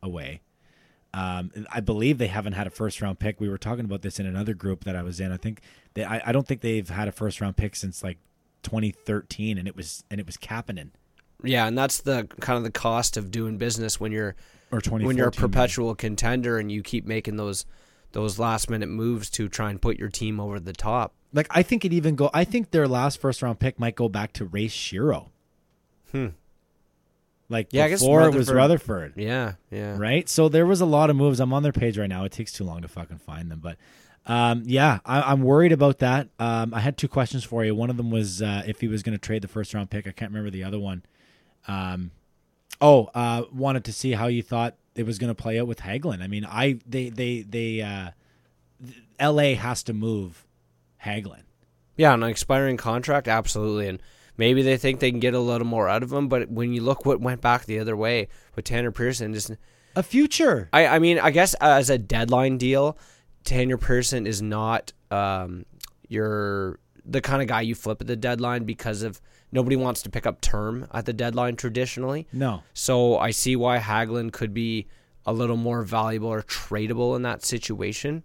away. 0.03 0.41
Um, 1.15 1.51
I 1.71 1.81
believe 1.81 2.19
they 2.19 2.29
haven't 2.29 2.55
had 2.55 2.67
a 2.67 2.71
first 2.71 3.03
round 3.03 3.19
pick. 3.19 3.41
We 3.41 3.49
were 3.49 3.59
talking 3.59 3.85
about 3.85 4.03
this 4.03 4.19
in 4.19 4.27
another 4.27 4.55
group 4.55 4.85
that 4.85 4.97
I 4.97 5.03
was 5.03 5.21
in. 5.21 5.31
I 5.31 5.37
think 5.37 5.61
they, 5.95 6.05
I, 6.05 6.23
I 6.27 6.33
don't 6.33 6.47
think 6.47 6.63
they've 6.63 6.89
had 6.89 7.07
a 7.07 7.13
first 7.13 7.41
round 7.41 7.57
pick 7.57 7.77
since 7.77 8.03
like 8.03 8.19
2013, 8.63 9.59
and 9.59 9.69
it 9.69 9.77
was 9.77 10.05
and 10.11 10.19
it 10.19 10.27
was 10.27 10.37
Kapanen 10.37 10.91
Yeah, 11.45 11.67
and 11.67 11.77
that's 11.77 12.01
the 12.01 12.27
kind 12.41 12.57
of 12.57 12.65
the 12.65 12.71
cost 12.71 13.17
of 13.17 13.31
doing 13.31 13.59
business 13.59 14.01
when 14.01 14.11
you're 14.11 14.35
or 14.71 14.81
2014. 14.81 15.07
when 15.07 15.17
you're 15.17 15.29
a 15.29 15.31
maybe. 15.31 15.41
perpetual 15.41 15.95
contender 15.95 16.59
and 16.59 16.73
you 16.73 16.83
keep 16.83 17.05
making 17.05 17.37
those 17.37 17.67
those 18.13 18.39
last 18.39 18.71
minute 18.71 18.89
moves 18.89 19.31
to 19.31 19.49
try 19.49 19.71
and 19.71 19.81
put 19.81 19.99
your 19.99 20.09
team 20.09 20.39
over 20.41 20.61
the 20.61 20.73
top. 20.73 21.13
Like 21.33 21.47
I 21.51 21.63
think 21.63 21.85
it 21.85 21.93
even 21.93 22.15
go. 22.15 22.31
I 22.35 22.45
think 22.45 22.71
their 22.71 22.87
last 22.89 23.21
first 23.21 23.43
round 23.43 23.59
pick 23.59 23.79
might 23.79 23.95
go 23.97 24.09
back 24.09 24.33
to 24.35 24.45
Ray 24.45 24.67
Shero. 24.69 25.29
Hmm. 26.11 26.29
Like 27.49 27.69
Yeah, 27.71 27.85
I 27.85 27.89
guess 27.91 28.01
before 28.01 28.23
it 28.23 28.35
was 28.35 28.49
Rutherford- 28.49 28.57
Rutherford. 28.57 29.13
Yeah, 29.17 29.53
yeah. 29.71 29.97
right? 29.99 30.29
So 30.29 30.49
there 30.49 30.67
was 30.67 30.81
a 30.81 30.87
lot 30.87 31.11
of 31.11 31.17
moves. 31.17 31.41
I'm 31.41 31.53
on 31.53 31.63
their 31.63 31.73
page 31.73 31.99
right 31.99 32.09
now. 32.09 32.25
It 32.25 32.33
takes 32.33 32.53
too 32.53 32.65
long 32.65 32.83
to 32.83 32.89
fucking 32.89 33.19
find 33.19 33.51
them, 33.51 33.61
but 33.61 33.77
um, 34.27 34.63
yeah, 34.67 35.01
I, 35.05 35.21
I'm 35.33 35.43
worried 35.43 35.73
about 35.73 35.99
that. 35.99 36.29
Um, 36.39 36.73
I 36.73 36.81
had 36.81 36.97
two 36.97 37.09
questions 37.09 37.45
for 37.45 37.65
you. 37.65 37.75
One 37.75 37.91
of 37.91 37.97
them 37.97 38.11
was 38.11 38.41
uh, 38.41 38.63
if 38.67 38.81
he 38.81 38.89
was 38.89 39.03
going 39.03 39.15
to 39.15 39.19
trade 39.19 39.43
the 39.43 39.49
first 39.49 39.75
round 39.75 39.91
pick. 39.91 40.07
I 40.07 40.13
can't 40.13 40.31
remember 40.31 40.51
the 40.51 40.65
other 40.65 40.79
one. 40.79 41.03
Um, 41.67 42.13
oh, 42.81 43.11
uh, 43.15 43.45
wanted 43.53 43.85
to 43.85 43.93
see 43.93 44.13
how 44.13 44.29
you 44.29 44.43
thought 44.43 44.77
it 44.95 45.05
was 45.05 45.19
going 45.19 45.35
to 45.35 45.35
play 45.35 45.59
out 45.59 45.67
with 45.67 45.81
Hagelin. 45.81 46.23
I 46.23 46.27
mean, 46.27 46.45
I 46.45 46.79
they 46.87 47.09
they 47.09 47.43
they 47.43 47.81
uh, 47.81 48.11
L.A. 49.19 49.55
has 49.55 49.83
to 49.85 49.93
move 49.93 50.47
Hagelin. 51.05 51.43
Yeah, 51.97 52.15
an 52.15 52.23
expiring 52.23 52.77
contract, 52.77 53.29
absolutely. 53.29 53.89
And 53.89 54.03
maybe 54.37 54.63
they 54.63 54.77
think 54.77 55.01
they 55.01 55.11
can 55.11 55.21
get 55.21 55.35
a 55.35 55.39
little 55.39 55.67
more 55.67 55.89
out 55.89 56.03
of 56.03 56.13
him, 56.13 56.29
but 56.29 56.51
when 56.51 56.73
you 56.73 56.83
look 56.83 57.05
what 57.05 57.21
went 57.21 57.41
back 57.41 57.65
the 57.65 57.79
other 57.79 57.97
way 57.97 58.29
with 58.57 58.65
Tanner 58.65 58.91
Pearson, 58.91 59.35
just 59.35 59.53
A 59.95 60.03
future. 60.03 60.69
I, 60.73 60.87
I 60.87 60.99
mean, 60.99 61.19
I 61.19 61.31
guess 61.31 61.55
as 61.55 61.91
a 61.91 61.99
deadline 61.99 62.59
deal, 62.59 62.97
Tanner 63.45 63.77
Pearson 63.77 64.27
is 64.27 64.41
not 64.41 64.93
um, 65.11 65.67
your 66.09 66.79
the 67.05 67.21
kind 67.21 67.43
of 67.43 67.49
guy 67.49 67.61
you 67.61 67.75
flip 67.75 68.01
at 68.01 68.07
the 68.07 68.17
deadline 68.17 68.65
because 68.65 69.03
of 69.03 69.21
nobody 69.53 69.77
wants 69.77 70.03
to 70.03 70.11
pick 70.11 70.27
up 70.27 70.41
term 70.41 70.87
at 70.93 71.07
the 71.07 71.13
deadline 71.13 71.57
traditionally. 71.57 72.27
No. 72.33 72.63
So 72.75 73.19
I 73.19 73.31
see 73.31 73.55
why 73.55 73.79
Hagelin 73.79 74.33
could 74.33 74.53
be 74.53 74.89
a 75.25 75.33
little 75.33 75.57
more 75.57 75.83
valuable 75.83 76.29
or 76.29 76.43
tradable 76.43 77.15
in 77.15 77.23
that 77.23 77.45
situation. 77.45 78.25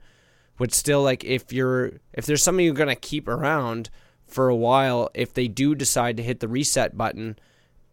But 0.57 0.73
still, 0.73 1.03
like 1.03 1.23
if 1.23 1.53
you're 1.53 1.93
if 2.13 2.25
there's 2.25 2.41
somebody 2.41 2.65
you're 2.65 2.73
gonna 2.73 2.95
keep 2.95 3.27
around 3.27 3.89
for 4.25 4.49
a 4.49 4.55
while, 4.55 5.09
if 5.13 5.33
they 5.33 5.47
do 5.47 5.75
decide 5.75 6.17
to 6.17 6.23
hit 6.23 6.39
the 6.39 6.47
reset 6.47 6.97
button, 6.97 7.37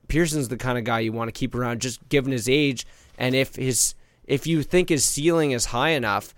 Pearson's 0.09 0.49
the 0.49 0.57
kind 0.57 0.78
of 0.78 0.85
guy 0.85 1.01
you 1.01 1.12
want 1.12 1.28
to 1.28 1.39
keep 1.39 1.55
around, 1.55 1.80
just 1.80 2.09
given 2.09 2.32
his 2.32 2.49
age, 2.49 2.87
and 3.18 3.35
if 3.35 3.57
his 3.57 3.95
if 4.24 4.47
you 4.47 4.62
think 4.62 4.89
his 4.89 5.05
ceiling 5.05 5.51
is 5.51 5.66
high 5.66 5.91
enough, 5.91 6.35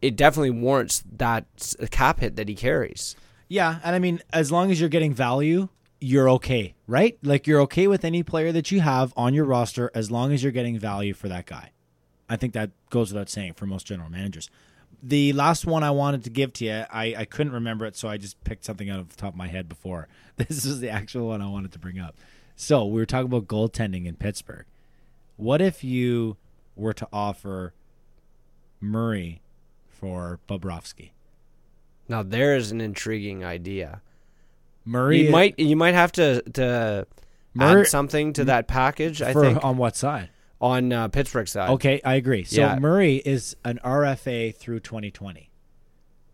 it 0.00 0.16
definitely 0.16 0.50
warrants 0.50 1.02
that 1.16 1.46
cap 1.90 2.20
hit 2.20 2.36
that 2.36 2.48
he 2.48 2.54
carries. 2.54 3.16
Yeah, 3.48 3.80
and 3.82 3.96
I 3.96 3.98
mean, 3.98 4.20
as 4.32 4.52
long 4.52 4.70
as 4.70 4.80
you're 4.80 4.88
getting 4.88 5.12
value, 5.12 5.68
you're 6.04 6.28
okay, 6.28 6.74
right? 6.86 7.16
Like 7.22 7.46
you're 7.46 7.62
okay 7.62 7.86
with 7.86 8.04
any 8.04 8.22
player 8.22 8.52
that 8.52 8.70
you 8.70 8.80
have 8.82 9.14
on 9.16 9.32
your 9.32 9.46
roster 9.46 9.90
as 9.94 10.10
long 10.10 10.34
as 10.34 10.42
you're 10.42 10.52
getting 10.52 10.78
value 10.78 11.14
for 11.14 11.30
that 11.30 11.46
guy. 11.46 11.70
I 12.28 12.36
think 12.36 12.52
that 12.52 12.72
goes 12.90 13.10
without 13.10 13.30
saying 13.30 13.54
for 13.54 13.64
most 13.64 13.86
general 13.86 14.10
managers. 14.10 14.50
The 15.02 15.32
last 15.32 15.64
one 15.66 15.82
I 15.82 15.90
wanted 15.92 16.22
to 16.24 16.30
give 16.30 16.52
to 16.54 16.66
you, 16.66 16.84
I, 16.90 17.14
I 17.16 17.24
couldn't 17.24 17.54
remember 17.54 17.86
it, 17.86 17.96
so 17.96 18.08
I 18.08 18.18
just 18.18 18.42
picked 18.44 18.66
something 18.66 18.90
out 18.90 19.00
of 19.00 19.08
the 19.08 19.16
top 19.16 19.32
of 19.32 19.38
my 19.38 19.48
head 19.48 19.66
before. 19.66 20.08
This 20.36 20.66
is 20.66 20.80
the 20.80 20.90
actual 20.90 21.28
one 21.28 21.40
I 21.40 21.48
wanted 21.48 21.72
to 21.72 21.78
bring 21.78 21.98
up. 21.98 22.16
So 22.54 22.84
we 22.84 23.00
were 23.00 23.06
talking 23.06 23.32
about 23.32 23.46
goaltending 23.46 24.04
in 24.04 24.16
Pittsburgh. 24.16 24.66
What 25.36 25.62
if 25.62 25.82
you 25.82 26.36
were 26.76 26.92
to 26.92 27.08
offer 27.12 27.72
Murray 28.78 29.40
for 29.88 30.38
Bobrovsky? 30.48 31.12
Now 32.08 32.22
there 32.22 32.56
is 32.56 32.72
an 32.72 32.80
intriguing 32.80 33.42
idea. 33.42 34.02
Murray 34.84 35.26
You 35.26 35.30
might 35.30 35.58
you 35.58 35.76
might 35.76 35.94
have 35.94 36.12
to 36.12 36.42
to 36.52 37.06
Mur- 37.54 37.80
add 37.82 37.86
something 37.86 38.32
to 38.34 38.44
that 38.46 38.68
package. 38.68 39.22
I 39.22 39.32
for, 39.32 39.40
think 39.42 39.64
on 39.64 39.76
what 39.76 39.96
side? 39.96 40.30
on 40.60 40.92
uh, 40.92 41.08
Pittsburgh 41.08 41.46
side. 41.48 41.70
Okay, 41.70 42.00
I 42.04 42.14
agree. 42.14 42.44
So 42.44 42.60
Yeah. 42.60 42.78
Murray 42.78 43.16
is 43.16 43.54
an 43.64 43.78
RFA 43.84 44.54
through 44.56 44.80
2020. 44.80 45.50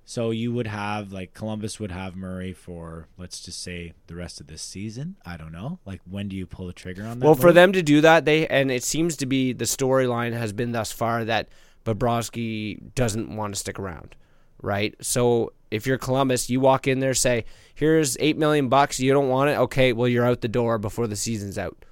So 0.05 0.31
you 0.31 0.53
would 0.53 0.67
have 0.67 1.13
like 1.13 1.35
Columbus 1.35 1.79
would 1.79 1.93
have 1.93 2.17
Murray 2.17 2.53
for 2.53 3.07
let's 3.17 3.41
just 3.41 3.63
say 3.63 3.93
the 4.09 4.17
rest 4.17 4.41
of 4.41 4.49
this 4.49 4.63
season. 4.63 5.17
I 5.25 5.37
don't 5.37 5.53
know. 5.53 5.79
Like 5.85 6.01
when 6.09 6.29
do 6.29 6.37
you 6.37 6.47
pull 6.47 6.67
the 6.67 6.73
trigger 6.73 7.05
on 7.05 7.19
that? 7.21 7.25
Well, 7.25 7.35
for 7.37 7.53
them 7.53 7.73
to 7.73 7.83
do 7.83 8.01
that, 8.01 8.25
they 8.25 8.47
and 8.49 8.71
it 8.71 8.83
seems 8.83 9.17
to 9.19 9.27
be 9.27 9.53
the 9.53 9.67
storyline 9.67 10.33
has 10.33 10.53
been 10.53 10.73
thus 10.73 10.91
far 10.91 11.25
that 11.25 11.49
Bobrovsky 11.85 12.93
doesn't 12.95 13.35
want 13.35 13.55
to 13.55 13.61
stick 13.61 13.79
around, 13.79 14.17
right? 14.61 14.95
So 15.01 15.53
if 15.71 15.87
you're 15.87 15.99
Columbus, 15.99 16.51
you 16.51 16.61
walk 16.61 16.87
in 16.87 17.01
there, 17.01 17.15
say, 17.15 17.45
"Here's 17.75 18.17
eight 18.21 18.37
million 18.37 18.69
bucks. 18.69 19.01
You 19.01 19.13
don't 19.13 19.29
want 19.29 19.51
it? 19.51 19.59
Okay, 19.59 19.93
well 19.93 20.09
you're 20.09 20.27
out 20.27 20.41
the 20.41 20.49
door 20.49 20.79
before 20.79 21.07
the 21.07 21.17
season's 21.17 21.59
out." 21.59 21.85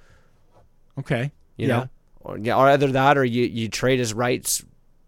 Okay. 0.97 1.31
You 1.57 1.67
yeah. 1.67 1.77
know, 1.77 1.89
or, 2.21 2.37
yeah, 2.37 2.57
or 2.57 2.67
either 2.69 2.91
that, 2.91 3.17
or 3.17 3.25
you 3.25 3.45
you 3.45 3.69
trade 3.69 3.99
his 3.99 4.13
rights, 4.13 4.63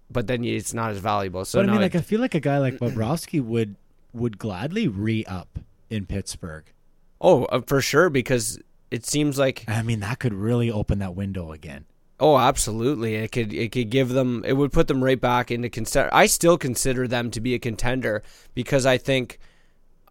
but 0.09 0.27
then 0.27 0.43
you, 0.43 0.55
it's 0.55 0.73
not 0.73 0.91
as 0.91 0.97
valuable. 0.97 1.45
So 1.45 1.59
but 1.59 1.69
I 1.69 1.71
mean 1.71 1.81
like 1.81 1.95
I 1.95 2.01
feel 2.01 2.19
like 2.19 2.35
a 2.35 2.39
guy 2.39 2.57
like 2.57 2.75
Bobrovsky 2.75 3.43
would 3.43 3.75
would 4.13 4.37
gladly 4.37 4.87
re-up 4.87 5.59
in 5.89 6.05
Pittsburgh. 6.05 6.65
oh, 7.19 7.45
uh, 7.45 7.61
for 7.61 7.81
sure, 7.81 8.09
because 8.09 8.59
it 8.89 9.05
seems 9.05 9.37
like 9.37 9.63
I 9.67 9.81
mean 9.81 9.99
that 10.01 10.19
could 10.19 10.33
really 10.33 10.71
open 10.71 10.99
that 10.99 11.15
window 11.15 11.51
again. 11.51 11.85
Oh, 12.21 12.37
absolutely. 12.37 13.15
It 13.15 13.31
could 13.31 13.51
it 13.51 13.71
could 13.71 13.89
give 13.89 14.09
them 14.09 14.43
it 14.47 14.53
would 14.53 14.71
put 14.71 14.87
them 14.87 15.03
right 15.03 15.19
back 15.19 15.49
into 15.51 15.69
consider. 15.69 16.09
I 16.13 16.27
still 16.27 16.57
consider 16.57 17.07
them 17.07 17.31
to 17.31 17.41
be 17.41 17.55
a 17.55 17.59
contender 17.59 18.21
because 18.53 18.85
I 18.85 18.97
think 18.99 19.39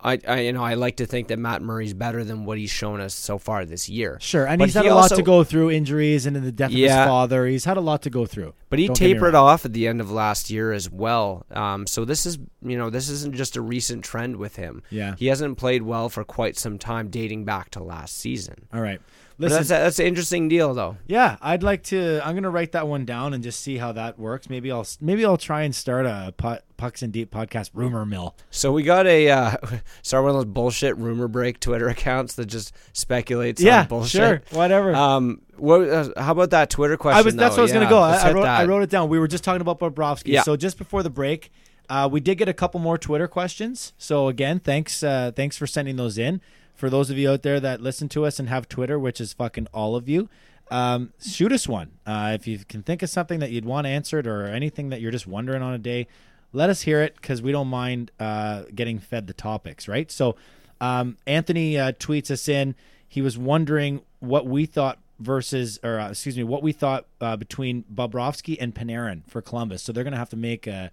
I, 0.02 0.18
I 0.26 0.40
you 0.40 0.52
know 0.54 0.64
I 0.64 0.74
like 0.74 0.96
to 0.96 1.06
think 1.06 1.28
that 1.28 1.38
Matt 1.38 1.60
Murray's 1.62 1.92
better 1.94 2.24
than 2.24 2.46
what 2.46 2.56
he's 2.58 2.70
shown 2.70 3.00
us 3.00 3.12
so 3.14 3.36
far 3.38 3.64
this 3.66 3.88
year. 3.88 4.16
Sure, 4.20 4.46
and 4.46 4.58
But 4.58 4.64
he's 4.68 4.74
had 4.74 4.84
he 4.84 4.88
a 4.88 4.94
lot 4.94 5.02
also- 5.02 5.16
to 5.16 5.22
go 5.22 5.44
through, 5.44 5.70
injuries 5.70 6.24
and 6.26 6.36
in 6.36 6.42
the 6.42 6.50
death 6.50 6.70
of 6.70 6.76
Yeah. 6.76 7.02
his 7.02 7.06
father. 7.06 7.46
He's 7.46 7.66
had 7.66 7.76
a 7.76 7.82
lot 7.82 8.02
to 8.02 8.10
go 8.10 8.24
through. 8.26 8.54
But 8.70 8.78
he 8.78 8.86
Don't 8.86 8.96
tapered 8.96 9.34
off 9.34 9.64
at 9.66 9.72
the 9.74 9.86
end 9.86 10.00
of 10.00 10.10
last 10.10 10.50
year 10.50 10.72
as 10.72 10.90
well. 10.90 11.44
Um, 11.52 11.86
so 11.86 12.04
this 12.04 12.24
is 12.26 12.38
you 12.62 12.76
know 12.78 12.88
this 12.90 13.08
isn't 13.10 13.36
just 13.36 13.56
a 13.56 13.60
recent 13.60 14.02
trend 14.02 14.36
with 14.36 14.56
him. 14.56 14.82
Yeah. 14.90 15.14
he 15.18 15.26
hasn't 15.26 15.58
played 15.58 15.82
well 15.82 16.08
for 16.08 16.24
quite 16.24 16.56
some 16.56 16.78
time, 16.78 17.08
dating 17.08 17.44
back 17.44 17.70
to 17.72 17.82
last 17.82 18.18
season. 18.18 18.66
All 18.72 18.80
right. 18.80 19.00
Listen, 19.40 19.56
that's 19.56 19.68
that's 19.68 19.98
an 19.98 20.06
interesting 20.06 20.48
deal 20.48 20.74
though. 20.74 20.98
Yeah, 21.06 21.38
I'd 21.40 21.62
like 21.62 21.82
to. 21.84 22.20
I'm 22.22 22.34
gonna 22.34 22.50
write 22.50 22.72
that 22.72 22.86
one 22.86 23.06
down 23.06 23.32
and 23.32 23.42
just 23.42 23.60
see 23.60 23.78
how 23.78 23.92
that 23.92 24.18
works. 24.18 24.50
Maybe 24.50 24.70
I'll 24.70 24.86
maybe 25.00 25.24
I'll 25.24 25.38
try 25.38 25.62
and 25.62 25.74
start 25.74 26.04
a 26.04 26.34
Pu- 26.36 26.58
pucks 26.76 27.00
and 27.02 27.10
deep 27.10 27.30
podcast 27.30 27.70
rumor 27.72 28.04
mill. 28.04 28.36
So 28.50 28.70
we 28.70 28.82
got 28.82 29.06
a 29.06 29.30
uh, 29.30 29.56
start 30.02 30.24
one 30.24 30.30
of 30.30 30.36
those 30.36 30.44
bullshit 30.44 30.98
rumor 30.98 31.26
break 31.26 31.58
Twitter 31.58 31.88
accounts 31.88 32.34
that 32.34 32.46
just 32.46 32.74
speculates 32.92 33.62
yeah, 33.62 33.80
on 33.80 33.88
bullshit. 33.88 34.20
sure, 34.20 34.42
whatever. 34.50 34.94
Um, 34.94 35.40
what? 35.56 35.88
Uh, 35.88 36.10
how 36.18 36.32
about 36.32 36.50
that 36.50 36.68
Twitter 36.68 36.98
question? 36.98 37.18
I 37.18 37.22
was 37.22 37.34
that's 37.34 37.56
though? 37.56 37.62
where 37.62 37.62
I 37.62 37.64
was 37.64 37.72
gonna 37.72 37.88
go. 37.88 37.98
I, 37.98 38.16
I 38.16 38.32
wrote 38.32 38.44
I 38.44 38.64
wrote 38.66 38.82
it 38.82 38.90
down. 38.90 39.08
We 39.08 39.18
were 39.18 39.28
just 39.28 39.42
talking 39.42 39.62
about 39.62 39.78
Bobrovsky. 39.78 40.32
Yeah. 40.32 40.42
So 40.42 40.54
just 40.54 40.76
before 40.76 41.02
the 41.02 41.08
break, 41.08 41.50
uh, 41.88 42.10
we 42.12 42.20
did 42.20 42.36
get 42.36 42.48
a 42.50 42.54
couple 42.54 42.78
more 42.78 42.98
Twitter 42.98 43.26
questions. 43.26 43.94
So 43.96 44.28
again, 44.28 44.60
thanks 44.60 45.02
uh, 45.02 45.32
thanks 45.34 45.56
for 45.56 45.66
sending 45.66 45.96
those 45.96 46.18
in. 46.18 46.42
For 46.80 46.88
those 46.88 47.10
of 47.10 47.18
you 47.18 47.30
out 47.30 47.42
there 47.42 47.60
that 47.60 47.82
listen 47.82 48.08
to 48.08 48.24
us 48.24 48.38
and 48.38 48.48
have 48.48 48.66
Twitter, 48.66 48.98
which 48.98 49.20
is 49.20 49.34
fucking 49.34 49.66
all 49.70 49.96
of 49.96 50.08
you, 50.08 50.30
um, 50.70 51.12
shoot 51.22 51.52
us 51.52 51.68
one. 51.68 51.90
Uh, 52.06 52.32
if 52.34 52.46
you 52.46 52.58
can 52.60 52.82
think 52.82 53.02
of 53.02 53.10
something 53.10 53.38
that 53.40 53.50
you'd 53.50 53.66
want 53.66 53.86
answered 53.86 54.26
or 54.26 54.46
anything 54.46 54.88
that 54.88 55.02
you're 55.02 55.10
just 55.10 55.26
wondering 55.26 55.60
on 55.60 55.74
a 55.74 55.78
day, 55.78 56.06
let 56.54 56.70
us 56.70 56.80
hear 56.80 57.02
it 57.02 57.16
because 57.16 57.42
we 57.42 57.52
don't 57.52 57.68
mind 57.68 58.12
uh, 58.18 58.62
getting 58.74 58.98
fed 58.98 59.26
the 59.26 59.34
topics, 59.34 59.88
right? 59.88 60.10
So 60.10 60.36
um, 60.80 61.18
Anthony 61.26 61.78
uh, 61.78 61.92
tweets 61.92 62.30
us 62.30 62.48
in. 62.48 62.74
He 63.06 63.20
was 63.20 63.36
wondering 63.36 64.00
what 64.20 64.46
we 64.46 64.64
thought 64.64 65.00
versus, 65.18 65.78
or 65.82 66.00
uh, 66.00 66.08
excuse 66.08 66.38
me, 66.38 66.44
what 66.44 66.62
we 66.62 66.72
thought 66.72 67.04
uh, 67.20 67.36
between 67.36 67.84
Bobrovsky 67.94 68.56
and 68.58 68.74
Panarin 68.74 69.28
for 69.28 69.42
Columbus. 69.42 69.82
So 69.82 69.92
they're 69.92 70.02
going 70.02 70.12
to 70.12 70.18
have 70.18 70.30
to 70.30 70.36
make 70.38 70.66
a 70.66 70.90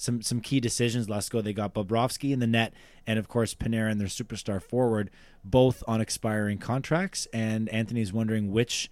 some 0.00 0.22
some 0.22 0.40
key 0.40 0.60
decisions. 0.60 1.08
Last 1.08 1.30
go, 1.30 1.40
they 1.40 1.52
got 1.52 1.74
Bobrovsky 1.74 2.32
in 2.32 2.38
the 2.38 2.46
net, 2.46 2.72
and 3.06 3.18
of 3.18 3.28
course 3.28 3.54
Panarin, 3.54 3.98
their 3.98 4.08
superstar 4.08 4.62
forward, 4.62 5.10
both 5.44 5.82
on 5.86 6.00
expiring 6.00 6.58
contracts. 6.58 7.26
And 7.32 7.68
Anthony's 7.68 8.12
wondering 8.12 8.50
which 8.50 8.90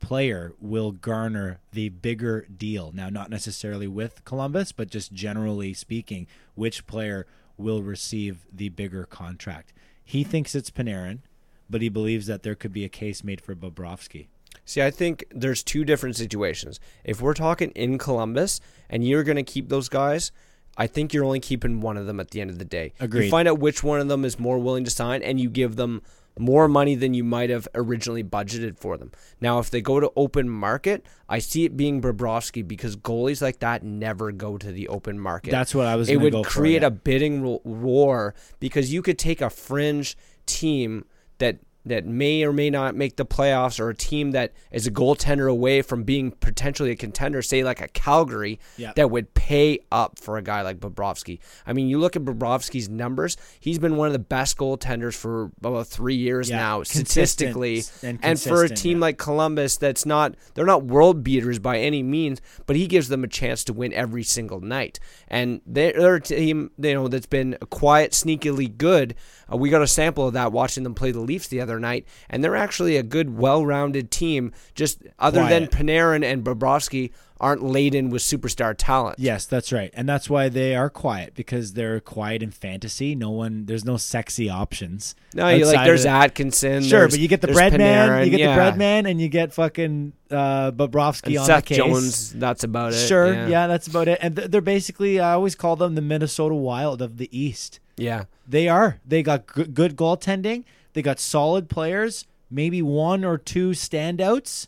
player 0.00 0.54
will 0.60 0.92
garner 0.92 1.60
the 1.72 1.88
bigger 1.88 2.46
deal. 2.54 2.92
Now, 2.92 3.08
not 3.08 3.30
necessarily 3.30 3.86
with 3.86 4.24
Columbus, 4.24 4.72
but 4.72 4.90
just 4.90 5.12
generally 5.12 5.74
speaking, 5.74 6.26
which 6.54 6.86
player 6.86 7.26
will 7.56 7.82
receive 7.82 8.46
the 8.52 8.68
bigger 8.68 9.04
contract. 9.04 9.72
He 10.04 10.24
thinks 10.24 10.54
it's 10.54 10.70
Panarin, 10.70 11.20
but 11.68 11.82
he 11.82 11.88
believes 11.88 12.26
that 12.26 12.42
there 12.42 12.54
could 12.54 12.72
be 12.72 12.84
a 12.84 12.88
case 12.88 13.22
made 13.22 13.40
for 13.40 13.54
Bobrovsky. 13.54 14.28
See, 14.64 14.82
I 14.82 14.90
think 14.90 15.24
there's 15.30 15.62
two 15.62 15.84
different 15.84 16.16
situations. 16.16 16.78
If 17.04 17.20
we're 17.20 17.34
talking 17.34 17.70
in 17.70 17.98
Columbus 17.98 18.60
and 18.88 19.06
you're 19.06 19.24
going 19.24 19.36
to 19.36 19.42
keep 19.42 19.68
those 19.68 19.88
guys, 19.88 20.30
I 20.78 20.86
think 20.86 21.12
you're 21.12 21.24
only 21.24 21.40
keeping 21.40 21.80
one 21.80 21.96
of 21.96 22.06
them 22.06 22.20
at 22.20 22.30
the 22.30 22.40
end 22.40 22.50
of 22.50 22.58
the 22.58 22.64
day. 22.64 22.92
Agreed. 23.00 23.24
You 23.24 23.30
find 23.30 23.48
out 23.48 23.58
which 23.58 23.82
one 23.82 24.00
of 24.00 24.08
them 24.08 24.24
is 24.24 24.38
more 24.38 24.58
willing 24.58 24.84
to 24.84 24.90
sign 24.90 25.22
and 25.22 25.40
you 25.40 25.50
give 25.50 25.76
them 25.76 26.02
more 26.38 26.68
money 26.68 26.94
than 26.94 27.14
you 27.14 27.24
might 27.24 27.50
have 27.50 27.66
originally 27.74 28.22
budgeted 28.22 28.78
for 28.78 28.96
them. 28.96 29.10
Now, 29.40 29.58
if 29.58 29.70
they 29.70 29.80
go 29.80 29.98
to 29.98 30.12
open 30.14 30.48
market, 30.48 31.04
I 31.28 31.40
see 31.40 31.64
it 31.64 31.76
being 31.76 32.00
Bobrovsky 32.00 32.66
because 32.66 32.96
goalies 32.96 33.42
like 33.42 33.58
that 33.58 33.82
never 33.82 34.30
go 34.30 34.56
to 34.56 34.70
the 34.70 34.86
open 34.86 35.18
market. 35.18 35.50
That's 35.50 35.74
what 35.74 35.86
I 35.86 35.96
was 35.96 36.08
It 36.08 36.18
would 36.18 36.32
go 36.32 36.44
for, 36.44 36.50
create 36.50 36.82
yeah. 36.82 36.88
a 36.88 36.90
bidding 36.90 37.58
war 37.64 38.34
because 38.60 38.92
you 38.92 39.02
could 39.02 39.18
take 39.18 39.40
a 39.40 39.50
fringe 39.50 40.16
team 40.46 41.04
that 41.38 41.58
that 41.88 42.06
may 42.06 42.42
or 42.44 42.52
may 42.52 42.70
not 42.70 42.94
make 42.94 43.16
the 43.16 43.26
playoffs 43.26 43.78
or 43.80 43.88
a 43.90 43.94
team 43.94 44.30
that 44.32 44.52
is 44.70 44.86
a 44.86 44.90
goaltender 44.90 45.50
away 45.50 45.82
from 45.82 46.02
being 46.04 46.30
potentially 46.30 46.90
a 46.90 46.96
contender, 46.96 47.42
say 47.42 47.62
like 47.64 47.80
a 47.80 47.88
Calgary, 47.88 48.58
Yeah. 48.76 48.92
that 48.96 49.10
would 49.10 49.34
pay 49.34 49.80
up 49.90 50.18
for 50.18 50.36
a 50.38 50.42
guy 50.42 50.62
like 50.62 50.78
Bobrovsky. 50.80 51.38
I 51.66 51.72
mean, 51.72 51.88
you 51.88 51.98
look 51.98 52.16
at 52.16 52.22
Bobrovsky's 52.24 52.88
numbers, 52.88 53.36
he's 53.60 53.78
been 53.78 53.96
one 53.96 54.06
of 54.06 54.12
the 54.12 54.18
best 54.18 54.56
goaltenders 54.56 55.14
for 55.14 55.50
about 55.62 55.86
three 55.86 56.14
years 56.16 56.48
Yeah, 56.50 56.56
now, 56.56 56.82
statistically. 56.82 57.82
and 58.02 58.18
And, 58.22 58.40
for 58.40 58.64
a 58.64 58.68
team 58.68 58.98
yeah. 58.98 59.02
like 59.02 59.18
Columbus, 59.18 59.76
that's 59.76 60.06
not, 60.06 60.34
they're 60.54 60.66
not 60.66 60.84
world 60.84 61.22
beaters 61.24 61.58
by 61.58 61.78
any 61.78 62.02
means, 62.02 62.40
but 62.66 62.76
he 62.76 62.86
gives 62.86 63.08
them 63.08 63.24
a 63.24 63.28
chance 63.28 63.64
to 63.64 63.72
win 63.72 63.92
every 63.92 64.22
single 64.22 64.60
night. 64.60 65.00
And 65.28 65.60
they're, 65.66 65.92
they're 65.92 66.14
a 66.16 66.20
team, 66.20 66.70
you 66.78 66.94
know, 66.94 67.08
that's 67.08 67.26
been 67.26 67.56
quiet, 67.70 68.12
sneakily 68.12 68.76
good. 68.76 69.14
Uh, 69.52 69.56
we 69.56 69.70
got 69.70 69.82
a 69.82 69.86
sample 69.86 70.26
of 70.26 70.34
that 70.34 70.52
watching 70.52 70.84
them 70.84 70.94
play 70.94 71.10
the 71.10 71.20
Leafs 71.20 71.48
the 71.48 71.60
other 71.60 71.77
night, 71.78 72.06
and 72.28 72.42
they're 72.42 72.56
actually 72.56 72.96
a 72.96 73.02
good, 73.02 73.36
well-rounded 73.36 74.10
team. 74.10 74.52
Just 74.74 75.02
other 75.18 75.46
than 75.48 75.66
Panarin 75.66 76.24
and 76.24 76.44
Bobrovsky 76.44 77.12
aren't 77.40 77.62
laden 77.62 78.10
with 78.10 78.22
superstar 78.22 78.74
talent. 78.76 79.18
Yes, 79.18 79.46
that's 79.46 79.72
right. 79.72 79.90
And 79.94 80.08
that's 80.08 80.28
why 80.28 80.48
they 80.48 80.74
are 80.74 80.90
quiet 80.90 81.34
because 81.34 81.74
they're 81.74 82.00
quiet 82.00 82.42
in 82.42 82.50
fantasy. 82.50 83.14
No 83.14 83.30
one 83.30 83.66
there's 83.66 83.84
no 83.84 83.96
sexy 83.96 84.50
options. 84.50 85.14
No, 85.34 85.48
you 85.48 85.64
like 85.66 85.86
there's 85.86 86.04
Atkinson. 86.06 86.82
Sure, 86.82 87.00
there's- 87.00 87.12
but 87.12 87.20
you 87.20 87.28
get 87.28 87.40
the 87.40 87.48
bread 87.48 87.78
man, 87.78 88.24
you 88.24 88.30
get 88.30 88.40
yeah. 88.40 88.50
the 88.50 88.56
bread 88.56 88.76
man 88.76 89.06
and 89.06 89.20
you 89.20 89.28
get 89.28 89.52
fucking 89.52 90.12
uh 90.30 90.72
Bobrovsky 90.72 91.28
And 91.28 91.38
on 91.38 91.46
Seth 91.46 91.64
the 91.64 91.68
case. 91.68 91.76
Jones. 91.78 92.32
That's 92.32 92.64
about 92.64 92.92
it. 92.92 93.06
Sure, 93.06 93.32
yeah. 93.32 93.46
yeah. 93.46 93.66
that's 93.68 93.86
about 93.86 94.08
it. 94.08 94.18
And 94.20 94.34
th- 94.36 94.50
they're 94.50 94.60
basically 94.60 95.20
I 95.20 95.32
always 95.34 95.54
call 95.54 95.76
them 95.76 95.94
the 95.94 96.02
Minnesota 96.02 96.54
Wild 96.56 97.00
of 97.00 97.18
the 97.18 97.28
East. 97.36 97.78
Yeah. 97.96 98.24
They 98.46 98.68
are. 98.68 99.00
They 99.06 99.22
got 99.22 99.46
good, 99.46 99.74
good 99.74 99.96
goaltending. 99.96 100.64
They 100.98 101.02
got 101.02 101.20
solid 101.20 101.68
players, 101.70 102.26
maybe 102.50 102.82
one 102.82 103.24
or 103.24 103.38
two 103.38 103.70
standouts, 103.70 104.66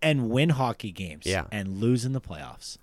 and 0.00 0.30
win 0.30 0.48
hockey 0.48 0.90
games. 0.92 1.26
Yeah. 1.26 1.44
and 1.52 1.76
lose 1.76 2.06
in 2.06 2.14
the 2.14 2.22
playoffs. 2.22 2.78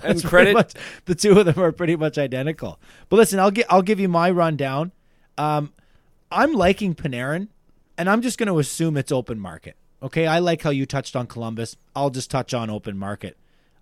And 0.00 0.14
That's 0.14 0.22
credit- 0.24 0.54
pretty 0.54 0.54
much- 0.54 0.74
the 1.06 1.16
two 1.16 1.36
of 1.40 1.44
them 1.46 1.58
are 1.58 1.72
pretty 1.72 1.96
much 1.96 2.18
identical. 2.18 2.78
But 3.08 3.16
listen, 3.16 3.40
I'll 3.40 3.50
get 3.50 3.66
I'll 3.68 3.82
give 3.82 3.98
you 3.98 4.08
my 4.08 4.30
rundown. 4.30 4.92
Um, 5.36 5.72
I'm 6.30 6.52
liking 6.52 6.94
Panarin, 6.94 7.48
and 7.98 8.08
I'm 8.08 8.22
just 8.22 8.38
going 8.38 8.46
to 8.46 8.60
assume 8.60 8.96
it's 8.96 9.10
open 9.10 9.40
market. 9.40 9.74
Okay, 10.00 10.28
I 10.28 10.38
like 10.38 10.62
how 10.62 10.70
you 10.70 10.86
touched 10.86 11.16
on 11.16 11.26
Columbus. 11.26 11.76
I'll 11.96 12.10
just 12.10 12.30
touch 12.30 12.54
on 12.54 12.70
open 12.70 12.96
market. 12.96 13.36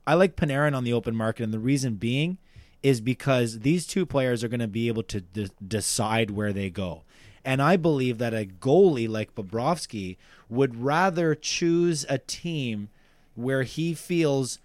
I 0.07 0.15
like 0.15 0.37
Panarin 0.37 0.75
on 0.75 0.85
the 0.85 0.93
open 0.95 1.15
market, 1.15 1.43
and 1.43 1.53
the 1.53 1.59
reason 1.59 1.97
being 1.97 2.39
is 2.83 3.03
because 3.03 3.59
these 3.61 3.87
two 3.87 4.07
players 4.07 4.43
are 4.43 4.49
going 4.49 4.61
to 4.61 4.67
be 4.69 4.89
able 4.89 5.03
to 5.03 5.21
de- 5.21 5.51
decide 5.67 6.31
where 6.31 6.55
they 6.55 6.71
go. 6.71 7.03
And 7.45 7.63
I 7.63 7.77
believe 7.77 8.19
that 8.19 8.35
a 8.35 8.45
goalie 8.47 9.09
like 9.09 9.35
Bobrovsky 9.35 10.17
would 10.49 10.83
rather 10.83 11.35
choose 11.35 12.05
a 12.09 12.19
team 12.19 12.89
where 13.35 13.63
he 13.63 13.95
feels 13.95 14.59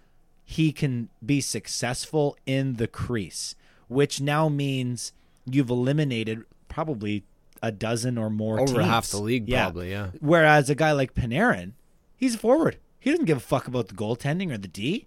he 0.44 0.72
can 0.72 1.08
be 1.24 1.40
successful 1.40 2.36
in 2.44 2.74
the 2.74 2.86
crease, 2.86 3.54
which 3.88 4.20
now 4.20 4.48
means 4.48 5.12
you've 5.46 5.70
eliminated 5.70 6.42
probably 6.68 7.24
a 7.62 7.72
dozen 7.72 8.18
or 8.18 8.28
more 8.28 8.60
Over 8.60 8.74
teams. 8.74 8.86
half 8.86 9.08
the 9.08 9.18
league, 9.18 9.48
probably, 9.48 9.90
yeah. 9.90 10.08
Whereas 10.20 10.68
a 10.68 10.74
guy 10.74 10.92
like 10.92 11.14
Panarin, 11.14 11.72
he's 12.16 12.34
a 12.34 12.38
forward. 12.38 12.76
He 13.00 13.10
doesn't 13.10 13.26
give 13.26 13.38
a 13.38 13.40
fuck 13.40 13.66
about 13.66 13.88
the 13.88 13.94
goaltending 13.94 14.52
or 14.52 14.58
the 14.58 14.68
D. 14.68 15.06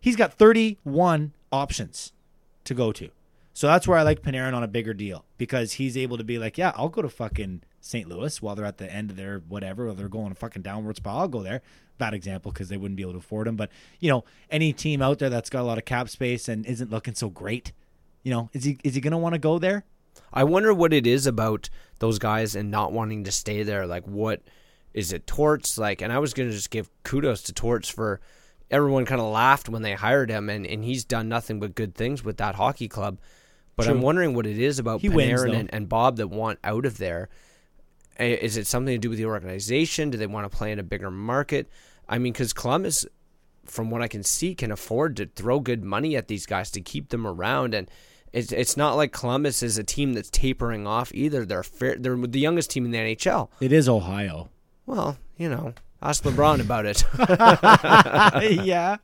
He's 0.00 0.16
got 0.16 0.32
31 0.32 1.32
options 1.52 2.12
to 2.64 2.74
go 2.74 2.92
to. 2.92 3.10
So 3.52 3.66
that's 3.66 3.86
where 3.86 3.98
I 3.98 4.02
like 4.02 4.22
Panarin 4.22 4.54
on 4.54 4.62
a 4.62 4.68
bigger 4.68 4.94
deal 4.94 5.24
because 5.36 5.72
he's 5.72 5.96
able 5.96 6.16
to 6.18 6.24
be 6.24 6.38
like, 6.38 6.56
yeah, 6.56 6.72
I'll 6.76 6.88
go 6.88 7.02
to 7.02 7.08
fucking 7.08 7.62
St. 7.80 8.08
Louis 8.08 8.40
while 8.40 8.54
they're 8.54 8.64
at 8.64 8.78
the 8.78 8.90
end 8.90 9.10
of 9.10 9.16
their 9.16 9.40
whatever, 9.48 9.88
or 9.88 9.94
they're 9.94 10.08
going 10.08 10.34
fucking 10.34 10.62
downward 10.62 10.96
spiral. 10.96 11.20
I'll 11.20 11.28
go 11.28 11.42
there. 11.42 11.62
Bad 11.98 12.14
example 12.14 12.52
because 12.52 12.68
they 12.68 12.76
wouldn't 12.76 12.96
be 12.96 13.02
able 13.02 13.12
to 13.12 13.18
afford 13.18 13.48
him. 13.48 13.56
But, 13.56 13.70
you 13.98 14.08
know, 14.08 14.24
any 14.50 14.72
team 14.72 15.02
out 15.02 15.18
there 15.18 15.30
that's 15.30 15.50
got 15.50 15.62
a 15.62 15.64
lot 15.64 15.78
of 15.78 15.84
cap 15.84 16.08
space 16.08 16.48
and 16.48 16.64
isn't 16.64 16.90
looking 16.90 17.14
so 17.14 17.28
great, 17.28 17.72
you 18.22 18.30
know, 18.30 18.48
is 18.52 18.64
he 18.64 18.78
is 18.84 18.94
he 18.94 19.00
going 19.00 19.12
to 19.12 19.18
want 19.18 19.34
to 19.34 19.38
go 19.38 19.58
there? 19.58 19.84
I 20.32 20.44
wonder 20.44 20.72
what 20.72 20.92
it 20.92 21.06
is 21.06 21.26
about 21.26 21.68
those 21.98 22.18
guys 22.18 22.54
and 22.54 22.70
not 22.70 22.92
wanting 22.92 23.24
to 23.24 23.32
stay 23.32 23.62
there. 23.62 23.86
Like, 23.86 24.06
what 24.06 24.42
is 24.94 25.12
it? 25.12 25.26
Torts, 25.26 25.78
like, 25.78 26.00
and 26.02 26.12
I 26.12 26.18
was 26.18 26.34
gonna 26.34 26.50
just 26.50 26.70
give 26.70 26.90
kudos 27.02 27.42
to 27.42 27.52
Torts 27.52 27.88
for 27.88 28.20
everyone 28.70 29.04
kind 29.04 29.20
of 29.20 29.28
laughed 29.28 29.68
when 29.68 29.82
they 29.82 29.94
hired 29.94 30.30
him, 30.30 30.48
and, 30.48 30.66
and 30.66 30.84
he's 30.84 31.04
done 31.04 31.28
nothing 31.28 31.60
but 31.60 31.74
good 31.74 31.94
things 31.94 32.24
with 32.24 32.36
that 32.38 32.54
hockey 32.54 32.88
club. 32.88 33.18
But 33.86 33.88
I'm 33.88 34.02
wondering 34.02 34.34
what 34.34 34.46
it 34.46 34.58
is 34.58 34.78
about 34.78 35.00
He 35.00 35.08
Panarin 35.08 35.52
though. 35.52 35.58
and, 35.58 35.74
and 35.74 35.88
Bob 35.88 36.16
that 36.16 36.28
want 36.28 36.58
out 36.64 36.86
of 36.86 36.98
there. 36.98 37.28
Is 38.18 38.56
it 38.56 38.66
something 38.66 38.94
to 38.94 38.98
do 38.98 39.08
with 39.08 39.18
the 39.18 39.24
organization? 39.24 40.10
Do 40.10 40.18
they 40.18 40.26
want 40.26 40.50
to 40.50 40.54
play 40.56 40.72
in 40.72 40.78
a 40.78 40.82
bigger 40.82 41.10
market? 41.10 41.70
I 42.08 42.18
mean, 42.18 42.32
because 42.32 42.52
Columbus, 42.52 43.06
from 43.64 43.90
what 43.90 44.02
I 44.02 44.08
can 44.08 44.22
see, 44.22 44.54
can 44.54 44.70
afford 44.70 45.16
to 45.16 45.26
throw 45.26 45.58
good 45.60 45.82
money 45.82 46.16
at 46.16 46.28
these 46.28 46.44
guys 46.44 46.70
to 46.72 46.80
keep 46.82 47.08
them 47.08 47.26
around. 47.26 47.72
And 47.72 47.90
it's 48.32 48.52
it's 48.52 48.76
not 48.76 48.96
like 48.96 49.12
Columbus 49.12 49.62
is 49.62 49.78
a 49.78 49.84
team 49.84 50.12
that's 50.12 50.28
tapering 50.30 50.86
off 50.86 51.12
either. 51.14 51.46
They're 51.46 51.62
fair, 51.62 51.96
they're 51.98 52.16
the 52.16 52.40
youngest 52.40 52.70
team 52.70 52.84
in 52.84 52.90
the 52.90 52.98
NHL. 52.98 53.48
It 53.60 53.72
is 53.72 53.88
Ohio. 53.88 54.50
Well, 54.86 55.16
you 55.38 55.48
know, 55.48 55.72
ask 56.02 56.24
LeBron 56.24 56.60
about 56.60 56.86
it. 56.86 57.04
yeah. 58.64 58.96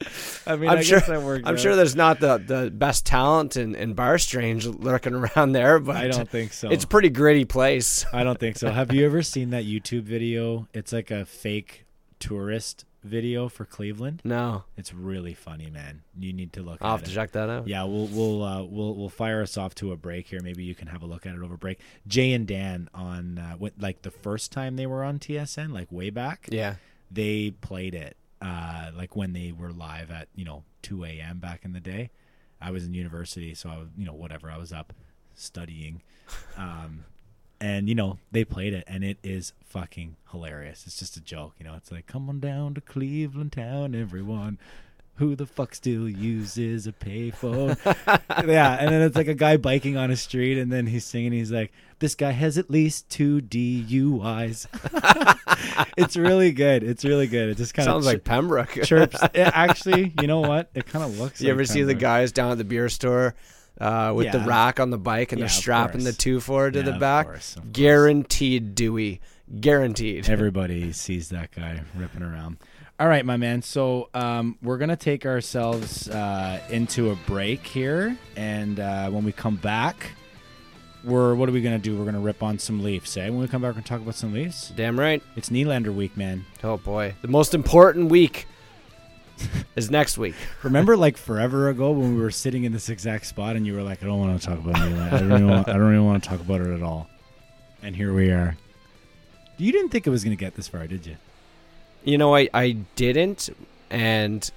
I 0.46 0.56
mean, 0.56 0.70
I'm 0.70 0.78
I 0.78 0.82
sure. 0.82 0.98
guess 0.98 1.08
that 1.08 1.22
works 1.22 1.44
I'm 1.46 1.54
out. 1.54 1.60
sure 1.60 1.76
there's 1.76 1.96
not 1.96 2.20
the, 2.20 2.38
the 2.38 2.70
best 2.70 3.06
talent 3.06 3.56
in, 3.56 3.74
in 3.74 3.94
Bar 3.94 4.18
Strange 4.18 4.66
lurking 4.66 5.14
around 5.14 5.52
there, 5.52 5.78
but 5.78 5.96
I 5.96 6.08
don't 6.08 6.28
think 6.28 6.52
so. 6.52 6.70
It's 6.70 6.84
a 6.84 6.88
pretty 6.88 7.10
gritty 7.10 7.44
place. 7.44 8.06
I 8.12 8.24
don't 8.24 8.38
think 8.38 8.56
so. 8.56 8.70
Have 8.70 8.92
you 8.92 9.04
ever 9.06 9.22
seen 9.22 9.50
that 9.50 9.64
YouTube 9.64 10.02
video? 10.02 10.68
It's 10.72 10.92
like 10.92 11.10
a 11.10 11.24
fake 11.24 11.86
tourist 12.18 12.84
video 13.06 13.48
for 13.48 13.64
Cleveland. 13.64 14.20
No, 14.24 14.64
It's 14.76 14.92
really 14.92 15.34
funny, 15.34 15.70
man. 15.70 16.02
You 16.18 16.32
need 16.32 16.52
to 16.54 16.62
look 16.62 16.78
I'll 16.82 16.94
at 16.94 17.00
have 17.00 17.08
to 17.08 17.14
check 17.14 17.32
that 17.32 17.48
out. 17.48 17.66
Yeah, 17.68 17.84
we'll 17.84 18.06
we'll 18.08 18.42
uh, 18.42 18.62
we'll 18.64 18.94
we'll 18.94 19.08
fire 19.08 19.40
us 19.42 19.56
off 19.56 19.74
to 19.76 19.92
a 19.92 19.96
break 19.96 20.26
here. 20.26 20.40
Maybe 20.42 20.64
you 20.64 20.74
can 20.74 20.88
have 20.88 21.02
a 21.02 21.06
look 21.06 21.24
at 21.26 21.34
it 21.34 21.42
over 21.42 21.56
break. 21.56 21.80
Jay 22.06 22.32
and 22.32 22.46
Dan 22.46 22.88
on 22.94 23.38
uh, 23.38 23.54
what, 23.54 23.72
like 23.78 24.02
the 24.02 24.10
first 24.10 24.52
time 24.52 24.76
they 24.76 24.86
were 24.86 25.02
on 25.04 25.18
TSN, 25.18 25.72
like 25.72 25.90
way 25.90 26.10
back. 26.10 26.48
Yeah. 26.50 26.74
they 27.10 27.50
played 27.52 27.94
it 27.94 28.16
uh, 28.42 28.90
like 28.96 29.16
when 29.16 29.32
they 29.32 29.52
were 29.52 29.70
live 29.72 30.10
at 30.10 30.28
you 30.34 30.44
know 30.44 30.64
2 30.82 31.04
a.m. 31.04 31.38
back 31.38 31.64
in 31.64 31.72
the 31.72 31.80
day. 31.80 32.10
I 32.60 32.70
was 32.70 32.84
in 32.86 32.94
university, 32.94 33.54
so 33.54 33.68
I 33.70 33.78
was 33.78 33.88
you 33.96 34.06
know 34.06 34.14
whatever. 34.14 34.50
I 34.50 34.56
was 34.58 34.72
up 34.72 34.92
studying, 35.34 36.02
um, 36.56 37.04
and 37.60 37.88
you 37.88 37.94
know 37.94 38.18
they 38.32 38.44
played 38.44 38.72
it, 38.74 38.84
and 38.86 39.04
it 39.04 39.18
is 39.22 39.52
fucking 39.64 40.16
hilarious. 40.30 40.84
It's 40.86 40.98
just 40.98 41.16
a 41.16 41.20
joke, 41.20 41.54
you 41.58 41.64
know. 41.64 41.74
It's 41.76 41.90
like 41.92 42.06
come 42.06 42.28
on 42.28 42.40
down 42.40 42.74
to 42.74 42.80
Cleveland 42.80 43.52
town, 43.52 43.94
everyone. 43.94 44.58
Who 45.16 45.34
the 45.34 45.46
fuck 45.46 45.74
still 45.74 46.06
uses 46.06 46.86
a 46.86 46.92
payphone? 46.92 47.78
yeah, 48.46 48.76
and 48.78 48.90
then 48.90 49.00
it's 49.00 49.16
like 49.16 49.28
a 49.28 49.34
guy 49.34 49.56
biking 49.56 49.96
on 49.96 50.10
a 50.10 50.16
street, 50.16 50.58
and 50.58 50.70
then 50.70 50.86
he's 50.86 51.06
singing. 51.06 51.32
He's 51.32 51.50
like, 51.50 51.72
"This 52.00 52.14
guy 52.14 52.32
has 52.32 52.58
at 52.58 52.70
least 52.70 53.08
two 53.08 53.40
DUIs." 53.40 54.66
it's 55.96 56.18
really 56.18 56.52
good. 56.52 56.82
It's 56.82 57.02
really 57.02 57.26
good. 57.26 57.48
It 57.48 57.56
just 57.56 57.72
kind 57.72 57.88
of 57.88 57.94
Sounds 57.94 58.06
like 58.06 58.24
Pembroke. 58.24 58.78
chirps. 58.84 59.18
It 59.34 59.50
actually, 59.54 60.12
you 60.20 60.26
know 60.26 60.40
what? 60.40 60.70
It 60.74 60.86
kind 60.86 61.02
of 61.04 61.18
looks. 61.18 61.40
Like 61.40 61.46
You 61.46 61.48
like 61.48 61.54
ever 61.54 61.64
see 61.64 61.82
the 61.82 61.94
guys 61.94 62.32
down 62.32 62.52
at 62.52 62.58
the 62.58 62.64
beer 62.64 62.90
store 62.90 63.34
uh, 63.80 64.12
with 64.14 64.32
the 64.32 64.40
rack 64.40 64.80
on 64.80 64.90
the 64.90 64.98
bike 64.98 65.32
and 65.32 65.38
Yeah, 65.38 65.46
they're 65.46 65.50
strapping 65.50 66.04
the 66.04 66.12
two 66.12 66.40
forward 66.40 66.74
to 66.74 66.80
Yeah, 66.80 66.84
the 66.86 66.94
of 66.94 67.00
back? 67.00 67.26
course, 67.26 67.56
of 67.56 67.62
course. 67.62 67.72
Guaranteed 67.72 68.74
Dewey. 68.74 69.20
Guaranteed. 69.60 70.28
Everybody 70.28 70.92
sees 70.92 71.28
that 71.30 71.50
guy 71.52 71.80
ripping 71.94 72.22
around. 72.22 72.56
All 72.98 73.08
right, 73.08 73.24
my 73.26 73.36
man. 73.36 73.60
So 73.62 74.08
um, 74.14 74.56
we're 74.62 74.78
gonna 74.78 74.96
take 74.96 75.26
ourselves 75.26 76.08
uh, 76.08 76.60
into 76.70 77.10
a 77.10 77.14
break 77.26 77.66
here, 77.66 78.16
and 78.36 78.80
uh, 78.80 79.10
when 79.10 79.22
we 79.22 79.32
come 79.32 79.56
back, 79.56 80.12
we're 81.04 81.34
what 81.34 81.48
are 81.48 81.52
we 81.52 81.60
gonna 81.60 81.78
do? 81.78 81.96
We're 81.96 82.06
gonna 82.06 82.20
rip 82.20 82.42
on 82.42 82.58
some 82.58 82.82
Leafs. 82.82 83.16
Eh? 83.18 83.28
When 83.28 83.38
we 83.38 83.48
come 83.48 83.60
back, 83.62 83.68
we're 83.68 83.74
gonna 83.74 83.86
talk 83.86 84.00
about 84.00 84.14
some 84.14 84.32
Leafs. 84.32 84.72
Damn 84.74 84.98
right. 84.98 85.22
It's 85.36 85.50
Nylander 85.50 85.94
week, 85.94 86.16
man. 86.16 86.44
Oh 86.64 86.78
boy. 86.78 87.14
The 87.20 87.28
most 87.28 87.54
important 87.54 88.08
week 88.10 88.46
is 89.76 89.90
next 89.90 90.18
week. 90.18 90.34
Remember, 90.62 90.96
like 90.96 91.16
forever 91.16 91.68
ago, 91.68 91.90
when 91.90 92.14
we 92.14 92.20
were 92.20 92.30
sitting 92.30 92.64
in 92.64 92.72
this 92.72 92.88
exact 92.88 93.26
spot, 93.26 93.56
and 93.56 93.66
you 93.66 93.74
were 93.74 93.82
like, 93.82 94.02
"I 94.02 94.06
don't 94.06 94.18
want 94.18 94.40
to 94.40 94.46
talk 94.46 94.58
about 94.58 94.74
Nylander. 94.76 95.12
I 95.12 95.18
don't 95.18 95.32
even 95.32 95.48
want, 95.48 95.68
I 95.68 95.72
don't 95.72 95.92
even 95.92 96.04
want 96.04 96.22
to 96.22 96.28
talk 96.28 96.40
about 96.40 96.60
it 96.60 96.72
at 96.74 96.82
all." 96.82 97.08
And 97.82 97.94
here 97.94 98.12
we 98.12 98.30
are. 98.30 98.56
You 99.58 99.72
didn't 99.72 99.90
think 99.90 100.06
it 100.06 100.10
was 100.10 100.24
gonna 100.24 100.36
get 100.36 100.54
this 100.54 100.68
far, 100.68 100.86
did 100.86 101.06
you? 101.06 101.16
You 102.04 102.18
know, 102.18 102.34
I, 102.34 102.48
I 102.54 102.72
didn't 102.94 103.50
and 103.90 104.50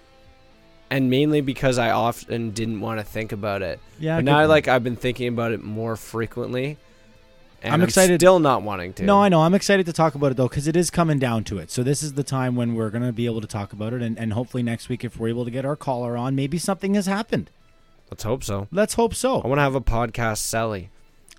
and 0.89 1.09
mainly 1.09 1.41
because 1.41 1.77
I 1.77 1.91
often 1.91 2.51
didn't 2.51 2.82
want 2.82 2.99
to 2.99 3.05
think 3.05 3.32
about 3.32 3.61
it. 3.61 3.80
Yeah. 3.99 4.17
but 4.17 4.25
now 4.25 4.45
like 4.47 4.67
I've 4.67 4.84
been 4.84 4.95
thinking 4.95 5.27
about 5.27 5.51
it 5.51 5.63
more 5.63 5.95
frequently. 5.95 6.77
And 7.62 7.74
I'm 7.74 7.82
I'm, 7.82 7.88
excited- 7.88 8.20
still 8.22 8.39
not 8.39 8.64
wanting 8.64 8.93
to. 8.93 9.03
No, 9.03 9.22
I 9.22 9.30
know. 9.30 9.41
I'm 9.41 9.53
excited 9.53 9.86
to 9.86 9.93
talk 9.93 10.16
about 10.16 10.32
it 10.32 10.38
though, 10.38 10.47
because 10.47 10.68
it 10.68 10.76
is 10.76 10.89
coming 10.89 11.20
down 11.20 11.43
to 11.45 11.57
it. 11.57 11.70
So 11.72 11.84
this 11.84 12.01
is 12.01 12.14
the 12.14 12.24
time 12.24 12.55
when 12.55 12.76
we're 12.76 12.89
going 12.89 13.03
to 13.03 13.12
be 13.12 13.26
able 13.26 13.41
to 13.41 13.47
talk 13.47 13.74
about 13.74 13.93
it, 13.93 14.01
and, 14.01 14.18
and 14.18 14.34
hopefully 14.34 14.64
next 14.64 14.88
week, 14.89 15.03
if 15.03 15.18
we're 15.20 15.30
able 15.30 15.45
to 15.45 15.51
get 15.51 15.66
our 15.66 15.76
caller 15.76 16.16
on, 16.16 16.36
maybe 16.36 16.57
something 16.57 16.93
has 16.93 17.05
happened. 17.05 17.49
Let's 18.10 18.24
hope 18.24 18.43
so. 18.43 18.68
Let's 18.72 18.93
hope 18.95 19.14
so. 19.14 19.41
I 19.41 19.47
want 19.47 19.60
to 19.60 19.64
have 19.64 19.76
a 19.76 19.82
podcast, 19.82 20.38
Sally. 20.38 20.89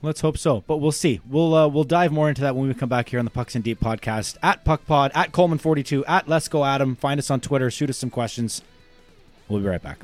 Let's 0.03 0.21
hope 0.21 0.39
so. 0.39 0.63
But 0.67 0.77
we'll 0.79 0.93
see. 0.93 1.21
We'll 1.29 1.55
uh, 1.55 1.69
we'll 1.69 1.85
dive 1.85 2.11
more 2.13 2.29
into 2.29 2.41
that 2.43 2.55
when 2.57 2.69
we 2.69 2.75
come 2.75 2.89
back 2.89 3.09
here 3.11 3.19
on 3.19 3.25
the 3.27 3.31
Pucks 3.31 3.55
and 3.55 3.63
Deep 3.63 3.81
podcast 3.81 4.37
at 4.43 4.65
Puck 4.65 4.87
Pod 4.87 5.11
at 5.15 5.33
Coleman42 5.33 6.05
at 6.09 6.27
Let's 6.29 6.49
Go 6.49 6.65
Adam. 6.65 6.97
Find 6.97 7.19
us 7.19 7.31
on 7.31 7.41
Twitter. 7.41 7.71
Shoot 7.71 7.91
us 7.91 7.99
some 7.99 8.09
questions. 8.09 8.63
We'll 9.49 9.61
be 9.61 9.67
right 9.67 9.83
back. 9.83 9.99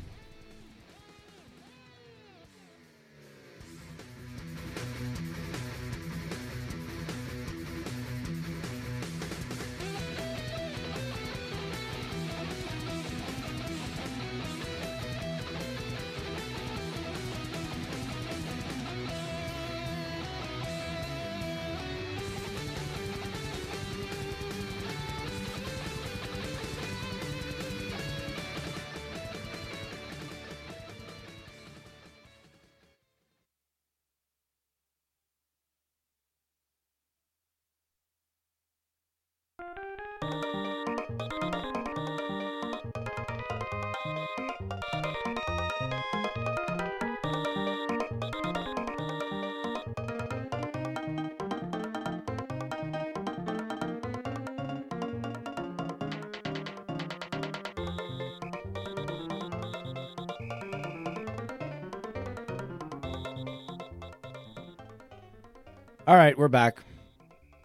Right, 66.27 66.37
we're 66.37 66.49
back. 66.49 66.79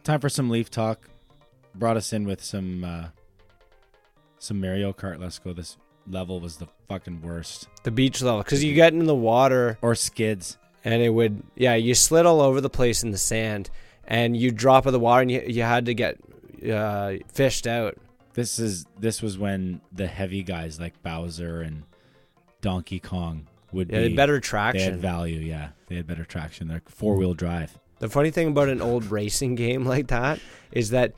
Time 0.04 0.20
for 0.20 0.28
some 0.28 0.48
Leaf 0.48 0.70
talk. 0.70 1.08
Brought 1.74 1.96
us 1.96 2.12
in 2.12 2.24
with 2.26 2.42
some 2.44 2.84
uh, 2.84 3.06
some 4.38 4.60
Mario 4.60 4.92
Kart. 4.92 5.18
Let's 5.18 5.38
go. 5.40 5.52
This 5.52 5.76
level 6.06 6.38
was 6.38 6.58
the 6.58 6.68
fucking 6.88 7.22
worst. 7.22 7.68
The 7.82 7.90
beach 7.90 8.22
level, 8.22 8.40
because 8.42 8.62
you 8.62 8.74
get 8.74 8.92
in 8.92 9.04
the 9.06 9.14
water 9.16 9.78
Or 9.82 9.94
skids. 9.96 10.58
and 10.84 11.02
it 11.02 11.08
would, 11.10 11.42
yeah, 11.56 11.74
you 11.74 11.94
slid 11.94 12.24
all 12.26 12.40
over 12.40 12.60
the 12.60 12.70
place 12.70 13.02
in 13.02 13.10
the 13.10 13.18
sand, 13.18 13.68
and 14.06 14.36
you 14.36 14.50
drop 14.52 14.86
in 14.86 14.92
the 14.92 15.00
water, 15.00 15.22
and 15.22 15.30
you 15.30 15.42
you 15.46 15.62
had 15.62 15.86
to 15.86 15.94
get 15.94 16.18
uh, 16.70 17.14
fished 17.32 17.66
out. 17.66 17.96
This 18.34 18.58
is 18.60 18.86
this 18.98 19.22
was 19.22 19.38
when 19.38 19.80
the 19.92 20.06
heavy 20.06 20.44
guys 20.44 20.78
like 20.78 21.02
Bowser 21.02 21.62
and 21.62 21.82
Donkey 22.60 23.00
Kong 23.00 23.48
would 23.72 23.90
Yeah, 23.90 23.96
be 23.98 24.02
they 24.02 24.08
had 24.10 24.16
better 24.16 24.32
They 24.34 24.36
had 24.36 24.42
traction. 24.44 25.00
value, 25.00 25.40
yeah. 25.40 25.70
They 25.88 25.96
had 25.96 26.06
better 26.06 26.24
traction. 26.24 26.68
They're 26.68 26.82
four 26.86 27.16
wheel 27.16 27.34
drive. 27.34 27.78
The 28.02 28.08
funny 28.08 28.32
thing 28.32 28.48
about 28.48 28.68
an 28.68 28.82
old 28.82 29.10
racing 29.12 29.54
game 29.66 29.84
like 29.84 30.08
that 30.08 30.40
is 30.72 30.90
that 30.90 31.14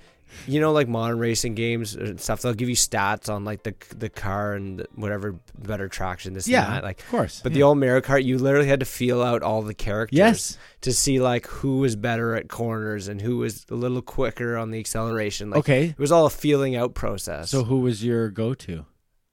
you 0.47 0.61
know, 0.61 0.73
like 0.73 0.89
modern 0.89 1.19
racing 1.19 1.55
games 1.55 1.95
and 1.95 2.21
stuff, 2.21 2.43
they'll 2.43 2.55
give 2.55 2.69
you 2.69 2.75
stats 2.75 3.33
on 3.33 3.45
like 3.45 3.63
the 3.63 3.75
the 3.97 4.09
car 4.09 4.55
and 4.55 4.87
whatever 4.95 5.37
better 5.59 5.89
traction 5.89 6.35
this 6.35 6.47
and 6.47 6.53
Yeah, 6.53 6.67
that. 6.67 6.85
Like, 6.85 7.01
of 7.01 7.09
course. 7.09 7.41
but 7.43 7.53
yeah. 7.53 7.57
the 7.57 7.63
old 7.63 7.79
Mario 7.79 8.01
Kart, 8.01 8.25
you 8.25 8.39
literally 8.39 8.67
had 8.67 8.81
to 8.81 8.87
feel 8.87 9.23
out 9.23 9.43
all 9.43 9.63
the 9.63 9.75
characters 9.75 10.19
yes, 10.19 10.59
to 10.83 10.93
see 10.93 11.21
like 11.21 11.47
who 11.47 11.79
was 11.79 11.97
better 11.97 12.35
at 12.35 12.49
corners 12.49 13.09
and 13.09 13.21
who 13.21 13.39
was 13.39 13.65
a 13.71 13.75
little 13.75 14.03
quicker 14.03 14.57
on 14.57 14.71
the 14.71 14.81
acceleration. 14.81 15.51
Like, 15.51 15.61
okay. 15.61 15.85
it 15.87 15.99
was 15.99 16.13
all 16.13 16.27
a 16.27 16.31
feeling 16.31 16.77
out 16.77 16.95
process. 16.95 17.51
So 17.51 17.65
who 17.65 17.81
was 17.81 18.05
your 18.05 18.29
go 18.29 18.55
to? 18.55 18.87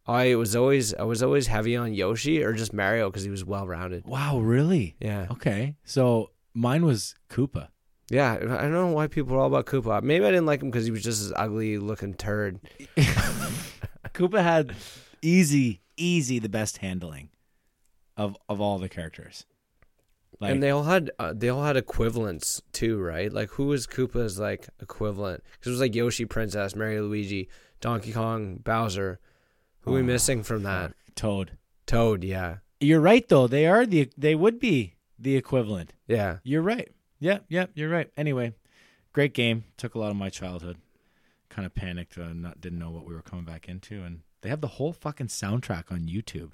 I 0.07 0.35
was 0.35 0.55
always 0.55 0.93
I 0.93 1.03
was 1.03 1.21
always 1.21 1.47
heavy 1.47 1.75
on 1.75 1.93
Yoshi 1.93 2.43
or 2.43 2.53
just 2.53 2.73
Mario 2.73 3.09
because 3.09 3.23
he 3.23 3.29
was 3.29 3.45
well 3.45 3.67
rounded. 3.67 4.05
Wow, 4.05 4.39
really? 4.39 4.95
Yeah, 4.99 5.27
Okay, 5.31 5.75
so 5.83 6.31
mine 6.53 6.85
was 6.85 7.15
Koopa. 7.29 7.69
yeah. 8.09 8.33
I 8.33 8.39
don't 8.39 8.71
know 8.73 8.87
why 8.87 9.07
people 9.07 9.35
are 9.35 9.39
all 9.39 9.47
about 9.47 9.65
Koopa. 9.65 10.01
Maybe 10.03 10.25
I 10.25 10.29
didn't 10.31 10.45
like 10.45 10.61
him 10.61 10.69
because 10.71 10.85
he 10.85 10.91
was 10.91 11.03
just 11.03 11.21
this 11.23 11.33
ugly 11.35 11.77
looking 11.77 12.13
turd. 12.13 12.59
Koopa 14.13 14.43
had 14.43 14.73
easy, 15.21 15.81
easy 15.97 16.39
the 16.39 16.49
best 16.49 16.77
handling 16.77 17.29
of 18.17 18.35
of 18.49 18.59
all 18.59 18.77
the 18.79 18.89
characters. 18.89 19.45
Like 20.39 20.51
and 20.53 20.63
they 20.63 20.71
all 20.71 20.83
had 20.83 21.11
uh, 21.19 21.33
they 21.35 21.49
all 21.49 21.63
had 21.63 21.77
equivalents 21.77 22.61
too, 22.71 22.99
right? 22.99 23.31
Like 23.31 23.49
who 23.51 23.65
was 23.67 23.85
Koopa's 23.87 24.39
like 24.39 24.67
equivalent? 24.81 25.43
Because 25.53 25.67
it 25.67 25.71
was 25.71 25.79
like 25.81 25.95
Yoshi, 25.95 26.25
Princess, 26.25 26.75
Mario, 26.75 27.03
Luigi, 27.03 27.47
Donkey 27.79 28.11
Kong, 28.11 28.57
Bowser. 28.57 29.19
Who 29.81 29.91
are 29.91 29.95
we 29.95 29.99
Oh, 30.01 30.03
missing 30.03 30.43
from 30.43 30.63
that? 30.63 30.93
Toad. 31.15 31.57
Toad, 31.87 32.23
yeah, 32.23 32.57
You're 32.79 33.01
right 33.01 33.27
though. 33.27 33.47
They 33.47 33.65
are 33.67 33.85
the 33.85 34.09
they 34.17 34.33
would 34.35 34.59
be 34.59 34.95
the 35.21 35.35
equivalent. 35.35 35.93
yeah. 36.07 36.37
You're 36.43 36.61
right. 36.61 36.89
Yeah, 37.19 37.39
yeah, 37.49 37.67
you're 37.75 37.89
right. 37.89 38.09
Anyway, 38.17 38.53
great 39.13 39.33
game. 39.33 39.65
Took 39.77 39.93
a 39.95 39.99
lot 39.99 40.09
of 40.09 40.15
my 40.17 40.29
childhood. 40.29 40.77
Kind 41.49 41.65
of 41.65 41.75
panicked. 41.75 42.17
Uh, 42.17 42.33
not 42.33 42.59
didn't 42.59 42.79
know 42.79 42.89
what 42.89 43.05
we 43.05 43.13
were 43.13 43.21
coming 43.21 43.45
back 43.45 43.67
into, 43.69 44.01
and 44.01 44.21
they 44.41 44.49
have 44.49 44.61
the 44.61 44.67
whole 44.67 44.91
fucking 44.93 45.27
soundtrack 45.27 45.91
on 45.91 46.01
YouTube. 46.07 46.53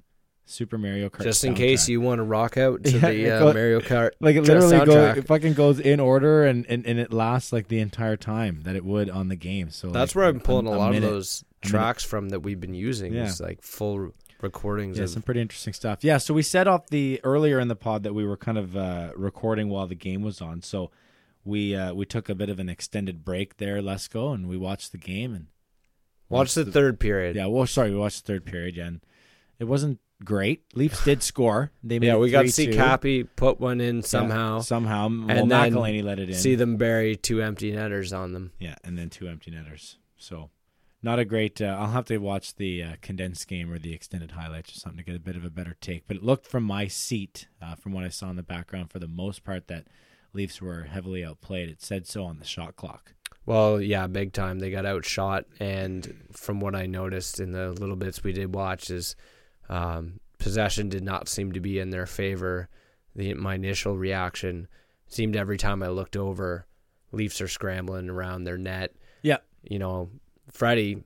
Super 0.49 0.77
Mario 0.77 1.09
Kart. 1.09 1.23
Just 1.23 1.43
in 1.43 1.55
case 1.55 1.87
you 1.89 1.99
want 2.01 2.19
to 2.19 2.23
rock 2.23 2.57
out 2.57 2.83
to 2.85 2.91
Yeah, 2.99 3.09
the 3.11 3.31
uh, 3.31 3.39
go- 3.39 3.53
Mario 3.53 3.79
Kart, 3.81 4.11
like 4.19 4.35
it 4.37 4.41
literally 4.43 4.85
goes, 4.85 5.17
it 5.17 5.27
fucking 5.27 5.53
goes 5.53 5.79
in 5.79 5.99
order, 5.99 6.45
and, 6.45 6.65
and 6.67 6.85
and 6.85 6.99
it 6.99 7.11
lasts 7.13 7.51
like 7.53 7.67
the 7.67 7.79
entire 7.79 8.15
time 8.17 8.61
that 8.63 8.75
it 8.75 8.83
would 8.83 9.09
on 9.09 9.27
the 9.29 9.35
game. 9.35 9.69
So 9.71 9.89
That's 9.89 10.11
like, 10.11 10.15
where 10.15 10.25
I'm 10.29 10.39
pulling 10.39 10.67
a, 10.67 10.71
lot 10.71 10.91
minute. 10.93 11.05
of 11.05 11.11
those 11.13 11.43
tracks 11.61 12.03
from 12.03 12.29
that 12.29 12.41
we've 12.41 12.59
been 12.59 12.73
using. 12.73 13.13
Yeah. 13.13 13.25
Is 13.25 13.39
like 13.41 13.61
full 13.61 14.11
recordings 14.41 14.97
Yeah, 14.97 15.05
of 15.05 15.09
some 15.09 15.21
pretty 15.21 15.41
interesting 15.41 15.73
stuff. 15.73 16.03
Yeah, 16.03 16.17
so 16.17 16.33
we 16.33 16.41
set 16.41 16.67
off 16.67 16.87
the 16.87 17.19
earlier 17.23 17.59
in 17.59 17.67
the 17.67 17.75
pod 17.75 18.03
that 18.03 18.13
we 18.13 18.25
were 18.25 18.37
kind 18.37 18.57
of 18.57 18.75
uh, 18.77 19.11
recording 19.15 19.69
while 19.69 19.87
the 19.87 19.95
game 19.95 20.21
was 20.21 20.41
on. 20.41 20.61
So 20.61 20.91
we 21.45 21.75
uh, 21.75 21.93
we 21.93 22.05
took 22.05 22.29
a 22.29 22.35
bit 22.35 22.49
of 22.49 22.59
an 22.59 22.69
extended 22.69 23.23
break 23.23 23.57
there, 23.57 23.81
let's 23.81 24.07
go, 24.07 24.31
and 24.31 24.47
we 24.47 24.57
watched 24.57 24.91
the 24.91 24.97
game 24.97 25.33
and 25.33 25.47
watched 26.29 26.55
the 26.55 26.65
third 26.65 26.99
period. 26.99 27.35
Yeah, 27.35 27.45
well, 27.47 27.65
sorry, 27.67 27.91
we 27.91 27.97
watched 27.97 28.25
the 28.25 28.33
third 28.33 28.45
period, 28.45 28.75
yeah, 28.75 28.87
and 28.87 29.01
it 29.59 29.63
wasn't 29.65 29.99
great. 30.23 30.63
Leafs 30.75 31.03
did 31.05 31.21
score. 31.23 31.71
They 31.83 31.99
made 31.99 32.07
Yeah, 32.07 32.17
we 32.17 32.31
got 32.31 32.41
to 32.41 32.51
see 32.51 32.67
Cappy 32.73 33.23
put 33.23 33.59
one 33.59 33.79
in 33.79 33.97
Yeah, 33.97 34.01
somehow. 34.01 34.59
somehow. 34.59 35.07
Well, 35.09 35.29
And 35.29 35.51
then 35.51 35.73
McElhaney 35.73 36.03
let 36.03 36.19
it 36.19 36.29
in. 36.29 36.35
See 36.35 36.55
them 36.55 36.75
bury 36.77 37.15
two 37.15 37.41
empty 37.41 37.71
netters 37.71 38.11
on 38.13 38.33
them. 38.33 38.51
yeah, 38.59 38.75
and 38.83 38.97
then 38.97 39.09
two 39.09 39.27
empty 39.27 39.51
netters. 39.51 39.97
So 40.17 40.49
not 41.07 41.19
a 41.19 41.25
great. 41.25 41.61
Uh, 41.61 41.77
I'll 41.79 41.91
have 41.91 42.03
to 42.07 42.17
watch 42.17 42.55
the 42.55 42.83
uh, 42.83 42.95
condensed 43.01 43.47
game 43.47 43.71
or 43.71 43.79
the 43.79 43.93
extended 43.93 44.31
highlights 44.31 44.75
or 44.75 44.79
something 44.81 44.97
to 44.97 45.03
get 45.05 45.15
a 45.15 45.21
bit 45.21 45.37
of 45.37 45.45
a 45.45 45.49
better 45.49 45.77
take. 45.79 46.05
But 46.05 46.17
it 46.17 46.23
looked 46.23 46.45
from 46.45 46.65
my 46.65 46.89
seat, 46.89 47.47
uh, 47.61 47.75
from 47.75 47.93
what 47.93 48.03
I 48.03 48.09
saw 48.09 48.29
in 48.29 48.35
the 48.35 48.43
background, 48.43 48.91
for 48.91 48.99
the 48.99 49.07
most 49.07 49.45
part, 49.45 49.69
that 49.69 49.87
Leafs 50.33 50.61
were 50.61 50.83
heavily 50.83 51.23
outplayed. 51.23 51.69
It 51.69 51.81
said 51.81 52.07
so 52.07 52.25
on 52.25 52.39
the 52.39 52.45
shot 52.45 52.75
clock. 52.75 53.13
Well, 53.45 53.81
yeah, 53.81 54.05
big 54.07 54.33
time. 54.33 54.59
They 54.59 54.69
got 54.69 54.85
outshot, 54.85 55.45
and 55.61 56.25
from 56.33 56.59
what 56.59 56.75
I 56.75 56.87
noticed 56.87 57.39
in 57.39 57.53
the 57.53 57.71
little 57.71 57.95
bits 57.95 58.21
we 58.21 58.33
did 58.33 58.53
watch, 58.53 58.89
is 58.89 59.15
um, 59.69 60.19
possession 60.39 60.89
did 60.89 61.05
not 61.05 61.29
seem 61.29 61.53
to 61.53 61.61
be 61.61 61.79
in 61.79 61.89
their 61.89 62.05
favor. 62.05 62.67
The 63.15 63.33
my 63.35 63.55
initial 63.55 63.97
reaction 63.97 64.67
seemed 65.07 65.37
every 65.37 65.57
time 65.57 65.81
I 65.81 65.87
looked 65.87 66.17
over, 66.17 66.67
Leafs 67.13 67.39
are 67.39 67.47
scrambling 67.47 68.09
around 68.09 68.43
their 68.43 68.57
net. 68.57 68.93
Yeah, 69.21 69.37
you 69.63 69.79
know, 69.79 70.09
Freddie 70.51 71.03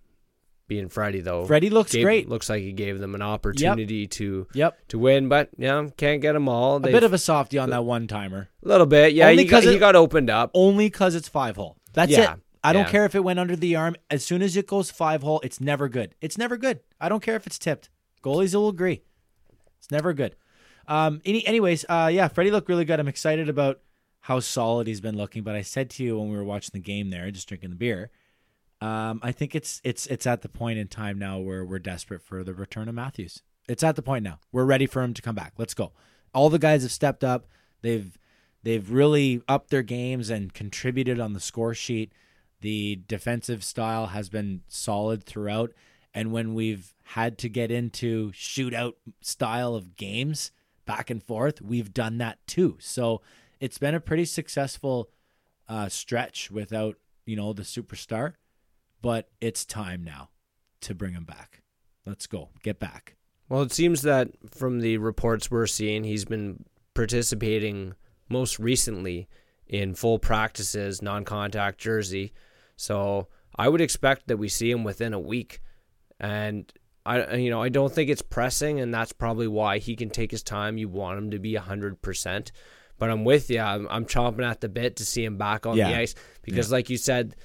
being 0.72 0.88
Freddie 0.88 1.20
though. 1.20 1.44
Freddie 1.44 1.70
looks 1.70 1.92
gave, 1.92 2.06
great. 2.06 2.30
Looks 2.30 2.50
like 2.50 2.62
he 2.62 2.72
gave 2.72 3.00
them 3.00 3.14
an 3.14 3.22
opportunity 3.22 3.96
yep. 3.96 4.10
to 4.12 4.48
yep 4.54 4.88
to 4.88 4.98
win, 4.98 5.28
but 5.28 5.50
yeah, 5.58 5.88
can't 5.98 6.22
get 6.22 6.32
them 6.32 6.48
all. 6.48 6.78
A 6.78 6.80
They've, 6.80 6.94
bit 6.94 7.04
of 7.04 7.12
a 7.12 7.18
softy 7.18 7.58
on 7.58 7.72
that 7.72 7.84
one 7.84 8.08
timer. 8.08 8.48
A 8.64 8.68
little 8.68 8.86
bit, 8.86 9.14
yeah. 9.14 9.28
Only 9.28 9.44
he 9.44 9.50
got, 9.50 9.66
it, 9.66 9.74
he 9.74 9.78
got 9.78 9.98
opened 9.98 10.30
up. 10.30 10.50
Only 10.54 10.86
because 10.86 11.14
it's 11.14 11.28
five 11.28 11.58
hole. 11.58 11.76
That's 11.92 12.12
yeah, 12.12 12.36
it. 12.36 12.40
I 12.64 12.72
don't 12.72 12.86
yeah. 12.86 12.90
care 12.92 13.06
if 13.06 13.16
it 13.16 13.24
went 13.24 13.38
under 13.38 13.58
the 13.58 13.76
arm. 13.76 13.98
As 14.10 14.24
soon 14.24 14.42
as 14.42 14.56
it 14.56 14.66
goes 14.66 14.90
five 14.90 15.24
hole, 15.24 15.42
it's 15.44 15.60
never 15.60 15.90
good. 15.90 16.16
It's 16.22 16.38
never 16.38 16.56
good. 16.56 16.80
I 17.02 17.10
don't 17.10 17.22
care 17.22 17.36
if 17.36 17.46
it's 17.46 17.60
tipped. 17.60 17.90
Goalies 18.24 18.56
will 18.56 18.70
agree. 18.70 19.02
It's 19.80 19.92
never 19.92 20.14
good. 20.14 20.38
Um. 20.88 21.22
Any, 21.26 21.46
anyways, 21.46 21.84
uh, 21.90 22.10
yeah, 22.14 22.30
Freddie 22.30 22.52
looked 22.52 22.70
really 22.70 22.86
good. 22.86 23.00
I'm 23.00 23.10
excited 23.10 23.50
about 23.50 23.82
how 24.22 24.40
solid 24.40 24.88
he's 24.88 25.02
been 25.02 25.18
looking. 25.18 25.44
But 25.44 25.56
I 25.56 25.64
said 25.64 25.90
to 25.92 26.04
you 26.04 26.18
when 26.18 26.30
we 26.30 26.38
were 26.38 26.46
watching 26.46 26.72
the 26.72 26.80
game 26.80 27.10
there, 27.10 27.30
just 27.30 27.50
drinking 27.50 27.72
the 27.72 27.76
beer, 27.76 28.10
um, 28.82 29.20
I 29.22 29.32
think 29.32 29.56
it's 29.56 29.80
it's 29.84 30.08
it's 30.08 30.26
at 30.26 30.42
the 30.42 30.50
point 30.50 30.80
in 30.80 30.88
time 30.88 31.20
now 31.20 31.40
where 31.40 31.64
we're 31.64 31.80
desperate 31.80 32.24
for 32.24 32.44
the 32.44 32.54
return 32.54 32.90
of 32.90 32.96
Matthews. 32.96 33.44
It's 33.70 33.84
at 33.84 33.96
the 33.96 34.02
point 34.02 34.24
now. 34.24 34.40
We're 34.52 34.66
ready 34.66 34.88
for 34.88 35.04
him 35.04 35.14
to 35.14 35.22
come 35.22 35.36
back. 35.36 35.54
Let's 35.58 35.76
go. 35.76 35.94
All 36.34 36.50
the 36.50 36.60
guys 36.60 36.82
have 36.82 36.92
stepped 36.92 37.24
up. 37.24 37.48
They've 37.82 38.18
they've 38.64 38.92
really 38.92 39.44
upped 39.48 39.70
their 39.70 39.84
games 39.84 40.30
and 40.30 40.54
contributed 40.54 41.20
on 41.20 41.34
the 41.34 41.40
score 41.40 41.76
sheet. 41.76 42.12
The 42.62 43.02
defensive 43.08 43.64
style 43.64 44.08
has 44.08 44.30
been 44.30 44.62
solid 44.68 45.24
throughout. 45.24 45.74
And 46.14 46.32
when 46.32 46.54
we've 46.54 46.94
had 47.04 47.38
to 47.40 47.50
get 47.50 47.72
into 47.72 48.32
shootout 48.32 48.94
style 49.22 49.76
of 49.76 49.96
games 49.96 50.52
back 50.86 51.10
and 51.10 51.24
forth, 51.24 51.62
we've 51.62 51.94
done 51.94 52.18
that 52.18 52.46
too. 52.48 52.78
So 52.80 53.22
it's 53.60 53.78
been 53.78 53.96
a 53.96 54.00
pretty 54.00 54.26
successful 54.26 55.10
uh, 55.70 55.88
stretch 55.88 56.52
without, 56.52 56.98
you 57.26 57.36
know, 57.36 57.54
the 57.54 57.62
superstar. 57.62 58.34
But 59.02 59.30
it's 59.40 59.66
time 59.66 60.04
now 60.04 60.30
to 60.82 60.96
bring 60.96 61.14
him 61.14 61.26
back. 61.26 61.62
Let's 62.06 62.28
go. 62.28 62.50
Get 62.64 62.80
back. 62.80 63.16
Well, 63.50 63.62
it 63.62 63.72
seems 63.72 64.02
that 64.04 64.30
from 64.50 64.80
the 64.80 64.98
reports 64.98 65.52
we're 65.52 65.68
seeing, 65.68 66.04
he's 66.04 66.26
been 66.26 66.64
participating 66.94 67.96
most 68.30 68.60
recently 68.60 69.28
in 69.68 69.94
full 69.96 70.20
practices, 70.20 71.02
non 71.02 71.26
contact 71.26 71.80
jersey. 71.80 72.34
So 72.76 73.28
I 73.56 73.70
would 73.70 73.82
expect 73.82 74.28
that 74.28 74.38
we 74.38 74.50
see 74.50 74.72
him 74.72 74.84
within 74.84 75.14
a 75.14 75.20
week. 75.20 75.62
And 76.20 76.72
I 77.06 77.36
you 77.36 77.50
know, 77.50 77.62
I 77.62 77.70
don't 77.70 77.92
think 77.92 78.10
it's 78.10 78.22
pressing 78.22 78.80
and 78.80 78.94
that's 78.94 79.12
probably 79.12 79.48
why 79.48 79.80
he 79.80 79.96
can 79.96 80.10
take 80.10 80.32
his 80.32 80.44
time. 80.44 80.78
You 80.78 80.90
want 80.90 81.18
him 81.18 81.32
to 81.32 81.40
be 81.40 81.54
100%. 81.54 82.52
But 82.98 83.10
I'm 83.10 83.24
with 83.24 83.50
you. 83.50 83.60
I'm, 83.60 83.88
I'm 83.90 84.06
chomping 84.06 84.48
at 84.48 84.62
the 84.62 84.70
bit 84.70 84.98
to 84.98 85.06
see 85.06 85.26
him 85.26 85.38
back 85.38 85.66
on 85.66 85.76
yeah. 85.76 85.90
the 85.90 85.98
ice 85.98 86.16
because 86.44 86.70
yeah. 86.70 86.76
like 86.76 86.90
you 86.90 86.98
said, 86.98 87.36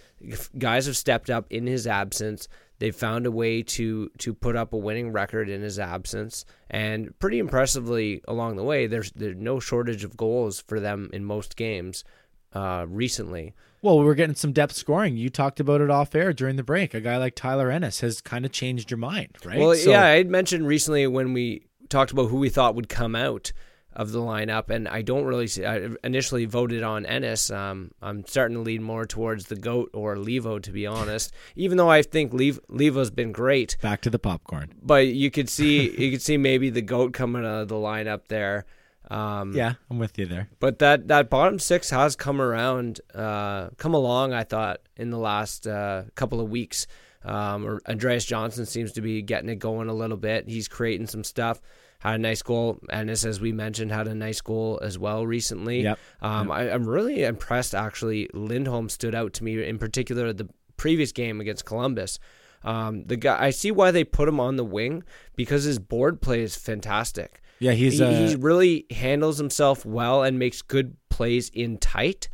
guys 0.58 0.86
have 0.86 0.96
stepped 0.96 1.30
up 1.30 1.46
in 1.50 1.66
his 1.66 1.86
absence. 1.86 2.48
They've 2.78 2.94
found 2.94 3.26
a 3.26 3.30
way 3.30 3.62
to 3.62 4.10
to 4.18 4.34
put 4.34 4.54
up 4.56 4.72
a 4.72 4.76
winning 4.76 5.12
record 5.12 5.48
in 5.48 5.62
his 5.62 5.78
absence, 5.78 6.44
and 6.68 7.18
pretty 7.18 7.38
impressively 7.38 8.20
along 8.28 8.56
the 8.56 8.64
way, 8.64 8.86
there's 8.86 9.12
there's 9.12 9.36
no 9.36 9.60
shortage 9.60 10.04
of 10.04 10.16
goals 10.16 10.60
for 10.60 10.78
them 10.78 11.08
in 11.12 11.24
most 11.24 11.56
games 11.56 12.04
uh, 12.52 12.84
recently. 12.88 13.54
Well, 13.82 13.98
we're 14.00 14.14
getting 14.14 14.34
some 14.34 14.52
depth 14.52 14.74
scoring. 14.74 15.16
You 15.16 15.30
talked 15.30 15.60
about 15.60 15.80
it 15.80 15.90
off 15.90 16.14
air 16.14 16.32
during 16.32 16.56
the 16.56 16.62
break. 16.62 16.92
A 16.92 17.00
guy 17.00 17.18
like 17.18 17.34
Tyler 17.34 17.70
Ennis 17.70 18.00
has 18.00 18.20
kind 18.20 18.44
of 18.44 18.52
changed 18.52 18.90
your 18.90 18.98
mind, 18.98 19.36
right? 19.44 19.58
Well, 19.58 19.74
so, 19.74 19.90
yeah, 19.90 20.04
I 20.04 20.16
had 20.16 20.28
mentioned 20.28 20.66
recently 20.66 21.06
when 21.06 21.32
we 21.32 21.66
talked 21.88 22.10
about 22.10 22.30
who 22.30 22.38
we 22.38 22.48
thought 22.48 22.74
would 22.74 22.88
come 22.88 23.14
out 23.14 23.52
of 23.96 24.12
the 24.12 24.20
lineup, 24.20 24.68
and 24.68 24.86
I 24.86 25.00
don't 25.00 25.24
really 25.24 25.46
see. 25.46 25.64
I 25.64 25.88
initially 26.04 26.44
voted 26.44 26.82
on 26.82 27.06
Ennis. 27.06 27.50
Um, 27.50 27.92
I'm 28.02 28.26
starting 28.26 28.58
to 28.58 28.62
lean 28.62 28.82
more 28.82 29.06
towards 29.06 29.46
the 29.46 29.56
goat 29.56 29.90
or 29.94 30.16
Leivo, 30.16 30.62
to 30.62 30.70
be 30.70 30.86
honest. 30.86 31.32
Even 31.56 31.78
though 31.78 31.90
I 31.90 32.02
think 32.02 32.32
Lev- 32.34 32.60
Leivo's 32.68 33.10
been 33.10 33.32
great. 33.32 33.78
Back 33.80 34.02
to 34.02 34.10
the 34.10 34.18
popcorn. 34.18 34.74
But 34.82 35.08
you 35.08 35.30
could 35.30 35.48
see 35.48 35.90
you 35.98 36.10
could 36.10 36.20
see 36.22 36.36
maybe 36.36 36.68
the 36.68 36.82
goat 36.82 37.14
coming 37.14 37.44
out 37.44 37.62
of 37.62 37.68
the 37.68 37.74
lineup 37.76 38.28
there. 38.28 38.66
Um, 39.10 39.54
yeah, 39.54 39.74
I'm 39.90 39.98
with 39.98 40.18
you 40.18 40.26
there. 40.26 40.50
But 40.60 40.78
that 40.80 41.08
that 41.08 41.30
bottom 41.30 41.58
six 41.58 41.88
has 41.88 42.16
come 42.16 42.40
around, 42.40 43.00
uh, 43.14 43.70
come 43.78 43.94
along. 43.94 44.34
I 44.34 44.44
thought 44.44 44.80
in 44.98 45.08
the 45.08 45.18
last 45.18 45.66
uh, 45.66 46.04
couple 46.14 46.40
of 46.40 46.50
weeks. 46.50 46.86
Um, 47.24 47.80
Andreas 47.88 48.24
Johnsson 48.24 48.66
seems 48.66 48.92
to 48.92 49.00
be 49.00 49.20
getting 49.20 49.48
it 49.48 49.56
going 49.56 49.88
a 49.88 49.94
little 49.94 50.16
bit. 50.16 50.48
He's 50.48 50.68
creating 50.68 51.08
some 51.08 51.24
stuff 51.24 51.60
had 52.06 52.20
a 52.20 52.22
nice 52.22 52.42
goal. 52.42 52.78
Ennis, 52.90 53.24
as 53.24 53.40
we 53.40 53.52
mentioned, 53.52 53.90
had 53.90 54.08
a 54.08 54.14
nice 54.14 54.40
goal 54.40 54.78
as 54.82 54.98
well 54.98 55.26
recently. 55.26 55.82
Yep. 55.82 55.98
Um, 56.20 56.48
yep. 56.48 56.56
I, 56.56 56.68
am 56.68 56.88
really 56.88 57.24
impressed. 57.24 57.74
Actually, 57.74 58.28
Lindholm 58.32 58.88
stood 58.88 59.14
out 59.14 59.32
to 59.34 59.44
me 59.44 59.62
in 59.64 59.78
particular 59.78 60.32
the 60.32 60.48
previous 60.76 61.12
game 61.12 61.40
against 61.40 61.64
Columbus. 61.64 62.18
Um, 62.62 63.04
the 63.04 63.16
guy, 63.16 63.42
I 63.42 63.50
see 63.50 63.70
why 63.70 63.90
they 63.90 64.04
put 64.04 64.28
him 64.28 64.40
on 64.40 64.56
the 64.56 64.64
wing 64.64 65.04
because 65.36 65.64
his 65.64 65.78
board 65.78 66.20
play 66.20 66.42
is 66.42 66.56
fantastic. 66.56 67.42
Yeah, 67.58 67.72
he's 67.72 67.98
he, 67.98 68.04
uh... 68.04 68.10
he 68.10 68.34
really 68.36 68.86
handles 68.90 69.38
himself 69.38 69.84
well 69.84 70.22
and 70.22 70.38
makes 70.38 70.62
good 70.62 70.96
plays 71.08 71.48
in 71.50 71.78
tight, 71.78 72.28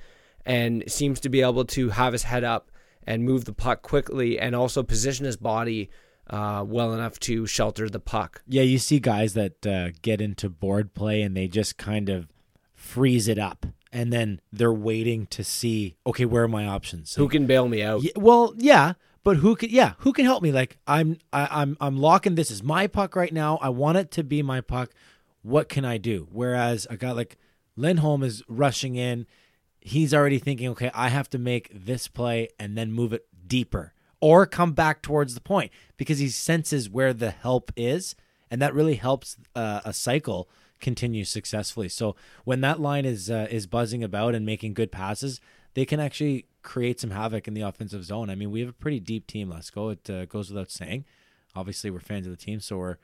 and 0.44 0.84
seems 0.88 1.20
to 1.20 1.28
be 1.28 1.42
able 1.42 1.64
to 1.66 1.90
have 1.90 2.12
his 2.12 2.24
head 2.24 2.44
up 2.44 2.70
and 3.06 3.24
move 3.24 3.44
the 3.44 3.52
puck 3.52 3.82
quickly, 3.82 4.38
and 4.38 4.56
also 4.56 4.82
position 4.82 5.26
his 5.26 5.36
body 5.36 5.90
uh, 6.30 6.64
well 6.66 6.92
enough 6.92 7.18
to 7.20 7.46
shelter 7.46 7.88
the 7.88 8.00
puck. 8.00 8.42
Yeah, 8.46 8.62
you 8.62 8.78
see 8.78 9.00
guys 9.00 9.34
that 9.34 9.66
uh, 9.66 9.90
get 10.02 10.20
into 10.20 10.48
board 10.48 10.94
play 10.94 11.22
and 11.22 11.36
they 11.36 11.48
just 11.48 11.76
kind 11.76 12.08
of 12.08 12.28
freeze 12.74 13.28
it 13.28 13.38
up. 13.38 13.66
And 13.94 14.12
then 14.12 14.40
they're 14.50 14.72
waiting 14.72 15.26
to 15.26 15.44
see, 15.44 15.96
okay, 16.06 16.24
where 16.24 16.44
are 16.44 16.48
my 16.48 16.66
options? 16.66 17.14
Who 17.16 17.28
can 17.28 17.46
bail 17.46 17.68
me 17.68 17.82
out? 17.82 18.02
Yeah, 18.02 18.12
well, 18.16 18.54
yeah, 18.56 18.94
but 19.22 19.36
who 19.36 19.54
can? 19.54 19.68
Yeah, 19.68 19.94
who 19.98 20.14
can 20.14 20.24
help 20.24 20.42
me? 20.42 20.50
Like 20.50 20.78
I'm, 20.86 21.18
I, 21.30 21.46
I'm, 21.50 21.76
I'm 21.78 21.98
locking. 21.98 22.34
This 22.34 22.50
is 22.50 22.62
my 22.62 22.86
puck 22.86 23.14
right 23.14 23.32
now. 23.32 23.58
I 23.60 23.68
want 23.68 23.98
it 23.98 24.10
to 24.12 24.24
be 24.24 24.42
my 24.42 24.62
puck. 24.62 24.90
What 25.42 25.68
can 25.68 25.84
I 25.84 25.98
do? 25.98 26.26
Whereas 26.32 26.86
a 26.88 26.96
guy 26.96 27.10
like 27.10 27.36
Lindholm 27.76 28.22
is 28.22 28.42
rushing 28.48 28.96
in. 28.96 29.26
He's 29.80 30.14
already 30.14 30.38
thinking, 30.38 30.68
okay, 30.70 30.90
I 30.94 31.08
have 31.08 31.28
to 31.30 31.38
make 31.38 31.68
this 31.74 32.08
play 32.08 32.48
and 32.58 32.78
then 32.78 32.92
move 32.92 33.12
it 33.12 33.26
deeper 33.46 33.92
or 34.22 34.46
come 34.46 34.72
back 34.72 35.02
towards 35.02 35.34
the 35.34 35.40
point 35.40 35.70
because 35.98 36.20
he 36.20 36.28
senses 36.28 36.88
where 36.88 37.12
the 37.12 37.32
help 37.32 37.72
is 37.76 38.14
and 38.50 38.62
that 38.62 38.72
really 38.72 38.94
helps 38.94 39.36
uh, 39.56 39.80
a 39.84 39.92
cycle 39.92 40.48
continue 40.80 41.24
successfully. 41.24 41.88
So 41.88 42.14
when 42.44 42.60
that 42.62 42.80
line 42.80 43.04
is 43.04 43.30
uh, 43.30 43.48
is 43.50 43.66
buzzing 43.66 44.02
about 44.02 44.34
and 44.34 44.46
making 44.46 44.72
good 44.72 44.90
passes 44.90 45.40
they 45.74 45.84
can 45.84 46.00
actually 46.00 46.46
create 46.62 47.00
some 47.00 47.10
havoc 47.10 47.48
in 47.48 47.54
the 47.54 47.62
offensive 47.62 48.04
zone. 48.04 48.30
I 48.30 48.36
mean 48.36 48.50
we 48.50 48.60
have 48.60 48.68
a 48.70 48.74
pretty 48.74 49.00
deep 49.00 49.26
team 49.26 49.50
let's 49.50 49.70
go 49.70 49.90
it 49.90 50.08
uh, 50.08 50.24
goes 50.24 50.48
without 50.48 50.70
saying. 50.70 51.04
Obviously 51.54 51.90
we're 51.90 52.00
fans 52.00 52.26
of 52.26 52.30
the 52.30 52.42
team 52.42 52.60
so 52.60 52.78
we're 52.78 52.98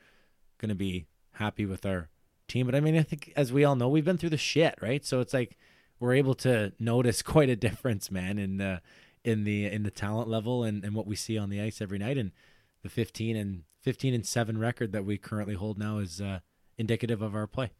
going 0.57 0.69
to 0.69 0.75
be 0.75 1.05
happy 1.33 1.65
with 1.65 1.85
our 1.85 2.09
team. 2.47 2.65
But 2.65 2.75
i 2.75 2.79
mean 2.79 2.97
i 2.97 3.03
think 3.03 3.33
as 3.35 3.51
we 3.51 3.65
all 3.65 3.75
know 3.75 3.89
we've 3.89 4.05
been 4.05 4.17
through 4.17 4.29
the 4.29 4.37
shit 4.37 4.75
right? 4.81 5.05
So 5.05 5.19
it's 5.19 5.33
like 5.33 5.57
we're 5.99 6.13
able 6.13 6.35
to 6.35 6.71
notice 6.79 7.21
quite 7.35 7.49
a 7.49 7.57
difference 7.57 8.09
man. 8.09 8.37
In 8.37 8.61
uh, 8.61 8.79
in 9.23 9.43
the 9.43 9.65
in 9.65 9.83
the 9.83 9.91
talent 9.91 10.27
level 10.29 10.63
and, 10.63 10.83
and 10.83 10.95
what 10.95 11.07
we 11.07 11.15
see 11.15 11.37
on 11.37 11.49
the 11.49 11.61
ice 11.61 11.81
every 11.81 11.97
night. 11.97 12.17
And 12.17 12.31
the 12.83 12.89
15 12.89 13.35
and 13.35 13.63
15 13.81 14.13
and 14.13 14.25
seven 14.25 14.57
record 14.57 14.91
that 14.91 15.05
we 15.05 15.17
currently 15.17 15.55
hold 15.55 15.77
now 15.77 15.99
is 15.99 16.21
uh, 16.21 16.39
indicative 16.77 17.21
of 17.21 17.35
our 17.35 17.47
play. 17.47 17.71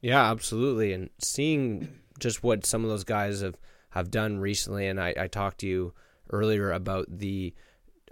Yeah, 0.00 0.30
absolutely. 0.30 0.92
And 0.92 1.10
seeing 1.18 2.00
just 2.18 2.42
what 2.42 2.66
some 2.66 2.84
of 2.84 2.90
those 2.90 3.04
guys 3.04 3.40
have 3.40 3.56
have 3.90 4.10
done 4.10 4.38
recently, 4.38 4.86
and 4.86 5.00
I, 5.00 5.14
I 5.18 5.26
talked 5.26 5.58
to 5.58 5.66
you 5.66 5.94
earlier 6.30 6.72
about 6.72 7.06
the 7.18 7.54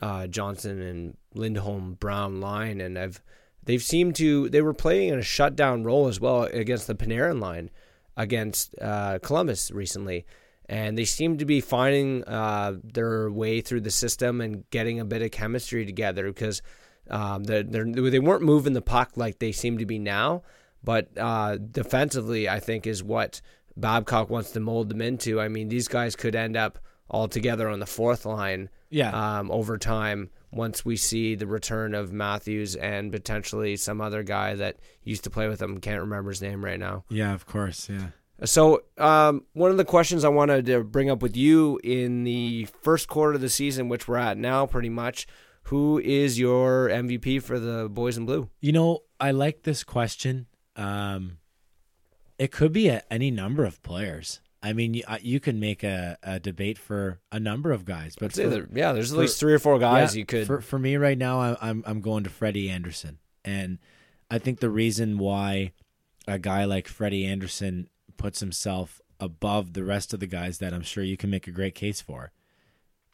uh, 0.00 0.26
Johnsson 0.26 0.80
and 0.80 1.16
Lindholm 1.34 1.94
Brown 1.94 2.40
line, 2.40 2.80
and 2.80 2.98
I've 2.98 3.22
they've 3.62 3.82
seemed 3.82 4.16
to 4.16 4.48
they 4.48 4.62
were 4.62 4.74
playing 4.74 5.08
in 5.08 5.18
a 5.18 5.22
shutdown 5.22 5.84
role 5.84 6.08
as 6.08 6.20
well 6.20 6.44
against 6.44 6.86
the 6.86 6.94
Panarin 6.94 7.40
line 7.40 7.70
against 8.16 8.74
uh, 8.80 9.18
Columbus 9.20 9.70
recently, 9.70 10.26
and 10.70 10.96
they 10.96 11.04
seem 11.04 11.36
to 11.38 11.44
be 11.44 11.60
finding 11.60 12.22
uh, 12.24 12.74
their 12.84 13.28
way 13.28 13.60
through 13.60 13.80
the 13.80 13.90
system 13.90 14.40
and 14.40 14.70
getting 14.70 15.00
a 15.00 15.04
bit 15.04 15.20
of 15.20 15.32
chemistry 15.32 15.84
together 15.84 16.28
because 16.28 16.62
um, 17.10 17.42
they're, 17.42 17.64
they're, 17.64 17.84
they 17.84 18.20
weren't 18.20 18.44
moving 18.44 18.72
the 18.72 18.80
puck 18.80 19.10
like 19.16 19.40
they 19.40 19.50
seem 19.50 19.78
to 19.78 19.84
be 19.84 19.98
now. 19.98 20.44
But 20.84 21.08
uh, 21.18 21.56
defensively, 21.56 22.48
I 22.48 22.60
think 22.60 22.86
is 22.86 23.02
what 23.02 23.40
Babcock 23.76 24.30
wants 24.30 24.52
to 24.52 24.60
mold 24.60 24.90
them 24.90 25.02
into. 25.02 25.40
I 25.40 25.48
mean, 25.48 25.68
these 25.68 25.88
guys 25.88 26.14
could 26.14 26.36
end 26.36 26.56
up 26.56 26.78
all 27.10 27.26
together 27.26 27.68
on 27.68 27.80
the 27.80 27.86
fourth 27.86 28.24
line. 28.24 28.70
Yeah. 28.90 29.10
Um, 29.10 29.50
over 29.50 29.76
time, 29.76 30.30
once 30.52 30.84
we 30.84 30.96
see 30.96 31.34
the 31.34 31.48
return 31.48 31.96
of 31.96 32.12
Matthews 32.12 32.76
and 32.76 33.10
potentially 33.10 33.76
some 33.76 34.00
other 34.00 34.22
guy 34.22 34.54
that 34.54 34.76
used 35.02 35.24
to 35.24 35.30
play 35.30 35.48
with 35.48 35.60
him, 35.60 35.78
can't 35.78 36.00
remember 36.00 36.30
his 36.30 36.42
name 36.42 36.64
right 36.64 36.78
now. 36.78 37.02
Yeah, 37.08 37.34
of 37.34 37.44
course. 37.44 37.88
Yeah. 37.88 38.10
So, 38.44 38.82
um, 38.96 39.44
one 39.52 39.70
of 39.70 39.76
the 39.76 39.84
questions 39.84 40.24
I 40.24 40.28
wanted 40.28 40.66
to 40.66 40.82
bring 40.82 41.10
up 41.10 41.20
with 41.22 41.36
you 41.36 41.78
in 41.84 42.24
the 42.24 42.66
first 42.82 43.08
quarter 43.08 43.34
of 43.34 43.40
the 43.40 43.48
season, 43.50 43.88
which 43.88 44.08
we're 44.08 44.16
at 44.16 44.38
now, 44.38 44.64
pretty 44.66 44.88
much, 44.88 45.26
who 45.64 45.98
is 45.98 46.38
your 46.38 46.88
MVP 46.88 47.42
for 47.42 47.58
the 47.58 47.88
boys 47.90 48.16
in 48.16 48.24
blue? 48.26 48.48
You 48.60 48.72
know, 48.72 49.00
I 49.20 49.30
like 49.32 49.62
this 49.64 49.84
question. 49.84 50.46
Um, 50.76 51.38
it 52.38 52.50
could 52.50 52.72
be 52.72 52.88
a, 52.88 53.02
any 53.10 53.30
number 53.30 53.64
of 53.64 53.82
players. 53.82 54.40
I 54.62 54.72
mean, 54.72 54.94
you, 54.94 55.02
uh, 55.06 55.18
you 55.20 55.40
can 55.40 55.58
make 55.60 55.82
a, 55.82 56.16
a 56.22 56.38
debate 56.40 56.78
for 56.78 57.20
a 57.32 57.40
number 57.40 57.72
of 57.72 57.84
guys, 57.84 58.16
but 58.18 58.32
for- 58.32 58.46
there- 58.48 58.68
yeah, 58.72 58.92
there's 58.92 59.12
at 59.12 59.16
for- 59.16 59.20
least 59.22 59.38
three 59.40 59.52
or 59.54 59.58
four 59.58 59.78
guys 59.78 60.14
yeah, 60.14 60.20
you 60.20 60.26
could. 60.26 60.46
For 60.46 60.60
for 60.60 60.78
me 60.78 60.96
right 60.96 61.16
now, 61.18 61.40
I'm 61.40 61.56
I'm 61.60 61.82
I'm 61.86 62.00
going 62.00 62.24
to 62.24 62.30
Freddie 62.30 62.68
Andersen, 62.70 63.18
and 63.44 63.78
I 64.30 64.38
think 64.38 64.60
the 64.60 64.68
reason 64.70 65.16
why 65.18 65.72
a 66.28 66.38
guy 66.38 66.64
like 66.64 66.88
Freddie 66.88 67.24
Andersen 67.26 67.88
puts 68.20 68.40
himself 68.40 69.00
above 69.18 69.72
the 69.72 69.82
rest 69.82 70.12
of 70.12 70.20
the 70.20 70.26
guys 70.26 70.58
that 70.58 70.74
I'm 70.74 70.82
sure 70.82 71.02
you 71.02 71.16
can 71.16 71.30
make 71.30 71.46
a 71.46 71.52
great 71.52 71.74
case 71.74 72.02
for 72.02 72.32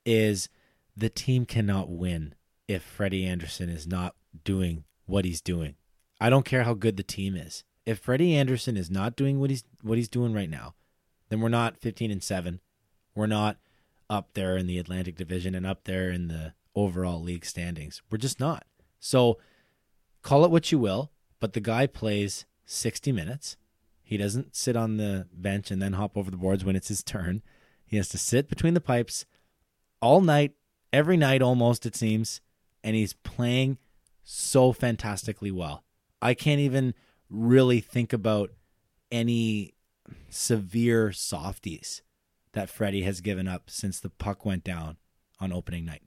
is 0.05 0.49
the 0.97 1.09
team 1.09 1.47
cannot 1.47 1.89
win 1.89 2.35
if 2.67 2.83
Freddie 2.83 3.25
Andersen 3.25 3.69
is 3.69 3.87
not 3.87 4.17
doing 4.43 4.83
what 5.05 5.25
he's 5.25 5.41
doing. 5.41 5.77
I 6.21 6.29
don't 6.29 6.45
care 6.45 6.65
how 6.65 6.75
good 6.75 6.97
the 6.97 7.05
team 7.05 7.37
is. 7.37 7.63
If 7.85 8.01
Freddie 8.01 8.35
Andersen 8.35 8.77
is 8.77 8.91
not 8.91 9.15
doing 9.15 9.39
what 9.39 9.49
he's 9.49 9.63
what 9.81 9.97
he's 9.97 10.09
doing 10.09 10.35
right 10.35 10.51
now, 10.51 10.75
then 11.29 11.41
we're 11.41 11.51
not 11.51 11.79
15 11.79 12.11
and 12.11 12.23
7. 12.23 12.59
We're 13.15 13.29
not 13.29 13.59
up 14.11 14.31
there 14.35 14.57
in 14.57 14.67
the 14.67 14.79
Atlantic 14.79 15.15
Division 15.15 15.55
and 15.55 15.65
up 15.65 15.85
there 15.85 16.11
in 16.11 16.27
the 16.27 16.55
overall 16.75 17.23
league 17.23 17.45
standings. 17.45 18.03
We're 18.11 18.19
just 18.19 18.41
not. 18.41 18.65
So 18.99 19.39
call 20.23 20.45
it 20.45 20.51
what 20.51 20.73
you 20.73 20.81
will, 20.81 21.13
but 21.39 21.53
the 21.53 21.61
guy 21.61 21.87
plays 21.87 22.45
60 22.65 23.13
minutes. 23.13 23.57
He 24.07 24.17
doesn't 24.17 24.55
sit 24.55 24.77
on 24.77 24.99
the 24.99 25.27
bench 25.33 25.73
and 25.73 25.83
then 25.83 25.95
hop 25.95 26.17
over 26.17 26.31
the 26.31 26.37
boards 26.37 26.65
when 26.65 26.77
it's 26.77 26.87
his 26.87 27.03
turn. 27.03 27.43
He 27.85 27.97
has 27.97 28.09
to 28.11 28.19
sit 28.19 28.49
between 28.49 28.75
the 28.75 28.81
pipes 28.81 29.27
all 30.01 30.21
night, 30.21 30.53
every 30.93 31.17
night 31.17 31.43
almost, 31.43 31.85
it 31.85 31.97
seems, 31.97 32.41
and 32.85 32.95
he's 32.95 33.15
playing 33.15 33.79
so 34.23 34.73
fantastically 34.73 35.51
well. 35.51 35.83
I 36.23 36.35
can't 36.35 36.61
even 36.61 36.95
really 37.29 37.81
think 37.81 38.13
about 38.13 38.53
any 39.11 39.75
severe 40.29 41.11
softies 41.11 42.03
that 42.53 42.71
Freddie 42.71 43.03
has 43.03 43.21
given 43.21 43.49
up 43.49 43.69
since 43.69 43.99
the 43.99 44.11
puck 44.11 44.45
went 44.45 44.63
down 44.63 44.99
on 45.41 45.53
opening 45.53 45.85
night. 45.85 46.03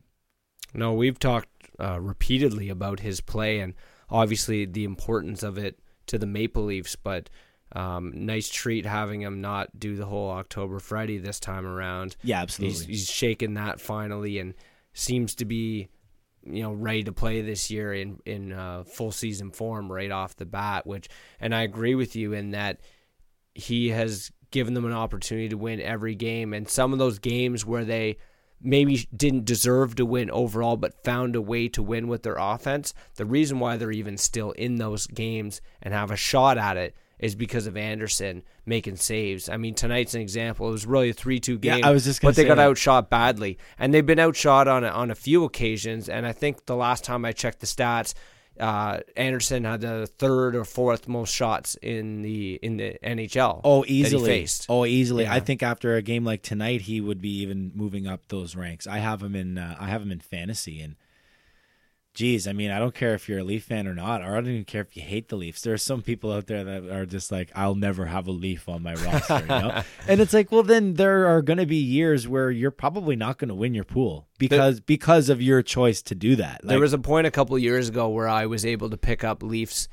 No, 0.74 0.94
we've 0.94 1.20
talked 1.20 1.50
uh, 1.78 2.00
repeatedly 2.00 2.70
about 2.70 3.02
his 3.02 3.20
play 3.20 3.60
and 3.60 3.74
obviously 4.10 4.64
the 4.64 4.86
importance 4.86 5.44
of 5.44 5.58
it 5.58 5.82
to 6.08 6.18
the 6.18 6.26
Maple 6.26 6.64
Leafs, 6.64 6.96
but 6.96 7.30
um, 7.74 8.12
nice 8.16 8.50
treat 8.50 8.86
having 8.86 9.22
him 9.22 9.42
not 9.42 9.78
do 9.78 9.96
the 9.96 10.06
whole 10.06 10.32
October 10.32 10.80
Freddie 10.80 11.20
this 11.20 11.40
time 11.40 11.66
around. 11.66 12.16
Yeah, 12.24 12.42
absolutely. 12.42 12.78
He's, 12.78 12.86
he's 12.86 13.12
shaken 13.12 13.54
that 13.56 13.80
finally 13.80 14.40
and 14.40 14.54
seems 14.94 15.36
to 15.36 15.46
be, 15.46 15.90
you 16.44 16.64
know, 16.64 16.74
ready 16.74 17.04
to 17.04 17.12
play 17.12 17.42
this 17.42 17.70
year 17.70 17.94
in 17.94 18.20
in 18.26 18.52
uh, 18.52 18.84
full 18.84 19.12
season 19.12 19.52
form 19.52 19.92
right 19.92 20.12
off 20.12 20.36
the 20.36 20.46
bat. 20.46 20.88
Which, 20.88 21.10
and 21.40 21.54
I 21.54 21.62
agree 21.62 21.96
with 21.96 22.16
you 22.16 22.34
in 22.34 22.52
that 22.52 22.82
he 23.54 23.90
has 23.90 24.32
given 24.52 24.74
them 24.74 24.86
an 24.86 24.94
opportunity 24.94 25.50
to 25.50 25.58
win 25.58 25.80
every 25.80 26.16
game, 26.16 26.54
and 26.54 26.68
some 26.68 26.92
of 26.92 27.00
those 27.00 27.20
games 27.20 27.66
where 27.66 27.86
they 27.86 28.18
maybe 28.62 29.08
didn't 29.16 29.46
deserve 29.46 29.96
to 29.96 30.06
win 30.06 30.30
overall, 30.32 30.76
but 30.76 31.04
found 31.04 31.36
a 31.36 31.42
way 31.42 31.70
to 31.70 31.82
win 31.82 32.08
with 32.08 32.24
their 32.24 32.36
offense. 32.36 32.94
The 33.16 33.26
reason 33.26 33.60
why 33.60 33.78
they're 33.78 33.92
even 33.92 34.18
still 34.18 34.52
in 34.52 34.76
those 34.76 35.08
games 35.08 35.62
and 35.82 35.94
have 35.94 36.12
a 36.12 36.18
shot 36.18 36.58
at 36.58 36.76
it 36.76 36.96
is 37.20 37.36
because 37.36 37.68
of 37.68 37.76
Andersen 37.78 38.44
making 38.66 38.96
saves. 38.96 39.50
I 39.50 39.58
mean, 39.58 39.76
tonight's 39.76 40.14
an 40.14 40.22
example. 40.22 40.70
It 40.70 40.72
was 40.72 40.86
really 40.86 41.10
a 41.10 41.14
three-two 41.14 41.60
game. 41.60 41.70
Yeah, 41.70 41.76
game. 41.78 41.86
I 41.86 41.92
was 41.92 42.06
just 42.06 42.22
but 42.22 42.36
they 42.36 42.46
got 42.46 42.56
that. 42.56 42.68
outshot 42.68 43.10
badly, 43.10 43.58
and 43.78 43.94
they've 43.94 44.06
been 44.06 44.20
outshot 44.20 44.68
on 44.68 44.84
a, 44.84 44.88
on 44.90 45.12
a 45.12 45.16
few 45.16 45.44
occasions. 45.44 46.10
And 46.10 46.26
I 46.26 46.32
think 46.32 46.66
the 46.66 46.76
last 46.76 47.04
time 47.04 47.26
I 47.26 47.32
checked 47.32 47.60
the 47.60 47.68
stats, 47.68 48.14
uh, 48.60 49.00
Andersen 49.16 49.64
had 49.64 49.82
the 49.82 50.08
third 50.08 50.56
or 50.56 50.66
fourth 50.66 51.08
most 51.08 51.34
shots 51.34 51.76
in 51.82 52.22
the 52.22 52.60
in 52.62 52.78
the 52.78 52.98
NHL. 53.04 53.62
Oh, 53.64 53.86
easily. 53.88 54.30
faced. 54.30 54.66
Oh, 54.70 54.86
easily. 54.86 55.28
I 55.28 55.40
think 55.40 55.64
after 55.64 55.96
a 55.96 56.02
game 56.02 56.26
like 56.26 56.42
tonight, 56.42 56.82
he 56.82 57.02
would 57.02 57.22
be 57.22 57.42
even 57.42 57.72
moving 57.74 58.08
up 58.08 58.28
those 58.28 58.56
ranks. 58.56 58.88
I 58.88 58.98
have 59.00 59.22
him 59.22 59.36
in. 59.36 59.58
Uh, 59.58 59.76
I 59.80 59.88
have 59.88 60.02
him 60.02 60.12
in 60.12 60.20
fantasy, 60.20 60.82
and 60.82 60.96
geez, 62.14 62.48
I 62.48 62.54
mean, 62.54 62.72
I 62.72 62.80
don't 62.80 62.94
care 62.94 63.14
if 63.14 63.30
you're 63.30 63.40
a 63.40 63.44
Leaf 63.44 63.66
fan 63.66 63.88
or 63.88 63.94
not, 63.94 64.22
or 64.22 64.34
I 64.34 64.36
don't 64.36 64.48
even 64.48 64.66
care 64.66 64.82
if 64.82 64.96
you 64.96 65.04
hate 65.04 65.30
the 65.30 65.36
Leafs. 65.36 65.62
There 65.62 65.74
are 65.74 65.78
some 65.78 66.02
people 66.02 66.32
out 66.32 66.48
there 66.48 66.64
that 66.64 66.90
are 66.90 67.06
just 67.06 67.32
like, 67.32 67.52
I'll 67.56 67.76
never 67.76 68.06
have 68.06 68.28
a 68.28 68.32
Leaf 68.32 68.68
on 68.68 68.84
my 68.84 68.94
roster, 68.96 69.40
you 69.40 69.48
know. 69.48 69.84
and 70.08 70.20
it's 70.20 70.34
like, 70.34 70.52
well, 70.52 70.64
then 70.64 70.96
there 70.96 71.28
are 71.28 71.42
going 71.42 71.60
to 71.60 71.66
be 71.66 71.78
years 71.78 72.28
where 72.28 72.52
you're 72.52 72.72
probably 72.72 73.16
not 73.16 73.38
going 73.38 73.50
to 73.50 73.56
win 73.56 73.74
your 73.74 73.84
pool 73.84 74.28
because 74.38 74.80
because 74.80 75.30
of 75.30 75.42
your 75.42 75.62
choice 75.62 76.02
to 76.04 76.16
do 76.16 76.36
that. 76.38 76.62
there 76.64 76.80
was 76.80 76.94
a 76.94 77.00
point 77.00 77.28
a 77.28 77.32
couple 77.32 77.58
years 77.58 77.90
ago 77.90 78.10
where 78.10 78.28
I 78.28 78.46
was 78.46 78.66
able 78.66 78.90
to 78.90 78.98
pick 78.98 79.24
up 79.24 79.44
Leafs 79.44 79.88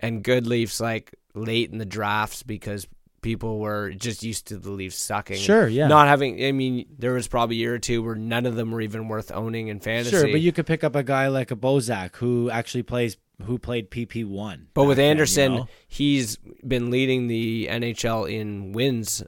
and 0.00 0.22
good 0.22 0.46
Leafs 0.46 0.80
like 0.80 1.14
late 1.34 1.70
in 1.70 1.78
the 1.78 1.84
drafts 1.84 2.42
because 2.42 2.86
people 3.24 3.58
were 3.58 3.90
just 3.90 4.22
used 4.22 4.46
to 4.48 4.58
the 4.58 4.70
Leafs 4.70 4.96
sucking. 4.96 5.38
Sure, 5.38 5.66
yeah. 5.66 5.88
Not 5.88 6.06
having. 6.06 6.44
I 6.44 6.52
mean, 6.52 6.86
there 6.96 7.14
was 7.14 7.26
probably 7.26 7.56
a 7.56 7.58
year 7.58 7.74
or 7.74 7.78
two 7.80 8.02
where 8.02 8.14
none 8.14 8.46
of 8.46 8.54
them 8.54 8.70
were 8.70 8.82
even 8.82 9.08
worth 9.08 9.32
owning 9.32 9.68
in 9.68 9.80
fantasy. 9.80 10.10
sure, 10.10 10.30
but 10.30 10.40
you 10.40 10.52
could 10.52 10.66
pick 10.66 10.84
up 10.84 10.94
a 10.94 11.02
guy 11.02 11.26
like 11.28 11.50
a 11.50 11.56
Bozak 11.56 12.14
who 12.16 12.50
actually 12.50 12.84
plays 12.84 13.16
who 13.42 13.58
played 13.58 13.90
PP 13.90 14.24
one. 14.24 14.68
But 14.74 14.84
with 14.84 15.00
Andersen, 15.00 15.66
he's 15.88 16.36
been 16.36 16.90
leading 16.90 17.26
the 17.26 17.66
NHL 17.68 18.30
in 18.30 18.72
wins, 18.72 19.22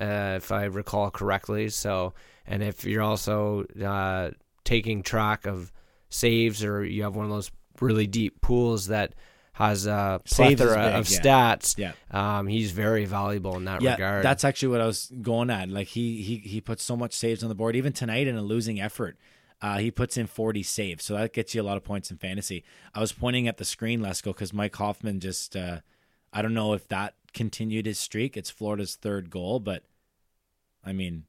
uh, 0.00 0.34
if 0.36 0.52
I 0.52 0.64
recall 0.64 1.10
correctly. 1.10 1.70
So, 1.70 2.14
and 2.46 2.62
if 2.62 2.84
you're 2.84 3.02
also 3.02 3.64
uh, 3.84 4.30
taking 4.62 5.02
track 5.02 5.46
of 5.46 5.72
saves, 6.10 6.62
or 6.62 6.84
you 6.84 7.02
have 7.02 7.16
one 7.16 7.24
of 7.24 7.32
those 7.32 7.50
really 7.80 8.06
deep 8.06 8.40
pools 8.40 8.88
that 8.88 9.14
has 9.58 9.86
a 9.86 10.20
plethora 10.24 10.76
big, 10.76 10.94
of 10.94 11.10
yeah. 11.10 11.18
stats, 11.20 11.76
Yeah. 11.76 11.92
um, 12.12 12.46
he's 12.46 12.70
very 12.70 13.06
valuable 13.06 13.56
in 13.56 13.64
that 13.64 13.82
yeah, 13.82 13.92
regard. 13.92 14.24
that's 14.24 14.44
actually 14.44 14.68
what 14.68 14.80
I 14.80 14.86
was 14.86 15.10
going 15.20 15.50
at. 15.50 15.68
Like 15.68 15.88
he 15.88 16.22
he 16.22 16.36
he 16.36 16.60
puts 16.60 16.84
so 16.84 16.96
much 16.96 17.12
saves 17.12 17.42
on 17.42 17.48
the 17.48 17.56
board. 17.56 17.74
Even 17.74 17.92
tonight 17.92 18.28
in 18.28 18.36
a 18.36 18.42
losing 18.42 18.80
effort, 18.80 19.16
uh, 19.60 19.78
he 19.78 19.90
puts 19.90 20.16
in 20.16 20.28
40 20.28 20.62
saves, 20.62 21.04
so 21.04 21.14
that 21.16 21.32
gets 21.32 21.56
you 21.56 21.60
a 21.60 21.64
lot 21.64 21.76
of 21.76 21.82
points 21.82 22.08
in 22.12 22.18
fantasy. 22.18 22.62
I 22.94 23.00
was 23.00 23.12
pointing 23.12 23.48
at 23.48 23.56
the 23.56 23.64
screen, 23.64 24.00
Lesko, 24.00 24.26
because 24.26 24.52
Mike 24.52 24.76
Hoffman 24.76 25.18
just 25.18 25.56
uh, 25.56 25.80
I 26.32 26.40
don't 26.40 26.54
know 26.54 26.72
if 26.74 26.86
that 26.88 27.14
continued 27.34 27.86
his 27.86 27.98
streak. 27.98 28.36
It's 28.36 28.50
Florida's 28.50 28.94
third 28.94 29.28
goal, 29.28 29.58
but 29.58 29.82
I 30.84 30.92
mean, 30.92 31.24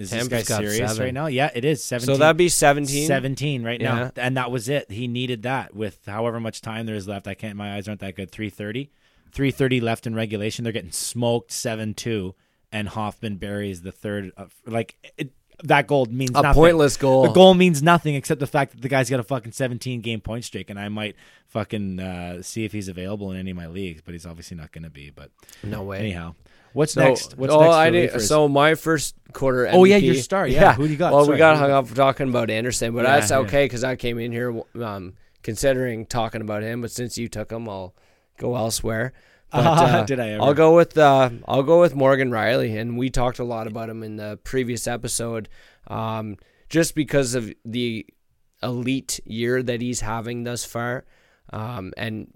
is 0.00 0.10
Tampa's 0.10 0.28
this 0.30 0.48
guy 0.48 0.58
serious 0.58 0.90
seven. 0.92 1.04
right 1.04 1.14
now? 1.14 1.26
Yeah, 1.26 1.50
it 1.54 1.64
is. 1.64 1.84
17. 1.84 2.14
so 2.14 2.18
that'd 2.18 2.36
be 2.36 2.48
17. 2.48 3.06
17 3.06 3.62
right 3.62 3.80
Yeah. 3.80 3.94
now. 3.94 4.12
And 4.16 4.36
that 4.36 4.50
was 4.50 4.68
it. 4.68 4.90
He 4.90 5.06
needed 5.08 5.42
that 5.42 5.74
with 5.74 5.98
however 6.06 6.40
much 6.40 6.60
time 6.60 6.86
there 6.86 6.94
is 6.96 7.06
left. 7.08 7.28
I 7.28 7.34
can't, 7.34 7.56
my 7.56 7.74
eyes 7.76 7.86
aren't 7.88 8.00
that 8.00 8.16
good. 8.16 8.30
330. 8.30 8.90
330 9.32 9.80
left 9.80 10.06
in 10.06 10.14
regulation. 10.14 10.64
They're 10.64 10.72
getting 10.72 10.92
smoked 10.92 11.52
7 11.52 11.94
2. 11.94 12.34
And 12.72 12.88
Hoffman 12.88 13.36
buries 13.36 13.82
the 13.82 13.90
third. 13.92 14.30
Uh, 14.36 14.46
like, 14.66 14.96
it, 15.18 15.32
that 15.64 15.86
goal 15.88 16.06
means 16.06 16.30
A 16.30 16.34
nothing. 16.34 16.54
pointless 16.54 16.96
goal. 16.96 17.24
The 17.24 17.32
goal 17.32 17.52
means 17.54 17.82
nothing 17.82 18.14
except 18.14 18.38
the 18.40 18.46
fact 18.46 18.72
that 18.72 18.80
the 18.80 18.88
guy's 18.88 19.10
got 19.10 19.20
a 19.20 19.24
fucking 19.24 19.52
17 19.52 20.00
game 20.00 20.20
point 20.20 20.44
streak. 20.44 20.70
And 20.70 20.78
I 20.78 20.88
might 20.88 21.16
fucking 21.48 21.98
uh, 22.00 22.42
see 22.42 22.64
if 22.64 22.72
he's 22.72 22.88
available 22.88 23.30
in 23.32 23.38
any 23.38 23.50
of 23.50 23.56
my 23.56 23.66
leagues, 23.66 24.00
but 24.02 24.12
he's 24.14 24.24
obviously 24.24 24.56
not 24.56 24.70
going 24.72 24.84
to 24.84 24.90
be. 24.90 25.10
But 25.10 25.30
No 25.64 25.82
way. 25.82 25.98
anyhow, 25.98 26.34
what's 26.72 26.94
So, 26.94 27.00
next? 27.00 27.36
What's 27.36 27.52
oh, 27.52 27.60
next? 27.60 27.74
I 27.74 27.90
did, 27.90 28.20
so 28.22 28.48
my 28.48 28.74
first 28.74 29.14
quarter. 29.32 29.68
Oh, 29.70 29.84
yeah, 29.84 29.98
MVP 29.98 30.02
your 30.02 30.14
star, 30.16 30.46
yeah. 30.46 30.74
Who 30.74 30.86
do 30.86 30.92
you 30.92 30.98
got? 30.98 31.12
Well, 31.12 31.24
Sorry, 31.24 31.36
we 31.36 31.38
got 31.38 31.56
hung 31.56 31.70
up 31.70 31.88
talking 31.90 32.28
about 32.28 32.50
Andersen, 32.50 32.94
but 32.94 33.04
Yeah, 33.04 33.20
that's 33.20 33.32
okay 33.32 33.64
because 33.64 33.84
I 33.84 33.96
came 33.96 34.18
in 34.18 34.32
here 34.32 34.62
um, 34.82 35.14
considering 35.42 36.06
talking 36.06 36.40
about 36.40 36.62
him. 36.62 36.80
But 36.80 36.90
since 36.90 37.18
you 37.18 37.28
took 37.28 37.50
him, 37.50 37.68
I'll 37.68 37.94
go 38.36 38.56
elsewhere. 38.56 39.12
But, 39.52 39.66
uh, 39.66 40.04
Did 40.04 40.20
I 40.20 40.28
ever? 40.28 40.44
I'll 40.44 40.54
go 40.54 40.76
with 40.76 40.96
uh, 40.96 41.28
I'll 41.48 41.64
go 41.64 41.80
with 41.80 41.96
Morgan 41.96 42.30
Rielly, 42.30 42.80
and 42.80 42.96
we 42.96 43.10
talked 43.10 43.40
a 43.40 43.44
lot 43.44 43.66
about 43.66 43.90
him 43.90 44.04
in 44.04 44.14
the 44.14 44.38
previous 44.44 44.86
episode, 44.86 45.48
um, 45.88 46.36
just 46.68 46.94
because 46.94 47.34
of 47.34 47.52
the 47.64 48.06
elite 48.62 49.18
year 49.24 49.60
that 49.60 49.80
he's 49.80 50.02
having 50.02 50.44
thus 50.44 50.64
far, 50.64 51.04
um, 51.52 51.92
and 51.96 52.32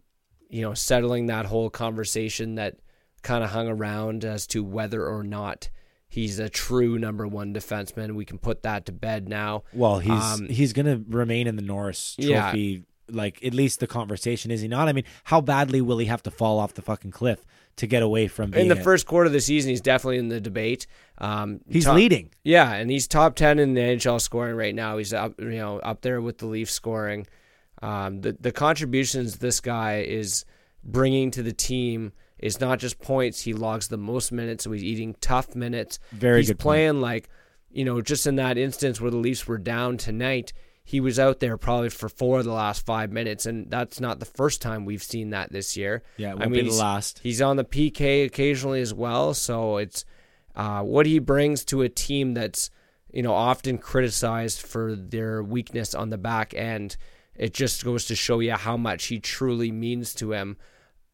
you 0.48 0.62
know 0.62 0.74
settling 0.74 1.26
that 1.26 1.46
whole 1.46 1.70
conversation 1.70 2.56
that 2.56 2.78
kind 3.24 3.42
of 3.42 3.50
hung 3.50 3.66
around 3.68 4.24
as 4.24 4.46
to 4.48 4.62
whether 4.62 5.04
or 5.04 5.24
not 5.24 5.68
he's 6.08 6.38
a 6.38 6.48
true 6.48 6.98
number 6.98 7.26
one 7.26 7.52
defenseman. 7.52 8.14
We 8.14 8.24
can 8.24 8.38
put 8.38 8.62
that 8.62 8.86
to 8.86 8.92
bed 8.92 9.28
now. 9.28 9.64
Well, 9.72 9.98
he's 9.98 10.12
Um, 10.12 10.48
he's 10.48 10.72
going 10.72 10.86
to 10.86 11.04
remain 11.16 11.48
in 11.48 11.56
the 11.56 11.62
Norris 11.62 12.14
yeah. 12.18 12.50
Trophy 12.50 12.84
like 13.10 13.44
at 13.44 13.52
least 13.52 13.80
the 13.80 13.86
conversation 13.86 14.50
is 14.50 14.60
he 14.62 14.68
not? 14.68 14.88
I 14.88 14.92
mean, 14.92 15.04
how 15.24 15.40
badly 15.40 15.80
will 15.82 15.98
he 15.98 16.06
have 16.06 16.22
to 16.22 16.30
fall 16.30 16.58
off 16.58 16.72
the 16.74 16.80
fucking 16.82 17.10
cliff 17.10 17.44
to 17.76 17.86
get 17.86 18.02
away 18.02 18.28
from 18.28 18.50
being 18.50 18.62
in 18.62 18.68
the 18.74 18.80
a- 18.80 18.84
first 18.84 19.06
quarter 19.06 19.26
of 19.26 19.32
the 19.32 19.40
season, 19.40 19.70
he's 19.70 19.80
definitely 19.80 20.18
in 20.18 20.28
the 20.28 20.40
debate. 20.40 20.86
Um, 21.18 21.60
He's 21.68 21.84
top- 21.84 21.96
leading. 21.96 22.30
Yeah, 22.44 22.72
and 22.72 22.90
he's 22.90 23.06
top 23.06 23.34
ten 23.34 23.58
in 23.58 23.74
the 23.74 23.80
NHL 23.80 24.20
scoring 24.20 24.54
right 24.56 24.74
now. 24.74 24.96
He's 24.96 25.12
up, 25.12 25.34
you 25.38 25.50
know, 25.50 25.80
up 25.80 26.00
there 26.02 26.20
with 26.20 26.38
the 26.38 26.46
Leafs 26.46 26.72
scoring. 26.72 27.26
Um, 27.82 28.20
the 28.22 28.36
the 28.40 28.52
contributions 28.52 29.38
this 29.38 29.60
guy 29.60 30.00
is 30.00 30.44
bringing 30.82 31.30
to 31.32 31.42
the 31.42 31.52
team 31.52 32.12
is 32.38 32.60
not 32.60 32.78
just 32.78 32.98
points. 33.00 33.40
He 33.42 33.52
logs 33.52 33.88
the 33.88 33.96
most 33.96 34.32
minutes, 34.32 34.64
so 34.64 34.72
he's 34.72 34.84
eating 34.84 35.14
tough 35.20 35.54
minutes. 35.54 35.98
Very 36.12 36.40
he's 36.40 36.48
good 36.48 36.58
point. 36.58 36.62
playing 36.62 37.00
like, 37.00 37.28
you 37.70 37.84
know, 37.84 38.00
just 38.00 38.26
in 38.26 38.36
that 38.36 38.58
instance 38.58 39.00
where 39.00 39.10
the 39.10 39.16
Leafs 39.16 39.46
were 39.46 39.58
down 39.58 39.96
tonight. 39.96 40.52
He 40.86 41.00
was 41.00 41.18
out 41.18 41.40
there 41.40 41.56
probably 41.56 41.88
for 41.88 42.10
four 42.10 42.40
of 42.40 42.44
the 42.44 42.52
last 42.52 42.84
five 42.84 43.10
minutes, 43.10 43.46
and 43.46 43.70
that's 43.70 44.00
not 44.00 44.18
the 44.20 44.26
first 44.26 44.60
time 44.60 44.84
we've 44.84 45.02
seen 45.02 45.30
that 45.30 45.50
this 45.50 45.78
year. 45.78 46.02
Yeah, 46.18 46.32
it 46.32 46.32
I 46.32 46.34
won't 46.40 46.52
be 46.52 46.58
the 46.58 46.64
he's- 46.64 46.78
last. 46.78 47.20
He's 47.22 47.40
on 47.40 47.56
the 47.56 47.64
PK 47.64 48.26
occasionally 48.26 48.82
as 48.82 48.92
well, 48.92 49.32
so 49.32 49.78
it's 49.78 50.04
uh, 50.54 50.82
what 50.82 51.06
he 51.06 51.20
brings 51.20 51.64
to 51.66 51.80
a 51.82 51.88
team 51.88 52.34
that's 52.34 52.68
you 53.10 53.22
know 53.22 53.32
often 53.32 53.78
criticized 53.78 54.60
for 54.60 54.94
their 54.94 55.42
weakness 55.42 55.94
on 55.94 56.10
the 56.10 56.18
back 56.18 56.52
end. 56.52 56.98
It 57.34 57.54
just 57.54 57.82
goes 57.82 58.04
to 58.06 58.14
show 58.14 58.40
you 58.40 58.52
how 58.52 58.76
much 58.76 59.06
he 59.06 59.18
truly 59.20 59.72
means 59.72 60.12
to 60.16 60.32
him 60.32 60.58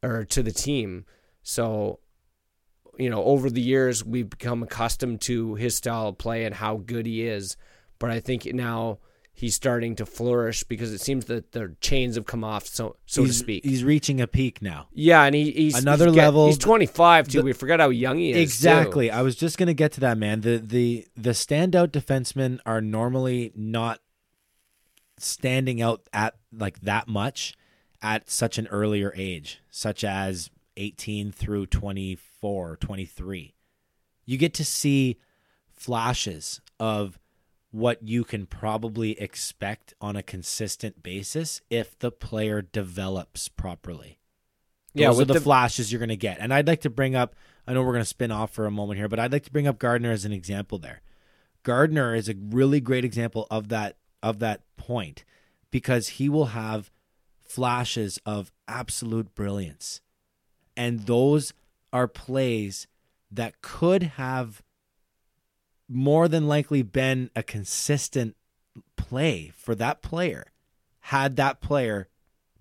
or 0.02 0.24
to 0.24 0.42
the 0.42 0.52
team. 0.52 1.04
So, 1.42 2.00
you 2.98 3.10
know, 3.10 3.24
over 3.24 3.50
the 3.50 3.60
years 3.60 4.04
we've 4.04 4.28
become 4.28 4.62
accustomed 4.62 5.20
to 5.22 5.54
his 5.54 5.76
style 5.76 6.08
of 6.08 6.18
play 6.18 6.44
and 6.44 6.54
how 6.54 6.76
good 6.76 7.06
he 7.06 7.26
is. 7.26 7.56
But 7.98 8.10
I 8.10 8.20
think 8.20 8.46
now 8.46 8.98
he's 9.32 9.54
starting 9.54 9.96
to 9.96 10.06
flourish 10.06 10.64
because 10.64 10.92
it 10.92 11.00
seems 11.00 11.26
that 11.26 11.52
the 11.52 11.74
chains 11.80 12.16
have 12.16 12.26
come 12.26 12.44
off, 12.44 12.66
so 12.66 12.96
so 13.06 13.22
he's, 13.22 13.32
to 13.32 13.38
speak. 13.38 13.64
He's 13.64 13.84
reaching 13.84 14.20
a 14.20 14.26
peak 14.26 14.60
now. 14.62 14.88
Yeah, 14.92 15.22
and 15.22 15.34
he, 15.34 15.50
he's 15.50 15.78
Another 15.78 16.06
he's 16.06 16.16
level. 16.16 16.46
He's 16.46 16.58
25 16.58 17.28
too. 17.28 17.38
The- 17.38 17.44
we 17.44 17.52
forget 17.52 17.80
how 17.80 17.88
young 17.88 18.18
he 18.18 18.30
is. 18.30 18.36
too. 18.36 18.42
Exactly. 18.42 19.10
I 19.10 19.22
was 19.22 19.36
just 19.36 19.58
gonna 19.58 19.74
get 19.74 19.92
to 19.92 20.00
that, 20.00 20.18
man. 20.18 20.42
The 20.42 20.58
the 20.58 21.06
the 21.16 21.30
standout 21.30 21.88
defensemen 21.88 22.58
are 22.66 22.80
normally 22.80 23.52
not 23.54 24.00
standing 25.18 25.82
out 25.82 26.08
at 26.12 26.34
like 26.52 26.80
that 26.80 27.06
much 27.06 27.54
at 28.02 28.30
such 28.30 28.58
an 28.58 28.66
earlier 28.68 29.12
age, 29.16 29.60
such 29.70 30.04
as 30.04 30.50
18 30.76 31.32
through 31.32 31.66
24, 31.66 32.76
23. 32.76 33.54
You 34.24 34.38
get 34.38 34.54
to 34.54 34.64
see 34.64 35.18
flashes 35.72 36.60
of 36.78 37.18
what 37.70 38.02
you 38.02 38.24
can 38.24 38.46
probably 38.46 39.20
expect 39.20 39.94
on 40.00 40.16
a 40.16 40.22
consistent 40.22 41.02
basis 41.02 41.60
if 41.70 41.98
the 41.98 42.10
player 42.10 42.62
develops 42.62 43.48
properly. 43.48 44.18
Yeah, 44.92 45.08
Those 45.08 45.16
are 45.16 45.18
with 45.18 45.28
the, 45.28 45.34
the- 45.34 45.40
flashes 45.40 45.92
you're 45.92 46.00
going 46.00 46.08
to 46.08 46.16
get. 46.16 46.38
And 46.40 46.52
I'd 46.52 46.66
like 46.66 46.80
to 46.80 46.90
bring 46.90 47.14
up, 47.14 47.36
I 47.66 47.72
know 47.72 47.82
we're 47.82 47.92
going 47.92 48.02
to 48.02 48.06
spin 48.06 48.32
off 48.32 48.50
for 48.52 48.66
a 48.66 48.70
moment 48.70 48.98
here, 48.98 49.08
but 49.08 49.20
I'd 49.20 49.32
like 49.32 49.44
to 49.44 49.52
bring 49.52 49.68
up 49.68 49.78
Gardiner 49.78 50.10
as 50.10 50.24
an 50.24 50.32
example 50.32 50.78
there. 50.78 51.02
Gardiner 51.62 52.14
is 52.14 52.28
a 52.28 52.34
really 52.34 52.80
great 52.80 53.04
example 53.04 53.46
of 53.50 53.68
that 53.68 53.96
of 54.22 54.38
that 54.40 54.62
point 54.76 55.24
because 55.70 56.08
he 56.08 56.28
will 56.28 56.46
have 56.46 56.90
flashes 57.50 58.20
of 58.24 58.52
absolute 58.68 59.34
brilliance. 59.34 60.00
And 60.76 61.00
those 61.00 61.52
are 61.92 62.06
plays 62.06 62.86
that 63.30 63.60
could 63.60 64.04
have 64.04 64.62
more 65.88 66.28
than 66.28 66.46
likely 66.46 66.82
been 66.82 67.28
a 67.34 67.42
consistent 67.42 68.36
play 68.96 69.52
for 69.56 69.74
that 69.74 70.00
player 70.00 70.46
had 71.00 71.34
that 71.36 71.60
player 71.60 72.08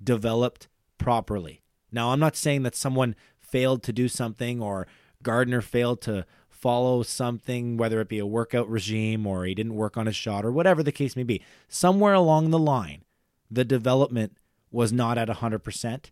developed 0.03 0.67
properly. 0.97 1.61
Now, 1.91 2.09
I'm 2.09 2.19
not 2.19 2.35
saying 2.35 2.63
that 2.63 2.75
someone 2.75 3.15
failed 3.39 3.83
to 3.83 3.93
do 3.93 4.07
something 4.07 4.59
or 4.61 4.87
Gardiner 5.21 5.61
failed 5.61 6.01
to 6.01 6.25
follow 6.49 7.03
something, 7.03 7.77
whether 7.77 8.01
it 8.01 8.09
be 8.09 8.19
a 8.19 8.25
workout 8.25 8.67
regime 8.67 9.27
or 9.27 9.45
he 9.45 9.53
didn't 9.53 9.75
work 9.75 9.97
on 9.97 10.07
his 10.07 10.15
shot 10.15 10.45
or 10.45 10.51
whatever 10.51 10.81
the 10.81 10.91
case 10.91 11.15
may 11.15 11.23
be. 11.23 11.43
Somewhere 11.67 12.15
along 12.15 12.49
the 12.49 12.59
line, 12.59 13.03
the 13.51 13.65
development 13.65 14.37
was 14.71 14.91
not 14.91 15.17
at 15.17 15.27
100%, 15.27 16.11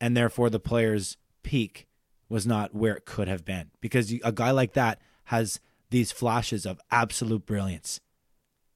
and 0.00 0.16
therefore 0.16 0.50
the 0.50 0.60
player's 0.60 1.16
peak 1.42 1.86
was 2.28 2.46
not 2.46 2.74
where 2.74 2.96
it 2.96 3.04
could 3.04 3.28
have 3.28 3.44
been. 3.44 3.70
Because 3.80 4.12
a 4.24 4.32
guy 4.32 4.50
like 4.50 4.72
that 4.72 5.00
has 5.24 5.60
these 5.90 6.12
flashes 6.12 6.66
of 6.66 6.80
absolute 6.90 7.46
brilliance, 7.46 8.00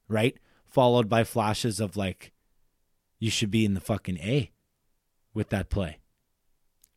right? 0.08 0.36
Followed 0.66 1.08
by 1.08 1.24
flashes 1.24 1.80
of 1.80 1.96
like, 1.96 2.32
you 3.18 3.30
should 3.30 3.50
be 3.50 3.64
in 3.64 3.74
the 3.74 3.80
fucking 3.80 4.18
A 4.18 4.50
with 5.34 5.50
that 5.50 5.68
play. 5.68 5.98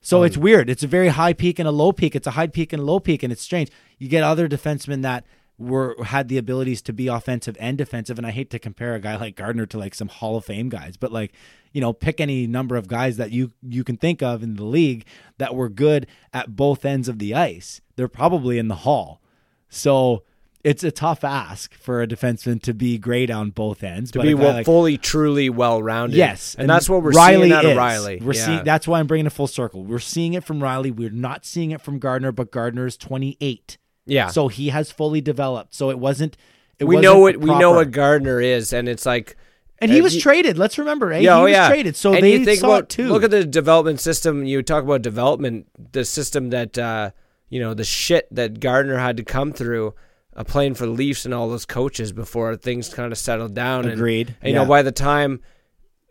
So 0.01 0.23
it's 0.23 0.37
oh. 0.37 0.41
weird. 0.41 0.69
It's 0.69 0.83
a 0.83 0.87
very 0.87 1.07
high 1.07 1.33
peak 1.33 1.59
and 1.59 1.67
a 1.67 1.71
low 1.71 1.91
peak. 1.91 2.15
It's 2.15 2.27
a 2.27 2.31
high 2.31 2.47
peak 2.47 2.73
and 2.73 2.85
low 2.85 2.99
peak, 2.99 3.23
and 3.23 3.31
it's 3.31 3.41
strange. 3.41 3.69
You 3.97 4.09
get 4.09 4.23
other 4.23 4.49
defensemen 4.49 5.01
that 5.01 5.25
were 5.57 5.95
had 6.03 6.27
the 6.27 6.37
abilities 6.37 6.81
to 6.83 6.93
be 6.93 7.07
offensive 7.07 7.55
and 7.59 7.77
defensive, 7.77 8.17
and 8.17 8.25
I 8.25 8.31
hate 8.31 8.49
to 8.51 8.59
compare 8.59 8.95
a 8.95 8.99
guy 8.99 9.15
like 9.15 9.35
Gardiner 9.35 9.65
to 9.67 9.77
like 9.77 9.95
some 9.95 10.07
Hall 10.07 10.37
of 10.37 10.45
Fame 10.45 10.69
guys, 10.69 10.97
but 10.97 11.11
like 11.11 11.33
you 11.73 11.81
know, 11.81 11.91
pick 11.91 12.21
any 12.21 12.47
number 12.47 12.75
of 12.75 12.87
guys 12.87 13.17
that 13.17 13.31
you 13.31 13.51
you 13.61 13.83
can 13.83 13.97
think 13.97 14.21
of 14.21 14.43
in 14.43 14.55
the 14.55 14.63
league 14.63 15.05
that 15.37 15.55
were 15.55 15.69
good 15.69 16.07
at 16.31 16.55
both 16.55 16.85
ends 16.85 17.09
of 17.09 17.19
the 17.19 17.33
ice. 17.33 17.81
They're 17.95 18.07
probably 18.07 18.57
in 18.57 18.67
the 18.67 18.75
Hall. 18.75 19.21
So 19.69 20.23
it's 20.63 20.83
a 20.83 20.91
tough 20.91 21.23
ask 21.23 21.73
for 21.73 22.01
a 22.01 22.07
defenseman 22.07 22.61
to 22.61 22.73
be 22.73 22.97
great 22.97 23.29
on 23.29 23.49
both 23.49 23.83
ends. 23.83 24.11
To 24.11 24.19
but 24.19 24.23
be 24.23 24.33
well, 24.33 24.53
like- 24.53 24.65
fully, 24.65 24.97
truly 24.97 25.49
well 25.49 25.81
rounded. 25.81 26.15
Yes, 26.15 26.55
and, 26.57 26.69
that's 26.69 26.89
what 26.89 27.03
we're 27.03 27.11
Rielly 27.11 27.41
seeing 27.41 27.51
out 27.51 27.65
is. 27.65 27.71
of 27.71 27.77
Rielly. 27.77 28.21
We're 28.21 28.33
yeah. 28.33 28.45
seeing 28.45 28.63
that's 28.63 28.87
why 28.87 28.99
I'm 28.99 29.07
bringing 29.07 29.27
a 29.27 29.31
full 29.31 29.47
circle. 29.47 29.83
We're 29.83 29.99
seeing 29.99 30.33
it 30.33 30.43
from 30.43 30.59
Rielly. 30.59 30.95
We're 30.95 31.09
not 31.09 31.45
seeing 31.45 31.71
it 31.71 31.81
from 31.81 31.99
Gardiner, 31.99 32.31
but 32.31 32.51
Gardiner 32.51 32.85
is 32.85 32.97
28. 32.97 33.77
Yeah. 34.05 34.27
so 34.27 34.47
he 34.47 34.69
has 34.69 34.91
fully 34.91 35.21
developed. 35.21 35.73
So 35.73 35.89
it 35.89 35.99
wasn't. 35.99 36.37
It 36.79 36.85
we 36.85 36.95
wasn't 36.95 37.13
know 37.13 37.19
what 37.19 37.37
we 37.37 37.57
know 37.57 37.71
what 37.71 37.91
Gardiner 37.91 38.41
is, 38.41 38.73
and 38.73 38.89
it's 38.89 39.05
like. 39.05 39.35
And 39.79 39.91
he 39.91 40.01
was 40.01 40.15
you- 40.15 40.21
traded. 40.21 40.57
Let's 40.57 40.77
remember, 40.77 41.11
eh? 41.11 41.19
Yeah, 41.19 41.35
he 41.35 41.39
oh, 41.39 41.43
was 41.43 41.51
yeah. 41.51 41.67
traded. 41.67 41.95
So 41.95 42.13
and 42.13 42.23
they 42.23 42.33
you 42.33 42.45
think 42.45 42.59
saw 42.59 42.67
about 42.67 42.83
it 42.83 42.89
too. 42.89 43.07
look 43.07 43.23
at 43.23 43.31
the 43.31 43.45
development 43.45 43.99
system. 43.99 44.45
You 44.45 44.61
talk 44.63 44.83
about 44.83 45.01
development, 45.01 45.67
the 45.91 46.05
system 46.05 46.49
that 46.51 46.77
uh, 46.77 47.11
you 47.49 47.59
know, 47.59 47.73
the 47.73 47.83
shit 47.83 48.27
that 48.31 48.59
Gardiner 48.59 48.97
had 48.97 49.17
to 49.17 49.23
come 49.23 49.53
through, 49.53 49.93
uh, 50.35 50.43
playing 50.43 50.73
for 50.73 50.87
the 50.87 50.91
Leafs 50.91 51.23
and 51.23 51.33
all 51.33 51.47
those 51.49 51.65
coaches 51.65 52.11
before 52.11 52.55
things 52.55 52.91
kind 52.93 53.11
of 53.11 53.17
settled 53.19 53.53
down. 53.53 53.85
Agreed, 53.85 54.35
And, 54.41 54.49
you 54.49 54.55
yeah. 54.55 54.63
know, 54.63 54.67
by 54.67 54.81
the 54.81 54.91
time 54.91 55.39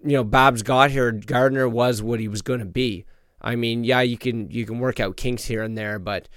you 0.04 0.12
know 0.12 0.24
Babs 0.24 0.62
got 0.62 0.90
here, 0.90 1.10
Gardiner 1.10 1.68
was 1.68 2.02
what 2.02 2.20
he 2.20 2.28
was 2.28 2.42
going 2.42 2.60
to 2.60 2.64
be. 2.64 3.06
I 3.40 3.56
mean, 3.56 3.82
yeah, 3.84 4.02
you 4.02 4.16
can 4.16 4.50
you 4.50 4.64
can 4.64 4.78
work 4.78 5.00
out 5.00 5.16
kinks 5.16 5.44
here 5.46 5.62
and 5.62 5.76
there, 5.76 5.98
but 5.98 6.28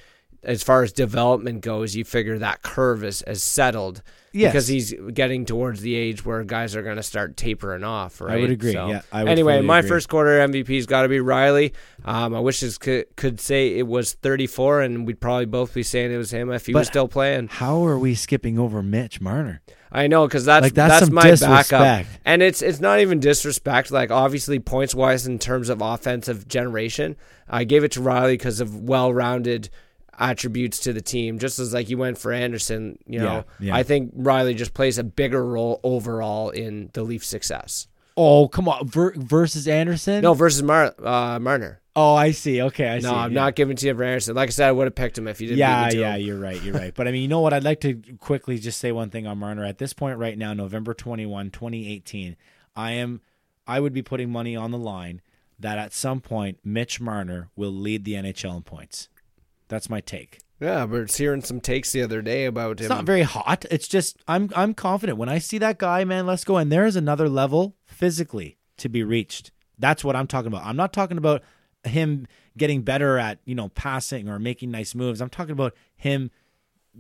as 0.45 0.63
far 0.63 0.83
as 0.83 0.91
development 0.91 1.61
goes, 1.61 1.95
you 1.95 2.05
figure 2.05 2.37
that 2.39 2.61
curve 2.61 3.03
is, 3.03 3.21
is 3.23 3.43
settled. 3.43 4.01
Yes. 4.31 4.51
Because 4.51 4.67
he's 4.67 4.93
getting 5.13 5.45
towards 5.45 5.79
the 5.79 5.95
age 5.95 6.25
where 6.25 6.43
guys 6.43 6.75
are 6.75 6.83
going 6.83 6.97
to 6.97 7.03
start 7.03 7.37
tapering 7.37 7.85
off, 7.85 8.19
right? 8.19 8.37
I 8.37 8.41
would 8.41 8.49
agree, 8.49 8.73
yeah, 8.73 9.01
I 9.09 9.23
would 9.23 9.31
anyway, 9.31 9.61
my 9.61 9.79
agree. 9.79 9.89
first 9.89 10.09
quarter 10.09 10.45
MVP's 10.45 10.85
got 10.87 11.03
to 11.03 11.07
be 11.07 11.19
Rielly. 11.19 11.73
Um, 12.03 12.35
I 12.35 12.41
wish 12.41 12.59
this 12.59 12.77
could, 12.77 13.15
could 13.15 13.39
say 13.39 13.77
it 13.77 13.87
was 13.87 14.11
34, 14.11 14.81
and 14.81 15.07
we'd 15.07 15.21
probably 15.21 15.45
both 15.45 15.73
be 15.73 15.83
saying 15.83 16.11
it 16.11 16.17
was 16.17 16.31
him 16.31 16.51
if 16.51 16.65
he 16.65 16.73
was 16.73 16.87
still 16.87 17.07
playing. 17.07 17.47
How 17.47 17.85
are 17.85 17.97
we 17.97 18.13
skipping 18.13 18.59
over 18.59 18.83
Mitch 18.83 19.21
Marner? 19.21 19.61
I 19.89 20.07
know 20.07 20.27
because 20.27 20.43
that's 20.43 20.63
Like, 20.63 20.73
that's 20.73 20.99
that's, 20.99 21.11
my 21.11 21.21
disrespect. 21.21 21.69
backup, 21.69 22.05
and 22.25 22.41
it's 22.41 22.61
it's 22.61 22.81
not 22.81 22.99
even 22.99 23.21
disrespect. 23.21 23.91
Like 23.91 24.11
obviously 24.11 24.59
points 24.59 24.93
wise 24.93 25.25
in 25.25 25.39
terms 25.39 25.69
of 25.69 25.81
offensive 25.81 26.49
generation, 26.49 27.15
I 27.47 27.63
gave 27.63 27.85
it 27.85 27.93
to 27.93 28.01
Rielly 28.01 28.33
because 28.33 28.59
of 28.59 28.75
well 28.75 29.13
rounded 29.13 29.69
attributes 30.19 30.79
to 30.79 30.93
the 30.93 31.01
team. 31.01 31.39
Just 31.39 31.59
as 31.59 31.73
like 31.73 31.89
you 31.89 31.97
went 31.97 32.17
for 32.17 32.31
Andersen, 32.31 32.99
you 33.05 33.19
know, 33.19 33.45
Yeah, 33.59 33.67
yeah. 33.67 33.75
I 33.75 33.83
think 33.83 34.15
Rielly 34.15 34.55
just 34.55 34.73
plays 34.73 34.97
a 34.97 35.03
bigger 35.03 35.45
role 35.45 35.79
overall 35.83 36.49
in 36.49 36.89
the 36.93 37.03
Leafs' 37.03 37.27
success. 37.27 37.87
Oh, 38.17 38.47
come 38.47 38.69
on. 38.69 38.87
Ver- 38.87 39.13
versus 39.15 39.67
Andersen? 39.67 40.21
No, 40.21 40.33
versus 40.33 40.63
Mar- 40.63 40.95
uh, 41.03 41.37
Marner. 41.39 41.81
Oh, 41.97 42.13
I 42.13 42.31
see. 42.31 42.61
Okay, 42.61 42.87
I 42.89 42.99
see. 42.99 43.05
No, 43.05 43.15
I'm 43.15 43.31
yeah. 43.31 43.41
not 43.41 43.55
giving 43.55 43.77
to 43.77 43.87
you 43.87 43.95
for 43.95 44.03
Andersen. 44.03 44.35
Like 44.35 44.49
I 44.49 44.51
said, 44.51 44.67
I 44.67 44.71
would 44.71 44.85
have 44.85 44.95
picked 44.95 45.17
him 45.17 45.27
if 45.27 45.39
you 45.39 45.47
didn't. 45.47 45.59
Yeah, 45.59 45.89
yeah, 45.89 46.15
you're 46.15 46.39
right. 46.39 46.61
You're 46.61 46.73
right. 46.77 46.93
But 46.93 47.07
I 47.07 47.11
mean, 47.11 47.21
you 47.21 47.27
know 47.27 47.39
what? 47.41 47.53
I'd 47.53 47.63
like 47.63 47.81
to 47.81 48.01
quickly 48.19 48.57
just 48.57 48.79
say 48.79 48.91
one 48.91 49.09
thing 49.09 49.27
on 49.27 49.37
Marner. 49.37 49.63
At 49.63 49.77
this 49.77 49.93
point 49.93 50.17
right 50.17 50.37
now, 50.37 50.53
November 50.53 50.93
21, 50.93 51.51
2018, 51.51 52.35
I 52.75 52.91
am 52.91 53.21
I 53.67 53.79
would 53.79 53.93
be 53.93 54.01
putting 54.01 54.29
money 54.29 54.55
on 54.55 54.71
the 54.71 54.77
line 54.77 55.21
that 55.59 55.77
at 55.77 55.93
some 55.93 56.21
point 56.21 56.59
Mitch 56.63 56.99
Marner 56.99 57.49
will 57.55 57.71
lead 57.71 58.03
the 58.03 58.13
NHL 58.13 58.57
in 58.57 58.63
points. 58.63 59.09
That's 59.67 59.89
my 59.89 60.01
take. 60.01 60.39
Yeah, 60.59 60.85
but 60.85 61.01
it's 61.01 61.17
hearing 61.17 61.41
some 61.41 61.59
takes 61.59 61.91
the 61.91 62.01
other 62.01 62.21
day 62.21 62.45
about 62.45 62.73
It's 62.73 62.83
him. 62.83 62.89
not 62.89 63.03
very 63.05 63.23
hot. 63.23 63.65
It's 63.69 63.87
just 63.87 64.17
I'm 64.27 64.49
I'm 64.55 64.73
confident 64.73 65.17
when 65.17 65.27
I 65.29 65.37
see 65.39 65.57
that 65.57 65.77
guy, 65.77 66.03
man. 66.05 66.25
Let's 66.25 66.43
go. 66.45 66.57
And 66.57 66.71
there 66.71 66.85
is 66.85 66.95
another 66.95 67.27
level 67.27 67.75
physically 67.85 68.57
to 68.77 68.87
be 68.89 69.03
reached. 69.03 69.51
That's 69.77 70.03
what 70.03 70.15
I'm 70.15 70.27
talking 70.27 70.47
about. 70.47 70.65
I'm 70.65 70.77
not 70.77 70.93
talking 70.93 71.17
about 71.17 71.43
him 71.83 72.25
getting 72.57 72.83
better 72.83 73.17
at 73.17 73.39
you 73.45 73.53
know 73.55 73.67
passing 73.69 74.29
or 74.29 74.39
making 74.39 74.71
nice 74.71 74.95
moves. 74.95 75.19
I'm 75.19 75.29
talking 75.29 75.51
about 75.51 75.73
him 75.97 76.31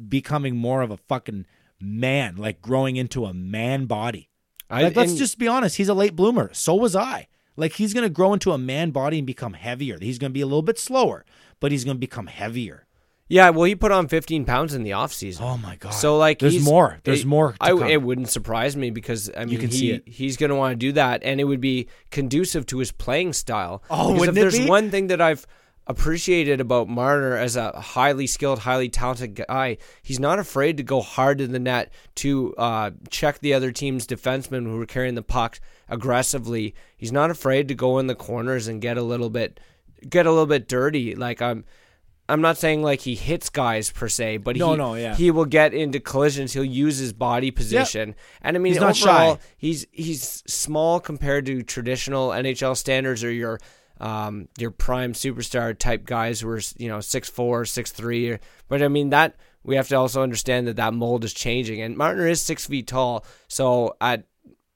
becoming 0.07 0.55
more 0.55 0.81
of 0.81 0.91
a 0.91 0.97
fucking 0.97 1.45
man, 1.79 2.35
like 2.35 2.61
growing 2.61 2.95
into 2.95 3.25
a 3.25 3.33
man 3.33 3.85
body. 3.85 4.29
I- 4.69 4.83
like, 4.83 4.95
let's 4.95 5.11
and- 5.11 5.19
just 5.19 5.37
be 5.39 5.47
honest. 5.47 5.77
He's 5.77 5.89
a 5.89 5.93
late 5.93 6.15
bloomer. 6.15 6.49
So 6.53 6.75
was 6.75 6.95
I. 6.95 7.27
Like 7.57 7.73
he's 7.73 7.93
gonna 7.93 8.09
grow 8.09 8.33
into 8.33 8.51
a 8.51 8.57
man 8.57 8.91
body 8.91 9.19
and 9.19 9.27
become 9.27 9.53
heavier. 9.53 9.97
He's 10.01 10.17
gonna 10.19 10.31
be 10.31 10.41
a 10.41 10.45
little 10.45 10.61
bit 10.61 10.77
slower, 10.77 11.25
but 11.59 11.71
he's 11.71 11.83
gonna 11.85 11.99
become 11.99 12.27
heavier. 12.27 12.81
Yeah, 13.27 13.49
well, 13.49 13.63
he 13.63 13.73
put 13.73 13.91
on 13.91 14.07
15 14.07 14.45
pounds 14.45 14.75
in 14.75 14.83
the 14.83 14.91
offseason. 14.91 15.41
Oh 15.41 15.57
my 15.57 15.77
god! 15.77 15.95
So 15.95 16.15
like, 16.17 16.37
there's 16.37 16.53
he's- 16.53 16.63
more. 16.65 16.99
There's 17.03 17.21
it- 17.21 17.25
more. 17.27 17.53
To 17.53 17.83
I, 17.83 17.87
it 17.89 18.01
wouldn't 18.03 18.29
surprise 18.29 18.77
me 18.77 18.91
because 18.91 19.31
I 19.35 19.45
mean, 19.45 19.59
can 19.59 19.69
he, 19.71 19.75
see 19.77 19.91
it. 19.93 20.07
he's 20.07 20.37
going 20.37 20.51
to 20.51 20.55
want 20.55 20.73
to 20.73 20.75
do 20.75 20.91
that, 20.91 21.23
and 21.23 21.41
it 21.41 21.45
would 21.45 21.59
be 21.61 21.87
conducive 22.11 22.67
to 22.67 22.77
his 22.77 22.91
playing 22.91 23.33
style. 23.33 23.81
Oh, 23.89 24.13
Because 24.13 24.19
wouldn't 24.19 24.37
if 24.37 24.41
it 24.41 24.41
there's 24.41 24.59
be? 24.59 24.69
one 24.69 24.91
thing 24.91 25.07
that 25.07 25.21
I've 25.21 25.47
appreciated 25.87 26.61
about 26.61 26.87
Marner 26.87 27.35
as 27.35 27.55
a 27.55 27.71
highly 27.79 28.27
skilled, 28.27 28.59
highly 28.59 28.89
talented 28.89 29.43
guy, 29.47 29.77
he's 30.03 30.19
not 30.19 30.37
afraid 30.37 30.77
to 30.77 30.83
go 30.83 31.01
hard 31.01 31.37
to 31.39 31.47
the 31.47 31.59
net 31.59 31.91
to 32.15 32.53
uh, 32.59 32.91
check 33.09 33.39
the 33.39 33.53
other 33.55 33.71
team's 33.71 34.05
defensemen 34.05 34.65
who 34.65 34.79
are 34.81 34.85
carrying 34.85 35.15
the 35.15 35.21
puck 35.23 35.59
aggressively. 35.89 36.75
He's 36.95 37.11
not 37.11 37.31
afraid 37.31 37.67
to 37.69 37.75
go 37.75 37.97
in 37.99 38.05
the 38.07 38.15
corners 38.15 38.67
and 38.67 38.81
get 38.81 38.97
a 38.97 39.03
little 39.03 39.29
bit 39.31 39.59
get 40.09 40.25
a 40.25 40.29
little 40.31 40.45
bit 40.45 40.67
dirty. 40.67 41.15
Like 41.15 41.41
I'm. 41.41 41.65
I'm 42.27 42.41
not 42.41 42.57
saying 42.57 42.81
like 42.81 43.01
he 43.01 43.13
hits 43.13 43.51
guys 43.51 43.91
per 43.91 44.07
se, 44.09 44.37
but 44.37 44.55
No, 44.55 44.71
he, 44.71 44.77
no, 44.77 44.95
yeah. 44.95 45.13
he 45.13 45.29
will 45.29 45.45
get 45.45 45.75
into 45.75 45.99
collisions. 45.99 46.53
He'll 46.53 46.65
use 46.65 46.97
his 46.97 47.13
body 47.13 47.51
position, 47.51 48.15
and 48.41 48.57
I 48.57 48.59
mean, 48.59 48.73
He's 48.73 48.81
not 48.81 48.99
overall, 48.99 49.39
he's 49.57 49.85
he's 49.91 50.41
small 50.47 50.99
compared 50.99 51.45
to 51.45 51.61
traditional 51.61 52.29
NHL 52.29 52.75
standards 52.77 53.23
or 53.23 53.31
your 53.31 53.59
um 53.99 54.47
your 54.57 54.71
prime 54.71 55.13
superstar 55.13 55.77
type 55.77 56.03
guys 56.07 56.39
who 56.41 56.49
are 56.49 56.61
you 56.77 56.89
know 56.89 56.99
six 56.99 57.29
four, 57.29 57.63
six 57.63 57.91
three. 57.91 58.39
But 58.67 58.81
I 58.81 58.87
mean 58.87 59.11
that 59.11 59.35
we 59.63 59.75
have 59.75 59.87
to 59.89 59.95
also 59.95 60.23
understand 60.23 60.65
that 60.65 60.77
that 60.77 60.95
mold 60.95 61.23
is 61.25 61.31
changing, 61.33 61.79
and 61.79 61.95
Marner 61.95 62.25
is 62.25 62.41
six 62.41 62.65
feet 62.65 62.87
tall, 62.87 63.23
so 63.47 63.97
at 64.01 64.23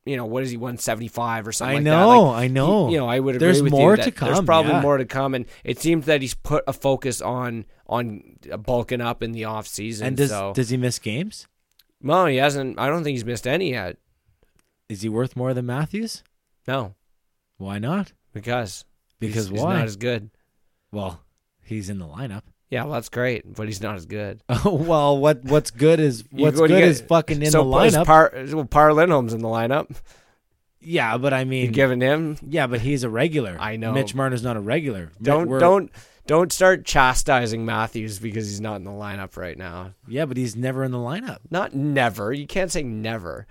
you 0.09 0.17
know 0.17 0.25
what 0.25 0.43
is 0.43 0.49
he 0.51 0.57
175 0.57 1.47
or 1.47 1.51
something 1.51 1.71
I 1.71 1.75
like 1.79 1.83
know. 1.83 2.21
Like, 2.23 2.43
I 2.43 2.47
know. 2.47 2.87
he- 2.87 2.93
you 2.93 2.99
know, 2.99 3.07
I 3.07 3.19
would 3.19 3.35
agree 3.35 3.47
There's 3.47 3.61
with 3.61 3.71
more 3.71 3.91
you 3.91 4.03
to 4.03 4.11
that 4.11 4.19
There's 4.25 4.41
probably 4.41 4.71
yeah. 4.73 4.81
more 4.81 4.97
to 4.97 5.05
come, 5.05 5.35
and 5.35 5.45
it 5.63 5.79
seems 5.79 6.05
that 6.07 6.21
he's 6.21 6.33
put 6.33 6.63
a 6.67 6.73
focus 6.73 7.21
on 7.21 7.65
on 7.87 8.37
bulking 8.63 9.01
up 9.01 9.21
in 9.23 9.31
the 9.31 9.45
off 9.45 9.67
season. 9.67 10.07
and 10.07 10.17
does 10.17 10.29
so. 10.29 10.53
does 10.53 10.69
he 10.69 10.77
miss 10.77 10.99
games? 10.99 11.47
no, 12.01 12.25
he 12.25 12.37
hasn't. 12.37 12.79
I 12.79 12.87
don't 12.87 13.03
think 13.03 13.15
he's 13.15 13.25
missed 13.25 13.45
any 13.47 13.71
yet. 13.71 13.97
Is 14.89 15.01
he 15.01 15.09
worth 15.09 15.35
more 15.35 15.53
than 15.53 15.65
Matthews? 15.65 16.23
No, 16.67 16.95
Why 17.57 17.77
not? 17.79 18.13
because 18.33 18.85
Because 19.19 19.49
he's, 19.49 19.59
why? 19.59 19.73
he's 19.73 19.79
not 19.79 19.85
as 19.85 19.95
good. 19.97 20.29
well, 20.91 21.21
he's 21.63 21.89
in 21.89 21.99
the 21.99 22.07
lineup. 22.07 22.43
Yeah, 22.69 22.83
well, 22.83 22.93
that's 22.93 23.09
great, 23.09 23.51
but 23.55 23.65
he's 23.67 23.81
not 23.81 23.95
as 23.95 24.05
good. 24.05 24.41
Oh 24.47 24.73
well, 24.87 25.17
what 25.17 25.43
what's 25.43 25.71
good 25.71 25.99
is 25.99 26.23
what's 26.31 26.57
good 26.59 26.71
is 26.71 27.01
fucking 27.01 27.41
in 27.41 27.51
so 27.51 27.63
the 27.63 27.69
lineup. 27.69 28.05
Par, 28.05 28.31
well, 28.53 28.65
Par 28.65 28.93
Lindholm's 28.93 29.33
in 29.33 29.41
the 29.41 29.47
lineup. 29.47 29.89
yeah, 30.79 31.17
but 31.17 31.33
I 31.33 31.45
mean, 31.45 31.71
giving 31.71 31.99
him? 32.01 32.37
yeah, 32.47 32.67
but 32.67 32.81
he's 32.81 33.03
a 33.03 33.09
regular. 33.09 33.57
I 33.59 33.75
know. 33.75 33.91
Mitch 33.93 34.13
Marner's 34.13 34.43
not 34.43 34.55
a 34.55 34.61
regular. 34.61 35.11
Don't 35.21 35.49
We're- 35.49 35.59
don't 35.59 35.91
don't 36.27 36.53
start 36.53 36.85
chastising 36.85 37.65
Matthews 37.65 38.19
because 38.19 38.47
he's 38.47 38.61
not 38.61 38.75
in 38.75 38.83
the 38.83 38.91
lineup 38.91 39.35
right 39.35 39.57
now. 39.57 39.93
Yeah, 40.07 40.25
but 40.25 40.37
he's 40.37 40.55
never 40.55 40.83
in 40.83 40.91
the 40.91 40.99
lineup. 40.99 41.39
Not 41.49 41.73
never. 41.73 42.31
You 42.31 42.45
can't 42.45 42.71
say 42.71 42.83
never. 42.83 43.47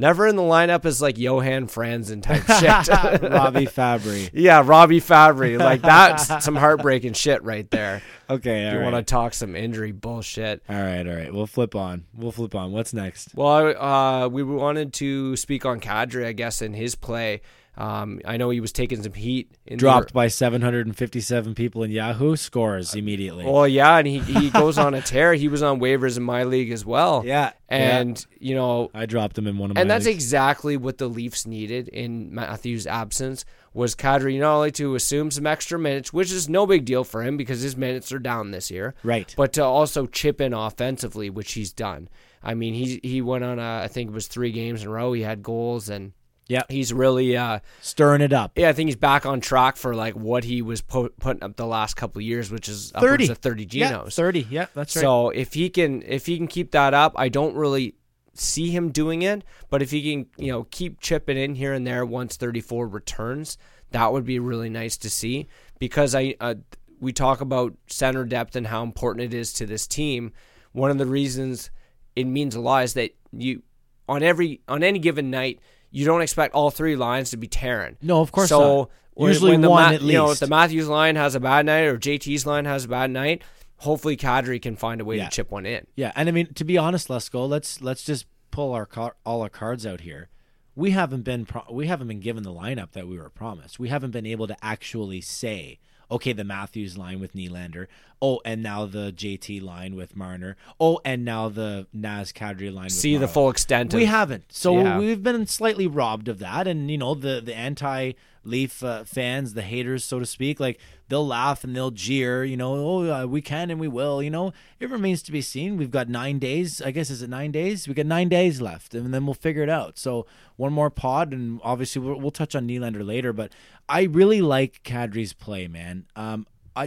Never 0.00 0.26
in 0.26 0.34
the 0.34 0.42
lineup 0.42 0.86
is 0.86 1.02
like 1.02 1.18
Johan 1.18 1.66
Franzen 1.66 2.22
type 2.22 2.46
shit. 2.46 3.22
Robbie 3.30 3.66
Fabbri. 3.66 4.30
yeah, 4.32 4.62
Robbie 4.64 5.00
Fabbri. 5.00 5.58
Like 5.58 5.82
that's 5.82 6.42
some 6.42 6.56
heartbreaking 6.56 7.12
shit 7.12 7.44
right 7.44 7.70
there. 7.70 8.00
Okay, 8.30 8.66
all 8.66 8.72
you 8.72 8.78
right. 8.78 8.92
want 8.92 9.06
to 9.06 9.10
talk 9.10 9.34
some 9.34 9.54
injury 9.54 9.92
bullshit. 9.92 10.62
All 10.70 10.74
right, 10.82 11.06
all 11.06 11.14
right. 11.14 11.34
We'll 11.34 11.46
flip 11.46 11.74
on. 11.74 12.04
We'll 12.14 12.32
flip 12.32 12.54
on. 12.54 12.72
What's 12.72 12.94
next? 12.94 13.34
Well, 13.34 13.76
uh, 13.76 14.28
we 14.28 14.42
wanted 14.42 14.94
to 14.94 15.36
speak 15.36 15.66
on 15.66 15.80
Kadri, 15.80 16.24
I 16.24 16.32
guess, 16.32 16.62
in 16.62 16.72
his 16.72 16.94
play. 16.94 17.42
Um, 17.76 18.20
I 18.26 18.36
know 18.36 18.50
he 18.50 18.60
was 18.60 18.72
taking 18.72 19.02
some 19.02 19.12
heat. 19.14 19.50
In 19.66 19.76
the- 19.76 19.80
Dropped 19.80 20.12
by 20.12 20.28
757 20.28 21.54
people 21.54 21.82
in 21.82 21.90
Yahoo. 21.90 22.36
Scores 22.36 22.94
immediately. 22.94 23.44
Well, 23.44 23.66
yeah, 23.66 23.96
and 23.96 24.06
he, 24.06 24.18
he 24.18 24.50
goes 24.50 24.76
on 24.76 24.94
a 24.94 25.00
tear. 25.00 25.34
He 25.34 25.48
was 25.48 25.62
on 25.62 25.80
waivers 25.80 26.16
in 26.16 26.22
my 26.22 26.44
league 26.44 26.70
as 26.72 26.84
well. 26.84 27.22
yeah, 27.24 27.52
And, 27.68 28.24
you 28.38 28.54
know, 28.54 28.90
I 28.92 29.06
dropped 29.06 29.38
him 29.38 29.46
in 29.46 29.56
one 29.56 29.70
of 29.70 29.76
my. 29.76 29.80
and 29.80 29.90
that's 29.90 30.04
leagues. 30.06 30.16
exactly 30.24 30.76
what 30.76 30.98
the 30.98 31.08
Leafs 31.08 31.46
needed 31.46 31.88
in 31.88 32.34
Matthews' 32.34 32.86
absence 32.86 33.44
was 33.72 33.94
Kadri 33.94 34.38
not 34.40 34.56
only 34.56 34.72
to 34.72 34.94
assume 34.96 35.30
some 35.30 35.46
extra 35.46 35.78
minutes, 35.78 36.12
which 36.12 36.32
is 36.32 36.48
no 36.48 36.66
big 36.66 36.84
deal 36.84 37.04
for 37.04 37.22
him 37.22 37.36
because 37.36 37.60
his 37.62 37.76
minutes 37.76 38.10
are 38.12 38.18
down 38.18 38.50
this 38.50 38.70
year, 38.70 38.94
right. 39.04 39.32
but 39.36 39.52
to 39.54 39.64
also 39.64 40.06
chip 40.06 40.40
in 40.40 40.52
offensively, 40.52 41.30
which 41.30 41.52
he's 41.52 41.72
done. 41.72 42.08
I 42.42 42.54
mean, 42.54 42.74
he 42.74 42.98
he 43.02 43.20
went 43.22 43.44
on 43.44 43.58
a, 43.58 43.82
I 43.84 43.88
think 43.88 44.10
it 44.10 44.12
was 44.14 44.26
three 44.26 44.50
games 44.50 44.82
in 44.82 44.88
a 44.88 44.90
row. 44.90 45.12
He 45.12 45.22
had 45.22 45.42
goals 45.42 45.88
and 45.88 46.12
Yeah. 46.50 46.62
he's 46.68 46.92
really 46.92 47.36
uh, 47.36 47.60
Stirring 47.80 48.20
it 48.20 48.32
up. 48.32 48.52
yeah, 48.56 48.68
I 48.68 48.72
think 48.72 48.88
he's 48.88 48.96
back 48.96 49.24
on 49.24 49.40
track 49.40 49.76
for 49.76 49.94
like 49.94 50.14
what 50.14 50.44
he 50.44 50.60
was 50.62 50.82
po- 50.82 51.10
putting 51.20 51.42
up 51.42 51.56
the 51.56 51.66
last 51.66 51.94
couple 51.94 52.18
of 52.20 52.24
years, 52.24 52.50
which 52.50 52.68
is 52.68 52.90
30. 52.92 53.06
upwards 53.06 53.28
of 53.30 53.38
thirty 53.38 53.66
Yeah, 53.70 54.04
30. 54.08 54.46
Yeah, 54.50 54.66
that's 54.74 54.94
right. 54.96 55.00
So 55.02 55.30
if 55.30 55.54
he 55.54 55.70
can 55.70 56.02
if 56.02 56.26
he 56.26 56.36
can 56.36 56.46
keep 56.48 56.72
that 56.72 56.92
up, 56.92 57.14
I 57.16 57.28
don't 57.28 57.54
really 57.54 57.94
see 58.34 58.70
him 58.70 58.90
doing 58.90 59.22
it, 59.22 59.44
but 59.70 59.82
if 59.82 59.90
he 59.90 60.02
can, 60.12 60.26
you 60.36 60.50
know, 60.52 60.64
keep 60.70 61.00
chipping 61.00 61.36
in 61.36 61.54
here 61.54 61.72
and 61.72 61.86
there 61.86 62.04
once 62.06 62.36
34 62.36 62.86
returns, 62.88 63.58
that 63.90 64.12
would 64.12 64.24
be 64.24 64.38
really 64.38 64.70
nice 64.70 64.96
to 64.98 65.10
see 65.10 65.48
because 65.78 66.14
I 66.14 66.34
uh, 66.40 66.54
we 67.00 67.12
talk 67.12 67.40
about 67.40 67.74
center 67.86 68.24
depth 68.24 68.56
and 68.56 68.66
how 68.66 68.82
important 68.82 69.32
it 69.32 69.36
is 69.36 69.52
to 69.54 69.66
this 69.66 69.86
team. 69.86 70.32
One 70.72 70.90
of 70.90 70.98
the 70.98 71.06
reasons 71.06 71.70
it 72.16 72.24
means 72.26 72.54
a 72.54 72.60
lot 72.60 72.84
is 72.84 72.94
that 72.94 73.14
you 73.32 73.62
on 74.08 74.22
every 74.22 74.60
on 74.68 74.82
any 74.82 74.98
given 74.98 75.30
night 75.30 75.60
you 75.90 76.04
don't 76.04 76.22
expect 76.22 76.54
all 76.54 76.70
three 76.70 76.96
lines 76.96 77.30
to 77.30 77.36
be 77.36 77.46
tearing. 77.48 77.96
No, 78.02 78.20
of 78.20 78.32
course 78.32 78.48
so 78.48 78.60
not. 78.60 78.90
when- 79.14 79.28
Usually 79.28 79.50
when 79.52 79.60
the 79.60 79.70
one 79.70 79.82
Ma- 79.82 79.94
at 79.96 80.02
You 80.02 80.12
know, 80.14 80.30
if 80.30 80.38
the 80.38 80.46
Matthews 80.46 80.88
line 80.88 81.16
has 81.16 81.34
a 81.34 81.40
bad 81.40 81.66
night 81.66 81.84
or 81.84 81.98
JT's 81.98 82.46
line 82.46 82.64
has 82.64 82.84
a 82.84 82.88
bad 82.88 83.10
night, 83.10 83.42
hopefully 83.78 84.16
Kadri 84.16 84.60
can 84.60 84.76
find 84.76 85.00
a 85.00 85.04
way 85.04 85.16
Yeah. 85.18 85.24
to 85.28 85.30
chip 85.30 85.50
one 85.50 85.66
in. 85.66 85.86
Yeah, 85.96 86.12
and 86.16 86.28
I 86.28 86.32
mean 86.32 86.52
to 86.54 86.64
be 86.64 86.78
honest, 86.78 87.10
let's 87.10 87.28
go. 87.28 87.44
Let's 87.44 87.80
let's 87.80 88.02
just 88.04 88.26
pull 88.50 88.72
our 88.72 88.86
car, 88.86 89.16
all 89.24 89.42
our 89.42 89.48
cards 89.48 89.84
out 89.86 90.00
here. 90.02 90.28
We 90.76 90.90
haven't 90.92 91.22
been 91.22 91.44
pro- 91.46 91.66
we 91.70 91.86
haven't 91.88 92.08
been 92.08 92.20
given 92.20 92.42
the 92.42 92.52
lineup 92.52 92.92
that 92.92 93.06
we 93.08 93.18
were 93.18 93.28
promised. 93.30 93.78
We 93.78 93.88
haven't 93.88 94.12
been 94.12 94.26
able 94.26 94.46
to 94.46 94.56
actually 94.62 95.20
say, 95.20 95.78
okay, 96.10 96.32
the 96.32 96.44
Matthews 96.44 96.98
line 96.98 97.20
with 97.20 97.34
Nylander. 97.34 97.86
Oh, 98.22 98.40
and 98.44 98.62
now 98.62 98.84
the 98.86 99.12
JT 99.12 99.62
line 99.62 99.94
with 99.94 100.14
Marner. 100.16 100.56
Oh, 100.78 101.00
and 101.04 101.24
now 101.24 101.48
the 101.48 101.86
Naz 101.92 102.32
Kadri 102.32 102.72
line. 102.72 102.84
With 102.84 102.92
See 102.92 103.16
the 103.16 103.28
full 103.28 103.48
extent. 103.48 103.94
Of, 103.94 103.98
We 103.98 104.04
haven't. 104.06 104.44
So 104.52 104.78
Yeah. 104.80 104.98
we've 104.98 105.22
been 105.22 105.46
slightly 105.46 105.86
robbed 105.86 106.28
of 106.28 106.38
that. 106.40 106.66
And, 106.66 106.90
you 106.90 106.98
know, 106.98 107.14
the, 107.14 107.40
the 107.40 107.54
anti 107.56 108.12
Leaf 108.42 108.82
uh, 108.82 109.04
fans, 109.04 109.54
the 109.54 109.62
haters, 109.62 110.04
so 110.04 110.18
to 110.18 110.26
speak, 110.26 110.58
like 110.58 110.80
they'll 111.08 111.26
laugh 111.26 111.62
and 111.62 111.76
they'll 111.76 111.90
jeer, 111.90 112.44
you 112.44 112.56
know, 112.56 112.74
oh, 112.74 113.12
uh, 113.12 113.26
we 113.26 113.42
can 113.42 113.70
and 113.70 113.78
we 113.78 113.88
will. 113.88 114.22
You 114.22 114.30
know, 114.30 114.52
it 114.78 114.90
remains 114.90 115.22
to 115.24 115.32
be 115.32 115.42
seen. 115.42 115.76
We've 115.76 115.90
got 115.90 116.08
nine 116.08 116.38
days. 116.38 116.80
I 116.80 116.90
guess, 116.90 117.10
is 117.10 117.20
it 117.20 117.28
nine 117.28 117.52
days? 117.52 117.86
We 117.86 117.94
got 117.94 118.06
nine 118.06 118.28
days 118.28 118.60
left 118.60 118.94
and 118.94 119.12
then 119.12 119.26
we'll 119.26 119.34
figure 119.34 119.62
it 119.62 119.68
out. 119.68 119.98
So 119.98 120.26
one 120.56 120.72
more 120.72 120.90
pod. 120.90 121.32
And 121.32 121.60
obviously, 121.62 122.00
we'll, 122.00 122.18
we'll 122.18 122.30
touch 122.30 122.54
on 122.54 122.66
Nylander 122.66 123.06
later. 123.06 123.32
But 123.32 123.52
I 123.88 124.04
really 124.04 124.40
like 124.40 124.82
Kadri's 124.82 125.32
play, 125.32 125.68
man. 125.68 126.06
Um, 126.16 126.46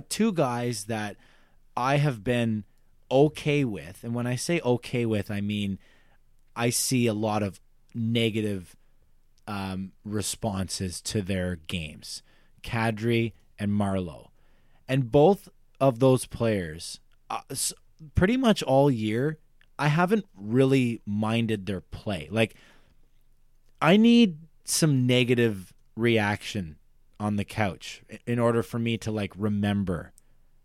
two 0.10 0.32
guys 0.32 0.86
that 0.86 1.18
I 1.78 1.98
have 1.98 2.24
been 2.24 2.64
okay 3.12 3.64
with. 3.64 4.04
And 4.04 4.16
when 4.16 4.26
I 4.26 4.36
say 4.36 4.60
okay 4.62 5.06
with, 5.06 5.30
I 5.30 5.42
mean, 5.42 5.78
I 6.56 6.70
see 6.70 7.08
a 7.08 7.14
lot 7.14 7.44
of 7.44 7.60
negative 7.94 8.76
um, 9.48 9.92
responses 10.06 11.02
to 11.02 11.22
their 11.22 11.58
games. 11.68 12.22
Kadri 12.64 13.34
and 13.60 13.72
Marleau. 13.72 14.30
And 14.88 15.12
both 15.12 15.50
of 15.80 16.00
those 16.00 16.26
players, 16.26 17.00
uh, 17.30 17.42
pretty 18.16 18.38
much 18.38 18.64
all 18.64 18.90
year, 18.90 19.38
I 19.78 19.88
haven't 19.88 20.26
really 20.36 21.02
minded 21.06 21.66
their 21.66 21.82
play. 21.82 22.28
Like, 22.32 22.56
I 23.82 23.98
need 23.98 24.38
some 24.64 25.06
negative 25.06 25.74
reaction 25.96 26.78
on 27.20 27.36
the 27.36 27.44
couch 27.44 28.02
in 28.26 28.40
order 28.40 28.64
for 28.64 28.80
me 28.80 28.98
to 28.98 29.12
like 29.12 29.32
remember 29.38 30.12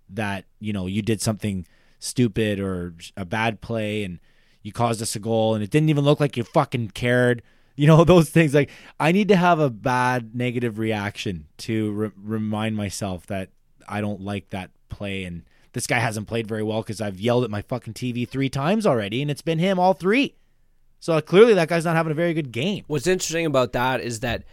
that 0.09 0.45
you 0.59 0.73
know 0.73 0.87
you 0.87 1.03
did 1.03 1.21
something 1.21 1.67
stupid 1.99 2.59
or 2.59 2.95
a 3.17 3.25
bad 3.25 3.61
play 3.61 4.03
and 4.03 4.19
you 4.63 4.73
caused 4.73 5.03
us 5.03 5.15
a 5.15 5.19
goal 5.19 5.55
and 5.55 5.63
it 5.63 5.71
didn't 5.71 5.89
even 5.89 6.05
look 6.05 6.21
like 6.21 6.37
you 6.37 6.45
fucking 6.45 6.89
cared 6.91 7.43
you 7.79 7.87
know 7.87 8.05
those 8.13 8.29
things 8.29 8.55
like 8.55 8.71
i 9.01 9.13
need 9.13 9.29
to 9.29 9.37
have 9.37 9.59
a 9.59 9.71
bad 9.71 10.35
negative 10.35 10.79
reaction 10.79 11.47
to 11.57 11.93
re- 11.93 12.11
remind 12.17 12.77
myself 12.77 13.27
that 13.27 13.51
i 13.89 14.01
don't 14.01 14.21
like 14.21 14.51
that 14.51 14.71
play 14.89 15.25
and 15.25 15.43
this 15.73 15.87
guy 15.87 15.99
hasn't 15.99 16.27
played 16.27 16.47
very 16.47 16.63
well 16.63 16.83
because 16.83 17.01
i've 17.01 17.21
yelled 17.21 17.45
at 17.45 17.51
my 17.51 17.63
fucking 17.63 17.95
tv 17.95 18.29
three 18.29 18.49
times 18.49 18.87
already 18.87 19.23
and 19.23 19.31
it's 19.31 19.43
been 19.43 19.59
him 19.59 19.79
all 19.79 19.95
three 19.95 20.35
so 21.01 21.21
clearly 21.21 21.55
that 21.55 21.69
guy's 21.69 21.85
not 21.85 21.95
having 21.97 22.13
a 22.13 22.15
very 22.15 22.35
good 22.35 22.53
game 22.53 22.85
What's 22.89 23.07
interesting 23.07 23.47
about 23.47 23.73
that 23.73 24.01
is 24.01 24.21
that 24.21 24.45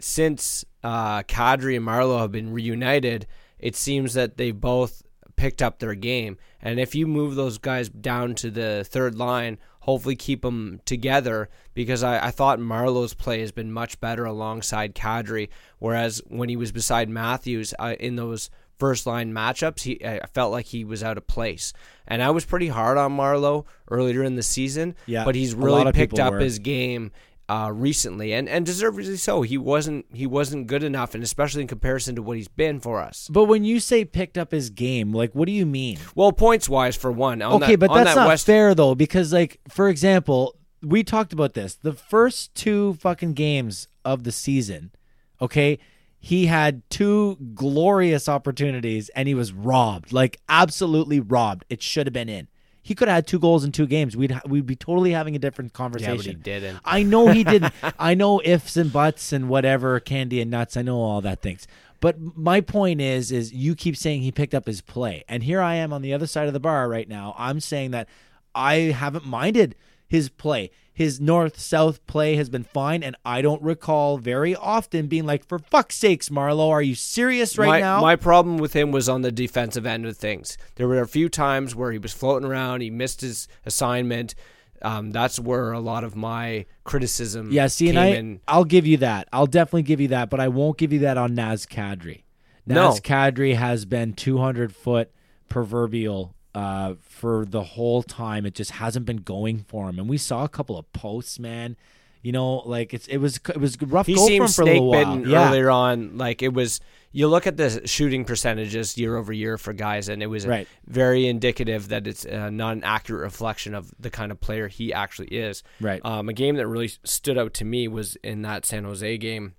since 0.00 0.64
uh, 0.82 1.22
Kadri 1.22 1.76
and 1.76 1.86
Marleau 1.86 2.20
have 2.20 2.32
been 2.32 2.52
reunited, 2.52 3.26
it 3.58 3.76
seems 3.76 4.14
that 4.14 4.36
they 4.36 4.50
both 4.50 5.02
picked 5.36 5.62
up 5.62 5.78
their 5.78 5.94
game. 5.94 6.38
And 6.60 6.80
if 6.80 6.94
you 6.94 7.06
move 7.06 7.34
those 7.34 7.58
guys 7.58 7.88
down 7.88 8.34
to 8.36 8.50
the 8.50 8.84
third 8.88 9.16
line, 9.16 9.58
hopefully 9.84 10.16
keep 10.16 10.40
them 10.40 10.80
together 10.86 11.50
because 11.74 12.02
I, 12.02 12.26
I 12.26 12.30
thought 12.30 12.58
Marleau's 12.58 13.12
play 13.12 13.40
has 13.40 13.52
been 13.52 13.70
much 13.70 14.00
better 14.00 14.24
alongside 14.24 14.94
Kadri, 14.94 15.50
whereas 15.78 16.22
when 16.26 16.48
he 16.48 16.56
was 16.56 16.72
beside 16.72 17.10
Matthews 17.10 17.74
uh, 17.78 17.94
in 18.00 18.16
those 18.16 18.48
first 18.78 19.06
line 19.06 19.30
matchups, 19.32 19.82
he 19.82 20.02
I 20.04 20.26
felt 20.32 20.52
like 20.52 20.64
he 20.66 20.84
was 20.84 21.02
out 21.02 21.18
of 21.18 21.26
place. 21.26 21.74
And 22.08 22.22
I 22.22 22.30
was 22.30 22.46
pretty 22.46 22.68
hard 22.68 22.96
on 22.96 23.14
Marleau 23.14 23.66
earlier 23.90 24.22
in 24.22 24.36
the 24.36 24.42
season, 24.42 24.94
Yeah, 25.04 25.24
but 25.24 25.34
he's 25.34 25.54
really 25.54 25.92
picked 25.92 26.18
up 26.18 26.32
were. 26.32 26.40
his 26.40 26.58
game 26.58 27.12
uh, 27.48 27.70
recently, 27.72 28.32
and 28.32 28.48
and 28.48 28.64
deservedly 28.64 29.16
so. 29.16 29.42
He 29.42 29.58
wasn't 29.58 30.06
he 30.12 30.26
wasn't 30.26 30.66
good 30.66 30.82
enough, 30.82 31.14
and 31.14 31.22
especially 31.22 31.62
in 31.62 31.68
comparison 31.68 32.14
to 32.16 32.22
what 32.22 32.36
he's 32.36 32.48
been 32.48 32.80
for 32.80 33.00
us. 33.00 33.28
But 33.30 33.44
when 33.44 33.64
you 33.64 33.80
say 33.80 34.04
picked 34.04 34.38
up 34.38 34.50
his 34.50 34.70
game, 34.70 35.12
like 35.12 35.34
what 35.34 35.46
do 35.46 35.52
you 35.52 35.66
mean? 35.66 35.98
Well, 36.14 36.32
points 36.32 36.68
wise, 36.68 36.96
for 36.96 37.12
one, 37.12 37.42
on 37.42 37.62
okay, 37.62 37.76
that, 37.76 37.80
but 37.80 37.94
that's 37.94 38.14
that 38.14 38.20
not 38.20 38.28
West, 38.28 38.46
fair 38.46 38.74
though, 38.74 38.94
because 38.94 39.32
like 39.32 39.60
for 39.68 39.88
example, 39.88 40.56
we 40.82 41.04
talked 41.04 41.32
about 41.32 41.54
this. 41.54 41.74
The 41.74 41.92
first 41.92 42.54
two 42.54 42.94
fucking 42.94 43.34
games 43.34 43.88
of 44.04 44.24
the 44.24 44.32
season, 44.32 44.92
okay, 45.40 45.78
he 46.18 46.46
had 46.46 46.88
two 46.88 47.36
glorious 47.54 48.30
opportunities 48.30 49.10
and 49.10 49.28
he 49.28 49.34
was 49.34 49.52
robbed, 49.52 50.10
like 50.10 50.40
absolutely 50.48 51.20
robbed. 51.20 51.66
It 51.68 51.82
should 51.82 52.06
have 52.06 52.14
been 52.14 52.30
in. 52.30 52.48
He 52.84 52.94
could 52.94 53.08
have 53.08 53.14
had 53.14 53.26
two 53.26 53.38
goals 53.38 53.64
in 53.64 53.72
two 53.72 53.86
games. 53.86 54.14
We'd 54.14 54.38
we'd 54.46 54.66
be 54.66 54.76
totally 54.76 55.12
having 55.12 55.34
a 55.34 55.38
different 55.38 55.72
conversation. 55.72 56.12
Yeah, 56.12 56.20
but 56.20 56.26
he 56.26 56.34
didn't. 56.34 56.80
I 56.84 57.02
know 57.02 57.28
he 57.28 57.42
didn't. 57.42 57.72
I 57.98 58.12
know 58.12 58.42
ifs 58.44 58.76
and 58.76 58.92
buts 58.92 59.32
and 59.32 59.48
whatever, 59.48 59.98
candy 60.00 60.42
and 60.42 60.50
nuts. 60.50 60.76
I 60.76 60.82
know 60.82 60.98
all 60.98 61.22
that 61.22 61.40
things. 61.40 61.66
But 62.00 62.18
my 62.20 62.60
point 62.60 63.00
is, 63.00 63.32
is 63.32 63.54
you 63.54 63.74
keep 63.74 63.96
saying 63.96 64.20
he 64.20 64.30
picked 64.30 64.54
up 64.54 64.66
his 64.66 64.82
play, 64.82 65.24
and 65.30 65.42
here 65.42 65.62
I 65.62 65.76
am 65.76 65.94
on 65.94 66.02
the 66.02 66.12
other 66.12 66.26
side 66.26 66.46
of 66.46 66.52
the 66.52 66.60
bar 66.60 66.86
right 66.86 67.08
now. 67.08 67.34
I'm 67.38 67.58
saying 67.58 67.92
that 67.92 68.06
I 68.54 68.74
haven't 68.74 69.24
minded 69.24 69.76
his 70.14 70.28
play. 70.28 70.70
His 70.92 71.20
north 71.20 71.58
south 71.58 72.06
play 72.06 72.36
has 72.36 72.48
been 72.48 72.62
fine, 72.62 73.02
and 73.02 73.16
I 73.24 73.42
don't 73.42 73.60
recall 73.60 74.16
very 74.16 74.54
often 74.54 75.08
being 75.08 75.26
like, 75.26 75.44
"For 75.44 75.58
fuck's 75.58 75.96
sakes, 75.96 76.28
Marleau, 76.28 76.70
are 76.70 76.80
you 76.80 76.94
serious 76.94 77.58
right 77.58 77.66
my, 77.66 77.80
now?" 77.80 78.00
My 78.00 78.14
problem 78.14 78.58
with 78.58 78.74
him 78.74 78.92
was 78.92 79.08
on 79.08 79.22
the 79.22 79.32
defensive 79.32 79.86
end 79.86 80.06
of 80.06 80.16
things. 80.16 80.56
There 80.76 80.86
were 80.86 81.00
a 81.00 81.08
few 81.08 81.28
times 81.28 81.74
where 81.74 81.90
he 81.90 81.98
was 81.98 82.12
floating 82.12 82.48
around, 82.48 82.80
he 82.80 82.90
missed 82.90 83.22
his 83.22 83.48
assignment. 83.66 84.36
Um, 84.82 85.10
that's 85.10 85.40
where 85.40 85.72
a 85.72 85.80
lot 85.80 86.04
of 86.04 86.14
my 86.14 86.66
criticism 86.84 87.50
Yeah, 87.50 87.66
see, 87.66 87.88
and 87.88 87.98
I, 87.98 88.06
in. 88.06 88.40
I'll 88.46 88.64
give 88.64 88.86
you 88.86 88.98
that. 88.98 89.28
I'll 89.32 89.46
definitely 89.46 89.82
give 89.82 90.00
you 90.00 90.08
that, 90.08 90.30
but 90.30 90.38
I 90.38 90.46
won't 90.46 90.78
give 90.78 90.92
you 90.92 91.00
that 91.00 91.16
on 91.16 91.34
Naz 91.34 91.66
Kadri. 91.66 92.22
No. 92.66 92.90
Naz 92.90 93.00
Kadri 93.00 93.56
has 93.56 93.84
been 93.84 94.12
200 94.12 94.72
foot 94.72 95.10
proverbial 95.48 96.34
uh, 96.54 96.94
for 97.02 97.44
the 97.44 97.62
whole 97.62 98.02
time. 98.02 98.46
It 98.46 98.54
just 98.54 98.72
hasn't 98.72 99.06
been 99.06 99.18
going 99.18 99.64
for 99.68 99.88
him, 99.88 99.98
and 99.98 100.08
we 100.08 100.18
saw 100.18 100.44
a 100.44 100.48
couple 100.48 100.78
of 100.78 100.90
posts, 100.92 101.38
man. 101.38 101.76
You 102.22 102.32
know, 102.32 102.62
like 102.64 102.94
it's 102.94 103.06
it 103.08 103.18
was 103.18 103.38
it 103.48 103.58
was 103.60 103.76
rough 103.82 104.06
He 104.06 104.14
go 104.14 104.26
for 104.26 104.32
him 104.32 104.48
seemed 104.48 104.54
for 104.54 104.62
a 104.62 104.64
snake 104.66 104.82
while. 104.82 105.16
bitten 105.16 105.30
Yeah, 105.30 105.48
earlier 105.50 105.70
on. 105.70 106.16
Like 106.16 106.40
it 106.42 106.54
was, 106.54 106.80
you 107.12 107.28
look 107.28 107.46
at 107.46 107.58
the 107.58 107.86
shooting 107.86 108.24
percentages 108.24 108.96
year 108.96 109.16
over 109.18 109.30
year 109.30 109.58
for 109.58 109.74
guys, 109.74 110.08
and 110.08 110.22
it 110.22 110.28
was 110.28 110.46
Right. 110.46 110.66
very 110.86 111.26
indicative 111.26 111.88
that 111.88 112.06
it's 112.06 112.24
uh, 112.24 112.48
not 112.48 112.76
an 112.78 112.82
accurate 112.84 113.20
reflection 113.24 113.74
of 113.74 113.92
the 114.00 114.08
kind 114.08 114.32
of 114.32 114.40
player 114.40 114.68
he 114.68 114.90
actually 114.90 115.28
is. 115.28 115.62
Right. 115.82 116.00
Um, 116.02 116.30
a 116.30 116.32
game 116.32 116.56
that 116.56 116.66
really 116.66 116.88
stood 117.04 117.36
out 117.36 117.52
to 117.54 117.64
me 117.66 117.88
was 117.88 118.16
in 118.22 118.40
that 118.40 118.64
San 118.64 118.84
Jose 118.84 119.18
game 119.18 119.52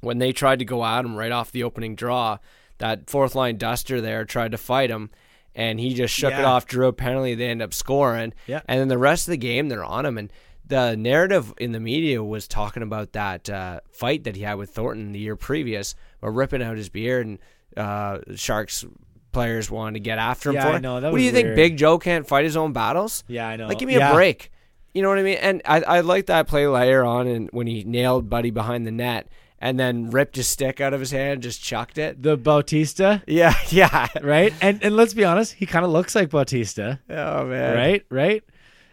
when 0.00 0.16
they 0.16 0.32
tried 0.32 0.60
to 0.60 0.64
go 0.64 0.82
at 0.82 1.04
him 1.04 1.16
right 1.16 1.32
off 1.32 1.52
the 1.52 1.64
opening 1.64 1.96
draw. 1.96 2.38
That 2.78 3.10
fourth 3.10 3.34
line 3.34 3.58
duster 3.58 4.00
there 4.00 4.24
tried 4.24 4.52
to 4.52 4.56
fight 4.58 4.88
him, 4.88 5.10
and 5.54 5.78
he 5.80 5.94
just 5.94 6.14
shook 6.14 6.32
it 6.32 6.44
off. 6.44 6.66
Drew 6.66 6.86
a 6.88 6.92
penalty. 6.92 7.34
They 7.34 7.48
end 7.48 7.62
up 7.62 7.74
scoring. 7.74 8.32
Yeah. 8.46 8.60
And 8.66 8.80
then 8.80 8.88
the 8.88 8.98
rest 8.98 9.26
of 9.28 9.32
the 9.32 9.36
game, 9.38 9.68
they're 9.68 9.84
on 9.84 10.06
him. 10.06 10.16
And 10.18 10.32
the 10.66 10.96
narrative 10.96 11.52
in 11.58 11.72
the 11.72 11.80
media 11.80 12.22
was 12.22 12.46
talking 12.46 12.82
about 12.82 13.12
that 13.12 13.50
uh, 13.50 13.80
fight 13.90 14.24
that 14.24 14.36
he 14.36 14.42
had 14.42 14.54
with 14.54 14.70
Thornton 14.70 15.12
the 15.12 15.18
year 15.18 15.36
previous, 15.36 15.94
where 16.20 16.30
ripping 16.30 16.62
out 16.62 16.76
his 16.76 16.88
beard 16.88 17.26
and 17.26 17.38
uh, 17.76 18.18
Sharks 18.36 18.84
players 19.32 19.70
wanted 19.70 19.94
to 19.94 20.00
get 20.00 20.18
after 20.18 20.50
him 20.50 20.56
Yeah, 20.56 20.62
for 20.64 20.68
I 20.70 20.76
it. 20.76 20.80
know, 20.82 20.94
what 21.00 21.16
do 21.16 21.22
you 21.22 21.32
think? 21.32 21.54
Big 21.56 21.76
Joe 21.76 21.98
can't 21.98 22.26
fight 22.26 22.44
his 22.44 22.56
own 22.56 22.72
battles? 22.72 23.24
yeah, 23.28 23.46
I 23.48 23.56
know. 23.56 23.66
Like, 23.68 23.78
give 23.78 23.86
me 23.88 23.96
Yeah. 23.96 24.10
a 24.10 24.14
break. 24.14 24.50
You 24.92 25.02
know 25.02 25.08
what 25.08 25.18
I 25.18 25.22
mean? 25.22 25.38
And 25.38 25.62
I, 25.64 25.82
I 25.82 26.00
like 26.00 26.26
that 26.26 26.48
play 26.48 26.66
later 26.66 27.04
on, 27.04 27.28
and 27.28 27.48
when 27.52 27.68
he 27.68 27.84
nailed 27.84 28.28
Buddy 28.28 28.50
behind 28.50 28.86
the 28.88 28.90
net, 28.90 29.28
and 29.60 29.78
then 29.78 30.10
ripped 30.10 30.36
his 30.36 30.48
stick 30.48 30.80
out 30.80 30.94
of 30.94 31.00
his 31.00 31.10
hand, 31.10 31.32
and 31.34 31.42
just 31.42 31.62
chucked 31.62 31.98
it. 31.98 32.22
The 32.22 32.36
Bautista, 32.36 33.22
Yeah, 33.26 33.54
yeah. 33.70 34.08
right? 34.22 34.52
And 34.60 34.82
and 34.82 34.96
let's 34.96 35.14
be 35.14 35.24
honest, 35.24 35.52
he 35.54 35.66
kind 35.66 35.84
of 35.84 35.90
looks 35.90 36.14
like 36.14 36.30
Bautista. 36.30 37.00
Oh 37.08 37.46
man, 37.46 37.74
right? 37.76 38.06
Right. 38.10 38.42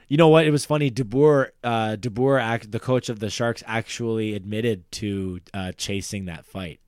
You 0.09 0.15
know 0.17 0.29
what? 0.29 0.45
It 0.47 0.51
was 0.51 0.63
funny. 0.65 0.89
DeBoer, 0.89 1.49
uh, 1.65 1.97
DeBoer, 1.99 2.41
act, 2.41 2.71
the 2.71 2.79
coach 2.79 3.09
of 3.09 3.19
the 3.19 3.29
Sharks, 3.29 3.61
actually 3.67 4.35
admitted 4.35 4.89
to 4.93 5.41
uh, 5.53 5.73
chasing 5.75 6.25
that 6.25 6.45
fight. 6.45 6.79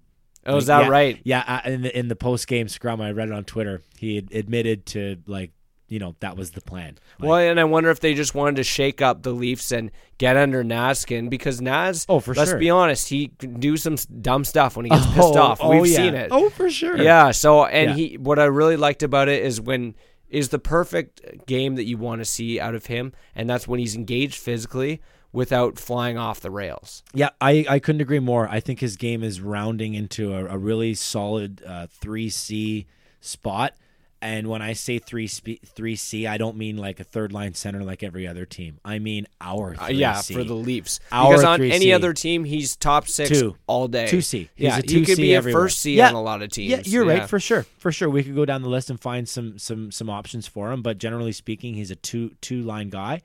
Oh, 0.45 0.55
is 0.55 0.67
that 0.67 0.83
yeah, 0.83 0.87
right? 0.87 1.19
Yeah. 1.25 1.43
uh, 1.65 1.69
In 1.69 1.81
the 1.81 1.99
in 1.99 2.07
the 2.07 2.15
post 2.15 2.47
game 2.47 2.69
scrum, 2.69 3.01
I 3.01 3.11
read 3.11 3.27
it 3.27 3.33
on 3.33 3.43
Twitter. 3.43 3.81
He 3.97 4.15
had 4.15 4.33
admitted 4.33 4.85
to 4.87 5.17
like, 5.27 5.51
you 5.89 5.99
know, 5.99 6.15
that 6.21 6.37
was 6.37 6.51
the 6.51 6.61
plan. 6.61 6.97
Like, 7.19 7.29
well, 7.29 7.37
and 7.39 7.59
I 7.59 7.65
wonder 7.65 7.89
if 7.89 7.99
they 7.99 8.13
just 8.13 8.33
wanted 8.33 8.55
to 8.57 8.63
shake 8.63 9.01
up 9.01 9.23
the 9.23 9.31
Leafs 9.31 9.71
and 9.71 9.91
get 10.17 10.37
under 10.37 10.63
Naskin 10.63 11.29
because 11.29 11.59
Naz. 11.61 12.05
Oh, 12.07 12.19
for 12.19 12.33
let's 12.33 12.51
sure. 12.51 12.59
be 12.59 12.69
honest, 12.69 13.09
he 13.09 13.29
can 13.39 13.59
do 13.59 13.75
some 13.75 13.95
dumb 14.21 14.45
stuff 14.45 14.77
when 14.77 14.85
he 14.85 14.89
gets 14.91 15.05
pissed 15.07 15.35
Oh, 15.35 15.41
off. 15.41 15.59
oh, 15.61 15.79
We've 15.79 15.91
yeah. 15.91 15.97
seen 15.97 16.13
it. 16.13 16.29
Oh, 16.31 16.49
for 16.49 16.69
sure. 16.69 16.97
Yeah. 16.97 17.31
So, 17.31 17.65
and 17.65 17.89
Yeah. 17.91 17.95
he, 17.95 18.17
what 18.17 18.39
I 18.39 18.45
really 18.45 18.77
liked 18.77 19.03
about 19.03 19.27
it 19.27 19.43
is 19.43 19.59
when 19.59 19.95
is 20.29 20.49
the 20.49 20.59
perfect 20.59 21.45
game 21.47 21.73
that 21.75 21.85
you 21.85 21.97
want 21.97 22.21
to 22.21 22.25
see 22.25 22.59
out 22.59 22.75
of 22.75 22.85
him, 22.85 23.11
and 23.35 23.49
that's 23.49 23.67
when 23.67 23.79
he's 23.79 23.95
engaged 23.95 24.35
physically 24.35 25.01
without 25.31 25.79
flying 25.79 26.17
off 26.19 26.39
the 26.39 26.51
rails. 26.51 27.03
Yeah, 27.15 27.29
I, 27.41 27.65
I 27.67 27.79
couldn't 27.79 28.01
agree 28.01 28.19
more. 28.19 28.47
I 28.47 28.59
think 28.59 28.79
his 28.79 28.95
game 28.95 29.23
is 29.23 29.41
rounding 29.41 29.95
into 29.95 30.33
a, 30.33 30.45
a 30.45 30.57
really 30.57 30.93
solid 30.93 31.63
uh, 31.65 31.87
3C 32.01 32.85
spot. 33.21 33.73
And 34.21 34.47
when 34.47 34.61
I 34.61 34.73
say 34.73 34.99
3 34.99 35.27
sp- 35.31 35.63
3C, 35.63 36.27
I 36.27 36.37
don't 36.37 36.57
mean 36.57 36.75
like 36.75 36.99
a 36.99 37.05
third 37.05 37.31
line 37.31 37.53
center 37.53 37.83
like 37.85 38.03
every 38.03 38.27
other 38.27 38.45
team. 38.45 38.77
I 38.83 38.99
mean 38.99 39.27
our 39.39 39.75
3C. 39.75 39.81
Uh, 39.81 39.87
yeah, 39.91 40.21
for 40.21 40.43
the 40.43 40.53
Leafs. 40.55 40.99
Our 41.09 41.29
because 41.31 41.43
on 41.45 41.59
3C. 41.61 41.71
any 41.71 41.93
other 41.93 42.11
team, 42.11 42.43
he's 42.43 42.75
top 42.75 43.07
six 43.07 43.29
Two. 43.29 43.55
all 43.65 43.87
day. 43.87 44.07
2C. 44.07 44.39
He's 44.39 44.49
Yeah, 44.57 44.77
a 44.77 44.81
he 44.81 45.01
2C 45.01 45.05
could 45.05 45.17
be 45.17 45.33
a 45.35 45.41
first 45.41 45.79
C 45.79 45.95
Yeah. 45.95 46.09
on 46.09 46.15
a 46.15 46.21
lot 46.21 46.41
of 46.41 46.51
teams. 46.51 46.69
Yeah, 46.69 46.81
you're 46.83 47.05
Yeah. 47.09 47.19
right 47.19 47.29
for 47.29 47.39
sure. 47.39 47.65
For 47.77 47.93
sure, 47.93 48.09
we 48.09 48.21
could 48.23 48.35
go 48.35 48.43
down 48.43 48.61
the 48.61 48.67
list 48.69 48.89
and 48.89 48.99
find 48.99 49.27
some 49.27 49.57
some 49.57 49.89
some 49.89 50.09
options 50.09 50.47
for 50.47 50.71
him. 50.73 50.81
But 50.81 50.97
generally 50.97 51.31
speaking, 51.31 51.75
he's 51.75 51.89
a 51.91 51.95
two 51.95 52.31
two 52.41 52.61
line 52.61 52.89
guy, 52.89 53.21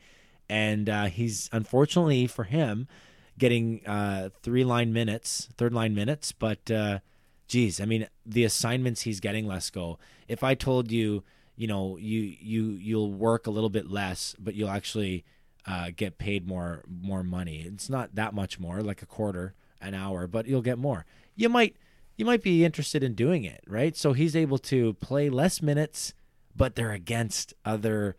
and 0.49 0.89
uh, 0.89 1.07
he's 1.07 1.51
unfortunately 1.53 2.29
for 2.29 2.45
him 2.45 2.87
getting 3.37 3.85
uh, 3.85 4.29
three 4.45 4.62
line 4.62 4.93
minutes, 4.93 5.49
third 5.57 5.73
line 5.73 5.93
minutes. 5.93 6.31
But 6.31 6.71
uh, 6.71 7.01
geez, 7.49 7.81
I 7.81 7.85
mean 7.85 8.07
the 8.27 8.45
assignments 8.45 9.03
he's 9.03 9.21
getting. 9.21 9.47
Let's 9.47 9.71
go. 9.71 9.99
If 10.29 10.43
I 10.43 10.55
told 10.55 10.91
you, 10.91 11.23
you 11.57 11.66
know, 11.66 11.97
you 11.97 12.21
you 12.21 12.71
you'll 12.73 13.12
work 13.12 13.47
a 13.47 13.51
little 13.51 13.71
bit 13.71 13.91
less, 13.91 14.35
but 14.39 14.55
you'll 14.55 14.71
actually 14.71 15.25
uh, 15.66 15.91
get 15.95 16.19
paid 16.19 16.47
more 16.47 16.83
more 16.89 17.23
money. 17.23 17.62
It's 17.66 17.89
not 17.89 18.15
that 18.15 18.35
much 18.35 18.59
more, 18.59 18.83
like 18.83 19.03
a 19.03 19.07
quarter 19.07 19.55
an 19.81 19.95
hour, 19.95 20.27
but 20.27 20.47
you'll 20.47 20.62
get 20.62 20.79
more. 20.79 21.05
You 21.37 21.49
might 21.49 21.77
you 22.16 22.25
might 22.25 22.43
be 22.43 22.65
interested 22.65 23.03
in 23.03 23.15
doing 23.15 23.45
it, 23.45 23.62
right? 23.66 23.97
So 23.97 24.12
he's 24.12 24.37
able 24.37 24.59
to 24.59 24.95
play 24.95 25.29
less 25.31 25.61
minutes, 25.62 26.15
but 26.55 26.75
they're 26.77 26.93
against 26.93 27.55
other 27.65 28.16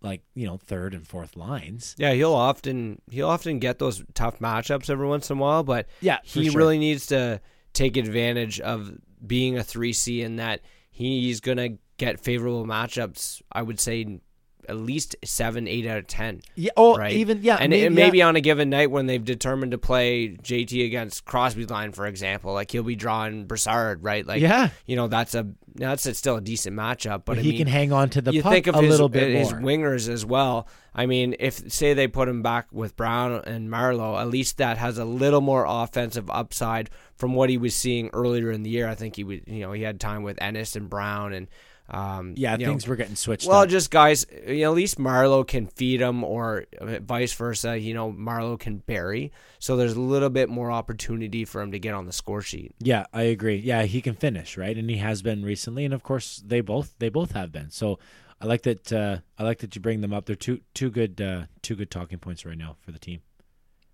like, 0.00 0.22
you 0.34 0.44
know, 0.46 0.56
third 0.58 0.94
and 0.94 1.06
fourth 1.06 1.36
lines. 1.36 1.94
Yeah, 1.96 2.12
he'll 2.12 2.34
often 2.34 3.00
he'll 3.10 3.28
often 3.28 3.58
get 3.58 3.78
those 3.78 4.02
tough 4.14 4.38
matchups 4.40 4.90
every 4.90 5.06
once 5.06 5.30
in 5.30 5.38
a 5.38 5.40
while, 5.40 5.62
but 5.62 5.86
Yeah, 6.00 6.18
he 6.24 6.50
sure. 6.50 6.58
really 6.58 6.78
needs 6.78 7.06
to 7.06 7.40
take 7.72 7.96
advantage 7.96 8.60
of 8.60 8.92
being 9.26 9.56
a 9.58 9.62
three 9.64 9.92
C 9.92 10.22
in 10.22 10.36
that 10.36 10.60
he's 10.90 11.40
gonna 11.40 11.70
get 11.96 12.20
favorable 12.20 12.66
matchups. 12.66 13.42
I 13.52 13.62
would 13.62 13.80
say 13.80 14.20
at 14.68 14.76
least 14.76 15.16
seven, 15.24 15.66
eight 15.66 15.86
out 15.86 15.98
of 15.98 16.06
ten. 16.06 16.40
Yeah, 16.54 16.70
oh, 16.76 16.96
right? 16.96 17.12
even 17.12 17.40
yeah, 17.42 17.56
and 17.60 17.70
maybe, 17.70 17.86
and 17.86 17.94
maybe 17.96 18.18
yeah. 18.18 18.28
on 18.28 18.36
a 18.36 18.40
given 18.40 18.70
night 18.70 18.90
when 18.92 19.06
they've 19.06 19.24
determined 19.24 19.72
to 19.72 19.78
play 19.78 20.36
JT 20.36 20.86
against 20.86 21.24
Crosby's 21.24 21.68
line, 21.68 21.90
for 21.92 22.06
example, 22.06 22.52
like 22.52 22.70
he'll 22.70 22.84
be 22.84 22.94
drawing 22.94 23.46
Brassard, 23.46 24.04
right? 24.04 24.24
Like, 24.24 24.40
Yeah. 24.40 24.68
you 24.86 24.94
know, 24.94 25.08
that's 25.08 25.34
a 25.34 25.48
that's 25.74 26.04
a, 26.06 26.14
still 26.14 26.36
a 26.36 26.40
decent 26.40 26.76
matchup, 26.76 27.24
but 27.24 27.38
I 27.38 27.40
he 27.40 27.48
mean, 27.50 27.58
can 27.58 27.66
hang 27.66 27.92
on 27.92 28.10
to 28.10 28.20
the 28.20 28.32
you 28.32 28.42
puck 28.42 28.52
think 28.52 28.66
of 28.68 28.74
a 28.76 28.82
his, 28.82 28.90
little 28.90 29.08
bit 29.08 29.34
his 29.36 29.50
more. 29.52 29.60
wingers 29.62 30.08
as 30.08 30.24
well. 30.24 30.68
I 30.94 31.06
mean, 31.06 31.34
if 31.40 31.72
say 31.72 31.94
they 31.94 32.06
put 32.06 32.28
him 32.28 32.42
back 32.42 32.66
with 32.70 32.94
Brown 32.94 33.42
and 33.46 33.68
Marleau, 33.70 34.20
at 34.20 34.28
least 34.28 34.58
that 34.58 34.76
has 34.78 34.98
a 34.98 35.04
little 35.04 35.40
more 35.40 35.64
offensive 35.66 36.30
upside 36.30 36.90
from 37.22 37.34
what 37.34 37.48
he 37.48 37.56
was 37.56 37.72
seeing 37.72 38.10
earlier 38.12 38.50
in 38.50 38.64
the 38.64 38.70
year. 38.70 38.88
I 38.88 38.96
think 38.96 39.14
he 39.14 39.22
would, 39.22 39.44
you 39.46 39.60
know, 39.60 39.70
he 39.70 39.82
had 39.82 40.00
time 40.00 40.24
with 40.24 40.42
Ennis 40.42 40.74
and 40.74 40.90
Brown 40.90 41.32
and. 41.32 41.46
Um, 41.88 42.34
yeah, 42.36 42.56
you 42.56 42.64
know, 42.64 42.72
things 42.72 42.88
were 42.88 42.96
getting 42.96 43.16
switched 43.16 43.46
well, 43.46 43.62
up. 43.62 43.68
just 43.68 43.90
guys, 43.90 44.24
you 44.46 44.62
know, 44.62 44.70
at 44.70 44.74
least 44.74 44.98
Marleau 44.98 45.46
can 45.46 45.66
feed 45.66 46.00
him, 46.00 46.24
or 46.24 46.64
uh, 46.80 47.00
vice 47.00 47.34
versa. 47.34 47.78
You 47.78 47.92
know, 47.92 48.10
Marleau 48.10 48.58
can 48.58 48.78
bury, 48.78 49.30
so 49.58 49.76
there's 49.76 49.92
a 49.92 50.00
little 50.00 50.30
bit 50.30 50.48
more 50.48 50.70
opportunity 50.70 51.44
for 51.44 51.60
him 51.60 51.72
to 51.72 51.78
get 51.78 51.92
on 51.92 52.06
the 52.06 52.12
score 52.12 52.40
sheet. 52.40 52.74
Yeah, 52.78 53.04
I 53.12 53.22
agree. 53.22 53.56
Yeah, 53.56 53.82
he 53.82 54.00
can 54.00 54.14
finish, 54.14 54.56
right? 54.56 54.76
And 54.76 54.88
he 54.88 54.96
has 54.98 55.22
been 55.22 55.44
recently, 55.44 55.84
and 55.84 55.92
of 55.92 56.02
course 56.02 56.42
they 56.46 56.60
both 56.60 56.94
they 56.98 57.10
both 57.10 57.32
have 57.32 57.52
been. 57.52 57.70
So 57.70 57.98
I 58.40 58.46
like 58.46 58.62
that. 58.62 58.92
Uh, 58.92 59.18
I 59.36 59.42
like 59.42 59.58
that 59.58 59.74
you 59.74 59.80
bring 59.82 60.00
them 60.00 60.14
up. 60.14 60.24
They're 60.24 60.36
two 60.36 60.60
two 60.74 60.90
good 60.90 61.20
uh, 61.20 61.42
two 61.62 61.76
good 61.76 61.90
talking 61.90 62.18
points 62.18 62.46
right 62.46 62.56
now 62.58 62.76
for 62.80 62.92
the 62.92 62.98
team. 62.98 63.20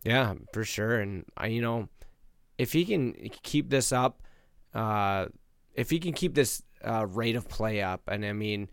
Yeah, 0.04 0.34
for 0.52 0.64
sure. 0.64 1.00
And 1.00 1.24
I, 1.36 1.48
you 1.48 1.62
know, 1.62 1.88
if 2.58 2.72
he 2.72 2.84
can 2.84 3.14
keep 3.42 3.70
this 3.70 3.92
up, 3.92 4.22
uh, 4.74 5.26
if 5.74 5.90
he 5.90 5.98
can 5.98 6.12
keep 6.12 6.34
this 6.34 6.62
uh, 6.84 7.06
rate 7.06 7.36
of 7.36 7.48
play 7.48 7.80
up, 7.80 8.02
and 8.08 8.24
I 8.24 8.32
mean, 8.32 8.68